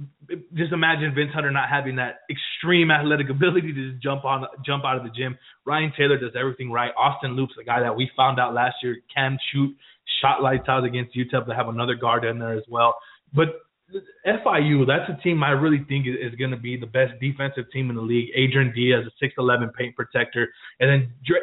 just 0.56 0.74
imagine 0.74 1.14
Vince 1.14 1.32
Hunter 1.34 1.52
not 1.52 1.70
having 1.70 1.98
that 1.98 2.22
extreme 2.30 2.92
athletic 2.92 3.30
ability 3.32 3.74
to 3.74 3.92
just 3.92 4.04
jump 4.04 4.26
on 4.26 4.46
jump 4.66 4.86
out 4.86 4.98
of 4.98 5.04
the 5.04 5.10
gym. 5.10 5.38
Ryan 5.66 5.92
Taylor 5.98 6.18
does 6.18 6.32
everything 6.38 6.72
right. 6.72 6.92
Austin 6.98 7.36
Loops, 7.36 7.54
the 7.58 7.64
guy 7.64 7.82
that 7.82 7.96
we 7.96 8.10
found 8.16 8.40
out 8.40 8.54
last 8.54 8.76
year 8.82 8.98
can 9.14 9.38
shoot 9.52 9.76
shot 10.22 10.42
lights 10.42 10.68
out 10.68 10.84
against 10.84 11.16
UTEP. 11.16 11.48
They 11.48 11.54
have 11.54 11.68
another 11.68 11.96
guard 11.96 12.24
in 12.26 12.40
there 12.40 12.58
as 12.58 12.64
well. 12.70 12.96
But 13.34 13.48
FIU, 14.26 14.86
that's 14.86 15.10
a 15.10 15.22
team 15.22 15.44
I 15.44 15.52
really 15.52 15.86
think 15.88 16.08
is, 16.08 16.16
is 16.32 16.36
going 16.38 16.52
to 16.52 16.58
be 16.58 16.78
the 16.78 16.88
best 16.88 17.14
defensive 17.22 17.66
team 17.72 17.90
in 17.90 17.96
the 17.96 18.02
league. 18.02 18.30
Adrian 18.36 18.74
Diaz, 18.74 19.06
a 19.06 19.26
6'11 19.26 19.74
paint 19.74 19.96
protector, 19.96 20.48
and 20.80 20.90
then 20.90 21.14
Dre 21.26 21.40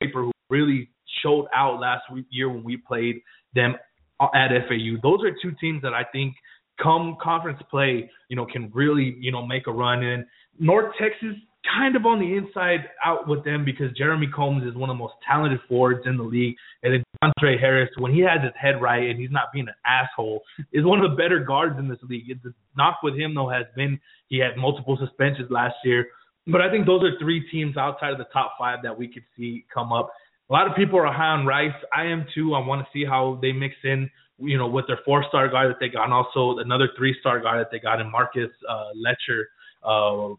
Draper, 0.00 0.22
who 0.24 0.32
really 0.48 0.90
showed 1.22 1.46
out 1.54 1.80
last 1.80 2.02
week, 2.12 2.26
year 2.30 2.48
when 2.48 2.64
we 2.64 2.76
played 2.76 3.20
them 3.54 3.74
Uh, 4.20 4.26
at 4.34 4.50
FAU. 4.68 5.00
Those 5.02 5.24
are 5.24 5.30
two 5.42 5.56
teams 5.58 5.80
that 5.80 5.94
I 5.94 6.04
think 6.12 6.34
come 6.82 7.16
conference 7.22 7.58
play, 7.70 8.10
you 8.28 8.36
know, 8.36 8.44
can 8.44 8.70
really, 8.74 9.16
you 9.18 9.32
know, 9.32 9.46
make 9.46 9.66
a 9.66 9.72
run 9.72 10.02
in. 10.02 10.26
North 10.58 10.92
Texas 11.00 11.36
kind 11.64 11.96
of 11.96 12.04
on 12.04 12.18
the 12.18 12.36
inside 12.36 12.80
out 13.02 13.26
with 13.26 13.42
them 13.44 13.64
because 13.64 13.90
Jeremy 13.96 14.28
Combs 14.34 14.64
is 14.64 14.74
one 14.74 14.90
of 14.90 14.96
the 14.96 14.98
most 14.98 15.14
talented 15.26 15.60
forwards 15.68 16.06
in 16.06 16.18
the 16.18 16.22
league. 16.22 16.54
And 16.82 16.92
then 16.92 17.04
Andre 17.22 17.58
Harris, 17.58 17.88
when 17.98 18.12
he 18.12 18.20
has 18.20 18.42
his 18.42 18.52
head 18.60 18.80
right 18.80 19.08
and 19.08 19.18
he's 19.18 19.30
not 19.30 19.52
being 19.54 19.68
an 19.68 19.74
asshole, 19.86 20.42
is 20.72 20.84
one 20.84 21.02
of 21.02 21.10
the 21.10 21.16
better 21.16 21.40
guards 21.40 21.78
in 21.78 21.88
this 21.88 21.98
league. 22.02 22.28
The 22.42 22.52
knock 22.76 22.98
with 23.02 23.14
him 23.16 23.34
though 23.34 23.48
has 23.48 23.64
been 23.74 23.98
he 24.28 24.38
had 24.38 24.56
multiple 24.56 24.98
suspensions 25.00 25.50
last 25.50 25.76
year. 25.84 26.08
But 26.46 26.60
I 26.60 26.70
think 26.70 26.86
those 26.86 27.02
are 27.04 27.18
three 27.18 27.48
teams 27.50 27.76
outside 27.76 28.12
of 28.12 28.18
the 28.18 28.28
top 28.32 28.54
five 28.58 28.80
that 28.82 28.98
we 28.98 29.08
could 29.08 29.24
see 29.36 29.64
come 29.72 29.92
up. 29.92 30.10
A 30.50 30.52
lot 30.52 30.68
of 30.68 30.76
people 30.76 30.98
are 30.98 31.12
high 31.12 31.38
on 31.38 31.46
Rice. 31.46 31.78
I 31.96 32.06
am 32.06 32.26
too. 32.34 32.54
I 32.54 32.66
want 32.66 32.82
to 32.82 32.88
see 32.92 33.04
how 33.04 33.38
they 33.40 33.52
mix 33.52 33.76
in, 33.84 34.10
you 34.38 34.58
know, 34.58 34.66
with 34.66 34.86
their 34.88 34.98
four-star 35.04 35.48
guy 35.48 35.68
that 35.68 35.76
they 35.78 35.88
got, 35.88 36.04
and 36.04 36.12
also 36.12 36.58
another 36.58 36.88
three-star 36.98 37.40
guy 37.40 37.58
that 37.58 37.68
they 37.70 37.78
got 37.78 38.00
in 38.00 38.10
Marcus 38.10 38.50
uh, 38.68 38.90
Letcher. 38.96 39.48
Uh, 39.84 40.34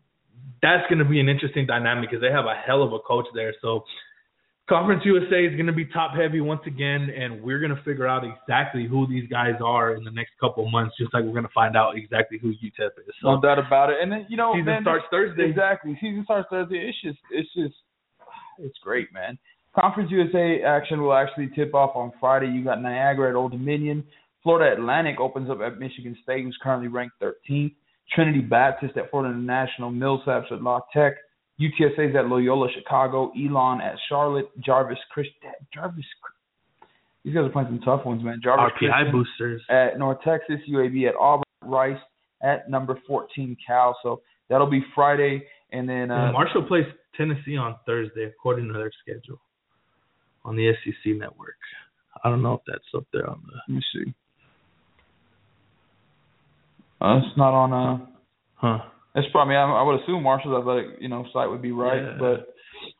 that's 0.61 0.83
going 0.89 0.99
to 0.99 1.05
be 1.05 1.19
an 1.21 1.29
interesting 1.29 1.65
dynamic 1.65 2.09
because 2.09 2.21
they 2.21 2.31
have 2.31 2.45
a 2.45 2.55
hell 2.55 2.83
of 2.83 2.91
a 2.91 2.99
coach 2.99 3.25
there. 3.33 3.53
So, 3.61 3.85
Conference 4.67 5.01
USA 5.05 5.45
is 5.45 5.55
going 5.55 5.67
to 5.67 5.73
be 5.73 5.85
top-heavy 5.85 6.41
once 6.41 6.61
again, 6.65 7.09
and 7.09 7.41
we're 7.41 7.59
going 7.59 7.75
to 7.75 7.81
figure 7.83 8.07
out 8.07 8.23
exactly 8.23 8.87
who 8.87 9.07
these 9.07 9.29
guys 9.29 9.55
are 9.63 9.95
in 9.95 10.03
the 10.03 10.11
next 10.11 10.31
couple 10.41 10.65
of 10.65 10.71
months, 10.71 10.93
just 10.99 11.13
like 11.13 11.23
we're 11.23 11.31
going 11.31 11.43
to 11.43 11.55
find 11.55 11.77
out 11.77 11.97
exactly 11.97 12.37
who 12.37 12.49
UTEP 12.49 12.91
is. 13.07 13.15
So, 13.21 13.35
No 13.35 13.41
doubt 13.41 13.59
about 13.59 13.89
it. 13.89 13.97
And 14.01 14.11
then 14.11 14.25
you 14.29 14.35
know, 14.35 14.53
season 14.53 14.65
man, 14.65 14.81
starts 14.83 15.05
Thursday. 15.09 15.49
Exactly. 15.49 15.97
Season 16.01 16.23
starts 16.25 16.47
Thursday. 16.49 16.89
It's 16.89 17.01
just, 17.01 17.19
it's 17.31 17.53
just, 17.53 17.75
it's 18.59 18.77
great, 18.83 19.11
man. 19.13 19.37
Conference 19.79 20.11
USA 20.11 20.61
action 20.63 21.01
will 21.01 21.13
actually 21.13 21.49
tip 21.55 21.73
off 21.73 21.95
on 21.95 22.11
Friday. 22.19 22.47
You 22.47 22.63
got 22.63 22.81
Niagara 22.81 23.29
at 23.29 23.35
Old 23.35 23.51
Dominion. 23.51 24.03
Florida 24.43 24.75
Atlantic 24.75 25.19
opens 25.19 25.49
up 25.49 25.59
at 25.61 25.79
Michigan 25.79 26.17
State, 26.23 26.43
who's 26.43 26.57
currently 26.61 26.87
ranked 26.87 27.15
13th. 27.21 27.73
Trinity 28.13 28.41
Baptist 28.41 28.97
at 28.97 29.09
Florida 29.09 29.33
International. 29.33 29.91
Millsaps 29.91 30.51
at 30.51 30.61
La 30.61 30.81
Tech. 30.93 31.13
UTSA's 31.59 32.15
at 32.15 32.27
Loyola 32.27 32.67
Chicago. 32.73 33.31
Elon 33.37 33.79
at 33.81 33.95
Charlotte. 34.09 34.49
Jarvis 34.59 34.97
Christ 35.11 35.29
Jarvis. 35.73 36.05
These 37.23 37.35
guys 37.35 37.45
are 37.45 37.49
playing 37.49 37.67
some 37.69 37.81
tough 37.81 38.05
ones, 38.05 38.23
man. 38.23 38.41
Jarvis 38.43 38.73
RPI 38.73 38.89
Christian 38.89 39.11
boosters. 39.11 39.61
at 39.69 39.97
North 39.99 40.17
Texas, 40.25 40.57
UAB 40.69 41.07
at 41.07 41.15
Auburn, 41.19 41.43
Rice 41.63 41.99
at 42.41 42.69
number 42.69 42.99
14 43.07 43.55
Cal. 43.65 43.95
So 44.01 44.21
that'll 44.49 44.69
be 44.69 44.83
Friday, 44.95 45.43
and 45.71 45.87
then 45.87 46.09
uh, 46.09 46.31
Marshall 46.31 46.63
plays 46.63 46.85
Tennessee 47.15 47.57
on 47.57 47.75
Thursday, 47.85 48.23
according 48.23 48.67
to 48.67 48.73
their 48.73 48.91
schedule, 49.03 49.39
on 50.45 50.55
the 50.55 50.71
SEC 50.83 51.13
network. 51.15 51.55
I 52.23 52.29
don't 52.29 52.41
know 52.41 52.53
if 52.55 52.61
that's 52.67 52.83
up 52.95 53.05
there 53.13 53.29
on 53.29 53.41
the. 53.47 53.53
let 53.67 53.75
me 53.75 53.81
see. 53.93 54.13
Uh, 57.01 57.17
it's 57.17 57.37
not 57.37 57.53
on. 57.53 57.73
Uh, 57.73 58.05
Huh. 58.55 58.77
it's 59.15 59.27
probably. 59.31 59.55
I, 59.55 59.63
I 59.63 59.81
would 59.81 60.01
assume 60.01 60.21
Marshall's 60.21 60.59
athletic, 60.61 61.01
you 61.01 61.09
know, 61.09 61.25
site 61.33 61.49
would 61.49 61.61
be 61.63 61.71
right, 61.71 62.01
Yeah. 62.03 62.17
but 62.19 62.47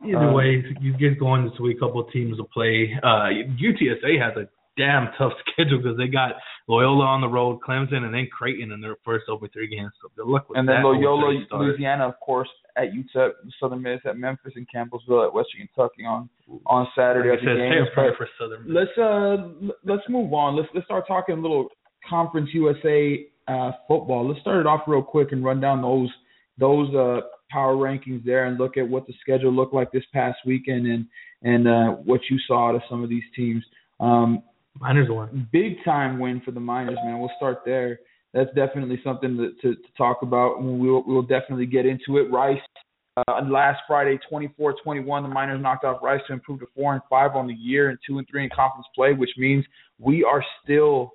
Either 0.08 0.30
Uh, 0.30 0.34
way, 0.34 0.64
you 0.80 0.94
get 0.98 1.20
going 1.20 1.44
this 1.48 1.60
week. 1.60 1.78
A 1.78 1.80
couple 1.82 2.02
of 2.02 2.12
teams 2.12 2.38
to 2.38 2.44
play. 2.46 2.94
Uh, 3.04 3.30
UTSA 3.62 4.20
has 4.20 4.36
a 4.38 4.48
damn 4.78 5.10
tough 5.18 5.34
schedule 5.52 5.78
because 5.82 5.98
they 5.98 6.08
got 6.08 6.34
Loyola 6.68 7.06
on 7.06 7.22
the 7.22 7.28
road, 7.28 7.60
Clemson, 7.68 8.04
and 8.04 8.14
then 8.14 8.28
Creighton 8.32 8.72
in 8.72 8.82
their 8.82 8.96
first 9.04 9.26
over 9.30 9.48
three 9.48 9.68
games. 9.68 9.92
So 10.02 10.10
good 10.16 10.30
luck 10.30 10.50
with 10.50 10.58
and 10.58 10.68
that. 10.68 10.76
And 10.76 10.86
then 10.86 11.02
Loyola, 11.02 11.46
Louisiana, 11.52 12.08
of 12.08 12.20
course, 12.20 12.50
at 12.78 12.90
UTEP, 12.94 13.32
Southern 13.60 13.82
Miss 13.82 14.00
at 14.06 14.18
Memphis 14.18 14.54
and 14.56 14.68
Campbellsville 14.74 15.28
at 15.28 15.34
Western 15.34 15.68
Kentucky 15.68 16.06
on 16.06 16.30
on 16.66 16.88
Saturday. 16.96 17.30
Like 17.30 17.40
at 17.40 17.50
I 17.50 17.54
the 17.54 17.60
said, 17.60 17.88
say 17.88 17.94
prayer 17.94 18.16
for 18.18 18.28
Southern. 18.40 18.68
Miss. 18.68 18.76
Let's 18.76 18.98
uh 18.98 19.76
let's 19.84 20.04
move 20.10 20.34
on. 20.34 20.56
Let's 20.56 20.70
let's 20.74 20.86
start 20.86 21.06
talking 21.08 21.38
a 21.38 21.42
little 21.42 21.68
Conference 22.10 22.50
USA 22.54 23.26
uh 23.48 23.72
football. 23.88 24.28
Let's 24.28 24.42
start 24.42 24.60
it 24.60 24.68
off 24.68 24.82
real 24.88 25.04
quick 25.04 25.32
and 25.32 25.44
run 25.44 25.60
down 25.60 25.82
those 25.82 26.10
those 26.58 26.94
uh 26.96 27.22
power 27.50 27.76
rankings 27.76 28.24
there 28.24 28.46
and 28.46 28.58
look 28.58 28.78
at 28.78 28.88
what 28.88 29.06
the 29.08 29.14
schedule 29.20 29.52
looked 29.52 29.74
like 29.74 29.92
this 29.92 30.04
past 30.14 30.38
weekend 30.46 30.88
and 30.88 31.06
and 31.44 31.68
uh 31.68 31.98
what 32.04 32.22
you 32.30 32.38
saw 32.48 32.70
out 32.70 32.76
of 32.76 32.82
some 32.90 33.04
of 33.04 33.10
these 33.10 33.24
teams. 33.36 33.64
Um 34.00 34.44
Miners 34.80 35.08
won. 35.10 35.48
big 35.52 35.84
time 35.84 36.20
win 36.20 36.42
for 36.44 36.52
the 36.52 36.60
Miners, 36.60 36.98
man. 37.04 37.20
We'll 37.20 37.32
start 37.38 37.60
there. 37.66 38.00
That's 38.34 38.50
definitely 38.56 39.00
something 39.04 39.38
to, 39.38 39.52
to, 39.62 39.76
to 39.76 39.88
talk 39.98 40.22
about. 40.22 40.62
We'll, 40.62 41.04
we'll 41.06 41.22
definitely 41.22 41.66
get 41.66 41.86
into 41.86 42.18
it. 42.18 42.32
Rice, 42.32 42.62
uh, 43.18 43.42
last 43.50 43.82
Friday, 43.88 44.18
24-21, 44.32 44.78
the 45.24 45.28
Miners 45.28 45.62
knocked 45.62 45.84
off 45.84 46.02
Rice 46.02 46.22
to 46.28 46.34
improve 46.34 46.62
to 46.62 46.68
four 46.74 46.94
and 46.94 47.02
five 47.10 47.36
on 47.36 47.48
the 47.48 47.54
year 47.54 47.90
and 47.90 48.00
two 48.08 48.18
and 48.18 48.28
three 48.32 48.44
in 48.46 48.50
conference 48.56 48.88
play, 48.96 49.14
which 49.14 49.32
means 49.38 49.66
we 50.00 50.24
are 50.24 50.44
still 50.64 51.14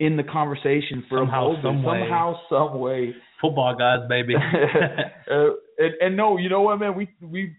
in 0.00 0.16
the 0.16 0.22
conversation 0.22 1.04
for 1.08 1.18
Somehow, 1.18 1.52
a 1.52 1.62
some 1.62 1.82
way. 1.82 2.00
somehow, 2.00 2.34
some 2.48 2.78
way. 2.78 3.14
Football 3.40 3.76
guys, 3.76 4.00
baby. 4.08 4.34
uh, 5.30 5.34
and, 5.78 5.94
and 6.00 6.16
no, 6.16 6.38
you 6.38 6.48
know 6.48 6.62
what, 6.62 6.78
man? 6.80 6.96
We 6.96 7.08
we 7.20 7.54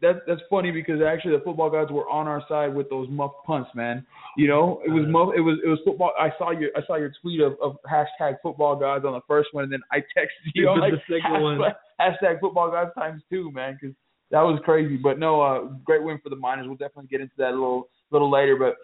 that 0.00 0.22
that's 0.26 0.40
funny 0.48 0.70
because 0.70 1.00
actually 1.02 1.36
the 1.36 1.42
football 1.44 1.70
guys 1.70 1.86
were 1.90 2.08
on 2.08 2.28
our 2.28 2.42
side 2.48 2.74
with 2.74 2.88
those 2.90 3.08
muff 3.10 3.32
punts, 3.46 3.70
man. 3.74 4.06
You 4.36 4.46
know, 4.48 4.80
it 4.86 4.90
was 4.90 5.04
muff. 5.08 5.30
It 5.36 5.40
was 5.40 5.58
it 5.64 5.68
was 5.68 5.78
football. 5.84 6.12
I 6.18 6.30
saw 6.38 6.50
your 6.52 6.70
I 6.76 6.80
saw 6.86 6.96
your 6.96 7.12
tweet 7.20 7.40
of, 7.40 7.54
of 7.62 7.76
hashtag 7.90 8.36
football 8.42 8.76
guys 8.76 9.02
on 9.04 9.12
the 9.12 9.20
first 9.26 9.48
one, 9.52 9.64
and 9.64 9.72
then 9.72 9.80
I 9.92 9.98
texted 10.16 10.52
you 10.54 10.68
on 10.68 10.80
The 10.80 10.86
like 10.86 11.02
second 11.08 11.42
one. 11.42 11.58
hashtag 12.00 12.40
football 12.40 12.70
guys 12.70 12.88
times 12.96 13.22
two, 13.30 13.50
man, 13.52 13.78
because 13.80 13.94
that 14.30 14.42
was 14.42 14.60
crazy. 14.64 14.96
But 14.96 15.18
no, 15.18 15.40
uh, 15.40 15.64
great 15.84 16.02
win 16.02 16.20
for 16.22 16.28
the 16.30 16.36
Miners. 16.36 16.66
We'll 16.66 16.76
definitely 16.76 17.08
get 17.08 17.20
into 17.20 17.34
that 17.38 17.50
a 17.50 17.58
little 17.58 17.88
little 18.10 18.30
later. 18.30 18.56
But 18.56 18.76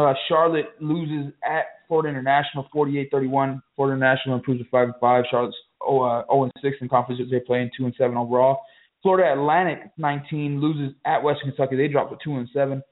uh, 0.00 0.14
Charlotte 0.28 0.66
loses 0.80 1.32
at 1.44 1.64
Florida 1.88 2.08
International 2.10 2.68
48-31. 2.74 3.60
Florida 3.74 3.96
International 3.96 4.36
improves 4.36 4.60
to 4.62 4.68
five 4.70 4.86
and 4.86 4.94
five. 5.00 5.24
Charlotte's 5.30 5.56
0, 5.84 6.02
uh, 6.02 6.24
0 6.30 6.44
and 6.44 6.52
six 6.62 6.76
in 6.80 6.88
conference. 6.88 7.20
They 7.30 7.40
play 7.40 7.62
in 7.62 7.70
two 7.76 7.86
and 7.86 7.94
seven 7.98 8.16
overall. 8.16 8.60
Florida 9.02 9.32
Atlantic 9.32 9.90
19 9.96 10.60
loses 10.60 10.94
at 11.06 11.22
Western 11.22 11.50
Kentucky. 11.50 11.76
They 11.76 11.88
drop 11.88 12.10
to 12.10 12.16
two 12.22 12.36
and 12.36 12.48
seven. 12.52 12.82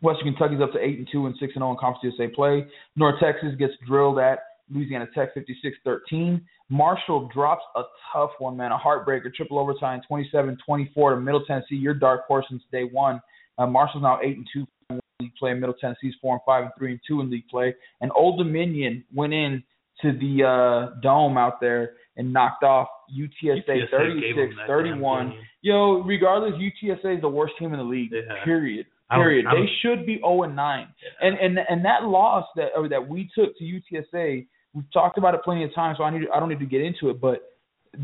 Western 0.00 0.34
Kentucky's 0.34 0.60
up 0.60 0.72
to 0.72 0.78
eight 0.78 0.98
and 0.98 1.08
two 1.10 1.26
and 1.26 1.34
six 1.38 1.52
and 1.54 1.62
zero 1.62 1.70
in 1.70 1.76
conference 1.78 2.14
USA 2.18 2.32
play. 2.32 2.66
North 2.96 3.20
Texas 3.20 3.54
gets 3.58 3.72
drilled 3.86 4.18
at 4.18 4.40
Louisiana 4.70 5.06
Tech 5.14 5.30
56-13. 5.34 6.40
Marshall 6.68 7.28
drops 7.32 7.62
a 7.76 7.82
tough 8.12 8.30
one, 8.38 8.56
man, 8.56 8.72
a 8.72 8.78
heartbreaker, 8.78 9.32
triple 9.34 9.58
overtime, 9.58 10.00
27-24 10.10 10.56
to 10.94 11.20
Middle 11.20 11.44
Tennessee. 11.44 11.76
Your 11.76 11.94
dark 11.94 12.26
horse 12.26 12.46
since 12.48 12.62
day 12.72 12.84
one. 12.84 13.20
Uh, 13.58 13.66
Marshall's 13.66 14.02
now 14.02 14.18
eight 14.22 14.36
and 14.36 14.46
two 14.52 14.66
in 14.90 15.00
league 15.20 15.34
play. 15.38 15.54
Middle 15.54 15.74
Tennessee's 15.74 16.14
four 16.20 16.34
and 16.34 16.42
five 16.46 16.64
and 16.64 16.72
three 16.78 16.92
and 16.92 17.00
two 17.06 17.20
in 17.20 17.30
league 17.30 17.46
play. 17.48 17.74
And 18.00 18.10
Old 18.16 18.38
Dominion 18.38 19.04
went 19.14 19.34
in 19.34 19.62
to 20.02 20.12
the 20.12 20.44
uh, 20.44 21.00
dome 21.00 21.36
out 21.38 21.60
there 21.60 21.92
and 22.16 22.32
knocked 22.32 22.62
off 22.64 22.88
UTSA, 23.16 23.62
UTSA 23.68 24.20
gave 24.20 24.36
them 24.36 24.56
that 24.58 24.68
36-31. 24.68 25.32
Yo, 25.62 26.02
regardless, 26.02 26.52
UTSA 26.54 27.16
is 27.16 27.20
the 27.20 27.28
worst 27.28 27.54
team 27.58 27.72
in 27.72 27.78
the 27.78 27.84
league. 27.84 28.10
Yeah. 28.12 28.44
Period. 28.44 28.86
Period. 29.10 29.46
I 29.46 29.52
don't- 29.54 29.66
They 29.66 29.72
should 29.82 30.06
be 30.06 30.16
0 30.18 30.42
and 30.44 30.56
9. 30.56 30.88
And 31.20 31.36
and 31.38 31.58
and 31.68 31.84
that 31.84 32.04
loss 32.04 32.46
that 32.56 32.70
or 32.76 32.88
that 32.88 33.06
we 33.06 33.30
took 33.34 33.56
to 33.58 33.64
UTSA, 33.64 34.46
we've 34.74 34.90
talked 34.92 35.18
about 35.18 35.34
it 35.34 35.42
plenty 35.44 35.64
of 35.64 35.74
times, 35.74 35.98
so 35.98 36.04
I 36.04 36.10
need 36.10 36.26
I 36.34 36.40
don't 36.40 36.48
need 36.48 36.60
to 36.60 36.66
get 36.66 36.80
into 36.80 37.10
it, 37.10 37.20
but 37.20 37.42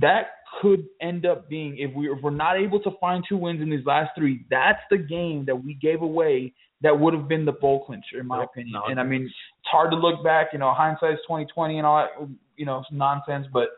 that 0.01 0.32
could 0.61 0.84
end 1.01 1.24
up 1.24 1.49
being 1.49 1.78
if 1.78 1.94
we 1.94 2.11
if 2.11 2.18
we're 2.22 2.30
not 2.30 2.59
able 2.59 2.78
to 2.80 2.90
find 3.01 3.24
two 3.26 3.38
wins 3.38 3.61
in 3.62 3.70
these 3.70 3.86
last 3.86 4.11
three, 4.16 4.44
that's 4.51 4.80
the 4.90 4.99
game 4.99 5.44
that 5.46 5.57
we 5.57 5.74
gave 5.74 6.03
away 6.03 6.53
that 6.83 6.99
would 6.99 7.12
have 7.14 7.29
been 7.29 7.45
the 7.45 7.53
bowl 7.53 7.85
clincher 7.85 8.20
in 8.20 8.26
my 8.26 8.41
Yep. 8.41 8.49
opinion. 8.51 8.81
And 8.89 9.01
I 9.01 9.03
mean, 9.03 9.22
it's 9.24 9.68
hard 9.70 9.91
to 9.91 9.97
look 9.97 10.22
back, 10.22 10.49
you 10.53 10.59
know, 10.59 10.72
hindsight's 10.72 11.20
2020 11.22 11.79
and 11.79 11.87
all 11.87 11.97
that, 11.99 12.29
you 12.57 12.66
know, 12.66 12.85
nonsense, 12.93 13.47
but 13.53 13.70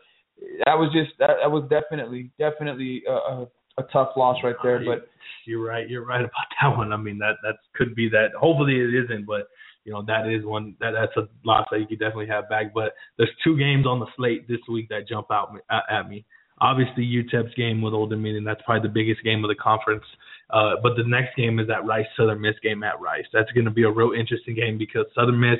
that 0.65 0.77
was 0.77 0.91
just 0.93 1.11
that, 1.19 1.37
that 1.41 1.51
was 1.51 1.63
definitely 1.69 2.31
definitely 2.39 3.03
a, 3.07 3.11
a, 3.11 3.47
a 3.77 3.83
tough 3.91 4.09
loss 4.17 4.37
right 4.43 4.55
there, 4.63 4.79
but 4.85 5.07
You're 5.45 5.63
right. 5.63 5.89
You're 5.89 6.05
right 6.05 6.21
about 6.21 6.47
that 6.61 6.77
one. 6.77 6.93
I 6.93 6.97
mean, 6.97 7.17
that 7.19 7.37
that 7.43 7.55
could 7.75 7.95
be 7.95 8.09
that. 8.09 8.29
Hopefully, 8.39 8.75
it 8.79 8.93
isn't, 9.05 9.25
but 9.25 9.47
you 9.85 9.91
know, 9.91 10.03
that 10.05 10.27
is 10.27 10.45
one 10.45 10.75
that 10.79 10.91
that's 10.91 11.15
a 11.17 11.27
loss 11.43 11.67
that 11.71 11.79
you 11.79 11.87
could 11.87 11.99
definitely 11.99 12.27
have 12.27 12.49
back. 12.49 12.73
But 12.73 12.93
there's 13.17 13.31
two 13.43 13.57
games 13.57 13.85
on 13.87 13.99
the 13.99 14.05
slate 14.15 14.47
this 14.47 14.59
week 14.69 14.89
that 14.89 15.07
jump 15.07 15.27
out 15.31 15.53
at, 15.69 15.83
at 15.89 16.09
me. 16.09 16.25
Obviously, 16.59 17.03
UTEP's 17.03 17.55
game 17.55 17.81
with 17.81 17.93
Old 17.93 18.11
Dominion. 18.11 18.43
That's 18.43 18.61
probably 18.63 18.87
the 18.87 18.93
biggest 18.93 19.23
game 19.23 19.43
of 19.43 19.49
the 19.49 19.55
conference. 19.55 20.03
Uh, 20.53 20.75
but 20.81 20.95
the 20.95 21.03
next 21.03 21.35
game 21.35 21.59
is 21.59 21.67
that 21.67 21.85
Rice 21.85 22.05
Southern 22.17 22.41
Miss 22.41 22.55
game 22.61 22.83
at 22.83 22.99
Rice. 22.99 23.25
That's 23.33 23.51
going 23.51 23.65
to 23.65 23.71
be 23.71 23.83
a 23.83 23.91
real 23.91 24.11
interesting 24.11 24.55
game 24.55 24.77
because 24.77 25.05
Southern 25.15 25.39
Miss, 25.39 25.59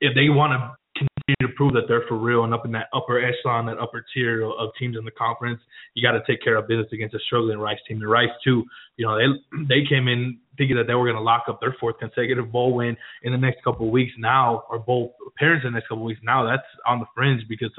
if 0.00 0.14
they 0.14 0.28
want 0.28 0.52
to 0.52 0.76
continue 0.96 1.52
to 1.52 1.56
prove 1.56 1.72
that 1.72 1.82
they're 1.88 2.04
for 2.08 2.18
real 2.18 2.44
and 2.44 2.52
up 2.52 2.64
in 2.64 2.72
that 2.72 2.88
upper 2.92 3.20
echelon, 3.20 3.66
that 3.66 3.78
upper 3.78 4.04
tier 4.12 4.44
of, 4.44 4.70
teams 4.78 4.96
in 4.96 5.04
the 5.04 5.10
conference, 5.10 5.60
you 5.94 6.06
got 6.06 6.12
to 6.12 6.22
take 6.26 6.42
care 6.42 6.56
of 6.56 6.68
business 6.68 6.88
against 6.92 7.14
a 7.14 7.18
struggling 7.26 7.58
Rice 7.58 7.78
team. 7.86 8.00
The 8.00 8.06
Rice 8.06 8.28
too, 8.44 8.64
you 8.96 9.06
know, 9.06 9.16
they 9.16 9.66
they 9.68 9.88
came 9.88 10.08
in 10.08 10.38
thinking 10.56 10.76
that 10.76 10.86
they 10.86 10.94
were 10.94 11.04
going 11.04 11.16
to 11.16 11.22
lock 11.22 11.44
up 11.48 11.60
their 11.60 11.74
fourth 11.80 11.98
consecutive 11.98 12.52
bowl 12.52 12.74
win 12.74 12.96
in 13.22 13.32
the 13.32 13.38
next 13.38 13.62
couple 13.64 13.86
of 13.86 13.92
weeks. 13.92 14.12
Now, 14.18 14.64
or 14.68 14.78
bowl 14.78 15.14
appearance 15.26 15.62
in 15.64 15.72
the 15.72 15.78
next 15.78 15.88
couple 15.88 16.02
of 16.02 16.06
weeks. 16.06 16.20
Now 16.22 16.44
that's 16.44 16.66
on 16.86 16.98
the 16.98 17.06
fringe 17.14 17.42
because 17.48 17.70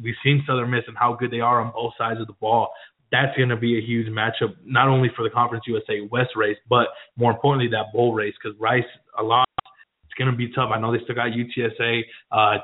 we've 0.00 0.14
seen 0.22 0.44
Southern 0.46 0.70
Miss 0.70 0.84
and 0.86 0.96
how 0.96 1.14
good 1.14 1.30
they 1.30 1.40
are 1.40 1.60
on 1.60 1.72
both 1.72 1.92
sides 1.98 2.20
of 2.20 2.26
the 2.26 2.34
ball. 2.34 2.70
That's 3.12 3.36
going 3.36 3.48
to 3.48 3.56
be 3.56 3.76
a 3.76 3.82
huge 3.82 4.06
matchup, 4.06 4.54
not 4.64 4.88
only 4.88 5.10
for 5.16 5.22
the 5.22 5.30
Conference 5.30 5.64
USA 5.66 6.00
West 6.10 6.30
race, 6.36 6.58
but 6.68 6.88
more 7.16 7.32
importantly 7.32 7.68
that 7.70 7.92
bowl 7.92 8.12
race 8.14 8.34
because 8.40 8.58
Rice 8.60 8.84
a 9.18 9.22
lot. 9.22 9.46
It's 10.04 10.14
going 10.18 10.30
to 10.30 10.36
be 10.36 10.52
tough. 10.52 10.70
I 10.72 10.80
know 10.80 10.92
they 10.92 11.02
still 11.04 11.14
got 11.14 11.30
UTSA. 11.30 12.02
Uh, 12.30 12.58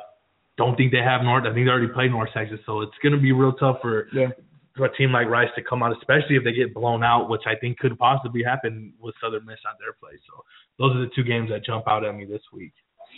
don't 0.57 0.77
think 0.77 0.93
they 0.93 1.03
have 1.03 1.23
North. 1.23 1.45
I 1.45 1.53
think 1.53 1.67
they 1.67 1.71
already 1.71 1.93
played 1.93 2.11
North 2.11 2.31
Texas, 2.33 2.61
so 2.65 2.81
it's 2.81 2.97
going 3.03 3.15
to 3.15 3.21
be 3.21 3.33
real 3.33 3.53
tough 3.53 3.79
for 3.83 4.09
yeah. 4.13 4.29
for 4.77 4.87
a 4.87 4.97
team 4.97 5.13
like 5.13 5.29
Rice 5.29 5.51
to 5.57 5.63
come 5.63 5.83
out, 5.83 5.97
especially 5.97 6.37
if 6.37 6.45
they 6.45 6.53
get 6.53 6.73
blown 6.75 7.03
out, 7.05 7.29
which 7.29 7.43
I 7.47 7.55
think 7.57 7.79
could 7.79 7.99
possibly 7.99 8.43
happen 8.43 8.95
with 9.01 9.15
Southern 9.23 9.45
Miss 9.45 9.59
on 9.67 9.75
their 9.79 9.93
place. 9.93 10.21
So 10.27 10.45
those 10.79 10.97
are 10.97 11.01
the 11.01 11.11
two 11.15 11.25
games 11.25 11.51
that 11.51 11.65
jump 11.65 11.87
out 11.89 12.05
at 12.05 12.15
me 12.15 12.25
this 12.25 12.43
week. 12.53 12.73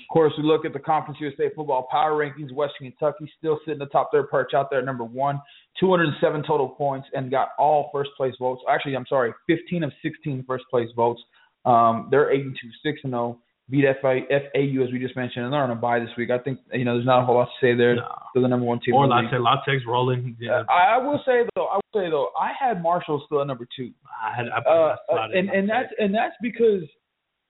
Of 0.08 0.14
course, 0.14 0.32
we 0.38 0.44
look 0.44 0.64
at 0.64 0.72
the 0.72 0.78
Conference 0.78 1.18
USA 1.20 1.50
football 1.54 1.86
power 1.90 2.12
rankings. 2.12 2.52
Western 2.52 2.90
Kentucky 2.90 3.30
still 3.38 3.58
sitting 3.64 3.78
the 3.78 3.86
top 3.86 4.10
third 4.10 4.30
perch 4.30 4.54
out 4.54 4.70
there 4.70 4.80
number 4.80 5.04
one, 5.04 5.40
207 5.78 6.44
total 6.46 6.68
points, 6.68 7.06
and 7.12 7.30
got 7.30 7.48
all 7.58 7.90
first 7.92 8.10
place 8.16 8.34
votes. 8.40 8.62
Actually, 8.70 8.96
I'm 8.96 9.04
sorry, 9.06 9.32
15 9.48 9.84
of 9.84 9.92
16 10.02 10.44
first 10.46 10.64
place 10.70 10.88
votes. 10.96 11.20
Um, 11.66 12.08
they're 12.10 12.32
eight 12.32 12.42
and 12.44 12.56
two, 12.60 12.68
six 12.82 13.00
and 13.04 13.12
zero. 13.12 13.38
Beat 13.70 13.84
FA, 14.00 14.20
FAU 14.30 14.82
as 14.82 14.90
we 14.90 14.98
just 14.98 15.14
mentioned, 15.14 15.44
and 15.44 15.52
they're 15.52 15.60
on 15.60 15.70
a 15.70 15.74
bye 15.74 16.00
this 16.00 16.08
week. 16.16 16.30
I 16.30 16.38
think 16.38 16.58
you 16.72 16.86
know 16.86 16.94
there's 16.94 17.04
not 17.04 17.22
a 17.22 17.26
whole 17.26 17.34
lot 17.36 17.48
to 17.60 17.66
say 17.66 17.76
there. 17.76 17.96
No. 17.96 18.08
They're 18.32 18.42
the 18.42 18.48
number 18.48 18.64
one 18.64 18.80
team. 18.80 18.94
Or 18.94 19.04
in 19.04 19.10
the 19.10 19.16
like 19.16 19.30
I 19.30 19.36
La 19.36 19.56
Tech 19.62 19.86
rolling. 19.86 20.38
Yeah, 20.40 20.62
I, 20.70 20.94
I 20.94 20.96
will 20.96 21.20
say 21.26 21.42
though, 21.54 21.66
I 21.66 21.74
will 21.74 21.92
say 22.02 22.08
though, 22.08 22.30
I 22.40 22.52
had 22.58 22.82
Marshall 22.82 23.22
still 23.26 23.42
at 23.42 23.46
number 23.46 23.68
two. 23.76 23.90
I 24.08 24.34
had 24.34 24.46
I, 24.48 24.70
Uh, 24.70 24.96
and 25.34 25.50
and 25.50 25.68
that's 25.68 25.92
and 25.98 26.14
that's 26.14 26.34
because, 26.40 26.80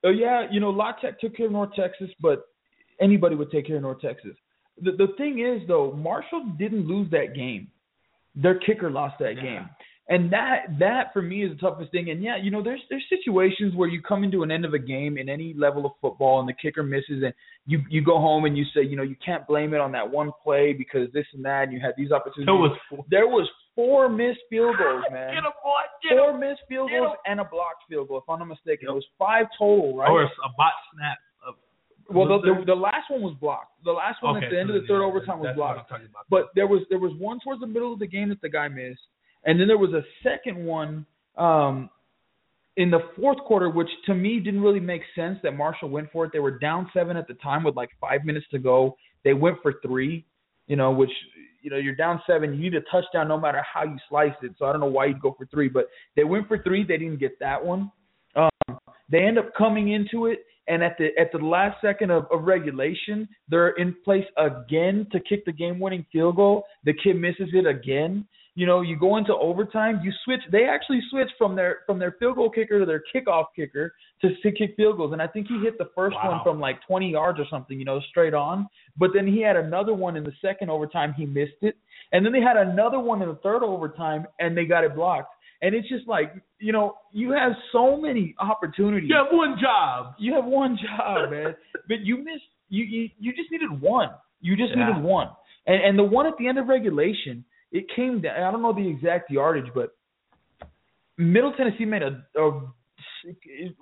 uh, 0.05 0.11
yeah, 0.11 0.47
you 0.51 0.61
know, 0.61 0.71
La 0.71 0.93
Tech 0.93 1.21
took 1.21 1.37
care 1.37 1.47
of 1.47 1.53
North 1.53 1.71
Texas, 1.75 2.09
but 2.21 2.45
anybody 3.01 3.35
would 3.35 3.51
take 3.51 3.67
care 3.67 3.77
of 3.77 3.83
North 3.83 4.01
Texas. 4.01 4.33
The 4.81 4.93
the 4.93 5.09
thing 5.17 5.41
is 5.41 5.67
though, 5.67 5.93
Marshall 5.93 6.45
didn't 6.59 6.87
lose 6.87 7.11
that 7.11 7.35
game. 7.35 7.69
Their 8.35 8.59
kicker 8.61 8.91
lost 8.91 9.19
that 9.19 9.35
Yeah. 9.37 9.43
game. 9.43 9.69
And 10.11 10.33
that 10.33 10.79
that 10.79 11.13
for 11.13 11.21
me 11.21 11.45
is 11.45 11.51
the 11.53 11.59
toughest 11.59 11.91
thing. 11.93 12.09
And 12.11 12.23
yeah, 12.23 12.37
you 12.37 12.51
know, 12.51 12.63
there's 12.63 12.81
there's 12.89 13.05
situations 13.11 13.75
where 13.75 13.89
you 13.89 14.01
come 14.01 14.25
into 14.25 14.43
an 14.43 14.51
end 14.51 14.65
of 14.65 14.73
a 14.73 14.79
game 14.79 15.19
in 15.19 15.29
any 15.29 15.53
level 15.53 15.85
of 15.85 15.93
football 16.01 16.41
and 16.41 16.49
the 16.49 16.55
kicker 16.55 16.83
misses 16.83 17.23
and 17.23 17.35
you 17.67 17.83
you 17.91 18.03
go 18.03 18.19
home 18.19 18.47
and 18.47 18.57
you 18.57 18.65
say, 18.75 18.83
you 18.83 18.97
know, 18.97 19.03
you 19.03 19.17
can't 19.23 19.47
blame 19.47 19.75
it 19.75 19.81
on 19.81 19.93
that 19.93 20.09
one 20.11 20.31
play 20.43 20.73
because 20.73 21.13
this 21.13 21.27
and 21.35 21.45
that 21.45 21.65
and 21.65 21.73
you 21.75 21.81
had 21.81 21.93
these 21.99 22.11
opportunities. 22.11 22.47
There 22.47 22.55
was 22.55 22.79
four. 22.89 23.05
there 23.11 23.29
was 23.29 23.47
four 23.75 24.09
missed 24.09 24.41
field 24.49 24.77
goals, 24.79 25.05
man 25.13 25.35
Get 25.35 25.45
a 25.45 25.53
boy, 25.63 25.83
four 26.09 26.31
a 26.31 26.39
missed 26.39 26.63
field 26.69 26.91
goals 26.91 27.01
goals 27.01 27.17
'em. 27.27 27.33
and 27.33 27.41
a 27.41 27.45
blocked 27.45 27.85
field 27.89 28.09
goal, 28.09 28.19
if 28.19 28.29
I'm 28.29 28.39
not 28.39 28.49
mistaken. 28.49 28.89
It 28.89 28.93
was 28.93 29.07
five 29.19 29.47
total, 29.59 29.97
right? 29.97 30.11
or 30.11 30.23
a 30.23 30.51
bot 30.57 30.73
snap. 30.95 31.19
Well, 32.11 32.27
the, 32.27 32.41
the 32.41 32.65
the 32.65 32.75
last 32.75 33.11
one 33.11 33.21
was 33.21 33.37
blocked. 33.39 33.85
The 33.85 33.93
last 33.93 34.23
one 34.23 34.37
okay, 34.37 34.47
at 34.47 34.51
the 34.51 34.59
end 34.59 34.71
so 34.71 34.77
of 34.77 34.81
the 34.81 34.89
third 34.89 35.01
yeah, 35.01 35.07
overtime 35.07 35.39
was 35.41 35.49
that's 35.49 35.59
what 35.59 35.77
I'm 35.77 36.09
blocked. 36.11 36.31
But 36.31 36.49
there 36.55 36.67
was 36.67 36.83
there 36.89 36.99
was 36.99 37.13
one 37.19 37.39
towards 37.45 37.61
the 37.61 37.67
middle 37.67 37.93
of 37.93 37.99
the 37.99 38.07
game 38.07 38.31
that 38.31 38.41
the 38.41 38.49
guy 38.49 38.67
missed, 38.69 39.01
and 39.45 39.61
then 39.61 39.69
there 39.69 39.77
was 39.77 39.93
a 39.93 40.03
second 40.23 40.57
one 40.65 41.05
um, 41.37 41.91
in 42.79 42.91
the 42.91 43.01
fourth 43.15 43.39
quarter, 43.39 43.69
which 43.69 43.91
to 44.07 44.15
me 44.15 44.41
didn't 44.41 44.63
really 44.63 44.81
make 44.81 45.03
sense 45.15 45.39
that 45.43 45.53
Marshall 45.53 45.91
went 45.91 46.11
for 46.11 46.25
it. 46.25 46.33
They 46.33 46.39
were 46.39 46.59
down 46.59 46.89
seven 46.95 47.17
at 47.19 47.29
the 47.29 47.35
time 47.35 47.63
with 47.63 47.77
like 47.77 47.91
five 48.01 48.25
minutes 48.25 48.47
to 48.53 48.59
go. 48.59 48.97
They 49.23 49.35
went 49.35 49.59
for 49.63 49.75
three, 49.87 50.25
you 50.67 50.77
know, 50.77 50.91
which 50.91 51.13
you 51.61 51.71
know 51.71 51.77
you're 51.77 51.95
down 51.95 52.21
seven. 52.27 52.55
You 52.55 52.71
need 52.71 52.75
a 52.75 52.81
touchdown 52.91 53.29
no 53.29 53.39
matter 53.39 53.63
how 53.63 53.85
you 53.85 53.97
slice 54.09 54.33
it. 54.43 54.53
So 54.59 54.67
I 54.67 54.73
don't 54.73 54.81
know 54.81 54.87
why 54.87 55.07
you'd 55.07 55.21
go 55.21 55.35
for 55.37 55.47
three, 55.47 55.69
but 55.69 55.89
they 56.17 56.25
went 56.25 56.49
for 56.49 56.63
three. 56.63 56.85
They 56.85 56.97
didn't 56.97 57.19
get 57.19 57.39
that 57.41 57.65
one. 57.65 57.91
Um, 58.37 58.79
they 59.11 59.19
end 59.19 59.39
up 59.39 59.55
coming 59.57 59.93
into 59.93 60.27
it, 60.27 60.41
and 60.67 60.83
at 60.83 60.97
the 60.99 61.09
at 61.19 61.33
the 61.33 61.39
last 61.39 61.81
second 61.81 62.11
of, 62.11 62.27
of 62.31 62.45
regulation, 62.45 63.29
they're 63.49 63.71
in 63.71 63.97
place 64.05 64.27
again 64.37 65.07
to 65.13 65.21
kick 65.21 65.45
the 65.45 65.53
game-winning 65.53 66.05
field 66.13 66.37
goal. 66.37 66.65
The 66.85 66.93
kid 66.93 67.15
misses 67.17 67.49
it 67.53 67.67
again. 67.67 68.27
You 68.59 68.67
know, 68.67 68.81
you 68.81 68.97
go 68.99 69.19
into 69.19 69.33
overtime. 69.35 70.01
You 70.03 70.11
switch. 70.25 70.41
They 70.51 70.65
actually 70.65 71.01
switch 71.11 71.29
from 71.39 71.55
their 71.55 71.73
from 71.87 71.99
their 72.01 72.13
field 72.19 72.35
goal 72.37 72.51
kicker 72.51 72.81
to 72.81 72.87
their 72.87 73.03
kickoff 73.15 73.45
kicker 73.55 73.87
to, 74.23 74.29
to 74.43 74.51
kick 74.53 74.71
field 74.77 74.97
goals. 74.97 75.13
And 75.13 75.23
I 75.23 75.29
think 75.29 75.47
he 75.47 75.59
hit 75.63 75.79
the 75.79 75.91
first 75.95 76.17
Wow. 76.17 76.31
one 76.33 76.41
from 76.43 76.59
like 76.59 76.79
20 76.87 77.09
yards 77.19 77.39
or 77.39 77.47
something. 77.49 77.79
You 77.79 77.85
know, 77.85 78.01
straight 78.11 78.35
on. 78.35 78.67
But 78.97 79.11
then 79.15 79.27
he 79.29 79.41
had 79.41 79.55
another 79.57 79.95
one 79.95 80.17
in 80.17 80.25
the 80.25 80.33
second 80.43 80.71
overtime. 80.71 81.15
He 81.17 81.25
missed 81.25 81.61
it. 81.63 81.77
And 82.13 82.25
then 82.27 82.33
they 82.33 82.41
had 82.41 82.57
another 82.57 82.99
one 82.99 83.23
in 83.23 83.29
the 83.29 83.37
third 83.47 83.63
overtime, 83.63 84.27
and 84.41 84.57
they 84.57 84.65
got 84.65 84.83
it 84.83 84.95
blocked. 84.97 85.33
And 85.63 85.75
it's 85.75 85.89
just 85.89 86.09
like, 86.09 86.33
you 86.59 86.73
know, 86.73 86.97
you 87.13 87.31
have 87.33 87.53
so 87.71 87.97
many 87.97 88.35
opportunities. 88.41 89.09
you 89.11 89.17
have 89.17 89.27
one 89.31 89.57
job. 89.61 90.15
You 90.19 90.35
have 90.35 90.47
one 90.47 90.77
job, 90.83 91.31
man. 91.35 91.55
but 91.87 92.01
you 92.01 92.17
missed. 92.19 92.43
You 92.71 92.85
you 92.85 93.09
you 93.21 93.33
just 93.35 93.53
needed 93.53 93.71
one. 93.81 94.11
You 94.41 94.57
just 94.57 94.71
Yeah. 94.77 94.87
needed 94.89 95.01
one. 95.03 95.29
And 95.69 95.81
and 95.87 95.99
the 95.99 96.03
one 96.19 96.27
at 96.27 96.35
the 96.39 96.49
end 96.49 96.59
of 96.59 96.67
regulation, 96.67 97.45
it 97.73 97.87
came 97.95 98.21
down. 98.21 98.43
I 98.43 98.51
don't 98.51 98.63
know 98.63 98.73
the 98.73 98.89
exact 98.89 99.31
yardage, 99.31 99.71
but 99.75 99.91
Middle 101.17 101.53
Tennessee 101.53 101.85
made 101.85 102.03
a, 102.03 102.25
a 102.37 102.61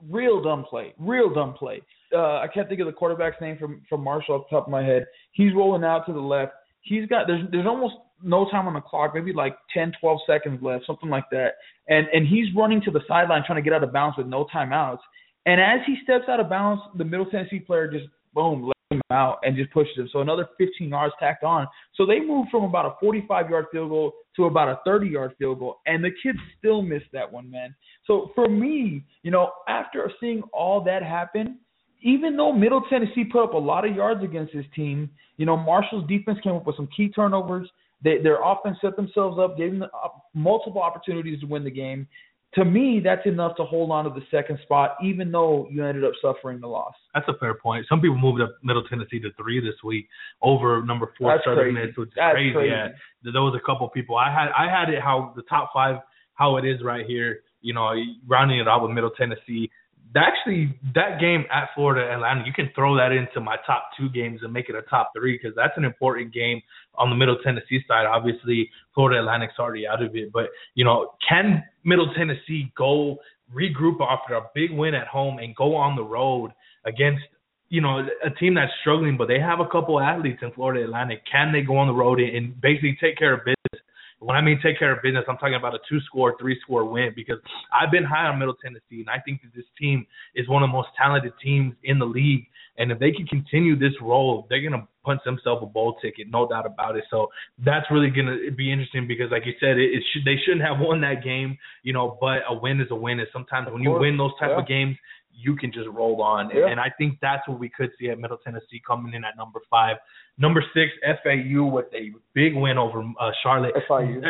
real 0.09 0.43
dumb 0.43 0.65
play. 0.69 0.95
Real 0.99 1.33
dumb 1.33 1.55
play. 1.55 1.83
Uh, 2.15 2.39
I 2.39 2.49
can't 2.53 2.69
think 2.69 2.81
of 2.81 2.87
the 2.87 2.93
quarterback's 2.93 3.41
name 3.41 3.59
from 3.59 3.83
from 3.89 4.03
Marshall 4.03 4.37
off 4.37 4.47
the 4.51 4.57
top 4.57 4.67
of 4.67 4.71
my 4.71 4.83
head. 4.83 5.07
He's 5.33 5.55
rolling 5.55 5.85
out 5.85 6.07
to 6.07 6.13
the 6.13 6.21
left. 6.21 6.53
He's 6.83 7.07
got 7.07 7.27
there's 7.27 7.45
there's 7.51 7.67
almost 7.67 7.95
no 8.23 8.49
time 8.51 8.67
on 8.67 8.75
the 8.75 8.81
clock, 8.81 9.13
maybe 9.15 9.33
like 9.33 9.57
10, 9.75 9.93
12 10.01 10.21
seconds 10.27 10.63
left, 10.63 10.87
something 10.87 11.11
like 11.11 11.25
that. 11.31 11.55
And 11.89 12.07
and 12.13 12.27
he's 12.27 12.47
running 12.57 12.81
to 12.83 12.91
the 12.91 13.01
sideline 13.07 13.43
trying 13.47 13.63
to 13.63 13.63
get 13.63 13.73
out 13.73 13.85
of 13.85 13.93
bounds 13.93 14.17
with 14.17 14.27
no 14.27 14.47
timeouts. 14.55 15.01
And 15.45 15.61
as 15.61 15.81
he 15.87 15.97
steps 16.03 16.25
out 16.29 16.41
of 16.41 16.49
bounds, 16.49 16.83
the 16.97 17.05
Middle 17.05 17.27
Tennessee 17.27 17.61
player 17.61 17.89
just 17.89 18.07
boom 18.35 18.73
him 18.91 19.01
out 19.11 19.39
and 19.43 19.57
just 19.57 19.73
pushes 19.73 19.97
him. 19.97 20.09
So 20.13 20.21
another 20.21 20.49
15 20.59 20.89
yards 20.89 21.15
tacked 21.19 21.45
on. 21.45 21.67
So 21.95 22.07
they 22.07 22.21
moved 22.21 22.51
from 22.51 22.65
about 22.65 22.87
a 22.87 22.95
45 23.01 23.51
yard 23.51 23.67
field 23.73 23.91
goal 23.91 24.13
to 24.37 24.45
about 24.45 24.69
a 24.69 24.79
30 24.85 25.09
yard 25.09 25.35
field 25.39 25.59
goal, 25.59 25.81
and 25.87 26.05
the 26.05 26.11
kids 26.23 26.39
still 26.59 26.83
missed 26.83 27.07
that 27.13 27.31
one, 27.31 27.51
man. 27.51 27.75
So 28.07 28.31
for 28.35 28.49
me, 28.49 29.03
you 29.23 29.31
know, 29.31 29.51
after 29.69 30.11
seeing 30.21 30.43
all 30.53 30.83
that 30.85 31.03
happen, 31.03 31.59
even 32.03 32.37
though 32.37 32.53
Middle 32.53 32.83
Tennessee 32.89 33.25
put 33.25 33.43
up 33.43 33.55
a 33.55 33.59
lot 33.59 33.89
of 33.89 33.97
yards 33.97 34.23
against 34.23 34.53
this 34.53 34.67
team, 34.75 35.11
you 35.39 35.47
know, 35.47 35.57
Marshall's 35.57 36.07
defense 36.07 36.39
came 36.43 36.55
up 36.55 36.67
with 36.67 36.77
some 36.77 36.89
key 36.97 37.09
turnovers. 37.09 37.69
They, 38.05 38.19
their 38.23 38.39
offense 38.43 38.77
set 38.81 38.95
themselves 38.95 39.39
up, 39.41 39.57
gave 39.57 39.71
them 39.71 39.81
the, 39.81 39.87
op- 39.87 40.27
multiple 40.35 40.83
opportunities 40.83 41.41
to 41.41 41.47
win 41.47 41.65
the 41.65 41.71
game. 41.71 42.07
To 42.55 42.65
me, 42.65 43.01
that's 43.05 43.27
enough 43.27 43.57
to 43.57 43.65
hold 43.65 43.91
on 43.91 44.05
to 44.05 44.11
the 44.11 44.25
second 44.31 44.59
spot, 44.63 44.97
even 45.03 45.31
though 45.31 45.69
you 45.71 45.85
ended 45.85 46.05
up 46.05 46.13
suffering 46.23 46.59
the 46.61 46.67
loss. 46.67 46.95
That's 47.13 47.29
a 47.29 47.35
fair 47.39 47.55
point. 47.55 47.85
Some 47.89 48.01
people 48.01 48.17
moved 48.17 48.41
up 48.41 48.57
Middle 48.63 48.85
Tennessee 48.85 49.21
to 49.21 49.31
three 49.37 49.61
this 49.61 49.75
week 49.85 50.09
over 50.41 50.83
number 50.83 51.13
four 51.19 51.33
That's 51.33 51.45
Southern 51.45 51.75
crazy. 51.75 51.89
Miss, 51.89 51.97
which 51.97 52.09
is 52.09 52.15
That's 52.17 52.35
crazy. 52.35 52.55
crazy. 52.55 52.71
Yeah, 52.71 52.89
there 53.31 53.43
was 53.43 53.59
a 53.61 53.67
couple 53.67 53.89
people. 53.91 54.17
I 54.17 54.33
had 54.33 54.49
I 54.57 54.71
had 54.71 54.89
it 54.89 55.03
how 55.03 55.35
the 55.37 55.43
top 55.43 55.71
five 55.75 55.97
how 56.35 56.57
it 56.57 56.65
is 56.65 56.83
right 56.83 57.05
here. 57.05 57.41
You 57.61 57.75
know, 57.75 57.93
rounding 58.27 58.59
it 58.59 58.69
out 58.69 58.83
with 58.83 58.93
Middle 58.93 59.11
Tennessee. 59.11 59.71
Actually, 60.15 60.79
that 60.95 61.21
game 61.21 61.45
at 61.51 61.69
Florida 61.75 62.15
Atlantic, 62.15 62.47
you 62.47 62.53
can 62.53 62.71
throw 62.75 62.97
that 62.97 63.13
into 63.13 63.41
my 63.41 63.57
top 63.67 63.91
two 63.99 64.09
games 64.09 64.41
and 64.43 64.53
make 64.53 64.69
it 64.69 64.75
a 64.75 64.83
top 64.83 65.13
three 65.17 65.39
because 65.41 65.55
that's 65.57 65.77
an 65.77 65.85
important 65.85 66.33
game 66.33 66.61
on 66.95 67.11
the 67.11 67.17
Middle 67.17 67.37
Tennessee 67.43 67.81
side. 67.89 68.07
Obviously, 68.07 68.71
Florida 68.95 69.21
Atlantic's 69.21 69.55
already 69.59 69.87
out 69.87 70.03
of 70.03 70.15
it, 70.15 70.33
but 70.33 70.51
you 70.75 70.85
know, 70.85 71.13
can 71.29 71.63
Middle 71.85 72.13
Tennessee 72.15 72.73
go 72.77 73.19
regroup 73.55 73.99
after 74.01 74.35
a 74.35 74.43
big 74.55 74.71
win 74.73 74.95
at 74.95 75.07
home 75.07 75.39
and 75.39 75.55
go 75.55 75.77
on 75.77 75.97
the 75.97 76.05
road 76.05 76.51
against 76.85 77.23
you 77.69 77.81
know 77.81 78.07
a 78.25 78.31
team 78.31 78.55
that's 78.55 78.73
struggling, 78.81 79.17
but 79.17 79.29
they 79.29 79.41
have 79.41 79.61
a 79.61 79.67
couple 79.67 80.01
athletes 80.01 80.39
in 80.43 80.53
Florida 80.53 80.85
Atlantic. 80.85 81.23
Can 81.31 81.53
they 81.53 81.63
go 81.63 81.77
on 81.77 81.89
the 81.89 81.95
road 81.95 82.21
and 82.21 82.59
basically 82.61 82.97
take 83.01 83.19
care 83.19 83.35
of 83.35 83.41
business? 83.41 83.83
When 84.19 84.37
I 84.37 84.41
mean 84.41 84.59
take 84.63 84.79
care 84.79 84.97
of 84.97 85.03
business, 85.03 85.25
I'm 85.29 85.37
talking 85.37 85.57
about 85.57 85.75
a 85.75 85.79
two 85.89 86.01
score, 86.01 86.37
three 86.41 86.59
score 86.63 86.85
win 86.85 87.13
because 87.15 87.39
I've 87.73 87.91
been 87.91 88.05
high 88.05 88.27
on 88.27 88.39
Middle 88.39 88.55
Tennessee 88.55 89.01
and 89.01 89.11
I 89.11 89.21
think 89.21 89.43
that 89.43 89.55
this 89.55 89.67
team 89.79 90.07
is 90.35 90.49
one 90.49 90.63
of 90.63 90.69
the 90.69 90.73
most 90.73 90.89
talented 90.97 91.33
teams 91.43 91.75
in 91.85 91.99
the 91.99 92.07
league. 92.07 92.47
And 92.79 92.93
if 92.93 92.99
they 92.99 93.13
can 93.13 93.27
continue 93.27 93.79
this 93.79 93.93
role, 94.01 94.47
they're 94.49 94.63
gonna 94.63 94.87
punch 95.05 95.21
themselves 95.25 95.63
a 95.63 95.67
bowl 95.67 95.97
ticket, 96.03 96.29
no 96.31 96.49
doubt 96.49 96.67
about 96.67 96.97
it. 96.97 97.05
So 97.11 97.29
that's 97.65 97.87
really 97.91 98.11
gonna 98.11 98.51
be 98.57 98.73
interesting 98.73 99.07
because, 99.07 99.31
like 99.31 99.47
you 99.47 99.55
said, 99.61 99.79
it, 99.79 99.95
it 99.95 100.03
should 100.13 100.25
they 100.25 100.37
shouldn't 100.45 100.65
have 100.65 100.79
won 100.81 101.01
that 101.03 101.23
game, 101.23 101.57
you 101.83 101.93
know. 101.93 102.19
But 102.21 102.43
a 102.49 102.55
win 102.55 102.81
is 102.81 102.89
a 102.91 102.97
win. 102.97 103.21
And 103.21 103.29
sometimes 103.33 103.69
when 103.71 103.83
you 103.83 103.93
win 103.93 104.17
those 104.17 104.33
type 104.39 104.51
yeah. 104.53 104.61
of 104.61 104.69
games, 104.69 104.97
you 105.33 105.55
can 105.55 105.71
just 105.73 105.89
roll 105.89 106.23
on. 106.23 106.51
Yeah. 106.55 106.69
And 106.69 106.81
I 106.81 106.91
think 106.97 107.19
that's 107.21 107.47
what 107.47 107.59
we 107.59 107.69
could 107.69 107.91
see 108.01 108.09
at 108.09 108.19
Middle 108.19 108.39
Tennessee 108.39 108.81
coming 108.87 109.15
in 109.15 109.25
at 109.25 109.37
number 109.37 109.61
five. 109.71 109.97
Number 110.39 110.65
six, 110.75 110.91
FAU 111.23 111.65
with 111.67 111.87
a 111.95 112.13
big 112.35 112.55
win 112.55 112.79
over 112.79 113.03
uh, 113.21 113.31
Charlotte. 113.43 113.75
FIU. 113.89 114.23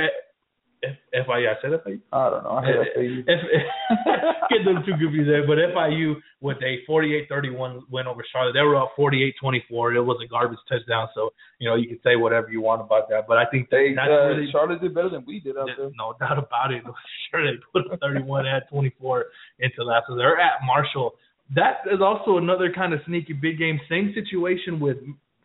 F- 0.87 1.27
FIU, 1.27 1.49
I 1.49 1.55
said 1.61 1.71
FIU. 1.85 2.01
I 2.13 2.31
don't 2.31 2.45
know. 2.45 2.51
I 2.51 2.63
FAU. 2.95 3.23
F- 3.27 4.47
get 4.51 4.65
them 4.65 4.83
too 4.87 4.93
confused 4.93 5.29
there, 5.29 5.47
but 5.47 5.59
FIU 5.59 6.15
with 6.41 6.59
a 6.63 6.79
48-31 6.89 7.81
win 7.91 8.07
over 8.07 8.25
Charlotte. 8.33 8.53
They 8.53 8.63
were 8.63 8.77
up 8.77 8.93
48-24. 8.99 9.97
It 9.97 10.01
was 10.01 10.19
a 10.25 10.29
garbage 10.29 10.59
touchdown, 10.69 11.09
so 11.15 11.31
you 11.59 11.69
know 11.69 11.75
you 11.77 11.89
can 11.89 11.99
say 12.05 12.17
whatever 12.17 12.49
you 12.51 12.61
want 12.61 12.83
about 12.83 13.09
that. 13.11 13.27
But 13.27 13.39
I 13.39 13.47
think 13.47 13.71
They, 13.71 13.93
that's 13.95 14.09
uh, 14.09 14.27
really 14.29 14.51
Charlotte 14.53 14.81
did 14.81 14.95
better 14.95 15.11
than 15.11 15.25
we 15.27 15.41
did 15.41 15.57
out 15.57 15.69
there. 15.77 15.91
no 15.97 16.15
doubt 16.21 16.39
about 16.39 16.73
it. 16.73 16.83
Sure, 17.31 17.45
they 17.45 17.59
put 17.73 17.83
a 17.93 17.97
31 17.97 18.47
at 18.47 18.69
24 18.71 19.25
into 19.59 19.79
that. 19.79 20.03
So 20.07 20.15
they're 20.15 20.39
at 20.39 20.61
Marshall. 20.65 21.15
That 21.57 21.79
is 21.93 22.01
also 22.01 22.39
another 22.39 22.73
kind 22.73 22.93
of 22.93 23.01
sneaky 23.07 23.33
big 23.33 23.59
game. 23.59 23.81
Same 23.89 24.15
situation 24.15 24.79
with 24.79 24.99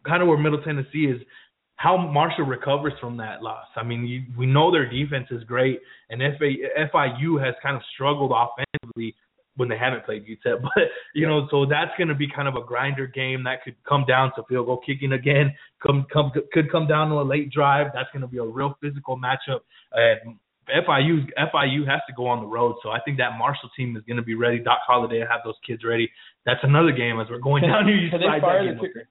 kind 0.06 0.22
of 0.22 0.28
where 0.28 0.38
Middle 0.38 0.62
Tennessee 0.62 1.06
is. 1.06 1.22
How 1.82 1.98
Marshall 1.98 2.46
recovers 2.46 2.94
from 3.02 3.18
that 3.18 3.42
loss. 3.42 3.66
I 3.76 3.82
mean, 3.82 4.06
you, 4.06 4.22
we 4.38 4.46
know 4.46 4.72
their 4.72 4.88
defense 4.88 5.26
is 5.32 5.44
great, 5.46 5.80
and 6.12 6.22
FA, 6.38 6.52
FIU 6.94 7.44
has 7.44 7.56
kind 7.64 7.76
of 7.76 7.82
struggled 7.96 8.32
offensively 8.32 9.16
when 9.56 9.68
they 9.68 9.78
haven't 9.78 10.06
played 10.06 10.26
UTEP. 10.28 10.62
But 10.62 10.84
you 11.16 11.28
know, 11.28 11.48
so 11.50 11.66
that's 11.66 11.90
going 11.98 12.10
to 12.10 12.16
be 12.16 12.28
kind 12.30 12.48
of 12.48 12.56
a 12.56 12.62
grinder 12.62 13.08
game 13.08 13.44
that 13.46 13.64
could 13.64 13.76
come 13.88 14.06
down 14.08 14.32
to 14.36 14.44
field 14.48 14.68
goal 14.68 14.80
kicking 14.86 15.14
again. 15.14 15.56
Come 15.82 16.06
come 16.14 16.32
could 16.54 16.72
come 16.72 16.86
down 16.86 17.10
to 17.10 17.16
a 17.16 17.26
late 17.26 17.52
drive. 17.52 17.88
That's 17.96 18.10
going 18.14 18.22
to 18.22 18.28
be 18.28 18.38
a 18.38 18.46
real 18.46 18.78
physical 18.80 19.18
matchup. 19.18 19.62
And 19.94 20.38
FIU 20.70 21.26
FIU 21.36 21.88
has 21.88 22.02
to 22.08 22.14
go 22.16 22.28
on 22.28 22.42
the 22.42 22.48
road, 22.48 22.76
so 22.84 22.92
I 22.92 23.00
think 23.00 23.18
that 23.18 23.40
Marshall 23.40 23.72
team 23.76 23.98
is 23.98 24.04
going 24.04 24.18
to 24.18 24.24
be 24.24 24.36
ready. 24.36 24.60
Doc 24.60 24.82
Holliday 24.86 25.20
have 25.22 25.42
those 25.44 25.58
kids 25.66 25.84
ready. 25.84 26.12
That's 26.46 26.62
another 26.62 26.92
game 26.92 27.20
as 27.20 27.28
we're 27.28 27.40
going 27.40 27.64
down 27.70 27.88
here. 27.88 27.96
You 27.96 28.12
Can 28.12 28.22
slide 28.22 28.38
they 28.38 28.42
fire 28.42 28.66
that 28.66 28.80
the 28.80 28.88
kicker? 28.88 29.08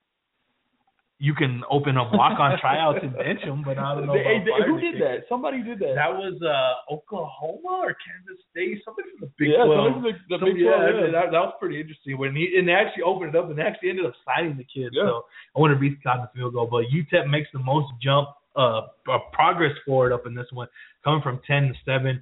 Up. 1.21 1.25
You 1.25 1.33
can 1.35 1.61
open 1.69 1.97
up 1.97 2.11
walk 2.13 2.39
on 2.39 2.57
tryouts 2.59 2.99
and 3.03 3.13
bench 3.13 3.41
them, 3.45 3.61
but 3.63 3.77
I 3.77 3.95
don't 3.95 4.07
know. 4.07 4.13
They- 4.13 4.41
about 4.41 4.59
they- 4.59 4.65
who 4.65 4.79
did 4.81 5.01
that? 5.01 5.25
Somebody 5.29 5.61
did 5.61 5.79
that. 5.79 5.93
That 5.95 6.11
was 6.11 6.41
uh, 6.41 6.93
Oklahoma 6.93 7.85
or 7.85 7.95
Kansas 8.01 8.43
State, 8.49 8.81
somebody 8.83 9.09
from 9.11 9.27
the 9.27 9.31
Big 9.37 9.49
yeah, 9.49 9.65
12. 9.65 9.77
somebody 9.77 9.93
from 9.93 10.03
the, 10.03 10.13
the 10.29 10.39
Some- 10.39 10.53
Big 10.53 10.63
12. 10.63 10.81
yeah, 10.81 11.05
yeah. 11.05 11.11
That, 11.11 11.31
that 11.31 11.41
was 11.45 11.53
pretty 11.59 11.79
interesting. 11.79 12.17
When 12.17 12.35
he 12.35 12.57
and 12.57 12.67
they 12.67 12.73
actually 12.73 13.03
opened 13.03 13.35
it 13.35 13.37
up 13.37 13.49
and 13.49 13.57
they 13.57 13.63
actually 13.63 13.89
ended 13.91 14.05
up 14.05 14.17
signing 14.25 14.57
the 14.57 14.65
kid. 14.65 14.91
Yeah. 14.91 15.05
So 15.05 15.25
I 15.55 15.59
wonder 15.59 15.75
if 15.77 15.81
he's 15.81 15.99
got 16.03 16.25
the 16.25 16.29
field 16.33 16.53
goal. 16.53 16.67
But 16.67 16.89
UTEP 16.89 17.29
makes 17.29 17.49
the 17.53 17.59
most 17.59 17.87
jump 18.01 18.29
uh, 18.55 18.89
uh 19.07 19.19
progress 19.31 19.71
forward 19.85 20.11
up 20.11 20.25
in 20.27 20.35
this 20.35 20.47
one, 20.51 20.67
coming 21.03 21.21
from 21.21 21.39
ten 21.45 21.69
to 21.69 21.75
seven. 21.85 22.21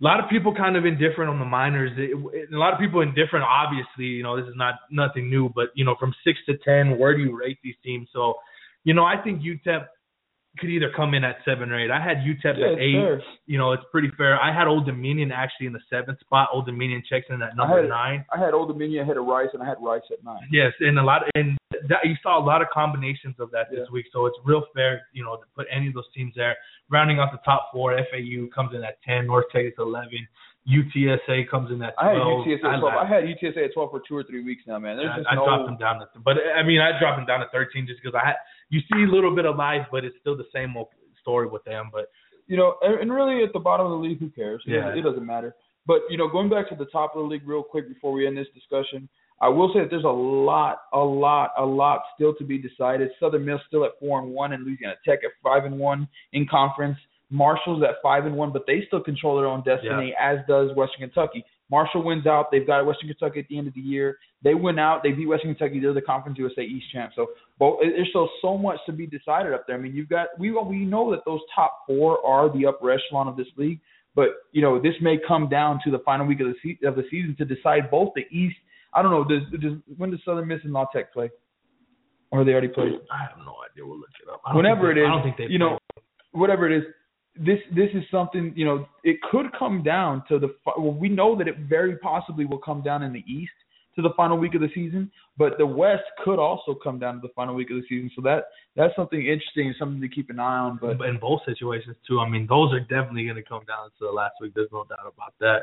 A 0.00 0.04
lot 0.04 0.20
of 0.22 0.28
people 0.28 0.54
kind 0.54 0.76
of 0.76 0.84
indifferent 0.84 1.30
on 1.30 1.38
the 1.38 1.44
Miners. 1.46 1.92
It, 1.96 2.10
it- 2.34 2.52
a 2.52 2.58
lot 2.58 2.72
of 2.74 2.78
people 2.78 3.00
indifferent. 3.00 3.44
Obviously, 3.48 4.04
you 4.04 4.22
know 4.22 4.36
this 4.36 4.48
is 4.48 4.56
not 4.56 4.74
nothing 4.90 5.30
new, 5.30 5.48
but 5.54 5.68
you 5.74 5.84
know 5.84 5.96
from 5.98 6.14
six 6.24 6.38
to 6.46 6.56
ten, 6.58 6.98
where 6.98 7.16
do 7.16 7.22
you 7.22 7.38
rate 7.38 7.58
these 7.64 7.76
teams? 7.84 8.08
So, 8.12 8.34
you 8.84 8.92
know 8.94 9.04
I 9.04 9.16
think 9.22 9.40
UTEP 9.42 9.86
could 10.58 10.70
either 10.70 10.90
come 10.96 11.12
in 11.12 11.22
at 11.22 11.36
seven 11.44 11.70
or 11.70 11.78
eight. 11.78 11.90
I 11.90 12.00
had 12.02 12.18
UTEP 12.18 12.58
Yeah, 12.58 12.72
at 12.72 12.78
eight 12.78 12.94
fair. 12.94 13.22
you 13.46 13.58
know, 13.58 13.72
it's 13.72 13.82
pretty 13.92 14.08
fair. 14.16 14.40
I 14.40 14.50
had 14.56 14.66
Old 14.66 14.86
Dominion 14.86 15.30
actually 15.30 15.66
in 15.66 15.74
the 15.74 15.80
seventh 15.90 16.18
spot. 16.20 16.48
Old 16.52 16.64
Dominion 16.66 17.02
checks 17.08 17.26
in 17.28 17.42
at 17.42 17.56
number 17.56 17.80
had- 17.82 17.88
nine. 17.90 18.24
I 18.32 18.38
had 18.38 18.54
Old 18.54 18.68
Dominion 18.68 19.02
ahead 19.02 19.16
of 19.18 19.26
Rice, 19.26 19.48
and 19.52 19.62
I 19.62 19.66
had 19.66 19.76
Rice 19.82 20.00
at 20.10 20.22
nine. 20.24 20.40
Yes, 20.50 20.72
and 20.80 20.98
a 20.98 21.02
lot 21.02 21.22
and 21.34 21.58
that 21.88 22.04
you 22.04 22.14
saw 22.22 22.38
a 22.38 22.44
lot 22.44 22.62
of 22.62 22.68
combinations 22.70 23.36
of 23.38 23.50
that 23.52 23.70
this 23.70 23.80
Yeah. 23.86 23.92
week. 23.92 24.06
So 24.12 24.26
it's 24.26 24.38
real 24.44 24.62
fair, 24.74 25.06
you 25.12 25.24
know, 25.24 25.36
to 25.36 25.42
put 25.54 25.66
any 25.70 25.88
of 25.88 25.94
those 25.94 26.08
teams 26.14 26.34
there. 26.34 26.56
Rounding 26.90 27.18
out 27.18 27.32
the 27.32 27.38
top 27.44 27.70
four, 27.72 27.92
FAU 27.96 28.46
comes 28.54 28.74
in 28.74 28.84
at 28.84 29.00
ten, 29.02 29.26
North 29.26 29.46
Texas 29.52 29.74
eleven, 29.78 30.26
UTSA 30.68 31.48
comes 31.48 31.70
in 31.70 31.82
at 31.82 31.94
twelve. 31.94 32.10
I 32.10 32.14
had 32.14 32.22
twelve. 32.22 32.46
UTSA 32.46 32.54
at 32.74 32.78
12. 32.80 32.82
like- 32.82 32.94
I 32.98 33.04
had 33.06 33.24
UTSA 33.24 33.64
at 33.66 33.72
12 33.74 33.90
for 33.90 34.00
two 34.00 34.16
or 34.16 34.24
three 34.24 34.42
weeks 34.44 34.62
now, 34.66 34.78
man. 34.78 34.96
There's 34.96 35.10
I, 35.10 35.16
just 35.18 35.28
I 35.30 35.34
no. 35.36 35.44
dropped 35.44 35.66
them 35.66 35.76
down 35.76 36.00
to, 36.00 36.08
but 36.24 36.36
I 36.56 36.62
mean, 36.62 36.80
I 36.80 36.98
dropped 36.98 37.18
them 37.18 37.26
down 37.26 37.40
to 37.40 37.46
thirteen 37.52 37.86
just 37.86 38.02
because 38.02 38.18
I 38.20 38.26
had 38.26 38.36
you 38.68 38.80
see 38.92 39.04
a 39.04 39.06
little 39.06 39.34
bit 39.34 39.46
of 39.46 39.56
life, 39.56 39.86
but 39.92 40.04
it's 40.04 40.16
still 40.20 40.36
the 40.36 40.46
same 40.52 40.76
old 40.76 40.88
story 41.20 41.46
with 41.46 41.62
them. 41.64 41.90
But 41.92 42.06
you 42.48 42.56
know, 42.56 42.76
and 42.82 43.12
really 43.12 43.42
at 43.44 43.52
the 43.52 43.58
bottom 43.60 43.86
of 43.86 43.92
the 43.92 43.98
league, 43.98 44.18
who 44.18 44.30
cares? 44.30 44.62
It, 44.66 44.72
Yeah. 44.72 44.94
it 44.94 45.02
doesn't 45.02 45.24
matter. 45.26 45.54
But 45.86 46.02
you 46.10 46.16
know, 46.18 46.26
going 46.28 46.48
back 46.48 46.68
to 46.70 46.74
the 46.74 46.86
top 46.86 47.14
of 47.14 47.22
the 47.22 47.28
league 47.28 47.46
real 47.46 47.62
quick 47.62 47.88
before 47.88 48.10
we 48.12 48.26
end 48.26 48.36
this 48.36 48.48
discussion, 48.54 49.08
I 49.40 49.48
will 49.48 49.70
say 49.74 49.80
that 49.80 49.90
there's 49.90 50.04
a 50.04 50.08
lot, 50.08 50.82
a 50.92 50.98
lot, 50.98 51.50
a 51.58 51.64
lot 51.64 52.00
still 52.14 52.34
to 52.36 52.44
be 52.44 52.58
decided. 52.58 53.10
Southern 53.20 53.44
Miss 53.44 53.60
still 53.68 53.84
at 53.84 53.92
four 54.00 54.20
and 54.20 54.30
one, 54.32 54.52
and 54.52 54.64
Louisiana 54.64 54.94
Tech 55.04 55.20
at 55.24 55.32
five 55.42 55.64
and 55.64 55.78
one 55.78 56.08
in 56.32 56.46
conference. 56.46 56.96
Marshall's 57.28 57.82
at 57.82 57.96
five 58.02 58.24
and 58.24 58.36
one, 58.36 58.52
but 58.52 58.62
they 58.66 58.84
still 58.86 59.02
control 59.02 59.36
their 59.36 59.46
own 59.46 59.62
destiny, 59.64 60.14
as 60.20 60.38
does 60.48 60.70
Western 60.76 61.00
Kentucky. 61.00 61.44
Marshall 61.70 62.04
wins 62.04 62.26
out. 62.26 62.50
They've 62.52 62.66
got 62.66 62.86
Western 62.86 63.08
Kentucky 63.08 63.40
at 63.40 63.48
the 63.48 63.58
end 63.58 63.66
of 63.66 63.74
the 63.74 63.80
year. 63.80 64.18
They 64.42 64.54
win 64.54 64.78
out. 64.78 65.02
They 65.02 65.10
beat 65.10 65.26
Western 65.26 65.54
Kentucky. 65.54 65.80
They're 65.80 65.92
the 65.92 66.00
Conference 66.00 66.38
USA 66.38 66.62
East 66.62 66.86
champ. 66.92 67.12
So 67.16 67.26
both, 67.58 67.80
there's 67.80 68.08
still 68.10 68.30
so 68.40 68.56
much 68.56 68.78
to 68.86 68.92
be 68.92 69.06
decided 69.06 69.52
up 69.52 69.66
there. 69.66 69.76
I 69.76 69.80
mean, 69.80 69.94
you've 69.94 70.08
got 70.08 70.28
we 70.38 70.52
we 70.52 70.84
know 70.84 71.10
that 71.10 71.24
those 71.26 71.40
top 71.54 71.80
four 71.86 72.24
are 72.24 72.48
the 72.56 72.66
upper 72.66 72.90
echelon 72.92 73.26
of 73.26 73.36
this 73.36 73.48
league, 73.56 73.80
but 74.14 74.28
you 74.52 74.62
know 74.62 74.80
this 74.80 74.94
may 75.02 75.18
come 75.26 75.48
down 75.48 75.80
to 75.84 75.90
the 75.90 75.98
final 76.00 76.26
week 76.26 76.40
of 76.40 76.46
the 76.46 76.54
se- 76.62 76.86
of 76.86 76.94
the 76.94 77.02
season 77.10 77.34
to 77.38 77.44
decide 77.44 77.90
both 77.90 78.10
the 78.14 78.24
East. 78.30 78.56
I 78.96 79.02
don't 79.02 79.10
know. 79.10 79.24
Does, 79.24 79.42
does 79.60 79.72
when 79.96 80.10
does 80.10 80.20
Southern 80.24 80.48
Miss 80.48 80.60
and 80.64 80.72
La 80.72 80.86
Tech 80.86 81.12
play? 81.12 81.30
Or 82.30 82.44
they 82.44 82.52
already 82.52 82.68
played? 82.68 82.94
I 83.12 83.18
have 83.22 83.38
no 83.44 83.54
idea. 83.70 83.86
We'll 83.86 83.98
look 83.98 84.08
it 84.20 84.28
up. 84.32 84.40
I 84.44 84.50
don't 84.50 84.56
Whenever 84.56 84.90
it 84.90 84.98
is, 84.98 85.04
I 85.06 85.10
don't 85.10 85.22
think 85.22 85.36
they. 85.36 85.44
you 85.44 85.58
know, 85.58 85.78
play. 85.94 86.02
whatever 86.32 86.68
it 86.68 86.76
is, 86.76 86.84
this 87.36 87.58
this 87.74 87.90
is 87.94 88.02
something 88.10 88.52
you 88.56 88.64
know. 88.64 88.88
It 89.04 89.18
could 89.30 89.46
come 89.56 89.82
down 89.82 90.24
to 90.28 90.38
the. 90.38 90.54
Well, 90.66 90.92
we 90.92 91.08
know 91.08 91.36
that 91.36 91.46
it 91.46 91.58
very 91.68 91.98
possibly 91.98 92.46
will 92.46 92.58
come 92.58 92.82
down 92.82 93.02
in 93.02 93.12
the 93.12 93.22
East 93.28 93.52
to 93.96 94.02
the 94.02 94.10
final 94.16 94.38
week 94.38 94.54
of 94.54 94.60
the 94.60 94.70
season, 94.74 95.10
but 95.38 95.58
the 95.58 95.66
West 95.66 96.04
could 96.24 96.38
also 96.38 96.74
come 96.74 96.98
down 96.98 97.14
to 97.16 97.20
the 97.20 97.32
final 97.34 97.54
week 97.54 97.70
of 97.70 97.76
the 97.76 97.82
season. 97.88 98.10
So 98.16 98.22
that 98.22 98.44
that's 98.74 98.94
something 98.96 99.20
interesting, 99.20 99.74
something 99.78 100.00
to 100.00 100.08
keep 100.08 100.30
an 100.30 100.40
eye 100.40 100.58
on. 100.58 100.78
But 100.80 101.00
in 101.06 101.18
both 101.20 101.40
situations 101.46 101.96
too. 102.06 102.20
I 102.20 102.28
mean, 102.28 102.46
those 102.48 102.72
are 102.72 102.80
definitely 102.80 103.24
going 103.24 103.36
to 103.36 103.42
come 103.42 103.62
down 103.66 103.88
to 103.98 104.00
the 104.06 104.12
last 104.12 104.34
week. 104.40 104.52
There's 104.54 104.72
no 104.72 104.84
doubt 104.84 105.06
about 105.14 105.34
that. 105.40 105.62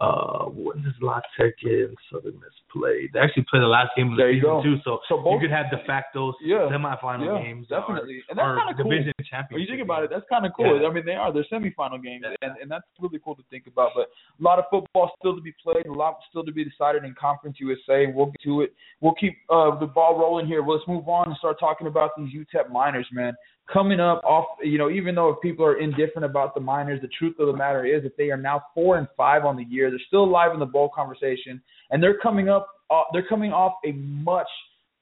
Uh, 0.00 0.44
when 0.54 0.80
does 0.84 0.94
La 1.02 1.20
Tech 1.36 1.54
and 1.64 1.96
Southern 2.12 2.34
Miss 2.38 2.54
play? 2.72 3.10
They 3.12 3.18
actually 3.18 3.44
play 3.50 3.58
the 3.58 3.66
last 3.66 3.90
game 3.96 4.12
of 4.12 4.16
the 4.16 4.22
season 4.32 4.42
go. 4.48 4.62
too, 4.62 4.76
so, 4.84 5.00
So 5.08 5.18
both- 5.18 5.34
you 5.42 5.48
could 5.48 5.50
have 5.50 5.68
de 5.70 5.78
facto 5.84 6.32
Yeah. 6.40 6.68
semifinal 6.70 7.26
yeah, 7.26 7.42
games, 7.42 7.66
definitely, 7.66 8.18
or, 8.18 8.22
and 8.30 8.38
that's 8.38 8.54
kind 8.58 8.70
of 8.70 8.76
cool. 8.76 8.90
division 8.90 9.12
When 9.50 9.60
you 9.60 9.66
think 9.66 9.82
about 9.82 10.04
it, 10.04 10.10
that's 10.10 10.24
kind 10.28 10.46
of 10.46 10.52
cool. 10.54 10.80
Yeah. 10.80 10.86
I 10.86 10.92
mean, 10.92 11.04
they 11.04 11.16
are 11.16 11.32
they're 11.32 11.44
semifinal 11.50 12.00
games, 12.02 12.22
Yeah. 12.24 12.36
and 12.42 12.56
and 12.62 12.70
that's 12.70 12.86
really 13.00 13.18
cool 13.18 13.34
to 13.34 13.42
think 13.50 13.66
about. 13.66 13.90
But 13.96 14.08
a 14.38 14.42
lot 14.42 14.58
of 14.60 14.66
football 14.70 15.10
still 15.18 15.34
to 15.34 15.42
be 15.42 15.52
played, 15.60 15.86
a 15.86 15.92
lot 15.92 16.18
still 16.28 16.44
to 16.44 16.52
be 16.52 16.64
decided 16.64 17.02
in 17.04 17.14
Conference 17.14 17.58
USA. 17.58 18.06
We'll 18.06 18.26
get 18.26 18.40
to 18.44 18.60
it. 18.62 18.74
We'll 19.00 19.09
keep 19.14 19.36
uh, 19.48 19.78
the 19.78 19.86
ball 19.86 20.18
rolling 20.18 20.46
here. 20.46 20.62
Well, 20.62 20.76
let's 20.76 20.88
move 20.88 21.08
on 21.08 21.28
and 21.28 21.36
start 21.36 21.58
talking 21.60 21.86
about 21.86 22.10
these 22.16 22.32
UTEP 22.34 22.70
Miners, 22.70 23.06
man. 23.12 23.34
Coming 23.72 24.00
up 24.00 24.22
off, 24.24 24.46
you 24.62 24.78
know, 24.78 24.90
even 24.90 25.14
though 25.14 25.30
if 25.30 25.40
people 25.40 25.64
are 25.64 25.78
indifferent 25.78 26.24
about 26.24 26.54
the 26.54 26.60
Miners, 26.60 27.00
the 27.00 27.08
truth 27.18 27.36
of 27.38 27.46
the 27.46 27.56
matter 27.56 27.84
is 27.86 28.02
that 28.02 28.16
they 28.16 28.30
are 28.30 28.36
now 28.36 28.62
four 28.74 28.98
and 28.98 29.06
five 29.16 29.44
on 29.44 29.56
the 29.56 29.64
year. 29.64 29.90
They're 29.90 30.00
still 30.08 30.24
alive 30.24 30.52
in 30.52 30.58
the 30.58 30.66
bowl 30.66 30.90
conversation, 30.94 31.62
and 31.90 32.02
they're 32.02 32.18
coming 32.18 32.48
up. 32.48 32.68
Uh, 32.90 33.02
they're 33.12 33.26
coming 33.28 33.52
off 33.52 33.74
a 33.86 33.92
much, 33.92 34.48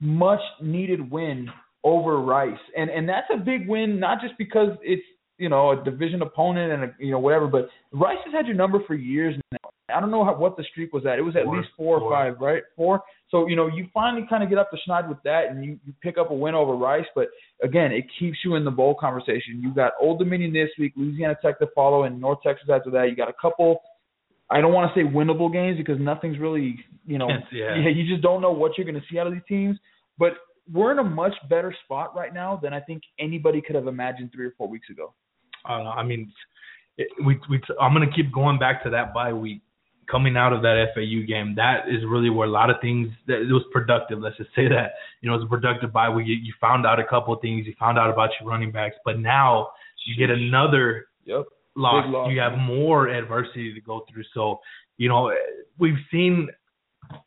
much 0.00 0.40
needed 0.60 1.10
win 1.10 1.48
over 1.82 2.20
Rice, 2.20 2.58
and 2.76 2.90
and 2.90 3.08
that's 3.08 3.28
a 3.32 3.38
big 3.38 3.66
win, 3.68 3.98
not 3.98 4.20
just 4.20 4.34
because 4.36 4.68
it's 4.82 5.02
you 5.38 5.48
know 5.48 5.70
a 5.70 5.84
division 5.84 6.20
opponent 6.20 6.72
and 6.72 6.84
a, 6.84 6.94
you 6.98 7.10
know 7.10 7.18
whatever, 7.18 7.46
but 7.46 7.68
Rice 7.92 8.18
has 8.26 8.34
had 8.34 8.46
your 8.46 8.56
number 8.56 8.80
for 8.86 8.94
years 8.94 9.34
now. 9.52 9.58
I 9.94 10.00
don't 10.00 10.10
know 10.10 10.22
how, 10.22 10.36
what 10.36 10.58
the 10.58 10.64
streak 10.64 10.92
was 10.92 11.06
at. 11.06 11.18
It 11.18 11.22
was 11.22 11.34
at 11.34 11.44
Four. 11.44 11.56
least 11.56 11.68
four, 11.74 11.98
Four. 11.98 12.08
or 12.08 12.12
five, 12.12 12.40
right? 12.42 12.62
Four. 12.76 13.00
So 13.30 13.46
you 13.46 13.56
know 13.56 13.66
you 13.66 13.86
finally 13.92 14.26
kind 14.28 14.42
of 14.42 14.48
get 14.48 14.58
up 14.58 14.70
to 14.70 14.78
schneid 14.88 15.08
with 15.08 15.18
that, 15.24 15.46
and 15.50 15.64
you, 15.64 15.78
you 15.84 15.92
pick 16.02 16.16
up 16.16 16.30
a 16.30 16.34
win 16.34 16.54
over 16.54 16.74
Rice. 16.74 17.04
But 17.14 17.28
again, 17.62 17.92
it 17.92 18.06
keeps 18.18 18.38
you 18.44 18.54
in 18.54 18.64
the 18.64 18.70
bowl 18.70 18.94
conversation. 18.94 19.60
You 19.60 19.74
got 19.74 19.92
Old 20.00 20.18
Dominion 20.18 20.52
this 20.52 20.70
week, 20.78 20.94
Louisiana 20.96 21.36
Tech 21.42 21.58
to 21.58 21.66
follow, 21.74 22.04
and 22.04 22.20
North 22.20 22.38
Texas 22.42 22.68
after 22.72 22.90
that. 22.90 23.10
You 23.10 23.16
got 23.16 23.28
a 23.28 23.34
couple. 23.40 23.80
I 24.50 24.62
don't 24.62 24.72
want 24.72 24.92
to 24.94 24.98
say 24.98 25.06
winnable 25.06 25.52
games 25.52 25.76
because 25.76 26.00
nothing's 26.00 26.38
really, 26.38 26.82
you 27.06 27.18
know, 27.18 27.28
yeah. 27.52 27.76
you 27.76 28.08
just 28.08 28.22
don't 28.22 28.40
know 28.40 28.50
what 28.50 28.78
you're 28.78 28.86
going 28.86 28.94
to 28.94 29.06
see 29.12 29.18
out 29.18 29.26
of 29.26 29.34
these 29.34 29.42
teams. 29.46 29.76
But 30.18 30.32
we're 30.72 30.90
in 30.90 30.98
a 30.98 31.04
much 31.04 31.34
better 31.50 31.74
spot 31.84 32.16
right 32.16 32.32
now 32.32 32.58
than 32.62 32.72
I 32.72 32.80
think 32.80 33.02
anybody 33.18 33.60
could 33.60 33.76
have 33.76 33.86
imagined 33.86 34.30
three 34.34 34.46
or 34.46 34.54
four 34.56 34.68
weeks 34.68 34.88
ago. 34.88 35.12
I. 35.66 35.74
I 35.74 36.02
mean, 36.02 36.32
it, 36.96 37.08
we 37.26 37.38
we 37.50 37.60
I'm 37.78 37.92
gonna 37.92 38.10
keep 38.10 38.32
going 38.32 38.58
back 38.58 38.82
to 38.84 38.90
that 38.90 39.12
bye 39.12 39.34
week 39.34 39.60
coming 40.10 40.36
out 40.36 40.52
of 40.52 40.62
that 40.62 40.86
FAU 40.94 41.26
game, 41.26 41.54
that 41.56 41.88
is 41.88 42.02
really 42.06 42.30
where 42.30 42.48
a 42.48 42.50
lot 42.50 42.70
of 42.70 42.76
things 42.80 43.08
that 43.26 43.40
it 43.42 43.52
was 43.52 43.64
productive. 43.72 44.20
Let's 44.20 44.36
just 44.36 44.50
say 44.54 44.68
that 44.68 44.92
you 45.20 45.28
know 45.28 45.34
it 45.34 45.38
was 45.38 45.46
a 45.46 45.50
productive 45.50 45.92
bye 45.92 46.08
week. 46.08 46.26
You, 46.26 46.34
you 46.36 46.52
found 46.60 46.86
out 46.86 46.98
a 46.98 47.04
couple 47.04 47.34
of 47.34 47.40
things. 47.40 47.66
You 47.66 47.74
found 47.78 47.98
out 47.98 48.10
about 48.10 48.30
your 48.40 48.48
running 48.48 48.72
backs, 48.72 48.96
but 49.04 49.18
now 49.18 49.68
you 50.06 50.16
get 50.16 50.30
another 50.34 51.06
Yep. 51.24 51.44
loss. 51.76 52.06
Loss. 52.08 52.30
You 52.32 52.40
have 52.40 52.56
more 52.58 53.08
adversity 53.08 53.74
to 53.74 53.80
go 53.80 54.04
through. 54.10 54.24
So 54.34 54.60
you 54.96 55.08
know 55.08 55.32
we've 55.78 55.98
seen 56.10 56.48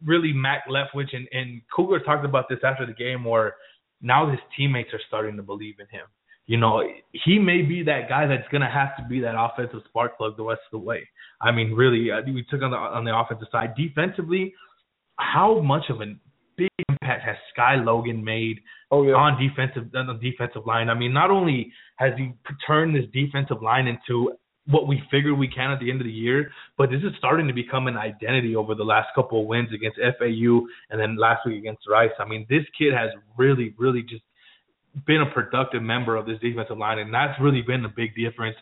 really 0.03 0.33
Mack 0.33 0.67
Leftwich 0.67 1.15
and 1.15 1.27
and 1.31 1.61
Kugler 1.75 1.99
talked 1.99 2.25
about 2.25 2.49
this 2.49 2.59
after 2.63 2.85
the 2.85 2.93
game 2.93 3.23
where 3.23 3.55
now 4.01 4.29
his 4.29 4.39
teammates 4.57 4.89
are 4.93 4.99
starting 5.07 5.37
to 5.37 5.43
believe 5.43 5.75
in 5.79 5.87
him. 5.87 6.07
You 6.47 6.57
know, 6.57 6.83
he 7.11 7.39
may 7.39 7.61
be 7.61 7.83
that 7.83 8.09
guy 8.09 8.25
that's 8.25 8.47
going 8.49 8.61
to 8.61 8.69
have 8.69 8.97
to 8.97 9.03
be 9.07 9.21
that 9.21 9.35
offensive 9.37 9.81
spark 9.87 10.17
plug 10.17 10.35
the 10.35 10.43
rest 10.43 10.61
of 10.65 10.81
the 10.81 10.85
way. 10.85 11.07
I 11.41 11.51
mean, 11.51 11.73
really, 11.73 12.09
we 12.31 12.43
took 12.49 12.61
on 12.61 12.71
the 12.71 12.77
on 12.77 13.03
the 13.03 13.15
offensive 13.15 13.47
side. 13.51 13.73
Defensively, 13.75 14.53
how 15.17 15.59
much 15.61 15.85
of 15.89 16.01
a 16.01 16.15
big 16.57 16.69
impact 16.87 17.23
has 17.25 17.35
Sky 17.53 17.75
Logan 17.75 18.23
made 18.23 18.59
Oh 18.91 19.03
yeah. 19.03 19.13
on 19.13 19.39
defensive 19.39 19.89
on 19.95 20.07
the 20.07 20.31
defensive 20.31 20.65
line? 20.65 20.89
I 20.89 20.93
mean, 20.93 21.13
not 21.13 21.31
only 21.31 21.71
has 21.95 22.11
he 22.17 22.33
turned 22.67 22.95
this 22.95 23.05
defensive 23.13 23.61
line 23.61 23.87
into 23.87 24.33
what 24.67 24.87
we 24.87 25.01
figured 25.09 25.37
we 25.37 25.47
can 25.47 25.71
at 25.71 25.79
the 25.79 25.89
end 25.89 26.01
of 26.01 26.05
the 26.05 26.13
year, 26.13 26.51
but 26.77 26.91
this 26.91 27.01
is 27.01 27.11
starting 27.17 27.47
to 27.47 27.53
become 27.53 27.87
an 27.87 27.97
identity 27.97 28.55
over 28.55 28.75
the 28.75 28.83
last 28.83 29.07
couple 29.15 29.41
of 29.41 29.47
wins 29.47 29.69
against 29.73 29.97
FAU 29.97 30.61
and 30.89 30.99
then 30.99 31.17
last 31.17 31.45
week 31.45 31.57
against 31.57 31.87
Rice. 31.89 32.11
I 32.19 32.25
mean, 32.25 32.45
this 32.49 32.63
kid 32.77 32.93
has 32.93 33.09
really, 33.37 33.73
really 33.79 34.03
just 34.03 34.23
been 35.07 35.21
a 35.21 35.31
productive 35.31 35.81
member 35.81 36.15
of 36.15 36.25
this 36.25 36.39
defensive 36.39 36.77
line, 36.77 36.99
and 36.99 37.13
that's 37.13 37.39
really 37.41 37.61
been 37.61 37.85
a 37.85 37.89
big 37.89 38.15
difference. 38.15 38.55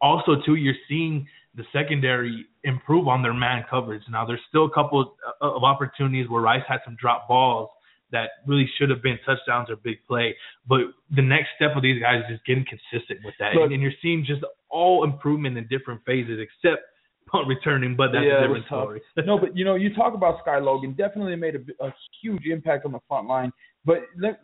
Also, 0.00 0.36
too, 0.44 0.56
you're 0.56 0.74
seeing 0.88 1.26
the 1.56 1.64
secondary 1.72 2.46
improve 2.64 3.08
on 3.08 3.22
their 3.22 3.34
man 3.34 3.64
coverage. 3.70 4.02
Now, 4.10 4.24
there's 4.24 4.40
still 4.48 4.64
a 4.64 4.70
couple 4.70 5.14
of 5.40 5.62
opportunities 5.62 6.28
where 6.28 6.42
Rice 6.42 6.64
had 6.68 6.78
some 6.84 6.96
drop 7.00 7.28
balls 7.28 7.70
that 8.10 8.30
really 8.46 8.68
should 8.78 8.90
have 8.90 9.02
been 9.02 9.18
touchdowns 9.26 9.70
or 9.70 9.76
big 9.76 9.98
play. 10.06 10.34
But 10.68 10.80
the 11.14 11.22
next 11.22 11.48
step 11.56 11.76
of 11.76 11.82
these 11.82 12.00
guys 12.00 12.22
is 12.22 12.36
just 12.36 12.46
getting 12.46 12.64
consistent 12.64 13.20
with 13.24 13.34
that, 13.38 13.54
Look- 13.54 13.72
and 13.72 13.82
you're 13.82 13.92
seeing 14.02 14.24
just 14.24 14.42
all 14.68 15.04
improvement 15.04 15.56
in 15.58 15.66
different 15.68 16.00
phases, 16.04 16.38
except 16.40 16.82
punt 17.26 17.48
returning. 17.48 17.96
But 17.96 18.12
that's 18.12 18.24
Yeah, 18.24 18.38
a 18.38 18.40
different 18.42 18.66
story. 18.66 19.02
no, 19.26 19.38
but 19.38 19.56
you 19.56 19.64
know, 19.64 19.74
you 19.74 19.94
talk 19.94 20.14
about 20.14 20.40
Sky 20.40 20.58
Logan. 20.58 20.94
Definitely 20.96 21.36
made 21.36 21.56
a, 21.56 21.84
a 21.86 21.94
huge 22.22 22.46
impact 22.46 22.84
on 22.86 22.92
the 22.92 23.00
front 23.08 23.28
line. 23.28 23.52
But 23.84 24.02
let 24.18 24.40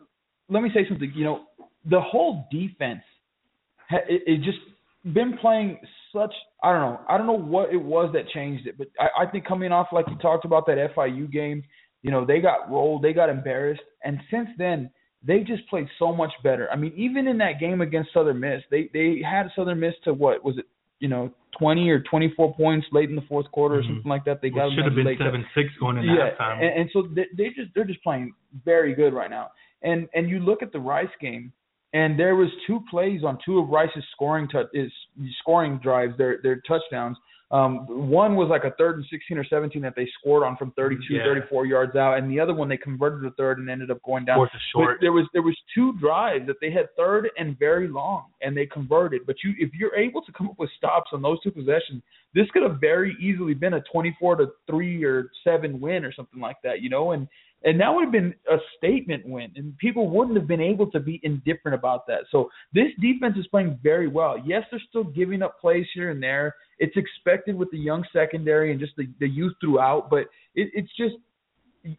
let 0.49 0.63
me 0.63 0.69
say 0.73 0.87
something. 0.87 1.11
You 1.15 1.23
know, 1.23 1.41
the 1.85 1.99
whole 1.99 2.47
defense, 2.51 3.03
it, 3.89 4.23
it 4.27 4.37
just 4.43 4.59
been 5.13 5.37
playing 5.37 5.79
such. 6.13 6.33
I 6.63 6.71
don't 6.71 6.81
know. 6.81 6.99
I 7.09 7.17
don't 7.17 7.27
know 7.27 7.33
what 7.37 7.71
it 7.73 7.81
was 7.81 8.11
that 8.13 8.27
changed 8.29 8.67
it, 8.67 8.77
but 8.77 8.87
I, 8.99 9.23
I 9.23 9.25
think 9.25 9.45
coming 9.45 9.71
off 9.71 9.87
like 9.91 10.05
you 10.09 10.15
talked 10.17 10.45
about 10.45 10.65
that 10.67 10.77
FIU 10.95 11.31
game, 11.31 11.63
you 12.03 12.11
know, 12.11 12.25
they 12.25 12.39
got 12.39 12.69
rolled, 12.69 13.03
they 13.03 13.13
got 13.13 13.29
embarrassed, 13.29 13.81
and 14.03 14.19
since 14.29 14.49
then 14.57 14.89
they 15.23 15.41
just 15.41 15.67
played 15.69 15.87
so 15.99 16.11
much 16.13 16.31
better. 16.43 16.67
I 16.71 16.75
mean, 16.75 16.93
even 16.95 17.27
in 17.27 17.37
that 17.39 17.59
game 17.59 17.81
against 17.81 18.11
Southern 18.13 18.39
Miss, 18.39 18.61
they 18.71 18.89
they 18.93 19.21
had 19.23 19.47
Southern 19.55 19.79
Miss 19.79 19.93
to 20.05 20.13
what 20.13 20.43
was 20.43 20.57
it? 20.57 20.65
You 20.99 21.07
know, 21.07 21.31
20 21.57 21.89
or 21.89 21.99
24 22.01 22.53
points 22.55 22.85
late 22.91 23.09
in 23.09 23.15
the 23.15 23.23
fourth 23.23 23.49
quarter 23.51 23.79
or 23.79 23.81
Mhm. 23.81 23.87
something 23.87 24.09
like 24.09 24.23
that. 24.25 24.39
They 24.41 24.49
got 24.51 24.65
It 24.67 24.69
them 24.69 24.75
should 24.77 24.85
have 24.85 24.95
been 24.95 25.17
seven 25.17 25.45
six 25.55 25.69
going 25.79 25.97
into 25.97 26.13
yeah, 26.13 26.31
halftime. 26.37 26.63
and, 26.63 26.81
and 26.81 26.89
so 26.93 27.03
they, 27.13 27.25
they 27.37 27.49
just 27.49 27.73
they're 27.73 27.83
just 27.85 28.03
playing 28.03 28.33
very 28.65 28.93
good 28.93 29.13
right 29.13 29.29
now. 29.29 29.51
And 29.83 30.07
and 30.13 30.29
you 30.29 30.39
look 30.39 30.61
at 30.61 30.71
the 30.71 30.79
Rice 30.79 31.09
game, 31.19 31.51
and 31.93 32.17
there 32.19 32.35
was 32.35 32.49
two 32.65 32.81
plays 32.89 33.23
on 33.23 33.37
two 33.45 33.59
of 33.59 33.69
Rice's 33.69 34.03
scoring 34.13 34.47
tou- 34.51 34.67
is 34.73 34.91
scoring 35.39 35.79
drives, 35.83 36.17
their 36.17 36.39
their 36.43 36.61
touchdowns. 36.67 37.17
Um, 37.51 37.85
one 38.09 38.35
was 38.37 38.47
like 38.47 38.63
a 38.63 38.71
third 38.77 38.95
and 38.95 39.05
16 39.11 39.37
or 39.37 39.43
17 39.43 39.81
that 39.81 39.93
they 39.93 40.07
scored 40.17 40.43
on 40.43 40.55
from 40.55 40.71
32, 40.71 41.15
Yeah. 41.15 41.23
34 41.25 41.65
yards 41.65 41.97
out, 41.97 42.17
and 42.17 42.31
the 42.31 42.39
other 42.39 42.53
one 42.53 42.69
they 42.69 42.77
converted 42.77 43.25
a 43.25 43.31
third 43.35 43.59
and 43.59 43.69
ended 43.69 43.91
up 43.91 44.01
going 44.03 44.23
down. 44.23 44.37
Fourth 44.37 44.51
is 44.55 44.61
short. 44.73 44.99
But 44.99 45.01
there 45.01 45.11
was 45.11 45.27
there 45.33 45.41
was 45.41 45.57
two 45.75 45.91
drives 45.99 46.47
that 46.47 46.61
they 46.61 46.71
had 46.71 46.87
third 46.95 47.29
and 47.37 47.59
very 47.59 47.89
long, 47.89 48.27
and 48.41 48.55
they 48.55 48.67
converted. 48.67 49.25
But 49.25 49.35
you, 49.43 49.53
if 49.59 49.73
you're 49.73 49.93
able 49.97 50.21
to 50.21 50.31
come 50.31 50.47
up 50.47 50.57
with 50.59 50.69
stops 50.77 51.09
on 51.11 51.21
those 51.21 51.41
two 51.43 51.51
possessions, 51.51 52.01
this 52.33 52.49
could 52.51 52.63
have 52.63 52.79
very 52.79 53.17
easily 53.19 53.53
been 53.53 53.73
a 53.73 53.81
24 53.91 54.37
to 54.37 54.47
three 54.65 55.03
or 55.03 55.29
seven 55.43 55.81
win 55.81 56.05
or 56.05 56.13
something 56.13 56.39
like 56.39 56.55
that, 56.63 56.81
you 56.81 56.89
know. 56.89 57.11
And 57.11 57.27
and 57.63 57.79
that 57.79 57.93
would 57.93 58.03
have 58.03 58.11
been 58.11 58.33
a 58.51 58.57
statement 58.77 59.25
win, 59.25 59.51
and 59.55 59.77
people 59.77 60.09
wouldn't 60.09 60.37
have 60.37 60.47
been 60.47 60.61
able 60.61 60.89
to 60.91 60.99
be 60.99 61.19
indifferent 61.23 61.75
about 61.75 62.07
that. 62.07 62.21
So 62.31 62.49
this 62.73 62.87
defense 62.99 63.35
is 63.37 63.45
playing 63.47 63.79
very 63.83 64.07
well. 64.07 64.35
Yes, 64.43 64.63
they're 64.71 64.81
still 64.89 65.03
giving 65.03 65.41
up 65.41 65.59
plays 65.59 65.85
here 65.93 66.09
and 66.09 66.21
there. 66.21 66.55
It's 66.79 66.95
expected 66.97 67.55
with 67.55 67.69
the 67.71 67.77
young 67.77 68.03
secondary 68.11 68.71
and 68.71 68.79
just 68.79 68.93
the, 68.97 69.07
the 69.19 69.27
youth 69.27 69.53
throughout, 69.61 70.09
but 70.09 70.21
it, 70.55 70.69
it's 70.73 70.91
just 70.97 71.15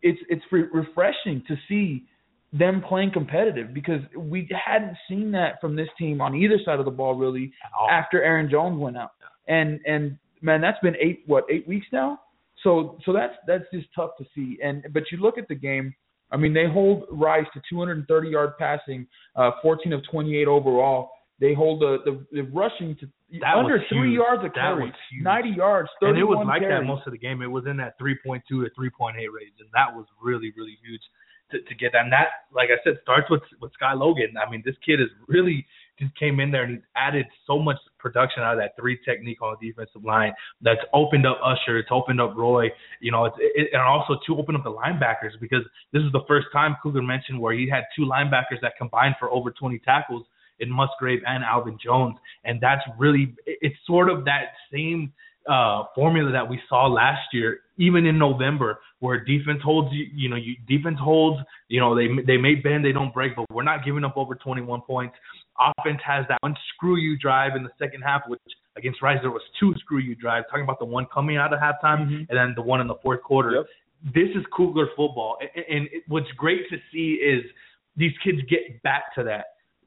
it's 0.02 0.18
it's 0.28 0.42
re- 0.50 0.68
refreshing 0.72 1.42
to 1.48 1.56
see 1.68 2.04
them 2.52 2.82
playing 2.86 3.10
competitive 3.12 3.72
because 3.72 4.00
we 4.16 4.48
hadn't 4.66 4.96
seen 5.08 5.30
that 5.32 5.60
from 5.60 5.74
this 5.74 5.88
team 5.98 6.20
on 6.20 6.34
either 6.34 6.58
side 6.64 6.78
of 6.78 6.84
the 6.84 6.90
ball 6.90 7.14
really 7.14 7.52
after 7.90 8.22
Aaron 8.22 8.50
Jones 8.50 8.78
went 8.78 8.96
out. 8.96 9.12
And 9.48 9.80
and 9.86 10.18
man, 10.40 10.60
that's 10.60 10.78
been 10.82 10.96
eight 11.00 11.22
what 11.26 11.44
eight 11.50 11.66
weeks 11.66 11.86
now. 11.92 12.20
So 12.62 12.98
so 13.04 13.12
that's 13.12 13.34
that's 13.46 13.64
just 13.72 13.88
tough 13.94 14.10
to 14.18 14.24
see. 14.34 14.58
And 14.62 14.84
but 14.92 15.04
you 15.10 15.18
look 15.18 15.38
at 15.38 15.48
the 15.48 15.54
game. 15.54 15.94
I 16.30 16.38
mean, 16.38 16.54
they 16.54 16.66
hold 16.66 17.04
Rice 17.10 17.44
to 17.52 17.60
230 17.68 18.28
yard 18.28 18.56
passing, 18.58 19.06
uh, 19.36 19.50
14 19.60 19.92
of 19.92 20.00
28 20.10 20.48
overall. 20.48 21.10
They 21.40 21.52
hold 21.52 21.82
the 21.82 21.98
the, 22.04 22.24
the 22.32 22.42
rushing 22.42 22.96
to 23.00 23.06
That 23.40 23.56
under 23.56 23.84
three 23.90 24.12
huge. 24.12 24.18
yards 24.18 24.42
a 24.44 24.48
carry, 24.48 24.84
was 24.84 24.94
huge. 25.10 25.24
90 25.24 25.50
yards, 25.50 25.88
and 26.00 26.16
it 26.16 26.24
was 26.24 26.42
like 26.46 26.62
that 26.62 26.84
most 26.84 27.06
of 27.06 27.12
the 27.12 27.18
game. 27.18 27.42
It 27.42 27.50
was 27.50 27.66
in 27.66 27.76
that 27.78 27.98
3.2 28.00 28.42
to 28.48 28.54
3.8 28.56 29.14
range, 29.14 29.58
and 29.60 29.68
that 29.74 29.92
was 29.94 30.06
really, 30.22 30.52
really 30.56 30.78
huge 30.82 31.02
to, 31.50 31.60
to 31.60 31.74
get 31.74 31.92
that. 31.92 32.04
And 32.04 32.12
that, 32.12 32.48
like 32.54 32.70
I 32.70 32.78
said, 32.84 32.98
starts 33.02 33.28
with 33.28 33.42
with 33.60 33.72
Sky 33.74 33.92
Logan. 33.92 34.34
I 34.40 34.50
mean, 34.50 34.62
this 34.64 34.76
kid 34.86 35.00
is 35.00 35.08
really 35.28 35.66
just 35.98 36.16
came 36.18 36.40
in 36.40 36.50
there 36.50 36.64
and 36.64 36.74
he's 36.74 36.84
added 36.96 37.26
so 37.46 37.58
much 37.58 37.76
production 37.98 38.42
out 38.42 38.54
of 38.54 38.58
that 38.58 38.74
three 38.78 38.98
technique 39.04 39.40
on 39.42 39.56
the 39.60 39.68
defensive 39.68 40.04
line. 40.04 40.32
That's 40.60 40.80
opened 40.92 41.26
up 41.26 41.38
Usher. 41.44 41.78
It's 41.78 41.88
opened 41.90 42.20
up 42.20 42.34
Roy. 42.36 42.68
You 43.00 43.12
know, 43.12 43.26
it's 43.26 43.36
it, 43.38 43.68
and 43.72 43.82
also 43.82 44.18
to 44.26 44.36
open 44.38 44.56
up 44.56 44.64
the 44.64 44.72
linebackers 44.72 45.38
because 45.40 45.62
this 45.92 46.02
is 46.02 46.12
the 46.12 46.24
first 46.26 46.46
time 46.52 46.76
Kugler 46.82 47.02
mentioned 47.02 47.40
where 47.40 47.54
he 47.54 47.68
had 47.68 47.84
two 47.96 48.02
linebackers 48.02 48.60
that 48.62 48.72
combined 48.78 49.14
for 49.18 49.30
over 49.30 49.50
20 49.50 49.78
tackles 49.80 50.24
in 50.60 50.70
Musgrave 50.70 51.20
and 51.26 51.42
Alvin 51.44 51.78
Jones, 51.82 52.16
and 52.44 52.60
that's 52.60 52.82
really 52.98 53.34
it's 53.46 53.76
sort 53.86 54.10
of 54.10 54.24
that 54.24 54.52
same 54.72 55.12
uh 55.48 55.84
formula 55.94 56.30
that 56.30 56.48
we 56.48 56.60
saw 56.68 56.86
last 56.86 57.22
year 57.32 57.62
even 57.76 58.06
in 58.06 58.16
November 58.16 58.78
where 59.00 59.24
defense 59.24 59.60
holds 59.64 59.92
you 59.92 60.06
you 60.14 60.28
know 60.28 60.36
you 60.36 60.54
defense 60.68 60.96
holds 61.00 61.42
you 61.66 61.80
know 61.80 61.96
they 61.96 62.06
they 62.24 62.36
may 62.36 62.54
bend 62.54 62.84
they 62.84 62.92
don't 62.92 63.12
break 63.12 63.34
but 63.34 63.44
we're 63.50 63.64
not 63.64 63.84
giving 63.84 64.04
up 64.04 64.16
over 64.16 64.36
21 64.36 64.80
points 64.82 65.16
offense 65.58 66.00
has 66.04 66.24
that 66.28 66.38
one 66.42 66.56
screw 66.74 66.96
you 66.96 67.16
drive 67.18 67.54
in 67.56 67.62
the 67.62 67.70
second 67.78 68.02
half 68.02 68.22
which 68.26 68.40
against 68.76 69.02
Rice 69.02 69.18
there 69.22 69.30
was 69.30 69.42
two 69.60 69.74
screw 69.78 69.98
you 69.98 70.14
drives 70.14 70.46
talking 70.50 70.64
about 70.64 70.78
the 70.78 70.84
one 70.84 71.06
coming 71.12 71.36
out 71.36 71.52
of 71.52 71.60
halftime 71.60 72.08
Mhm. 72.08 72.26
and 72.28 72.38
then 72.38 72.54
the 72.56 72.62
one 72.62 72.80
in 72.80 72.86
the 72.86 72.94
fourth 73.02 73.22
quarter 73.22 73.50
Yep. 73.52 73.66
this 74.14 74.36
is 74.36 74.44
Kugler 74.56 74.86
football 74.96 75.38
and 75.40 75.86
it- 75.92 76.04
what's 76.08 76.30
great 76.32 76.68
to 76.70 76.80
see 76.90 77.14
is 77.14 77.44
these 77.96 78.16
kids 78.18 78.40
get 78.48 78.82
back 78.82 79.14
to 79.14 79.22
that 79.24 79.46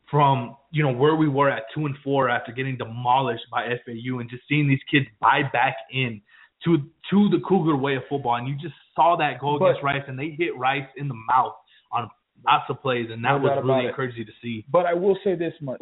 from 0.10 0.56
you 0.72 0.84
know 0.84 0.92
where 0.92 1.16
we 1.16 1.28
were 1.28 1.50
at 1.50 1.64
two 1.74 1.88
and 1.88 1.98
four 2.00 2.30
after 2.30 2.52
getting 2.52 2.78
demolished 2.78 3.50
by 3.50 3.64
FAU 3.66 4.20
and 4.20 4.30
just 4.30 4.48
seeing 4.48 4.68
these 4.68 4.84
kids 4.84 5.08
buy 5.20 5.42
back 5.52 5.76
in 5.92 6.22
to 6.64 6.78
to 7.10 7.28
the 7.30 7.40
Kugler 7.40 7.76
way 7.76 7.96
of 7.96 8.04
football 8.08 8.36
and 8.36 8.48
you 8.48 8.56
just 8.56 8.76
saw 8.96 9.16
that 9.16 9.40
go 9.40 9.58
But- 9.58 9.66
against 9.66 9.84
Rice 9.84 10.04
and 10.08 10.18
they 10.18 10.30
hit 10.30 10.56
Rice 10.56 10.88
in 10.96 11.08
the 11.08 11.16
mouth 11.28 11.56
on 11.92 12.10
lots 12.46 12.66
of 12.70 12.82
plays 12.82 13.08
and 13.12 13.24
that 13.24 13.32
No 13.34 13.38
was 13.40 13.64
really 13.64 13.88
encouraging 13.88 14.26
to 14.26 14.32
see 14.42 14.66
But 14.72 14.86
I 14.86 14.94
will 14.94 15.18
say 15.24 15.36
this 15.36 15.54
much: 15.62 15.82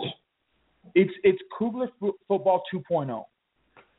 it's 0.95 1.13
it's 1.23 1.39
Kugler 1.57 1.87
fo- 1.99 2.17
football 2.27 2.63
2.0 2.73 3.23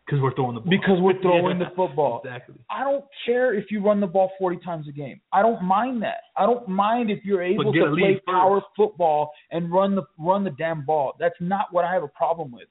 because 0.07 0.21
we're 0.21 0.35
throwing 0.35 0.55
the 0.55 0.61
ball 0.61 0.71
because 0.71 1.01
we're 1.01 1.19
throwing 1.23 1.59
Yeah, 1.59 1.69
the 1.71 1.75
football. 1.75 2.21
exactly 2.25 2.57
I 2.71 2.85
don't 2.85 3.05
care 3.25 3.55
if 3.55 3.71
you 3.71 3.83
run 3.83 4.01
the 4.01 4.07
ball 4.07 4.31
40 4.39 4.59
times 4.59 4.87
a 4.89 4.93
game. 4.93 5.21
I 5.33 5.41
don't 5.41 5.63
mind 5.63 6.03
that. 6.03 6.19
I 6.37 6.45
don't 6.45 6.69
mind 6.69 7.11
if 7.11 7.25
you're 7.25 7.43
able 7.43 7.73
to 7.73 7.95
play 7.97 8.15
first. 8.15 8.27
power 8.27 8.61
football 8.77 9.31
and 9.51 9.73
run 9.73 9.95
the 9.95 10.03
run 10.19 10.45
the 10.45 10.51
damn 10.51 10.85
ball. 10.85 11.15
That's 11.19 11.35
not 11.41 11.67
what 11.73 11.85
I 11.85 11.93
have 11.95 12.03
a 12.03 12.09
problem 12.09 12.53
with. 12.53 12.69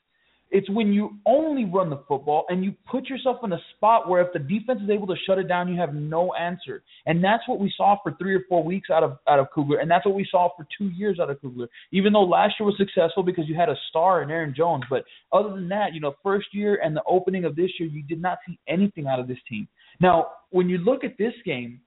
It's 0.53 0.69
when 0.69 0.93
you 0.93 1.17
only 1.25 1.65
run 1.65 1.89
the 1.89 2.03
football 2.07 2.45
and 2.47 2.63
you 2.63 2.75
put 2.89 3.09
yourself 3.09 3.38
in 3.43 3.51
a 3.53 3.59
spot 3.75 4.07
where 4.07 4.21
if 4.21 4.31
the 4.34 4.39
defense 4.39 4.81
is 4.84 4.89
able 4.91 5.07
to 5.07 5.15
shut 5.25 5.39
it 5.39 5.47
down, 5.47 5.67
you 5.67 5.80
have 5.80 5.95
no 5.95 6.31
answer. 6.35 6.84
And 7.07 7.23
that's 7.23 7.41
what 7.47 7.59
we 7.59 7.73
saw 7.75 7.97
for 8.03 8.13
three 8.19 8.35
or 8.35 8.43
four 8.47 8.63
weeks 8.63 8.91
out 8.91 9.01
of 9.03 9.17
out 9.27 9.39
of 9.39 9.47
Kugler, 9.53 9.80
and 9.80 9.89
that's 9.89 10.05
what 10.05 10.13
we 10.13 10.27
saw 10.30 10.49
for 10.55 10.67
two 10.77 10.89
years 10.89 11.19
out 11.19 11.31
of 11.31 11.41
Kugler. 11.41 11.67
Even 11.91 12.13
though 12.13 12.21
last 12.21 12.53
year 12.59 12.67
was 12.67 12.77
successful 12.77 13.23
because 13.23 13.45
you 13.47 13.55
had 13.55 13.67
a 13.67 13.75
star 13.89 14.21
in 14.21 14.30
Aaron 14.30 14.53
Jones, 14.55 14.84
but 14.91 15.03
other 15.31 15.49
than 15.49 15.67
that, 15.69 15.93
you 15.95 15.99
know, 15.99 16.13
first 16.21 16.47
year 16.53 16.80
and 16.84 16.95
the 16.95 17.03
opening 17.07 17.45
of 17.45 17.55
this 17.55 17.71
year, 17.80 17.89
you 17.89 18.03
did 18.03 18.21
not 18.21 18.38
see 18.47 18.59
anything 18.67 19.07
out 19.07 19.19
of 19.19 19.27
this 19.27 19.39
team. 19.49 19.67
Now, 19.99 20.27
when 20.51 20.69
you 20.69 20.77
look 20.77 21.03
at 21.03 21.17
this 21.17 21.34
game, 21.45 21.81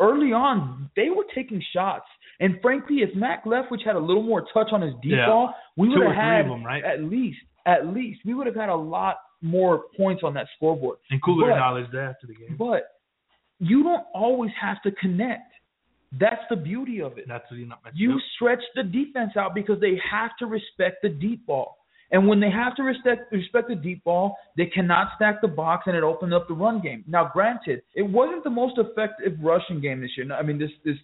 early 0.00 0.32
on, 0.32 0.90
they 0.96 1.10
were 1.10 1.24
taking 1.34 1.62
shots. 1.72 2.06
And 2.40 2.56
frankly, 2.62 2.96
if 2.98 3.14
Mack 3.16 3.44
Leftwich 3.44 3.84
had 3.84 3.96
a 3.96 4.00
little 4.00 4.22
more 4.22 4.44
touch 4.54 4.68
on 4.72 4.80
his 4.80 4.94
deep 5.02 5.12
Yeah. 5.12 5.26
ball, 5.26 5.54
we 5.76 5.88
Two 5.88 5.98
would 5.98 6.14
have 6.14 6.14
had 6.14 6.50
them, 6.50 6.64
right? 6.64 6.84
at 6.84 7.02
least, 7.02 7.38
at 7.66 7.88
least, 7.88 8.20
we 8.24 8.34
would 8.34 8.46
have 8.46 8.56
had 8.56 8.68
a 8.68 8.74
lot 8.74 9.18
more 9.42 9.84
points 9.96 10.22
on 10.24 10.34
that 10.34 10.46
scoreboard. 10.56 10.98
And 11.10 11.22
Kugler 11.22 11.48
But- 11.48 11.52
acknowledged 11.52 11.92
that 11.92 12.04
after 12.10 12.26
the 12.26 12.34
game. 12.34 12.56
But 12.56 12.98
you 13.60 13.82
don't 13.82 14.04
always 14.14 14.52
have 14.60 14.80
to 14.82 14.90
connect. 14.92 15.52
That's 16.12 16.42
the 16.48 16.56
beauty 16.56 17.00
of 17.02 17.18
it. 17.18 17.26
That's 17.28 17.48
what 17.50 17.58
you're 17.58 17.68
not 17.68 17.84
meant 17.84 17.96
You 17.96 18.18
stretch 18.34 18.62
the 18.74 18.82
defense 18.82 19.36
out 19.36 19.54
because 19.54 19.78
they 19.80 19.96
have 20.10 20.30
to 20.38 20.46
respect 20.46 21.02
the 21.02 21.10
deep 21.10 21.44
ball. 21.46 21.76
And 22.10 22.26
when 22.26 22.40
they 22.40 22.50
have 22.50 22.74
to 22.76 22.82
respect 22.82 23.30
respect 23.30 23.68
the 23.68 23.74
deep 23.74 24.02
ball, 24.04 24.38
they 24.56 24.64
cannot 24.64 25.14
stack 25.16 25.42
the 25.42 25.48
box, 25.48 25.86
and 25.86 25.94
it 25.94 26.02
opened 26.02 26.32
up 26.32 26.48
the 26.48 26.54
run 26.54 26.80
game. 26.80 27.04
Now, 27.06 27.30
granted, 27.30 27.82
it 27.94 28.02
wasn't 28.02 28.44
the 28.44 28.50
most 28.50 28.78
effective 28.78 29.38
rushing 29.42 29.80
game 29.80 30.00
this 30.00 30.16
year. 30.16 30.32
I 30.32 30.42
mean, 30.42 30.58
this 30.58 30.70
this 30.84 30.96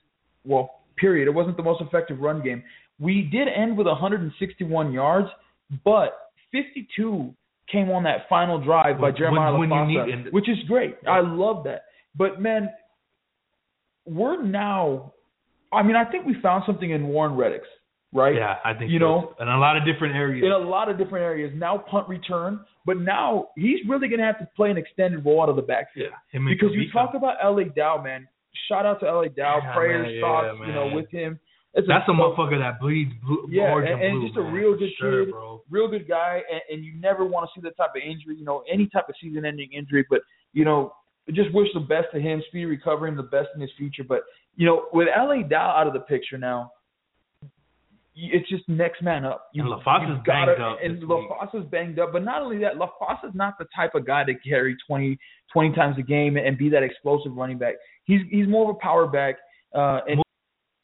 well, 0.47 0.81
period. 0.97 1.29
It 1.29 1.33
wasn't 1.33 1.59
the 1.59 1.63
most 1.63 1.83
effective 1.83 2.21
run 2.21 2.43
game. 2.43 2.63
We 2.99 3.23
did 3.23 3.49
end 3.49 3.77
with 3.77 3.87
161 3.87 4.93
yards, 4.93 5.29
but 5.85 6.24
52 6.55 7.35
came 7.71 7.91
on 7.91 8.05
that 8.05 8.29
final 8.29 8.59
drive 8.63 9.01
by 9.01 9.11
Jeremiah 9.11 9.57
when- 9.59 9.71
Laufasa, 9.71 10.33
which 10.33 10.49
is 10.49 10.59
great. 10.69 10.97
I 11.07 11.21
love 11.21 11.65
that. 11.65 11.83
But 12.17 12.41
man, 12.41 12.71
we're 14.07 14.43
now. 14.43 15.13
I 15.73 15.83
mean, 15.83 15.97
I 15.97 16.05
think 16.05 16.27
we 16.27 16.35
found 16.41 16.63
something 16.67 16.91
in 16.91 17.09
Warren 17.09 17.33
Reddix, 17.37 17.63
right? 18.13 18.35
Yeah, 18.37 18.57
I 18.65 18.75
think 18.75 18.93
You 18.93 19.01
so, 19.01 19.05
know, 19.05 19.35
in 19.41 19.49
a 19.49 19.59
lot 19.59 19.77
of 19.77 19.85
different 19.85 20.15
areas. 20.15 20.45
in 20.45 20.53
a 20.53 20.59
lot 20.59 20.89
of 20.89 20.97
different 20.99 21.25
areas. 21.25 21.53
Now 21.57 21.79
punt 21.79 22.09
return, 22.09 22.61
but 22.87 22.99
now 22.99 23.49
he's 23.57 23.81
really 23.89 24.07
going 24.09 24.21
to 24.21 24.27
have 24.27 24.39
to 24.39 24.49
play 24.55 24.71
an 24.71 24.77
extended 24.77 25.25
role 25.25 25.43
out 25.43 25.49
of 25.49 25.57
the 25.57 25.63
backfield. 25.63 26.11
yeah, 26.33 26.41
Because 26.49 26.71
you 26.73 26.93
talk 26.93 27.15
about 27.15 27.37
LA 27.43 27.65
Dow, 27.65 28.01
man. 28.01 28.29
Shout 28.69 28.87
out 28.87 29.01
to 29.01 29.07
LA 29.07 29.29
Dow. 29.29 29.59
Yeah, 29.65 29.75
Prayers, 29.75 30.07
man, 30.07 30.15
yeah, 30.15 30.21
thoughts, 30.21 30.59
you 30.65 30.73
know, 30.73 30.91
with 30.95 31.11
him. 31.11 31.41
It's 31.77 31.89
That's 31.89 32.09
a 32.09 32.13
dope- 32.13 32.37
motherfucker 32.37 32.59
that 32.61 32.79
bleeds 32.81 33.13
blue, 33.27 33.49
Yeah, 33.51 33.73
orange 33.73 33.91
and, 33.91 34.01
and, 34.01 34.11
and 34.13 34.21
blue, 34.21 34.29
just 34.29 34.39
a 34.39 34.43
real 34.43 34.77
good 34.79 34.91
sure, 34.99 35.25
kid, 35.25 35.33
bro. 35.33 35.63
real 35.69 35.89
good 35.89 36.07
guy, 36.07 36.41
and, 36.51 36.61
and 36.71 36.85
you 36.85 36.95
never 37.01 37.25
want 37.27 37.49
to 37.49 37.51
see 37.61 37.63
that 37.65 37.77
type 37.77 37.91
of 37.97 38.03
injury, 38.03 38.37
you 38.37 38.45
know, 38.45 38.63
any 38.73 38.87
type 38.87 39.09
of 39.09 39.17
season-ending 39.21 39.73
injury. 39.73 40.05
But 40.09 40.21
you 40.53 40.65
know, 40.65 40.95
just 41.33 41.53
wish 41.53 41.67
the 41.75 41.81
best 41.81 42.07
to 42.15 42.21
him, 42.21 42.43
speedy 42.49 42.67
recovery, 42.67 43.09
and 43.11 43.19
the 43.19 43.25
best 43.25 43.49
in 43.57 43.61
his 43.61 43.71
future. 43.77 44.05
But 44.09 44.21
you 44.57 44.67
know, 44.67 44.87
with 44.93 45.09
LA 45.17 45.43
Dow 45.43 45.71
out 45.77 45.89
of 45.89 45.95
the 45.95 46.01
picture 46.01 46.39
now, 46.39 46.71
it's 48.17 48.49
just 48.49 48.63
next 48.69 49.03
man 49.03 49.25
up. 49.25 49.49
And 49.55 49.67
Laufasa's 49.67 50.09
you've 50.11 50.25
gotta- 50.25 50.53
banged 50.53 50.61
up 50.63 50.79
and 50.81 51.01
week. 51.01 51.09
Laufasa's 51.29 51.67
banged 51.71 51.99
up. 51.99 52.13
But 52.13 52.23
not 52.23 52.43
only 52.43 52.59
that, 52.59 52.75
Laufasa's 52.77 53.35
not 53.35 53.55
the 53.59 53.67
type 53.75 53.97
of 53.97 54.07
guy 54.07 54.23
to 54.25 54.35
carry 54.49 54.77
20, 54.87 55.19
20 55.53 55.75
times 55.75 55.97
a 55.99 56.03
game 56.03 56.37
and 56.37 56.57
be 56.57 56.69
that 56.69 56.85
explosive 56.85 57.35
running 57.35 57.59
back. 57.59 57.75
He's 58.05 58.21
he's 58.31 58.47
more 58.47 58.71
of 58.71 58.77
a 58.77 58.79
power 58.79 59.07
back. 59.09 59.37
Uh, 59.75 60.01
and 60.09 60.21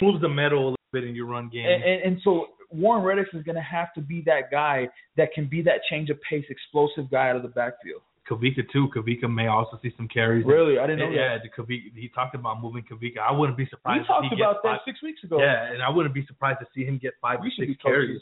Moves 0.03 0.21
the 0.23 0.29
metal 0.31 0.75
in 0.95 1.15
your 1.15 1.27
run 1.27 1.49
game. 1.49 1.67
and, 1.67 1.83
and, 1.83 2.03
and 2.03 2.21
so 2.25 2.47
Warren 2.71 3.03
Reddix 3.05 3.37
is 3.37 3.43
going 3.45 3.57
to 3.57 3.63
have 3.63 3.93
to 3.95 4.01
be 4.01 4.23
that 4.27 4.51
guy 4.51 4.89
that 5.17 5.33
can 5.35 5.49
be 5.49 5.63
that 5.63 5.81
change 5.91 6.11
of 6.11 6.19
pace, 6.29 6.45
explosive 6.49 7.11
guy 7.11 7.31
out 7.31 7.37
of 7.37 7.43
the 7.43 7.49
backfield. 7.49 8.03
Kavika 8.31 8.63
too. 8.73 8.87
Kavika 8.95 9.33
may 9.33 9.49
also 9.49 9.77
see 9.83 9.93
some 9.97 10.07
carries. 10.07 10.47
Really, 10.47 10.79
I 10.79 10.87
didn't 10.87 11.01
know 11.01 11.11
yeah, 11.11 11.37
that. 11.37 11.43
the 11.43 11.51
Kavika, 11.51 11.91
he 11.97 12.09
talked 12.15 12.37
about 12.37 12.61
moving 12.63 12.85
Kavika. 12.85 13.19
I 13.19 13.33
wouldn't 13.33 13.57
be 13.59 13.65
We 13.65 13.71
surprised 13.71 14.03
he 14.03 14.07
talked 14.07 14.33
about 14.33 14.63
that 14.63 14.69
five. 14.69 14.81
six 14.87 15.03
weeks 15.03 15.25
ago. 15.25 15.41
Yeah, 15.41 15.73
and 15.73 15.83
I 15.83 15.89
wouldn't 15.91 16.15
be 16.15 16.25
surprised 16.27 16.61
to 16.61 16.67
see 16.75 16.85
him 16.85 16.99
get 17.03 17.15
five 17.21 17.39
We 17.43 17.49
or 17.49 17.67
six 17.67 17.73
carries. 17.83 18.21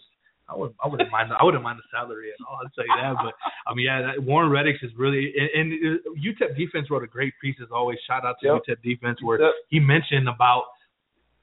I 0.49 0.57
would 0.57 0.73
I 0.83 0.89
wouldn't 0.89 1.11
mind 1.11 1.31
I 1.39 1.45
wouldn't 1.45 1.63
mind 1.63 1.79
the 1.79 1.83
salary 1.95 2.31
at 2.31 2.37
all. 2.49 2.57
I'll 2.57 2.71
tell 2.75 2.87
you 2.87 2.95
that. 3.03 3.17
But 3.23 3.35
I 3.71 3.75
mean, 3.75 3.85
yeah, 3.85 4.01
that, 4.01 4.23
Warren 4.23 4.49
Reddix 4.51 4.83
is 4.83 4.91
really 4.97 5.31
and, 5.37 5.73
and 5.73 5.97
uh, 6.01 6.11
UTEP 6.17 6.57
defense 6.57 6.91
wrote 6.91 7.05
a 7.05 7.07
great 7.07 7.35
piece 7.43 7.57
as 7.61 7.69
always. 7.71 7.99
Shout 8.07 8.25
out 8.25 8.37
to 8.41 8.47
Yep. 8.47 8.63
UTEP 8.67 8.83
defense 8.83 9.19
where 9.23 9.39
Yep. 9.43 9.53
he 9.69 9.79
mentioned 9.79 10.27
about 10.27 10.63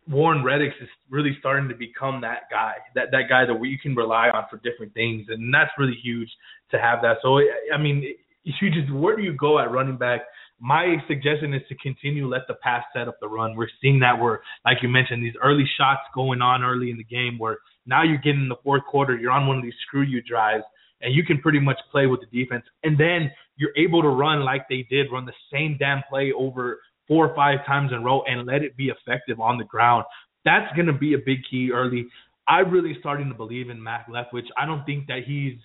Warren 0.08 0.44
Reddix 0.44 0.70
is 0.82 0.90
really 1.10 1.36
starting 1.40 1.68
to 1.70 1.76
become 1.76 2.22
that 2.22 2.44
guy, 2.52 2.76
that 2.94 3.12
that 3.12 3.24
guy 3.30 3.46
that 3.46 3.60
you 3.64 3.78
can 3.80 3.96
rely 3.96 4.30
on 4.30 4.46
for 4.50 4.58
different 4.58 4.94
things, 4.94 5.26
and 5.30 5.54
that's 5.54 5.72
really 5.78 5.98
huge 6.04 6.30
to 6.72 6.80
have 6.80 7.02
that. 7.02 7.18
So 7.22 7.40
I 7.74 7.78
mean, 7.82 8.06
you 8.44 8.70
just 8.70 8.92
where 8.94 9.16
do 9.16 9.24
you 9.24 9.34
go 9.34 9.60
at 9.60 9.72
running 9.72 9.98
back? 9.98 10.22
My 10.60 10.96
suggestion 11.08 11.54
is 11.54 11.64
to 11.70 11.76
continue 11.76 12.28
let 12.28 12.48
the 12.48 12.54
pass 12.56 12.84
set 12.96 13.08
up 13.08 13.20
the 13.20 13.28
run. 13.28 13.56
We're 13.56 13.68
seeing 13.82 14.00
that 14.00 14.20
where, 14.20 14.42
like 14.64 14.78
you 14.82 14.90
mentioned, 14.90 15.24
these 15.24 15.36
early 15.44 15.66
shots 15.78 16.02
going 16.14 16.42
on 16.42 16.64
early 16.64 16.92
in 16.92 16.98
the 16.98 17.04
game 17.04 17.38
where 17.38 17.58
now 17.86 18.04
you're 18.04 18.18
getting 18.18 18.44
in 18.44 18.50
the 18.50 18.56
fourth 18.64 18.84
quarter, 18.90 19.18
you're 19.18 19.32
on 19.32 19.48
one 19.48 19.58
of 19.58 19.64
these 19.64 19.74
screw 19.86 20.04
you 20.04 20.22
drives, 20.22 20.64
and 21.02 21.14
you 21.14 21.24
can 21.24 21.40
pretty 21.42 21.60
much 21.60 21.78
play 21.92 22.08
with 22.08 22.22
the 22.22 22.28
defense. 22.28 22.64
And 22.84 22.98
then 22.98 23.32
you're 23.58 23.76
able 23.78 24.02
to 24.02 24.10
run 24.10 24.46
like 24.46 24.68
they 24.70 24.88
did, 24.90 25.12
run 25.12 25.26
the 25.26 25.34
same 25.52 25.78
damn 25.78 26.04
play 26.10 26.32
over 26.32 26.80
four 27.08 27.28
or 27.28 27.36
five 27.36 27.66
times 27.66 27.92
in 27.92 28.00
a 28.00 28.02
row 28.02 28.24
and 28.24 28.46
let 28.46 28.64
it 28.64 28.76
be 28.78 28.90
effective 28.90 29.40
on 29.40 29.58
the 29.58 29.66
ground. 29.66 30.04
That's 30.44 30.74
going 30.76 30.88
to 30.88 30.94
be 30.94 31.14
a 31.14 31.18
big 31.18 31.40
key 31.50 31.72
early. 31.72 32.08
I'm 32.48 32.70
really 32.70 32.96
starting 33.00 33.28
to 33.30 33.36
believe 33.36 33.70
in 33.70 33.82
Mack 33.82 34.08
Leftwich. 34.08 34.46
I 34.58 34.66
don't 34.66 34.86
think 34.86 35.08
that 35.08 35.24
he's 35.26 35.58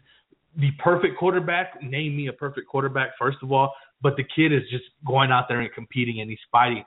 the 0.57 0.71
perfect 0.83 1.19
quarterback. 1.19 1.83
Name 1.83 2.17
me 2.17 2.29
a 2.29 2.33
perfect 2.33 2.67
quarterback, 2.69 3.11
first 3.19 3.39
of 3.43 3.53
all. 3.53 3.75
But 4.03 4.17
the 4.17 4.25
kid 4.35 4.53
is 4.53 4.63
just 4.71 4.85
going 5.07 5.31
out 5.31 5.45
there 5.49 5.61
and 5.61 5.73
competing, 5.75 6.21
and 6.21 6.31
he's 6.31 6.39
fighting. 6.51 6.85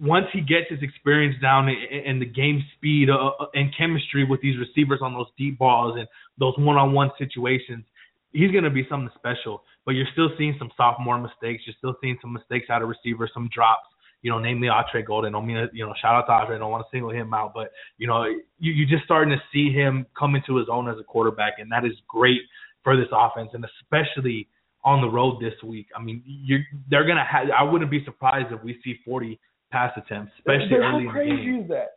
Once 0.00 0.26
he 0.32 0.40
gets 0.40 0.70
his 0.70 0.78
experience 0.82 1.34
down 1.42 1.68
and, 1.68 2.20
the 2.20 2.26
game 2.26 2.62
speed 2.76 3.10
uh, 3.10 3.30
and 3.54 3.74
chemistry 3.76 4.24
with 4.24 4.40
these 4.40 4.56
receivers 4.58 5.00
on 5.02 5.12
those 5.12 5.26
deep 5.36 5.58
balls 5.58 5.96
and 5.98 6.08
those 6.38 6.54
one-on-one 6.58 7.10
situations, 7.18 7.84
he's 8.32 8.50
going 8.52 8.64
to 8.64 8.70
be 8.70 8.86
something 8.88 9.10
special. 9.16 9.62
But 9.84 9.92
you're 9.92 10.06
still 10.12 10.30
seeing 10.38 10.54
some 10.58 10.70
sophomore 10.76 11.18
mistakes. 11.18 11.64
You're 11.66 11.74
still 11.78 11.96
seeing 12.00 12.16
some 12.22 12.32
mistakes 12.32 12.66
out 12.70 12.82
of 12.82 12.88
receivers, 12.88 13.30
some 13.34 13.50
drops. 13.52 13.86
You 14.22 14.30
know, 14.30 14.38
namely 14.38 14.68
Autrey 14.68 15.04
Golden. 15.04 15.34
I 15.34 15.38
don't 15.38 15.46
mean 15.46 15.56
to, 15.56 15.68
you 15.72 15.84
know, 15.84 15.92
shout 16.00 16.14
out 16.14 16.26
to 16.26 16.32
Autrey. 16.32 16.54
I 16.54 16.58
don't 16.58 16.70
want 16.70 16.84
to 16.86 16.90
single 16.96 17.10
him 17.10 17.34
out, 17.34 17.52
but 17.54 17.72
you 17.98 18.06
know, 18.06 18.24
you 18.58 18.72
you 18.72 18.86
just 18.86 19.04
starting 19.04 19.30
to 19.36 19.42
see 19.52 19.72
him 19.72 20.06
come 20.18 20.36
into 20.36 20.56
his 20.56 20.68
own 20.70 20.88
as 20.88 20.96
a 21.00 21.04
quarterback, 21.04 21.54
and 21.58 21.70
that 21.72 21.84
is 21.84 21.92
great 22.08 22.40
for 22.84 22.96
this 22.96 23.08
offense, 23.12 23.50
and 23.52 23.64
especially 23.82 24.48
on 24.84 25.00
the 25.00 25.08
road 25.08 25.40
this 25.40 25.54
week. 25.64 25.86
I 25.96 26.02
mean, 26.02 26.22
you 26.24 26.58
they're 26.88 27.06
gonna 27.06 27.24
have. 27.24 27.48
I 27.56 27.62
wouldn't 27.64 27.90
be 27.90 28.04
surprised 28.04 28.52
if 28.52 28.62
we 28.62 28.80
see 28.84 28.98
40 29.04 29.38
pass 29.70 29.92
attempts, 29.96 30.32
especially 30.38 30.68
But 30.70 30.76
early 30.80 31.02
in 31.02 31.06
how 31.08 31.12
the 31.12 31.18
crazy 31.18 31.36
game. 31.44 31.60
is 31.62 31.68
that? 31.68 31.88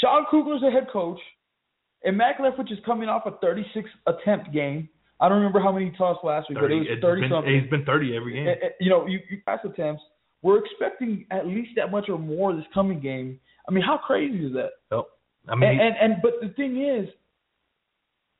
Sean 0.00 0.24
Kugler's 0.32 0.60
the 0.60 0.70
head 0.70 0.88
coach, 0.92 1.20
and 2.02 2.16
Mack 2.16 2.38
Leftwich 2.38 2.72
is 2.72 2.78
coming 2.84 3.08
off 3.08 3.26
a 3.26 3.32
36 3.38 3.88
attempt 4.06 4.52
game. 4.52 4.88
I 5.20 5.28
don't 5.28 5.38
remember 5.38 5.60
how 5.60 5.70
many 5.70 5.90
he 5.90 5.96
tossed 5.96 6.24
last 6.24 6.48
week, 6.48 6.58
30, 6.58 6.78
but 6.78 6.86
it 6.86 6.90
was 6.90 6.98
30 7.02 7.20
been, 7.20 7.30
something. 7.30 7.60
He's 7.60 7.70
been 7.70 7.84
30 7.84 8.16
every 8.16 8.32
game. 8.32 8.48
And- 8.48 8.62
and, 8.62 8.72
you 8.80 8.90
know, 8.90 9.06
you, 9.06 9.20
you 9.30 9.38
pass 9.46 9.60
attempts. 9.64 10.02
We're 10.44 10.58
expecting 10.64 11.24
at 11.30 11.46
least 11.46 11.70
that 11.76 11.90
much 11.90 12.10
or 12.10 12.18
more 12.18 12.54
this 12.54 12.66
coming 12.74 13.00
game. 13.00 13.40
I 13.66 13.72
mean, 13.72 13.82
how 13.82 13.96
crazy 13.96 14.44
is 14.46 14.52
that? 14.52 14.72
So, 14.90 15.06
I 15.48 15.54
mean, 15.56 15.70
and, 15.70 15.80
and 15.80 15.94
and 16.12 16.22
but 16.22 16.32
the 16.42 16.50
thing 16.54 16.84
is, 16.84 17.08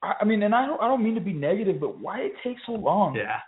I, 0.03 0.13
I 0.21 0.25
mean, 0.25 0.43
and 0.43 0.55
I 0.55 0.67
don't 0.67 0.81
I 0.83 0.87
don't 0.87 1.03
mean 1.03 1.15
to 1.15 1.21
be 1.21 1.33
negative, 1.33 1.81
but 1.81 1.99
why 1.99 2.19
it 2.21 2.33
takes 2.45 2.61
so 2.67 2.73
long? 2.73 3.15
yeah, 3.15 3.39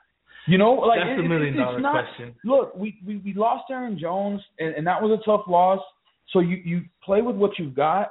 You 0.47 0.57
know, 0.59 0.73
like 0.73 1.01
that's 1.01 1.21
it, 1.21 1.25
it- 1.25 1.29
million 1.29 1.55
it's 1.55 1.59
dollar 1.63 1.81
not, 1.81 2.05
question. 2.07 2.35
Look, 2.45 2.75
we, 2.75 2.97
we 3.07 3.19
we 3.19 3.35
lost 3.35 3.65
Aaron 3.71 3.99
Jones, 3.99 4.41
and, 4.59 4.75
and 4.75 4.87
that 4.87 5.01
was 5.03 5.19
a 5.21 5.23
tough 5.25 5.43
loss. 5.47 5.81
So 6.33 6.41
you 6.41 6.57
you 6.65 6.83
play 7.05 7.21
with 7.21 7.37
what 7.37 7.59
you've 7.59 7.75
got, 7.77 8.09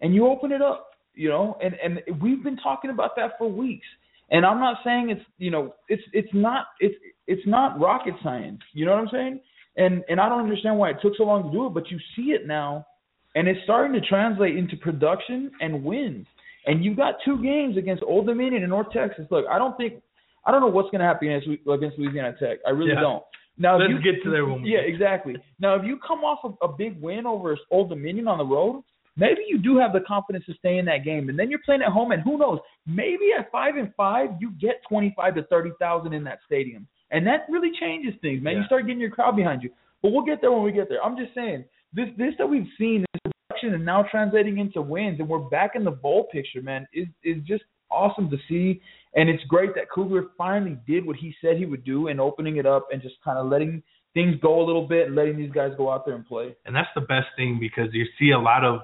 and 0.00 0.14
you 0.14 0.26
open 0.26 0.52
it 0.52 0.62
up. 0.62 0.88
You 1.14 1.28
know, 1.28 1.58
and 1.62 1.74
and 1.84 2.00
we've 2.22 2.42
been 2.42 2.56
talking 2.56 2.90
about 2.90 3.14
that 3.16 3.32
for 3.38 3.46
weeks. 3.46 3.86
And 4.30 4.46
I'm 4.46 4.58
not 4.58 4.78
saying 4.82 5.10
it's 5.10 5.20
you 5.36 5.50
know 5.50 5.74
it's 5.88 6.02
it's 6.14 6.32
not 6.32 6.68
it's 6.80 6.94
it's 7.26 7.46
not 7.46 7.78
rocket 7.78 8.14
science. 8.22 8.60
You 8.72 8.86
know 8.86 8.92
what 8.92 9.00
I'm 9.02 9.08
saying? 9.12 9.40
And 9.76 10.04
and 10.08 10.20
I 10.20 10.28
don't 10.28 10.40
understand 10.42 10.78
why 10.78 10.90
it 10.90 10.96
took 11.00 11.14
so 11.16 11.24
long 11.24 11.44
to 11.44 11.50
do 11.50 11.66
it, 11.66 11.70
but 11.74 11.90
you 11.90 11.98
see 12.14 12.32
it 12.32 12.46
now, 12.46 12.86
and 13.34 13.48
it's 13.48 13.60
starting 13.64 13.98
to 13.98 14.06
translate 14.06 14.56
into 14.56 14.76
production 14.76 15.50
and 15.60 15.82
wins. 15.82 16.26
And 16.66 16.84
you've 16.84 16.96
got 16.96 17.14
two 17.24 17.42
games 17.42 17.76
against 17.76 18.02
Old 18.06 18.26
Dominion 18.26 18.62
and 18.62 18.70
North 18.70 18.92
Texas. 18.92 19.26
Look, 19.30 19.46
I 19.50 19.58
don't 19.58 19.76
think 19.76 20.02
I 20.46 20.50
don't 20.50 20.60
know 20.60 20.68
what's 20.68 20.90
going 20.90 21.00
to 21.00 21.06
happen 21.06 21.28
against, 21.28 21.48
against 21.68 21.98
Louisiana 21.98 22.34
Tech. 22.38 22.58
I 22.66 22.70
really 22.70 22.92
Yeah. 22.92 23.00
don't. 23.00 23.22
Now, 23.58 23.76
if 23.76 23.80
Let's 23.80 23.92
you, 23.92 24.12
get 24.12 24.22
to 24.24 24.30
there 24.30 24.46
when 24.46 24.62
we 24.62 24.70
Yeah, 24.70 24.80
exactly. 24.80 25.36
Now, 25.60 25.74
if 25.74 25.84
you 25.84 25.98
come 26.06 26.24
off 26.24 26.40
of 26.42 26.56
a 26.62 26.68
big 26.68 27.00
win 27.00 27.26
over 27.26 27.56
Old 27.70 27.90
Dominion 27.90 28.26
on 28.26 28.38
the 28.38 28.44
road, 28.44 28.82
maybe 29.16 29.42
you 29.46 29.58
do 29.58 29.76
have 29.78 29.92
the 29.92 30.00
confidence 30.00 30.46
to 30.46 30.54
stay 30.54 30.78
in 30.78 30.84
that 30.86 31.04
game, 31.04 31.28
and 31.28 31.38
then 31.38 31.50
you're 31.50 31.60
playing 31.64 31.82
at 31.82 31.92
home, 31.92 32.12
and 32.12 32.22
who 32.22 32.38
knows? 32.38 32.58
Maybe 32.86 33.30
at 33.38 33.50
five 33.52 33.76
and 33.76 33.94
five, 33.94 34.30
you 34.40 34.52
get 34.60 34.82
twenty-five 34.88 35.34
to 35.34 35.42
thirty 35.44 35.70
thousand 35.78 36.12
in 36.14 36.24
that 36.24 36.38
stadium, 36.46 36.88
and 37.12 37.26
that 37.26 37.46
really 37.48 37.70
changes 37.78 38.14
things, 38.20 38.42
man. 38.42 38.56
You 38.56 38.64
start 38.66 38.86
getting 38.86 39.00
your 39.00 39.10
crowd 39.10 39.36
behind 39.36 39.62
you. 39.62 39.70
But 40.02 40.12
we'll 40.12 40.24
get 40.24 40.40
there 40.40 40.50
when 40.50 40.64
we 40.64 40.72
get 40.72 40.88
there. 40.88 41.02
I'm 41.02 41.16
just 41.16 41.34
saying 41.34 41.64
this 41.92 42.08
this 42.18 42.34
that 42.38 42.46
we've 42.46 42.66
seen 42.78 43.04
this 43.12 43.32
production 43.48 43.74
and 43.74 43.84
now 43.84 44.04
translating 44.10 44.58
into 44.58 44.82
wins, 44.82 45.20
and 45.20 45.28
we're 45.28 45.38
back 45.38 45.72
in 45.74 45.84
the 45.84 45.90
bowl 45.90 46.26
picture, 46.32 46.62
man. 46.62 46.86
Is 46.92 47.06
is 47.22 47.36
just 47.46 47.62
awesome 47.90 48.30
to 48.30 48.36
see, 48.48 48.80
and 49.14 49.28
it's 49.28 49.44
great 49.44 49.74
that 49.76 49.84
Kugler 49.94 50.26
finally 50.36 50.78
did 50.86 51.06
what 51.06 51.16
he 51.16 51.34
said 51.40 51.56
he 51.56 51.66
would 51.66 51.84
do 51.84 52.08
and 52.08 52.20
opening 52.20 52.56
it 52.56 52.66
up 52.66 52.88
and 52.90 53.00
just 53.00 53.14
kind 53.24 53.38
of 53.38 53.46
letting 53.46 53.82
things 54.14 54.34
go 54.42 54.60
a 54.60 54.64
little 54.64 54.86
bit 54.86 55.06
and 55.06 55.14
letting 55.14 55.36
these 55.36 55.52
guys 55.52 55.70
go 55.76 55.90
out 55.90 56.04
there 56.04 56.14
and 56.14 56.26
play. 56.26 56.54
and 56.66 56.74
that's 56.74 56.88
the 56.94 57.00
best 57.02 57.26
thing 57.36 57.58
because 57.60 57.88
you 57.92 58.04
see 58.18 58.30
a 58.30 58.38
lot 58.38 58.64
of 58.64 58.80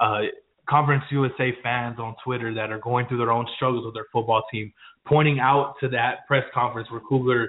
uh, 0.00 0.20
Conference 0.68 1.02
USA 1.10 1.52
fans 1.62 1.98
on 1.98 2.14
Twitter 2.22 2.52
that 2.54 2.70
are 2.70 2.78
going 2.78 3.06
through 3.08 3.18
their 3.18 3.32
own 3.32 3.46
struggles 3.56 3.84
with 3.84 3.94
their 3.94 4.06
football 4.12 4.42
team, 4.52 4.72
pointing 5.06 5.40
out 5.40 5.74
to 5.80 5.88
that 5.88 6.26
press 6.26 6.44
conference 6.52 6.90
where 6.90 7.00
Kugler 7.00 7.48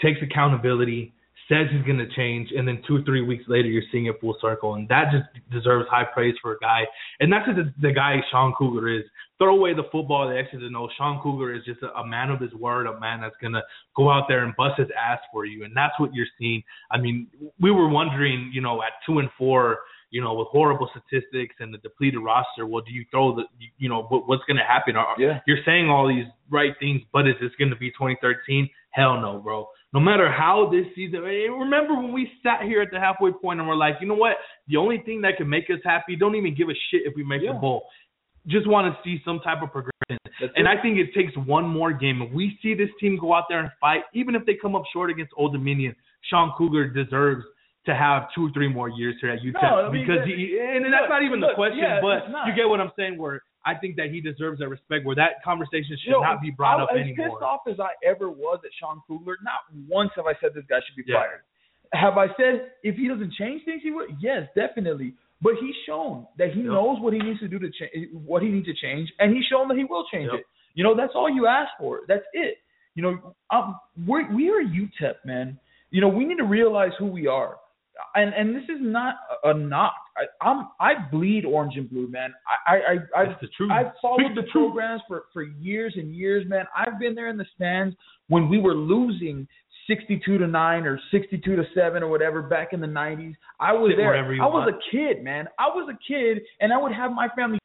takes 0.00 0.20
accountability, 0.22 1.12
says 1.48 1.66
he's 1.70 1.84
going 1.84 1.98
to 1.98 2.08
change, 2.14 2.50
and 2.56 2.66
then 2.66 2.82
two 2.86 2.96
or 2.96 3.02
three 3.02 3.22
weeks 3.22 3.44
later, 3.46 3.68
you're 3.68 3.82
seeing 3.92 4.06
it 4.06 4.20
full 4.20 4.36
circle, 4.40 4.74
and 4.74 4.88
that 4.88 5.12
just 5.12 5.24
deserves 5.50 5.88
high 5.88 6.04
praise 6.04 6.34
for 6.42 6.52
a 6.52 6.58
guy. 6.58 6.82
And 7.20 7.32
that's 7.32 7.46
just 7.46 7.56
the, 7.58 7.88
the 7.88 7.92
guy 7.92 8.16
Sean 8.30 8.52
Kugler 8.56 8.88
is. 8.88 9.04
Throw 9.38 9.54
away 9.54 9.74
the 9.74 9.82
football, 9.92 10.30
the 10.30 10.38
X's 10.38 10.62
and 10.62 10.74
O's. 10.74 10.88
Sean 10.96 11.20
Kugler 11.22 11.54
is 11.54 11.62
just 11.66 11.82
a, 11.82 11.92
a 11.98 12.06
man 12.06 12.30
of 12.30 12.40
his 12.40 12.54
word, 12.54 12.86
a 12.86 12.98
man 12.98 13.20
that's 13.20 13.36
going 13.38 13.52
to 13.52 13.60
go 13.94 14.10
out 14.10 14.24
there 14.28 14.44
and 14.44 14.56
bust 14.56 14.80
his 14.80 14.88
ass 14.98 15.18
for 15.30 15.44
you, 15.44 15.64
and 15.64 15.76
that's 15.76 15.92
what 15.98 16.14
you're 16.14 16.26
seeing. 16.38 16.62
I 16.90 16.98
mean, 16.98 17.26
we 17.60 17.70
were 17.70 17.88
wondering, 17.88 18.50
you 18.54 18.62
know, 18.62 18.82
at 18.82 18.92
two 19.06 19.18
and 19.18 19.28
four 19.36 19.80
you 20.10 20.22
know, 20.22 20.34
with 20.34 20.48
horrible 20.48 20.88
statistics 20.90 21.56
and 21.58 21.74
the 21.74 21.78
depleted 21.78 22.20
roster, 22.22 22.66
well, 22.66 22.82
do 22.82 22.92
you 22.92 23.04
throw 23.10 23.34
the, 23.34 23.42
you 23.76 23.88
know, 23.88 24.04
what, 24.04 24.28
what's 24.28 24.44
going 24.44 24.56
to 24.56 24.64
happen? 24.64 24.94
Yeah. 25.18 25.40
You're 25.46 25.58
saying 25.64 25.90
all 25.90 26.08
these 26.08 26.26
right 26.48 26.72
things, 26.78 27.02
but 27.12 27.26
is 27.26 27.34
this 27.40 27.50
going 27.58 27.70
to 27.70 27.76
be 27.76 27.90
2013? 27.90 28.68
Hell 28.90 29.20
no, 29.20 29.38
bro. 29.38 29.68
No 29.92 30.00
matter 30.00 30.30
how 30.30 30.68
this 30.70 30.84
season, 30.94 31.20
remember 31.20 31.94
when 31.94 32.12
we 32.12 32.30
sat 32.42 32.62
here 32.62 32.82
at 32.82 32.88
the 32.90 32.98
halfway 33.00 33.30
point 33.32 33.60
and 33.60 33.68
we're 33.68 33.76
like, 33.76 33.94
you 34.00 34.06
know 34.08 34.14
what? 34.14 34.36
The 34.68 34.76
only 34.76 34.98
thing 34.98 35.20
that 35.22 35.36
can 35.38 35.48
make 35.48 35.64
us 35.70 35.78
happy, 35.84 36.16
don't 36.16 36.34
even 36.34 36.54
give 36.54 36.68
a 36.68 36.74
shit 36.90 37.02
if 37.06 37.14
we 37.14 37.22
make 37.24 37.42
Yeah. 37.42 37.52
the 37.52 37.58
bowl. 37.58 37.86
Just 38.46 38.66
want 38.66 38.92
to 38.94 39.02
see 39.02 39.20
some 39.24 39.40
type 39.40 39.62
of 39.62 39.72
progression. 39.72 40.18
That's 40.40 40.52
And 40.56 40.66
it. 40.66 40.78
I 40.78 40.80
think 40.82 40.98
it 40.98 41.14
takes 41.14 41.34
one 41.36 41.64
more 41.66 41.92
game. 41.92 42.20
If 42.22 42.30
we 42.32 42.58
see 42.62 42.74
this 42.74 42.90
team 43.00 43.16
go 43.18 43.32
out 43.32 43.44
there 43.48 43.60
and 43.60 43.70
fight, 43.80 44.02
even 44.12 44.34
if 44.34 44.44
they 44.44 44.54
come 44.54 44.74
up 44.76 44.82
short 44.92 45.10
against 45.10 45.32
Old 45.36 45.52
Dominion, 45.52 45.94
Sean 46.22 46.52
Kugler 46.58 46.88
deserves 46.88 47.44
to 47.86 47.94
have 47.94 48.26
two 48.34 48.48
or 48.48 48.50
three 48.50 48.68
more 48.68 48.88
years 48.88 49.14
here 49.20 49.30
at 49.30 49.40
UTEP 49.40 49.62
No, 49.62 49.86
I 49.86 49.90
mean, 49.92 50.04
because 50.06 50.26
he 50.26 50.58
and 50.60 50.84
that's 50.92 51.08
not 51.08 51.22
even 51.22 51.40
look, 51.40 51.50
the 51.50 51.54
question, 51.54 51.78
yeah, 51.78 52.00
but 52.02 52.26
you 52.46 52.52
get 52.54 52.68
what 52.68 52.80
I'm 52.80 52.90
saying. 52.98 53.16
Where 53.16 53.40
I 53.66 53.74
think 53.74 53.96
that 53.96 54.10
he 54.10 54.20
deserves 54.20 54.60
that 54.60 54.68
respect. 54.68 55.04
Where 55.04 55.16
that 55.16 55.42
conversation 55.44 55.96
should 55.98 56.06
You 56.06 56.12
know, 56.12 56.20
not 56.22 56.40
be 56.40 56.50
brought 56.50 56.78
I, 56.80 56.84
up 56.84 56.88
as 56.92 57.00
anymore. 57.00 57.30
pissed 57.30 57.42
off 57.42 57.60
as 57.68 57.80
I 57.80 57.90
ever 58.04 58.30
was 58.30 58.60
at 58.64 58.70
Sean 58.78 59.02
Kugler, 59.06 59.36
not 59.42 59.60
once 59.88 60.10
have 60.16 60.26
I 60.26 60.34
said 60.40 60.54
this 60.54 60.64
guy 60.68 60.78
should 60.86 60.96
be 60.96 61.02
Yeah. 61.10 61.18
fired. 61.20 61.40
Have 61.92 62.16
I 62.18 62.28
said 62.36 62.72
if 62.82 62.96
he 62.96 63.08
doesn't 63.08 63.32
change 63.34 63.64
things, 63.64 63.82
he 63.82 63.90
would? 63.90 64.10
Yes, 64.20 64.48
definitely. 64.54 65.14
But 65.42 65.54
he's 65.60 65.74
shown 65.84 66.26
that 66.38 66.52
he 66.52 66.60
Yep. 66.60 66.70
knows 66.72 67.00
what 67.00 67.12
he 67.12 67.18
needs 67.18 67.40
to 67.40 67.48
do 67.48 67.58
to 67.58 67.70
change, 67.70 68.08
what 68.12 68.42
he 68.42 68.48
needs 68.48 68.66
to 68.66 68.74
change, 68.74 69.12
and 69.18 69.34
he's 69.34 69.44
shown 69.46 69.68
that 69.68 69.76
he 69.76 69.84
will 69.84 70.04
change 70.06 70.30
Yep. 70.32 70.40
it. 70.40 70.46
You 70.74 70.84
know, 70.84 70.94
that's 70.94 71.14
all 71.14 71.28
you 71.28 71.46
ask 71.46 71.70
for. 71.78 72.02
That's 72.08 72.24
it. 72.32 72.58
You 72.94 73.02
know, 73.02 73.34
um, 73.50 73.78
we're, 74.06 74.26
we 74.34 74.48
are 74.50 74.62
UTEP, 74.62 75.24
man. 75.24 75.58
You 75.90 76.00
know, 76.00 76.08
we 76.08 76.24
need 76.24 76.38
to 76.38 76.44
realize 76.44 76.92
who 76.98 77.06
we 77.06 77.26
are. 77.26 77.58
And 78.14 78.34
and 78.34 78.54
this 78.54 78.64
is 78.64 78.78
not 78.80 79.16
a, 79.44 79.54
knock. 79.54 79.94
I, 80.16 80.46
I'm 80.46 80.68
I 80.80 80.92
bleed 81.10 81.44
orange 81.44 81.74
and 81.76 81.88
blue, 81.88 82.08
man. 82.08 82.32
I 82.66 82.74
I 82.74 82.76
I, 82.76 83.22
I 83.22 83.26
That's 83.26 83.40
the 83.40 83.48
truth. 83.56 83.70
I've 83.72 83.92
followed 84.02 84.20
the, 84.34 84.42
the 84.42 84.48
truth. 84.48 84.72
programs 84.72 85.02
for 85.08 85.24
for 85.32 85.42
years 85.42 85.94
and 85.96 86.14
years, 86.14 86.44
man. 86.48 86.64
I've 86.76 86.98
been 86.98 87.14
there 87.14 87.28
in 87.28 87.36
the 87.36 87.46
stands 87.54 87.94
when 88.28 88.48
we 88.48 88.58
were 88.58 88.74
losing 88.74 89.46
62 89.86 90.38
to 90.38 90.46
9 90.46 90.84
or 90.86 91.00
62 91.12 91.56
to 91.56 91.62
7 91.74 92.02
or 92.02 92.08
whatever 92.08 92.42
back 92.42 92.72
in 92.72 92.80
the 92.80 92.86
90s. 92.88 93.34
I 93.60 93.72
was 93.72 93.92
Sit 93.92 93.98
there. 93.98 94.32
you 94.32 94.42
I 94.42 94.46
was 94.46 94.66
want. 94.68 94.74
a 94.74 94.78
kid, 94.90 95.22
man. 95.22 95.46
I 95.58 95.66
was 95.68 95.88
a 95.88 95.96
kid 96.12 96.42
and 96.60 96.72
I 96.72 96.76
would 96.78 96.92
have 96.92 97.12
my 97.12 97.28
family 97.36 97.58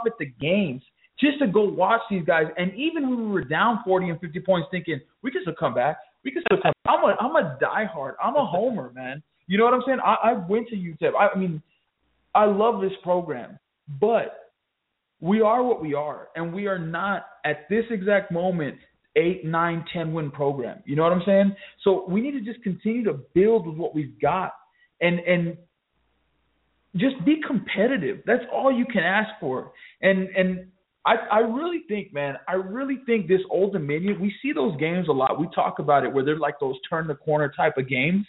up 0.00 0.06
at 0.06 0.14
the 0.18 0.26
games 0.40 0.82
just 1.20 1.38
to 1.40 1.46
go 1.46 1.64
watch 1.64 2.00
these 2.10 2.24
guys. 2.24 2.46
And 2.56 2.72
even 2.74 3.10
when 3.10 3.26
we 3.26 3.30
were 3.30 3.44
down 3.44 3.80
40 3.84 4.08
and 4.08 4.20
50 4.20 4.40
points 4.40 4.68
thinking 4.70 5.00
we 5.22 5.30
can 5.30 5.42
still 5.42 5.54
come 5.58 5.74
back. 5.74 5.98
We 6.24 6.30
can 6.30 6.42
still 6.50 6.62
come 6.62 6.72
back. 6.84 6.94
I'm 6.94 7.04
a 7.04 7.14
I'm 7.20 7.36
a 7.36 7.58
diehard. 7.62 8.14
I'm 8.22 8.36
a 8.36 8.44
homer, 8.46 8.90
man. 8.94 9.22
You 9.50 9.58
know 9.58 9.64
what 9.64 9.74
I'm 9.74 9.82
saying? 9.84 9.98
I, 10.04 10.30
I 10.30 10.32
went 10.34 10.68
to 10.68 10.76
UTEP. 10.76 11.10
I, 11.18 11.34
I 11.34 11.36
mean, 11.36 11.60
I 12.36 12.44
love 12.44 12.80
this 12.80 12.92
program, 13.02 13.58
but 14.00 14.52
we 15.18 15.40
are 15.40 15.64
what 15.64 15.82
we 15.82 15.92
are, 15.92 16.28
and 16.36 16.54
we 16.54 16.68
are 16.68 16.78
not 16.78 17.26
at 17.44 17.68
this 17.68 17.84
exact 17.90 18.30
moment 18.30 18.76
eight, 19.16 19.44
nine, 19.44 19.84
ten 19.92 20.12
win 20.12 20.30
program. 20.30 20.84
You 20.86 20.94
know 20.94 21.02
what 21.02 21.12
I'm 21.12 21.24
saying? 21.26 21.56
So 21.82 22.06
we 22.08 22.20
need 22.20 22.30
to 22.30 22.40
just 22.40 22.62
continue 22.62 23.02
to 23.02 23.14
build 23.34 23.66
with 23.66 23.76
what 23.76 23.92
we've 23.92 24.20
got, 24.20 24.52
and 25.00 25.18
and 25.18 25.56
just 26.94 27.16
be 27.24 27.40
competitive. 27.44 28.20
That's 28.26 28.44
all 28.52 28.70
you 28.72 28.86
can 28.86 29.02
ask 29.02 29.30
for. 29.40 29.72
And 30.00 30.28
and 30.28 30.68
I 31.04 31.16
I 31.28 31.38
really 31.40 31.82
think, 31.88 32.14
man, 32.14 32.36
I 32.46 32.52
really 32.52 33.00
think 33.04 33.26
this 33.26 33.40
Old 33.50 33.72
Dominion. 33.72 34.20
We 34.20 34.32
see 34.40 34.52
those 34.52 34.76
games 34.78 35.08
a 35.08 35.12
lot. 35.12 35.40
We 35.40 35.48
talk 35.52 35.80
about 35.80 36.04
it 36.04 36.12
where 36.12 36.24
they're 36.24 36.38
like 36.38 36.60
those 36.60 36.76
turn 36.88 37.08
the 37.08 37.16
corner 37.16 37.52
type 37.56 37.78
of 37.78 37.88
games. 37.88 38.24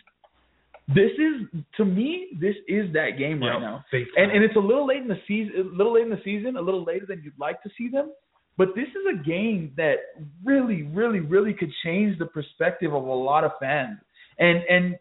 This 0.95 1.11
is 1.11 1.63
to 1.77 1.85
me, 1.85 2.29
this 2.39 2.55
is 2.67 2.91
that 2.93 3.11
game 3.17 3.41
right 3.41 3.53
Yep. 3.53 3.61
now. 3.61 3.85
And 4.17 4.31
and 4.31 4.43
it's 4.43 4.55
a 4.55 4.59
little 4.59 4.85
late 4.87 5.01
in 5.01 5.07
the 5.07 5.19
season, 5.27 5.53
a 5.73 5.77
little 5.77 5.93
late 5.93 6.03
in 6.03 6.09
the 6.09 6.21
season, 6.23 6.57
a 6.57 6.61
little 6.61 6.83
later 6.83 7.05
than 7.05 7.21
you'd 7.23 7.37
like 7.39 7.61
to 7.63 7.69
see 7.77 7.87
them. 7.89 8.11
But 8.57 8.69
this 8.75 8.87
is 8.89 9.19
a 9.19 9.23
game 9.23 9.73
that 9.77 9.95
really, 10.43 10.83
really, 10.83 11.19
really 11.19 11.53
could 11.53 11.71
change 11.83 12.17
the 12.19 12.25
perspective 12.25 12.93
of 12.93 13.03
a 13.03 13.13
lot 13.13 13.43
of 13.43 13.51
fans. 13.59 13.99
And 14.39 14.63
and 14.69 14.97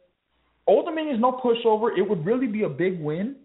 Old 0.66 0.86
Dominion 0.86 1.16
is 1.16 1.20
no 1.20 1.32
pushover. 1.32 1.96
It 1.96 2.02
would 2.02 2.24
really 2.24 2.46
be 2.46 2.62
a 2.62 2.68
big 2.68 3.00
win. 3.00 3.36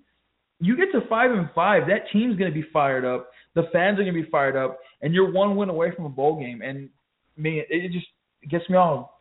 You 0.60 0.78
get 0.78 0.92
to 0.94 1.06
five 1.08 1.32
and 1.32 1.50
five, 1.54 1.88
that 1.88 2.10
team's 2.14 2.38
going 2.38 2.50
to 2.50 2.56
be 2.56 2.66
fired 2.72 3.04
up. 3.04 3.30
The 3.56 3.64
fans 3.74 4.00
are 4.00 4.04
going 4.04 4.16
to 4.16 4.24
be 4.24 4.30
fired 4.30 4.56
up, 4.56 4.80
and 5.02 5.14
you're 5.14 5.32
one 5.32 5.56
win 5.56 5.70
away 5.70 5.92
from 5.96 6.06
a 6.06 6.10
bowl 6.10 6.40
game. 6.40 6.62
And 6.62 6.90
man, 7.36 7.64
it 7.70 7.92
just 7.92 8.08
gets 8.50 8.70
me 8.70 8.78
all 8.78 9.15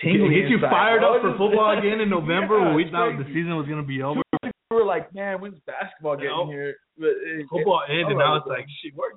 tingly. 0.00 0.40
Get 0.42 0.50
you 0.50 0.58
fired 0.60 1.02
up 1.04 1.18
oh, 1.18 1.22
for 1.22 1.30
football 1.38 1.78
again 1.78 2.00
in 2.00 2.10
November 2.18 2.58
Yeah, 2.58 2.66
when 2.68 2.74
we 2.76 2.90
thought 2.90 3.18
the 3.18 3.24
season 3.28 3.56
was 3.56 3.66
going 3.66 3.80
to 3.80 3.86
be 3.86 4.02
over. 4.02 4.20
We 4.42 4.50
were 4.70 4.84
like, 4.84 5.14
man, 5.14 5.40
when's 5.40 5.58
basketball 5.66 6.16
getting 6.16 6.30
Nope. 6.30 6.48
here? 6.48 6.74
But 6.98 7.06
eh, 7.06 7.10
eh, 7.10 7.40
it- 7.40 7.46
Football 7.50 7.82
ended, 7.88 8.08
and 8.08 8.18
now 8.18 8.36
it's 8.36 8.46
Oh, 8.48 8.50
like 8.50 8.66
shit. 8.82 8.92
We're 8.96 9.12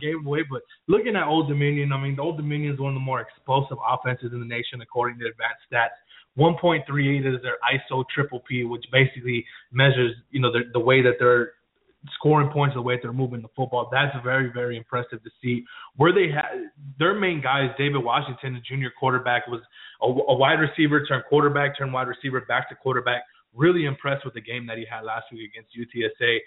game 0.00 0.24
away, 0.26 0.44
but 0.48 0.62
looking 0.86 1.16
at 1.16 1.26
Old 1.26 1.48
Dominion, 1.48 1.92
I 1.92 2.00
mean, 2.00 2.16
the 2.16 2.22
Old 2.22 2.36
Dominion 2.36 2.74
is 2.74 2.78
one 2.80 2.90
of 2.92 2.94
the 2.94 3.00
more 3.00 3.20
explosive 3.20 3.78
offenses 3.82 4.32
in 4.32 4.38
the 4.40 4.46
nation 4.46 4.80
according 4.80 5.18
to 5.18 5.26
advanced 5.26 5.64
stats. 5.72 5.96
1.38 6.38 7.34
is 7.34 7.42
their 7.42 7.56
ISO 7.72 8.04
triple 8.14 8.40
P, 8.48 8.64
which 8.64 8.84
basically 8.92 9.44
measures, 9.72 10.14
you 10.30 10.40
know, 10.40 10.52
the, 10.52 10.60
the 10.72 10.80
way 10.80 11.02
that 11.02 11.14
they're 11.18 11.52
scoring 12.14 12.48
points, 12.50 12.74
the 12.74 12.82
way 12.82 12.98
they're 13.00 13.12
moving 13.12 13.42
the 13.42 13.48
football. 13.56 13.88
That's 13.90 14.14
very, 14.24 14.50
very 14.52 14.76
impressive 14.76 15.22
to 15.22 15.30
see. 15.42 15.64
Where 15.96 16.12
they 16.12 16.32
had 16.32 16.70
their 16.98 17.14
main 17.14 17.40
guys, 17.40 17.70
David 17.78 18.02
Washington, 18.02 18.54
the 18.54 18.60
junior 18.60 18.92
quarterback, 18.98 19.46
was 19.46 19.60
a, 20.02 20.06
a 20.06 20.36
wide 20.36 20.58
receiver 20.60 21.04
turned 21.06 21.24
quarterback, 21.28 21.78
turned 21.78 21.92
wide 21.92 22.08
receiver 22.08 22.40
back 22.46 22.68
to 22.70 22.74
quarterback. 22.74 23.22
Really 23.54 23.84
impressed 23.84 24.24
with 24.24 24.34
the 24.34 24.40
game 24.40 24.66
that 24.66 24.78
he 24.78 24.86
had 24.90 25.02
last 25.04 25.26
week 25.32 25.50
against 25.52 25.76
UTSA 25.76 26.38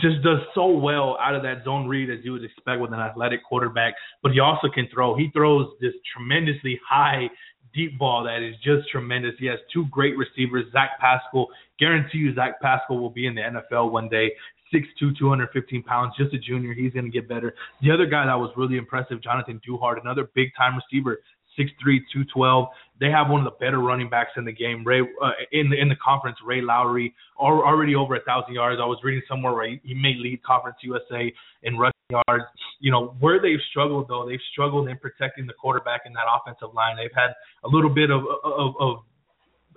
just 0.00 0.22
does 0.22 0.38
so 0.54 0.66
well 0.66 1.16
out 1.20 1.34
of 1.34 1.42
that 1.42 1.64
zone 1.64 1.88
read 1.88 2.10
as 2.10 2.18
you 2.22 2.32
would 2.32 2.44
expect 2.44 2.80
with 2.80 2.92
an 2.92 3.00
athletic 3.00 3.42
quarterback. 3.44 3.94
But 4.22 4.32
he 4.32 4.40
also 4.40 4.68
can 4.72 4.88
throw. 4.92 5.16
He 5.16 5.30
throws 5.32 5.68
this 5.80 5.94
tremendously 6.14 6.78
high 6.86 7.28
deep 7.74 7.98
ball 7.98 8.24
that 8.24 8.42
is 8.42 8.54
just 8.62 8.88
tremendous. 8.90 9.34
He 9.38 9.46
has 9.46 9.58
two 9.72 9.86
great 9.90 10.16
receivers, 10.16 10.66
Zach 10.72 10.98
Pascal. 11.00 11.48
Guarantee 11.78 12.18
you 12.18 12.34
Zach 12.34 12.60
Pascal 12.60 12.98
will 12.98 13.10
be 13.10 13.26
in 13.26 13.34
the 13.34 13.42
NFL 13.42 13.90
one 13.90 14.08
day. 14.08 14.32
6'2", 14.72 15.18
215 15.18 15.82
pounds, 15.82 16.14
just 16.18 16.34
a 16.34 16.38
junior. 16.38 16.74
He's 16.74 16.92
going 16.92 17.04
to 17.04 17.10
get 17.10 17.28
better. 17.28 17.54
The 17.82 17.90
other 17.90 18.06
guy 18.06 18.26
that 18.26 18.34
was 18.34 18.52
really 18.56 18.76
impressive, 18.76 19.22
Jonathan 19.22 19.60
Duhart, 19.66 20.00
another 20.02 20.30
big 20.34 20.48
time 20.56 20.76
receiver, 20.76 21.20
6'3", 21.58 21.98
212. 22.12 22.68
They 23.00 23.10
have 23.10 23.28
one 23.28 23.44
of 23.44 23.44
the 23.44 23.58
better 23.58 23.80
running 23.80 24.08
backs 24.08 24.32
in 24.36 24.44
the 24.44 24.52
game. 24.52 24.84
Ray 24.84 25.00
uh, 25.00 25.30
in 25.52 25.70
the 25.70 25.80
in 25.80 25.88
the 25.88 25.96
conference, 25.96 26.36
Ray 26.44 26.60
Lawry, 26.60 27.14
al- 27.40 27.62
already 27.62 27.94
over 27.94 28.14
a 28.14 28.22
thousand 28.22 28.54
yards. 28.54 28.80
I 28.80 28.86
was 28.86 28.98
reading 29.02 29.22
somewhere 29.28 29.54
where 29.54 29.68
he, 29.68 29.80
he 29.82 29.94
may 29.94 30.14
lead 30.18 30.42
Conference 30.42 30.76
USA 30.82 31.32
in 31.62 31.78
rushing 31.78 31.94
yards. 32.10 32.44
You 32.80 32.92
know 32.92 33.16
where 33.20 33.40
they've 33.40 33.60
struggled 33.70 34.08
though, 34.08 34.26
they've 34.28 34.40
struggled 34.52 34.88
in 34.88 34.98
protecting 34.98 35.46
the 35.46 35.54
quarterback 35.54 36.02
in 36.06 36.12
that 36.12 36.26
offensive 36.28 36.74
line. 36.74 36.96
They've 36.96 37.10
had 37.14 37.32
a 37.64 37.68
little 37.68 37.90
bit 37.90 38.10
of 38.10 38.22
of, 38.44 38.74
of 38.78 38.96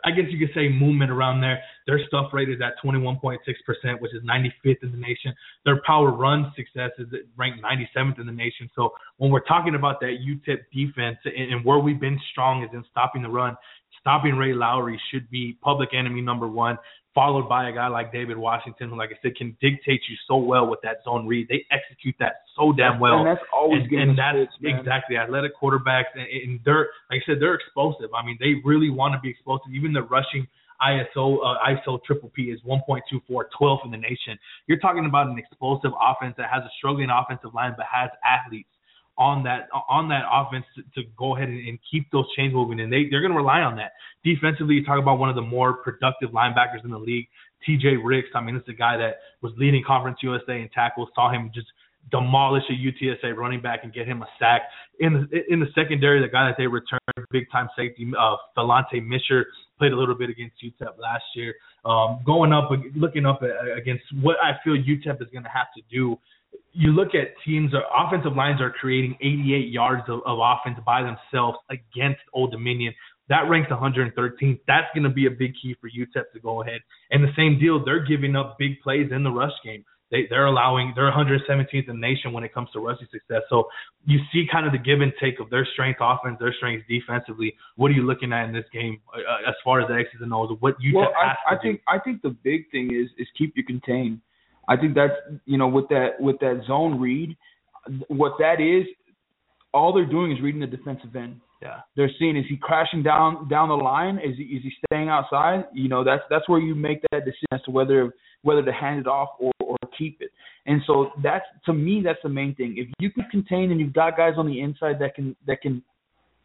I 0.06 0.12
guess 0.12 0.26
you 0.30 0.38
could 0.38 0.54
say 0.54 0.68
movement 0.68 1.12
around 1.12 1.42
there. 1.42 1.62
Their 1.88 2.00
stuff 2.08 2.34
rate 2.34 2.50
is 2.50 2.60
at 2.62 2.74
21.6%, 2.84 3.38
which 4.02 4.14
is 4.14 4.22
95th 4.24 4.84
in 4.84 4.92
the 4.92 4.98
nation. 4.98 5.34
Their 5.66 5.82
power 5.86 6.12
run 6.12 6.52
success 6.56 6.92
is 6.98 7.08
ranked 7.38 7.64
97th 7.64 8.20
in 8.20 8.26
the 8.26 8.32
nation. 8.32 8.70
So 8.76 8.94
when 9.18 9.32
we're 9.32 9.46
talking 9.46 9.76
about 9.76 10.00
that 10.02 10.18
UTEP 10.20 10.60
defense 10.74 11.18
and, 11.26 11.54
and 11.54 11.66
where 11.66 11.80
we've 11.80 12.00
been 12.00 12.20
strong 12.32 12.64
is 12.64 12.70
in 12.74 12.84
stopping 12.92 13.22
the 13.22 13.30
run, 13.30 13.56
stopping 14.00 14.36
Ray 14.36 14.54
Lawry 14.54 15.00
should 15.12 15.30
be 15.30 15.58
public 15.62 15.90
enemy 15.94 16.22
number 16.22 16.48
one, 16.48 16.78
followed 17.14 17.48
by 17.48 17.69
a 17.69 17.73
guy 17.73 17.88
like 17.88 18.11
David 18.11 18.38
Washington, 18.38 18.90
who, 18.90 18.98
like 18.98 19.10
I 19.11 19.18
said, 19.22 19.35
can 19.35 19.56
dictate 19.61 20.02
you 20.10 20.15
so 20.27 20.38
well 20.38 20.68
with 20.68 20.80
that 20.84 20.98
zone 21.03 21.27
read. 21.27 21.48
They 21.48 21.65
execute 21.72 22.15
that 22.19 22.41
so 22.56 22.72
damn 22.72 22.99
well 22.99 23.19
and 23.19 23.27
that's 23.27 23.45
always 23.53 23.84
and, 23.91 24.11
and 24.11 24.18
that's 24.18 24.52
man. 24.61 24.80
exactly 24.80 25.18
athletic 25.18 25.52
quarterbacks, 25.56 26.14
and, 26.15 26.26
and 26.27 26.60
they're 26.65 26.90
like 27.10 27.22
I 27.22 27.26
said, 27.26 27.38
they're 27.40 27.56
explosive. 27.56 28.10
I 28.15 28.26
mean, 28.26 28.38
they 28.40 28.56
really 28.65 28.90
want 28.90 29.14
to 29.14 29.19
be 29.19 29.30
explosive. 29.30 29.73
Even 29.73 29.94
the 29.94 30.03
rushing 30.03 30.48
ISO 30.81 31.38
uh, 31.44 31.56
ISO 31.69 32.03
triple 32.03 32.30
P 32.35 32.44
is 32.44 32.60
1.24, 32.68 33.22
12th 33.30 33.85
in 33.85 33.91
the 33.91 33.98
nation. 33.98 34.38
You're 34.68 34.80
talking 34.80 35.06
about 35.06 35.27
an 35.27 35.38
explosive 35.38 35.91
offense 36.02 36.35
that 36.38 36.49
has 36.52 36.64
a 36.64 36.72
struggling 36.77 37.10
offensive 37.10 37.53
line, 37.53 37.73
but 37.77 37.85
has 37.91 38.10
athletes 38.26 38.69
on 39.18 39.44
that 39.44 39.68
on 39.90 40.10
that 40.10 40.23
offense 40.31 40.65
to, 40.76 40.81
to 40.95 41.07
go 41.18 41.35
ahead 41.35 41.49
and, 41.49 41.68
and 41.68 41.80
keep 41.90 42.10
those 42.11 42.26
chains 42.35 42.53
moving, 42.53 42.80
and 42.80 42.91
they 42.91 43.07
they're 43.10 43.22
going 43.22 43.31
to 43.31 43.38
rely 43.38 43.61
on 43.61 43.76
that. 43.77 43.94
Defensively, 44.23 44.76
you 44.76 44.85
talk 44.85 44.99
about 44.99 45.19
one 45.19 45.30
of 45.30 45.35
the 45.35 45.41
more 45.41 45.73
productive 45.73 46.31
linebackers 46.31 46.84
in 46.84 46.91
the 46.91 46.98
league, 46.98 47.27
T.J. 47.65 47.98
Ricks. 48.03 48.30
I 48.34 48.41
mean, 48.41 48.56
is 48.56 48.64
a 48.68 48.73
guy 48.73 48.98
that 48.98 49.18
was 49.41 49.53
leading 49.57 49.84
Conference 49.85 50.19
USA 50.22 50.61
in 50.61 50.69
tackles. 50.73 51.10
Saw 51.15 51.31
him 51.31 51.52
just 51.53 51.68
demolish 52.11 52.64
a 52.69 52.73
UTSA 52.73 53.35
running 53.35 53.61
back 53.61 53.81
and 53.84 53.94
get 53.94 54.07
him 54.07 54.22
a 54.22 54.27
sack. 54.40 54.64
In 54.99 55.27
the 55.31 55.41
in 55.52 55.60
the 55.60 55.68
secondary, 55.76 56.22
the 56.22 56.27
guy 56.27 56.48
that 56.48 56.56
they 56.57 56.68
returned, 56.68 56.99
big 57.31 57.49
time 57.52 57.69
safety, 57.76 58.11
uh, 58.19 58.35
Delonte 58.57 59.06
Misher, 59.06 59.45
played 59.77 59.91
a 59.91 59.95
little 59.95 60.15
bit 60.15 60.30
against 60.30 60.56
UTEP 60.64 60.98
last 60.99 61.23
year. 61.35 61.53
Um, 61.85 62.19
going 62.26 62.53
up, 62.53 62.69
looking 62.95 63.26
up 63.26 63.41
against 63.41 64.03
what 64.22 64.38
I 64.41 64.53
feel 64.64 64.73
UTEP 64.73 65.22
is 65.22 65.27
going 65.31 65.44
to 65.44 65.49
have 65.49 65.68
to 65.76 65.81
do. 65.91 66.18
You 66.72 66.92
look 66.92 67.10
at 67.10 67.36
teams, 67.46 67.74
uh, 67.74 67.82
offensive 67.96 68.36
lines 68.36 68.60
are 68.60 68.72
creating 68.72 69.16
88 69.22 69.70
yards 69.70 70.04
of, 70.08 70.22
of 70.26 70.40
offense 70.42 70.80
by 70.86 71.04
themselves 71.04 71.58
against 71.70 72.22
Old 72.34 72.52
Dominion. 72.52 72.94
That 73.30 73.50
ranks 73.50 73.72
113th. 73.72 74.60
That's 74.68 74.88
going 74.94 75.04
to 75.04 75.10
be 75.10 75.28
a 75.28 75.32
big 75.32 75.54
key 75.62 75.76
for 75.80 75.90
UTEP 75.90 76.32
to 76.34 76.40
go 76.42 76.62
ahead. 76.62 76.82
And 77.12 77.24
the 77.24 77.32
same 77.38 77.60
deal, 77.60 77.84
they're 77.84 78.06
giving 78.06 78.36
up 78.36 78.58
big 78.58 78.82
plays 78.82 79.12
in 79.12 79.24
the 79.24 79.32
rush 79.32 79.54
game. 79.64 79.86
They, 80.14 80.28
they're 80.30 80.46
allowing 80.46 80.94
they're 80.96 81.12
117th 81.12 81.74
in 81.74 81.84
the 81.88 81.94
nation 81.94 82.34
when 82.34 82.44
it 82.44 82.54
comes 82.54 82.70
to 82.74 82.80
rushing 82.80 83.08
success. 83.12 83.42
So 83.50 83.64
you 84.06 84.20
see 84.32 84.46
kind 84.50 84.68
of 84.68 84.72
the 84.72 84.78
give 84.78 85.02
and 85.02 85.12
take 85.20 85.40
of 85.40 85.50
their 85.50 85.68
strength 85.74 85.98
offense, 86.02 86.38
their 86.40 86.54
strengths 86.54 86.86
defensively. 86.88 87.56
What 87.78 87.90
are 87.90 87.96
you 87.96 88.06
looking 88.06 88.32
at 88.32 88.46
in 88.46 88.54
this 88.54 88.66
game 88.72 89.02
uh, 89.12 89.50
as 89.50 89.56
far 89.64 89.82
as 89.82 89.88
the 89.88 89.96
X's 89.96 90.22
and 90.22 90.32
O's? 90.32 90.56
What 90.60 90.76
you 90.80 90.98
well, 90.98 91.10
I, 91.18 91.56
I 91.56 91.58
think 91.58 91.82
I 91.88 91.98
think 91.98 92.22
the 92.22 92.30
big 92.30 92.70
thing 92.70 92.94
is 92.94 93.10
is 93.18 93.28
keep 93.36 93.54
you 93.56 93.64
contained. 93.64 94.22
I 94.68 94.77
think 94.77 94.95
that's 94.95 95.14
you 95.45 95.57
know 95.57 95.68
with 95.68 95.90
that 95.90 96.19
with 96.19 96.40
that 96.40 96.64
zone 96.68 96.99
read, 96.99 97.35
what 98.07 98.34
that 98.40 98.61
is, 98.61 98.85
all 99.73 99.94
they're 99.94 100.06
doing 100.06 100.31
is 100.31 100.41
reading 100.41 100.61
the 100.61 100.68
defensive 100.68 101.15
end. 101.15 101.41
Yeah. 101.61 101.80
They're 101.95 102.11
seeing 102.19 102.35
is 102.35 102.45
he 102.49 102.57
crashing 102.57 103.03
down 103.03 103.48
down 103.48 103.69
the 103.69 103.76
line? 103.76 104.18
Is 104.18 104.38
he 104.38 104.44
is 104.44 104.64
he 104.64 104.72
staying 104.85 105.10
outside? 105.10 105.65
You 105.73 105.88
know, 105.88 106.03
that's 106.03 106.23
that's 106.30 106.48
where 106.49 106.60
you 106.60 106.76
make 106.76 107.02
that 107.11 107.26
decision 107.26 107.48
as 107.53 107.61
to 107.64 107.72
whether 107.72 108.14
whether 108.41 108.64
to 108.64 108.73
hand 108.73 108.99
it 108.99 109.07
off 109.07 109.30
or, 109.40 109.52
or 109.61 109.77
keep 109.98 110.22
it. 110.22 110.30
And 110.65 110.81
so 110.85 111.11
that's 111.23 111.45
to 111.65 111.73
me 111.73 112.02
that's 112.03 112.19
the 112.22 112.30
main 112.30 112.53
thing. 112.56 112.76
If 112.77 112.90
you 112.99 113.10
can 113.11 113.26
contain 113.31 113.72
and 113.72 113.80
you've 113.80 113.94
got 113.94 114.18
guys 114.18 114.34
on 114.38 114.45
the 114.45 114.60
inside 114.60 114.99
that 114.99 115.15
can 115.15 115.35
that 115.48 115.61
can, 115.61 115.81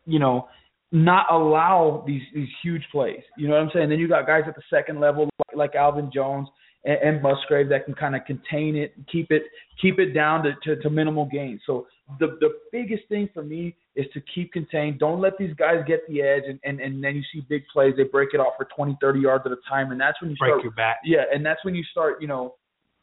you 0.07 0.21
know, 0.21 0.49
not 0.93 1.27
allow 1.31 2.05
these 2.07 2.23
these 2.33 2.49
huge 2.63 2.83
plays. 2.93 3.23
You 3.37 3.49
know 3.49 3.55
what 3.55 3.63
I'm 3.63 3.71
saying? 3.75 3.91
Then 3.91 3.99
you 3.99 4.09
got 4.09 4.27
guys 4.27 4.45
at 4.47 4.55
the 4.55 4.63
second 4.71 5.01
level 5.01 5.29
like, 5.49 5.57
like 5.57 5.75
Alvin 5.75 6.11
Jones 6.15 6.49
and, 6.89 6.99
and 7.03 7.23
Musgrave 7.23 7.69
that 7.69 7.85
can 7.85 7.95
kind 7.95 8.17
of 8.17 8.25
contain 8.25 8.75
it, 8.75 8.95
keep 9.13 9.31
it 9.31 9.43
keep 9.81 9.99
it 9.99 10.13
down 10.13 10.43
to, 10.43 10.53
to, 10.65 10.83
to 10.83 10.91
minimal 10.91 11.27
gain. 11.27 11.61
So 11.67 11.87
the 12.19 12.39
the 12.41 12.51
biggest 12.73 13.03
thing 13.09 13.29
for 13.35 13.43
me 13.45 13.77
is 13.95 14.07
to 14.15 14.21
keep 14.35 14.53
contained. 14.53 14.99
Don't 14.99 15.21
let 15.21 15.37
these 15.39 15.55
guys 15.55 15.85
get 15.87 16.01
the 16.09 16.23
edge, 16.23 16.45
and, 16.49 16.59
and, 16.65 16.81
and 16.81 17.05
then 17.05 17.15
you 17.17 17.23
see 17.33 17.45
big 17.49 17.63
plays. 17.73 17.95
They 17.97 18.05
break 18.05 18.31
it 18.33 18.41
off 18.41 18.55
for 18.57 18.67
20, 18.75 18.97
30 19.01 19.21
yards 19.21 19.45
at 19.45 19.53
a 19.53 19.57
time, 19.69 19.93
and 19.93 20.01
that's 20.01 20.21
when 20.23 20.31
you 20.31 20.37
break 20.39 20.53
start. 20.53 20.63
your 20.63 20.73
back. 20.73 20.99
Yeah, 21.05 21.25
and 21.33 21.45
that's 21.45 21.65
when 21.65 21.75
you 21.75 21.85
start, 21.91 22.23
you 22.23 22.29
know, 22.29 22.55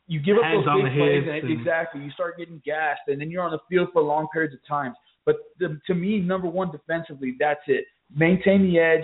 you 0.08 0.22
give 0.22 0.38
up 0.38 0.44
Hands 0.44 0.66
those 0.66 0.84
big 0.84 0.94
plays, 0.94 1.24
and, 1.28 1.50
and- 1.50 1.60
exactly, 1.60 2.02
you 2.02 2.12
start 2.12 2.38
getting 2.38 2.62
gassed, 2.66 3.02
and 3.08 3.20
then 3.20 3.30
you're 3.30 3.44
on 3.44 3.52
the 3.52 3.60
field 3.70 3.90
for 3.94 4.02
long 4.02 4.28
periods 4.32 4.54
of 4.54 4.66
time. 4.68 4.96
But 5.26 5.36
the, 5.60 5.80
to 5.88 5.94
me, 5.94 6.20
number 6.20 6.48
one 6.48 6.72
defensively, 6.72 7.36
that's 7.40 7.62
it. 7.68 7.86
Maintain 8.16 8.62
the 8.64 8.80
edge, 8.80 9.04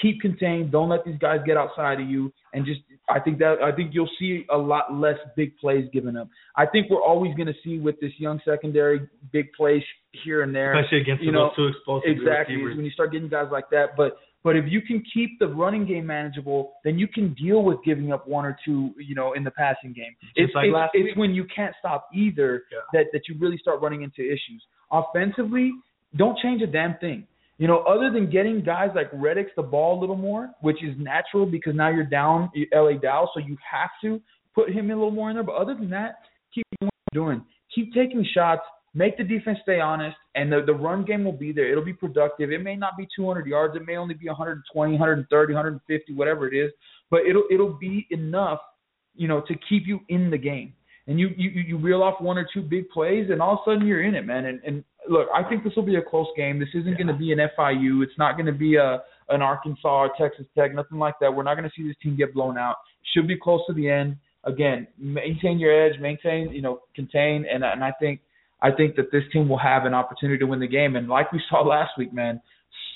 keep 0.00 0.20
contained. 0.20 0.72
Don't 0.72 0.88
let 0.88 1.04
these 1.04 1.18
guys 1.18 1.40
get 1.46 1.56
outside 1.56 2.00
of 2.00 2.08
you, 2.08 2.32
and 2.52 2.66
just 2.66 2.80
I 3.08 3.20
think 3.20 3.38
that 3.38 3.56
I 3.62 3.70
think 3.70 3.90
you'll 3.92 4.08
see 4.18 4.46
a 4.50 4.56
lot 4.56 4.94
less 4.94 5.18
big 5.36 5.56
plays 5.58 5.86
given 5.92 6.16
up. 6.16 6.28
I 6.56 6.64
think 6.66 6.88
we're 6.88 7.02
always 7.02 7.34
going 7.34 7.48
to 7.48 7.54
see 7.62 7.78
with 7.78 8.00
this 8.00 8.12
young 8.18 8.40
secondary 8.44 9.06
big 9.32 9.52
plays 9.52 9.82
here 10.24 10.42
and 10.42 10.54
there. 10.54 10.78
Especially 10.78 11.02
against 11.02 11.22
you 11.22 11.32
know, 11.32 11.50
two 11.54 11.66
explosive 11.66 12.08
Exactly. 12.10 12.56
receivers. 12.56 12.76
When 12.76 12.84
you 12.84 12.90
start 12.92 13.12
getting 13.12 13.28
guys 13.28 13.48
like 13.52 13.68
that, 13.70 13.96
but 13.96 14.16
but 14.42 14.56
if 14.56 14.64
you 14.68 14.80
can 14.82 15.02
keep 15.12 15.38
the 15.38 15.48
running 15.48 15.86
game 15.86 16.06
manageable, 16.06 16.74
then 16.84 16.98
you 16.98 17.08
can 17.08 17.34
deal 17.34 17.62
with 17.62 17.78
giving 17.84 18.12
up 18.12 18.26
one 18.28 18.44
or 18.44 18.56
two, 18.64 18.92
you 18.98 19.14
know, 19.14 19.32
in 19.32 19.42
the 19.44 19.50
passing 19.50 19.92
game. 19.92 20.14
Just 20.20 20.32
it's 20.36 20.54
like 20.54 20.66
it's, 20.66 20.74
last 20.74 20.90
it's 20.94 21.16
when 21.16 21.34
you 21.34 21.46
can't 21.54 21.74
stop 21.78 22.08
either 22.14 22.64
Yeah. 22.72 22.78
that 22.92 23.06
that 23.12 23.22
you 23.28 23.36
really 23.38 23.58
start 23.58 23.80
running 23.82 24.02
into 24.02 24.22
issues. 24.22 24.62
Offensively, 24.92 25.72
don't 26.16 26.38
change 26.38 26.62
a 26.62 26.66
damn 26.66 26.96
thing. 26.98 27.26
You 27.58 27.68
know, 27.68 27.78
other 27.80 28.10
than 28.10 28.30
getting 28.30 28.62
guys 28.64 28.90
like 28.94 29.10
Reddix 29.12 29.46
the 29.56 29.62
ball 29.62 29.98
a 29.98 30.00
little 30.00 30.16
more, 30.16 30.50
which 30.60 30.82
is 30.82 30.94
natural 30.98 31.46
because 31.46 31.74
now 31.74 31.88
you're 31.88 32.04
down 32.04 32.50
LA 32.74 32.92
Dow, 32.92 33.28
so 33.32 33.40
you 33.40 33.56
have 33.70 33.90
to 34.02 34.20
put 34.54 34.70
him 34.70 34.90
a 34.90 34.94
little 34.94 35.10
more 35.10 35.30
in 35.30 35.36
there. 35.36 35.44
But 35.44 35.54
other 35.54 35.74
than 35.74 35.90
that, 35.90 36.16
keep 36.52 36.64
doing 36.80 36.88
what 36.88 37.12
you're 37.12 37.24
doing. 37.26 37.44
Keep 37.74 37.94
taking 37.94 38.26
shots. 38.34 38.62
Make 38.96 39.16
the 39.16 39.24
defense 39.24 39.58
stay 39.62 39.80
honest, 39.80 40.16
and 40.36 40.52
the 40.52 40.62
the 40.64 40.72
run 40.72 41.04
game 41.04 41.24
will 41.24 41.32
be 41.32 41.52
there. 41.52 41.70
It'll 41.70 41.84
be 41.84 41.92
productive. 41.92 42.52
It 42.52 42.62
may 42.62 42.76
not 42.76 42.96
be 42.96 43.08
200 43.16 43.46
yards. 43.46 43.76
It 43.76 43.84
may 43.84 43.96
only 43.96 44.14
be 44.14 44.28
120, 44.28 44.92
130, 44.92 45.52
150, 45.52 46.12
whatever 46.14 46.46
it 46.46 46.56
is. 46.56 46.70
But 47.10 47.22
it'll 47.26 47.44
it'll 47.50 47.74
be 47.74 48.06
enough, 48.10 48.60
you 49.14 49.26
know, 49.26 49.40
to 49.42 49.54
keep 49.68 49.86
you 49.86 50.00
in 50.08 50.30
the 50.30 50.38
game. 50.38 50.74
And 51.06 51.20
you 51.20 51.30
you 51.36 51.50
you 51.50 51.78
reel 51.78 52.02
off 52.02 52.20
one 52.20 52.38
or 52.38 52.48
two 52.52 52.62
big 52.62 52.88
plays, 52.88 53.28
and 53.30 53.42
all 53.42 53.54
of 53.54 53.58
a 53.66 53.70
sudden 53.70 53.86
you're 53.86 54.02
in 54.02 54.14
it, 54.14 54.24
man. 54.24 54.46
And 54.46 54.60
and 54.64 54.84
look, 55.08 55.28
I 55.34 55.46
think 55.48 55.64
this 55.64 55.74
will 55.76 55.82
be 55.84 55.96
a 55.96 56.02
close 56.02 56.28
game. 56.36 56.58
This 56.58 56.70
isn't 56.74 56.96
going 56.96 57.08
to 57.08 57.14
be 57.14 57.32
an 57.32 57.38
FIU. 57.38 58.02
It's 58.02 58.18
not 58.18 58.36
going 58.36 58.46
to 58.46 58.52
be 58.52 58.76
a 58.76 59.02
an 59.28 59.42
Arkansas 59.42 59.88
or 59.88 60.10
Texas 60.18 60.46
Tech, 60.56 60.74
nothing 60.74 60.98
like 60.98 61.14
that. 61.20 61.34
We're 61.34 61.42
not 61.42 61.56
going 61.56 61.68
to 61.68 61.72
see 61.76 61.86
this 61.86 61.96
team 62.02 62.16
get 62.16 62.34
blown 62.34 62.58
out. 62.58 62.76
Should 63.14 63.26
be 63.26 63.38
close 63.38 63.60
to 63.66 63.72
the 63.72 63.88
end. 63.88 64.16
Again, 64.44 64.86
maintain 64.98 65.58
your 65.58 65.72
edge, 65.72 65.98
maintain, 66.00 66.52
you 66.52 66.60
know, 66.60 66.80
contain, 66.94 67.46
and 67.50 67.64
and 67.64 67.82
I 67.82 67.92
think 67.98 68.20
I 68.60 68.70
think 68.70 68.96
that 68.96 69.10
this 69.12 69.22
team 69.32 69.48
will 69.48 69.58
have 69.58 69.84
an 69.84 69.94
opportunity 69.94 70.38
to 70.38 70.46
win 70.46 70.60
the 70.60 70.66
game. 70.66 70.96
And 70.96 71.08
like 71.08 71.32
we 71.32 71.42
saw 71.50 71.62
last 71.66 71.92
week, 71.98 72.12
man, 72.12 72.40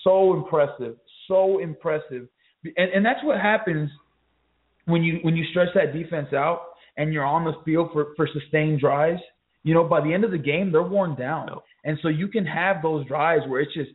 so 0.05 0.35
impressive, 0.35 0.97
so 1.27 1.59
impressive. 1.59 2.29
And 2.65 2.91
and 2.93 3.05
that's 3.05 3.23
what 3.23 3.41
happens 3.41 3.91
when 4.87 5.03
you 5.03 5.19
when 5.23 5.37
you 5.37 5.45
stretch 5.51 5.69
that 5.75 5.93
defense 5.93 6.33
out 6.33 6.68
and 6.99 7.12
you're 7.12 7.25
on 7.25 7.45
the 7.45 7.55
field 7.65 7.89
for 7.95 8.09
for 8.16 8.29
sustained 8.33 8.81
drives. 8.81 9.20
You 9.65 9.75
know, 9.75 9.85
by 9.85 10.01
the 10.03 10.12
end 10.12 10.25
of 10.25 10.31
the 10.31 10.39
game, 10.39 10.70
they're 10.70 10.83
worn 10.83 11.15
down, 11.15 11.49
and 11.85 11.99
so 12.03 12.09
you 12.09 12.29
can 12.29 12.45
have 12.45 12.83
those 12.83 13.07
drives 13.07 13.43
where 13.49 13.61
it's 13.61 13.73
just 13.75 13.91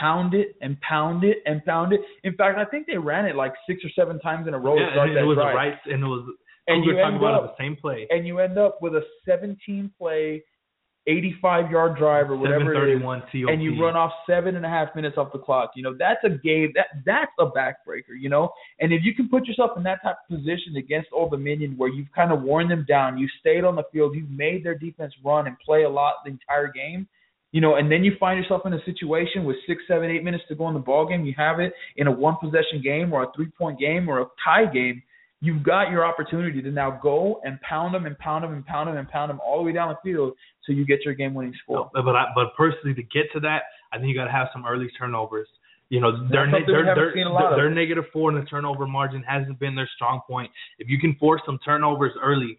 pound 0.00 0.34
it 0.34 0.56
and 0.60 0.78
pound 0.80 1.22
it 1.24 1.38
and 1.46 1.64
pound 1.64 1.92
it. 1.92 2.00
In 2.24 2.34
fact, 2.34 2.58
I 2.58 2.64
think 2.64 2.86
they 2.86 2.98
ran 2.98 3.24
it 3.24 3.36
like 3.36 3.52
six 3.68 3.80
or 3.84 3.88
seven 3.94 4.18
times 4.20 4.48
in 4.48 4.54
a 4.54 4.58
row 4.58 4.74
to 4.76 4.82
yeah, 4.82 4.92
start 4.92 5.08
and 5.08 5.16
that 5.16 5.22
it 5.22 5.26
was 5.26 5.36
drive. 5.36 5.54
a 5.54 5.56
right, 5.56 5.74
and 5.86 6.02
it 6.02 6.06
was. 6.06 6.28
And 6.68 6.84
you 6.84 6.94
were 6.94 7.00
talking 7.00 7.14
end 7.14 7.22
about 7.22 7.34
up- 7.34 7.44
it, 7.44 7.54
the 7.56 7.64
same 7.64 7.76
play. 7.76 8.08
and 8.10 8.26
you 8.26 8.40
end 8.40 8.58
up 8.58 8.78
with 8.82 8.94
a 8.96 9.02
17 9.24 9.92
play, 9.96 10.42
85 11.06 11.70
yard 11.70 11.96
drive 11.96 12.30
or 12.30 12.36
whatever 12.36 12.74
it 12.74 12.96
is, 12.96 13.00
731 13.00 13.20
TOP. 13.20 13.52
and 13.52 13.62
you 13.62 13.80
run 13.80 13.96
off 13.96 14.12
seven 14.28 14.56
and 14.56 14.66
a 14.66 14.68
half 14.68 14.94
minutes 14.96 15.16
off 15.16 15.32
the 15.32 15.38
clock. 15.38 15.72
You 15.76 15.82
know 15.82 15.94
that's 15.96 16.22
a 16.24 16.30
game 16.30 16.72
that 16.74 16.86
that's 17.04 17.32
a 17.38 17.46
backbreaker. 17.46 18.18
You 18.18 18.28
know, 18.28 18.50
and 18.80 18.92
if 18.92 19.02
you 19.04 19.14
can 19.14 19.28
put 19.28 19.46
yourself 19.46 19.72
in 19.76 19.82
that 19.84 20.02
type 20.02 20.16
of 20.28 20.36
position 20.36 20.76
against 20.76 21.08
Old 21.12 21.30
Dominion, 21.30 21.74
where 21.76 21.88
you've 21.88 22.10
kind 22.12 22.32
of 22.32 22.42
worn 22.42 22.68
them 22.68 22.84
down, 22.88 23.18
you 23.18 23.28
stayed 23.40 23.64
on 23.64 23.76
the 23.76 23.84
field, 23.92 24.14
you've 24.16 24.30
made 24.30 24.64
their 24.64 24.76
defense 24.76 25.12
run 25.24 25.46
and 25.46 25.56
play 25.60 25.84
a 25.84 25.88
lot 25.88 26.16
the 26.24 26.30
entire 26.30 26.72
game. 26.72 27.06
You 27.52 27.60
know, 27.60 27.76
and 27.76 27.90
then 27.90 28.04
you 28.04 28.12
find 28.18 28.38
yourself 28.38 28.62
in 28.66 28.74
a 28.74 28.84
situation 28.84 29.44
with 29.44 29.56
six, 29.66 29.82
seven, 29.88 30.10
eight 30.10 30.24
minutes 30.24 30.44
to 30.48 30.54
go 30.54 30.68
in 30.68 30.74
the 30.74 30.80
ball 30.80 31.06
game. 31.06 31.24
You 31.24 31.34
have 31.38 31.60
it 31.60 31.72
in 31.96 32.06
a 32.06 32.12
one 32.12 32.36
possession 32.40 32.82
game 32.82 33.12
or 33.12 33.22
a 33.22 33.32
three 33.34 33.46
point 33.46 33.78
game 33.78 34.08
or 34.08 34.20
a 34.20 34.26
tie 34.44 34.66
game 34.66 35.02
you've 35.46 35.62
got 35.62 35.90
your 35.90 36.04
opportunity 36.04 36.60
to 36.60 36.70
now 36.70 36.98
go 37.02 37.40
and 37.44 37.60
pound 37.60 37.94
them 37.94 38.06
and 38.06 38.18
pound 38.18 38.44
them 38.44 38.52
and 38.52 38.64
pound 38.66 38.88
them 38.88 38.96
and 38.96 39.08
pound 39.08 39.30
them 39.30 39.40
all 39.44 39.58
the 39.58 39.64
way 39.64 39.72
down 39.72 39.88
the 39.88 39.98
field 40.10 40.34
so 40.64 40.72
you 40.72 40.84
get 40.84 41.04
your 41.04 41.14
game 41.14 41.34
winning 41.34 41.54
score. 41.62 41.90
But 41.94 42.04
but, 42.04 42.16
I, 42.16 42.26
but 42.34 42.54
personally, 42.56 42.94
to 42.94 43.02
get 43.02 43.32
to 43.34 43.40
that, 43.40 43.62
I 43.92 43.98
think 43.98 44.08
you 44.08 44.14
got 44.14 44.24
to 44.24 44.32
have 44.32 44.48
some 44.52 44.66
early 44.66 44.88
turnovers. 44.98 45.48
You 45.88 46.00
know, 46.00 46.28
their 46.28 46.46
we 46.46 46.64
their 46.66 46.84
haven't 46.84 47.02
their, 47.02 47.14
seen 47.14 47.26
a 47.26 47.32
lot 47.32 47.52
of. 47.52 47.56
their 47.56 47.70
negative 47.70 48.04
four 48.12 48.30
in 48.30 48.36
the 48.38 48.44
turnover 48.46 48.86
margin 48.86 49.22
hasn't 49.22 49.60
been 49.60 49.76
their 49.76 49.88
strong 49.94 50.20
point. 50.26 50.50
If 50.78 50.88
you 50.88 50.98
can 50.98 51.14
force 51.14 51.40
some 51.46 51.58
turnovers 51.64 52.12
early 52.20 52.58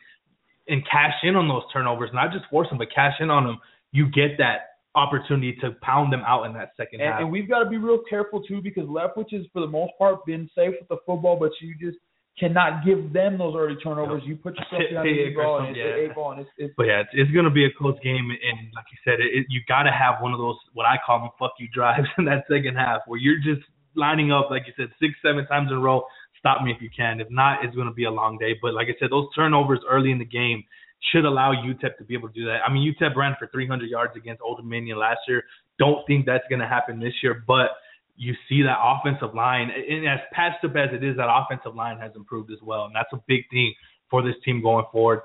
and 0.69 0.81
cash 0.89 1.13
in 1.23 1.35
on 1.35 1.47
those 1.49 1.63
turnovers, 1.73 2.09
not 2.13 2.31
just 2.31 2.45
force 2.49 2.69
them, 2.69 2.77
but 2.77 2.87
cash 2.95 3.15
in 3.19 3.29
on 3.29 3.45
them, 3.45 3.59
you 3.91 4.05
get 4.09 4.37
that 4.37 4.77
opportunity 4.95 5.55
to 5.61 5.71
pound 5.81 6.11
them 6.11 6.23
out 6.25 6.43
in 6.45 6.53
that 6.53 6.71
second 6.77 7.01
And, 7.01 7.09
half. 7.11 7.21
and 7.21 7.31
we've 7.31 7.47
got 7.47 7.63
to 7.63 7.69
be 7.69 7.77
real 7.77 7.99
careful 8.09 8.41
too 8.41 8.61
because 8.61 8.85
Leftwich 8.85 9.31
has 9.31 9.45
for 9.53 9.59
the 9.59 9.67
most 9.67 9.91
part 9.97 10.25
been 10.25 10.49
safe 10.55 10.73
with 10.79 10.87
the 10.89 10.97
football, 11.05 11.37
but 11.37 11.51
you 11.61 11.75
just 11.79 11.97
cannot 12.39 12.85
give 12.85 13.11
them 13.13 13.37
those 13.37 13.55
early 13.57 13.75
turnovers. 13.81 14.21
You 14.25 14.35
put 14.35 14.55
yourself 14.57 14.83
behind 14.89 15.07
the 15.07 15.19
eight 15.27 15.35
ball 15.35 15.59
and 15.59 15.69
it's 15.69 15.77
yeah. 15.77 16.05
eight 16.05 16.15
ball 16.15 16.31
and 16.31 16.41
it's, 16.41 16.49
it's 16.57 16.73
But 16.77 16.83
yeah, 16.83 17.01
it's, 17.01 17.09
it's 17.13 17.31
going 17.31 17.45
to 17.45 17.51
be 17.51 17.65
a 17.65 17.73
close 17.77 17.97
game, 18.03 18.29
and 18.29 18.69
like 18.75 18.85
you 18.91 18.99
said, 19.03 19.19
it, 19.19 19.33
it, 19.33 19.45
you 19.49 19.61
got 19.67 19.83
to 19.83 19.91
have 19.91 20.21
one 20.21 20.33
of 20.33 20.39
those 20.39 20.55
what 20.73 20.85
I 20.85 20.97
call 21.03 21.19
them 21.19 21.29
"fuck 21.39 21.53
you" 21.59 21.67
drives 21.73 22.07
in 22.17 22.25
that 22.25 22.45
second 22.49 22.75
half, 22.75 23.01
where 23.07 23.19
you're 23.19 23.41
just 23.41 23.65
lining 23.95 24.31
up, 24.31 24.49
like 24.49 24.63
you 24.67 24.73
said, 24.77 24.93
six, 24.99 25.13
seven 25.25 25.45
times 25.47 25.69
in 25.71 25.77
a 25.77 25.79
row. 25.79 26.05
Stop 26.37 26.61
me 26.61 26.71
if 26.71 26.81
you 26.81 26.89
can. 26.95 27.19
If 27.19 27.27
not, 27.31 27.65
it's 27.65 27.75
going 27.75 27.87
to 27.87 27.93
be 27.93 28.05
a 28.05 28.11
long 28.11 28.37
day. 28.37 28.53
But 28.61 28.73
like 28.73 28.87
I 28.87 28.95
said, 28.99 29.09
those 29.09 29.27
turnovers 29.35 29.79
early 29.89 30.11
in 30.11 30.19
the 30.19 30.25
game 30.25 30.63
should 31.11 31.25
allow 31.25 31.53
UTEP 31.53 31.97
to 31.97 32.03
be 32.03 32.13
able 32.13 32.29
to 32.29 32.33
do 32.33 32.45
that. 32.45 32.59
I 32.65 32.71
mean, 32.71 32.93
UTEP 32.93 33.15
ran 33.15 33.35
for 33.39 33.47
300 33.47 33.89
yards 33.89 34.13
against 34.15 34.41
Old 34.41 34.57
Dominion 34.57 34.99
last 34.99 35.19
year. 35.27 35.43
Don't 35.79 36.05
think 36.05 36.25
that's 36.25 36.43
going 36.49 36.61
to 36.61 36.67
happen 36.67 36.99
this 36.99 37.13
year, 37.21 37.43
but 37.47 37.69
you 38.17 38.33
see 38.49 38.63
that 38.63 38.77
offensive 38.81 39.33
line, 39.35 39.69
and 39.69 40.07
as 40.07 40.19
patched 40.33 40.65
up 40.65 40.75
as 40.75 40.89
it 40.91 41.03
is, 41.03 41.15
that 41.17 41.27
offensive 41.29 41.75
line 41.75 41.99
has 41.99 42.11
improved 42.15 42.51
as 42.51 42.57
well, 42.63 42.85
and 42.85 42.95
that's 42.95 43.11
a 43.13 43.21
big 43.27 43.41
thing 43.51 43.73
for 44.09 44.21
this 44.23 44.35
team 44.43 44.61
going 44.61 44.85
forward. 44.91 45.21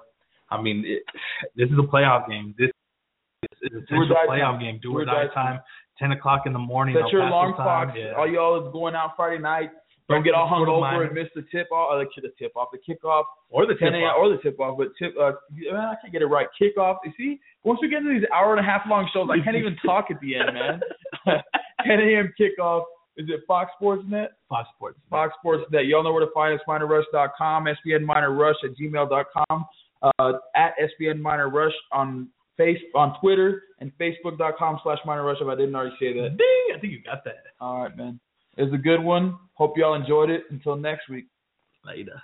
I 0.50 0.60
mean, 0.60 0.84
it, 0.86 1.02
this 1.56 1.68
is 1.70 1.78
a 1.78 1.82
playoff 1.88 2.28
game. 2.28 2.54
This 2.58 2.70
is 3.62 3.70
Do 3.72 3.78
essential 3.78 4.16
playoff 4.28 4.52
time. 4.52 4.60
game. 4.60 4.78
Do, 4.82 4.90
Do 4.92 4.98
or 4.98 5.04
die 5.06 5.26
die 5.26 5.34
time. 5.34 5.54
time. 5.56 5.60
Ten 5.98 6.12
o'clock 6.12 6.42
in 6.46 6.52
the 6.52 6.58
morning. 6.58 6.94
Set 7.00 7.10
your 7.12 7.22
alarm 7.26 7.54
time. 7.54 7.88
clocks. 7.88 7.98
Yeah. 7.98 8.12
All 8.16 8.28
y'all 8.30 8.66
is 8.66 8.72
going 8.72 8.94
out 8.94 9.12
Friday 9.16 9.40
night. 9.40 9.70
Don't 10.08 10.24
get 10.24 10.34
all 10.34 10.48
hung 10.48 10.66
over 10.68 11.04
and 11.04 11.14
miss 11.14 11.28
the 11.34 11.42
tip 11.50 11.70
off, 11.72 11.92
or 11.92 12.04
the, 12.04 12.10
the 12.20 12.32
tip 12.38 12.52
off, 12.56 12.68
the 12.72 12.78
kickoff, 12.78 13.24
or 13.48 13.66
the 13.66 13.74
10 13.74 13.92
tip 13.92 13.94
a.m. 13.94 14.12
or 14.18 14.28
the 14.28 14.38
tip 14.42 14.58
off. 14.60 14.76
But 14.76 14.88
tip, 14.98 15.14
uh, 15.18 15.32
man, 15.50 15.76
I 15.76 15.94
can't 16.00 16.12
get 16.12 16.22
it 16.22 16.26
right. 16.26 16.46
Kickoff. 16.60 16.96
You 17.04 17.12
see, 17.16 17.40
once 17.64 17.78
we 17.80 17.88
get 17.88 17.98
into 17.98 18.12
these 18.18 18.28
hour 18.34 18.56
and 18.56 18.60
a 18.60 18.68
half 18.68 18.82
long 18.88 19.08
shows, 19.12 19.28
I 19.30 19.42
can't 19.42 19.56
even 19.56 19.76
talk 19.86 20.06
at 20.10 20.20
the 20.20 20.36
end, 20.36 20.54
man. 20.54 20.80
10 21.86 22.00
a.m. 22.00 22.32
kickoff. 22.38 22.82
Is 23.16 23.26
it 23.28 23.40
Fox 23.46 23.70
Sports 23.76 24.02
Net? 24.08 24.32
Fox 24.48 24.68
Sports. 24.74 24.98
Fox 25.10 25.34
Sports 25.38 25.64
Net. 25.70 25.86
Y'all 25.86 26.02
know 26.02 26.12
where 26.12 26.24
to 26.24 26.32
find 26.32 26.58
us. 26.58 26.64
MinerRush.com, 26.66 27.66
SBN 27.66 28.04
Miner 28.04 28.32
Rush 28.32 28.56
at 28.64 28.70
gmail.com, 28.76 29.64
uh, 30.02 30.32
at 30.56 30.72
SBN 31.00 31.20
Miner 31.20 31.50
Rush 31.50 31.74
on 31.92 32.28
face 32.56 32.78
on 32.94 33.18
Twitter 33.20 33.62
and 33.80 33.92
Facebook.com 34.00 34.80
slash 34.82 34.98
Miner 35.04 35.24
Rush. 35.24 35.38
If 35.40 35.48
I 35.48 35.54
didn't 35.54 35.74
already 35.74 35.94
say 36.00 36.12
that. 36.14 36.36
Ding! 36.36 36.76
I 36.76 36.80
think 36.80 36.92
you 36.92 37.02
got 37.02 37.24
that. 37.24 37.44
All 37.60 37.82
right, 37.82 37.96
man. 37.96 38.18
Is 38.58 38.72
a 38.72 38.78
good 38.78 39.02
one. 39.02 39.38
Hope 39.54 39.78
y'all 39.78 39.94
enjoyed 39.94 40.30
it. 40.30 40.42
Until 40.50 40.76
next 40.76 41.08
week. 41.08 41.26
Later. 41.84 42.20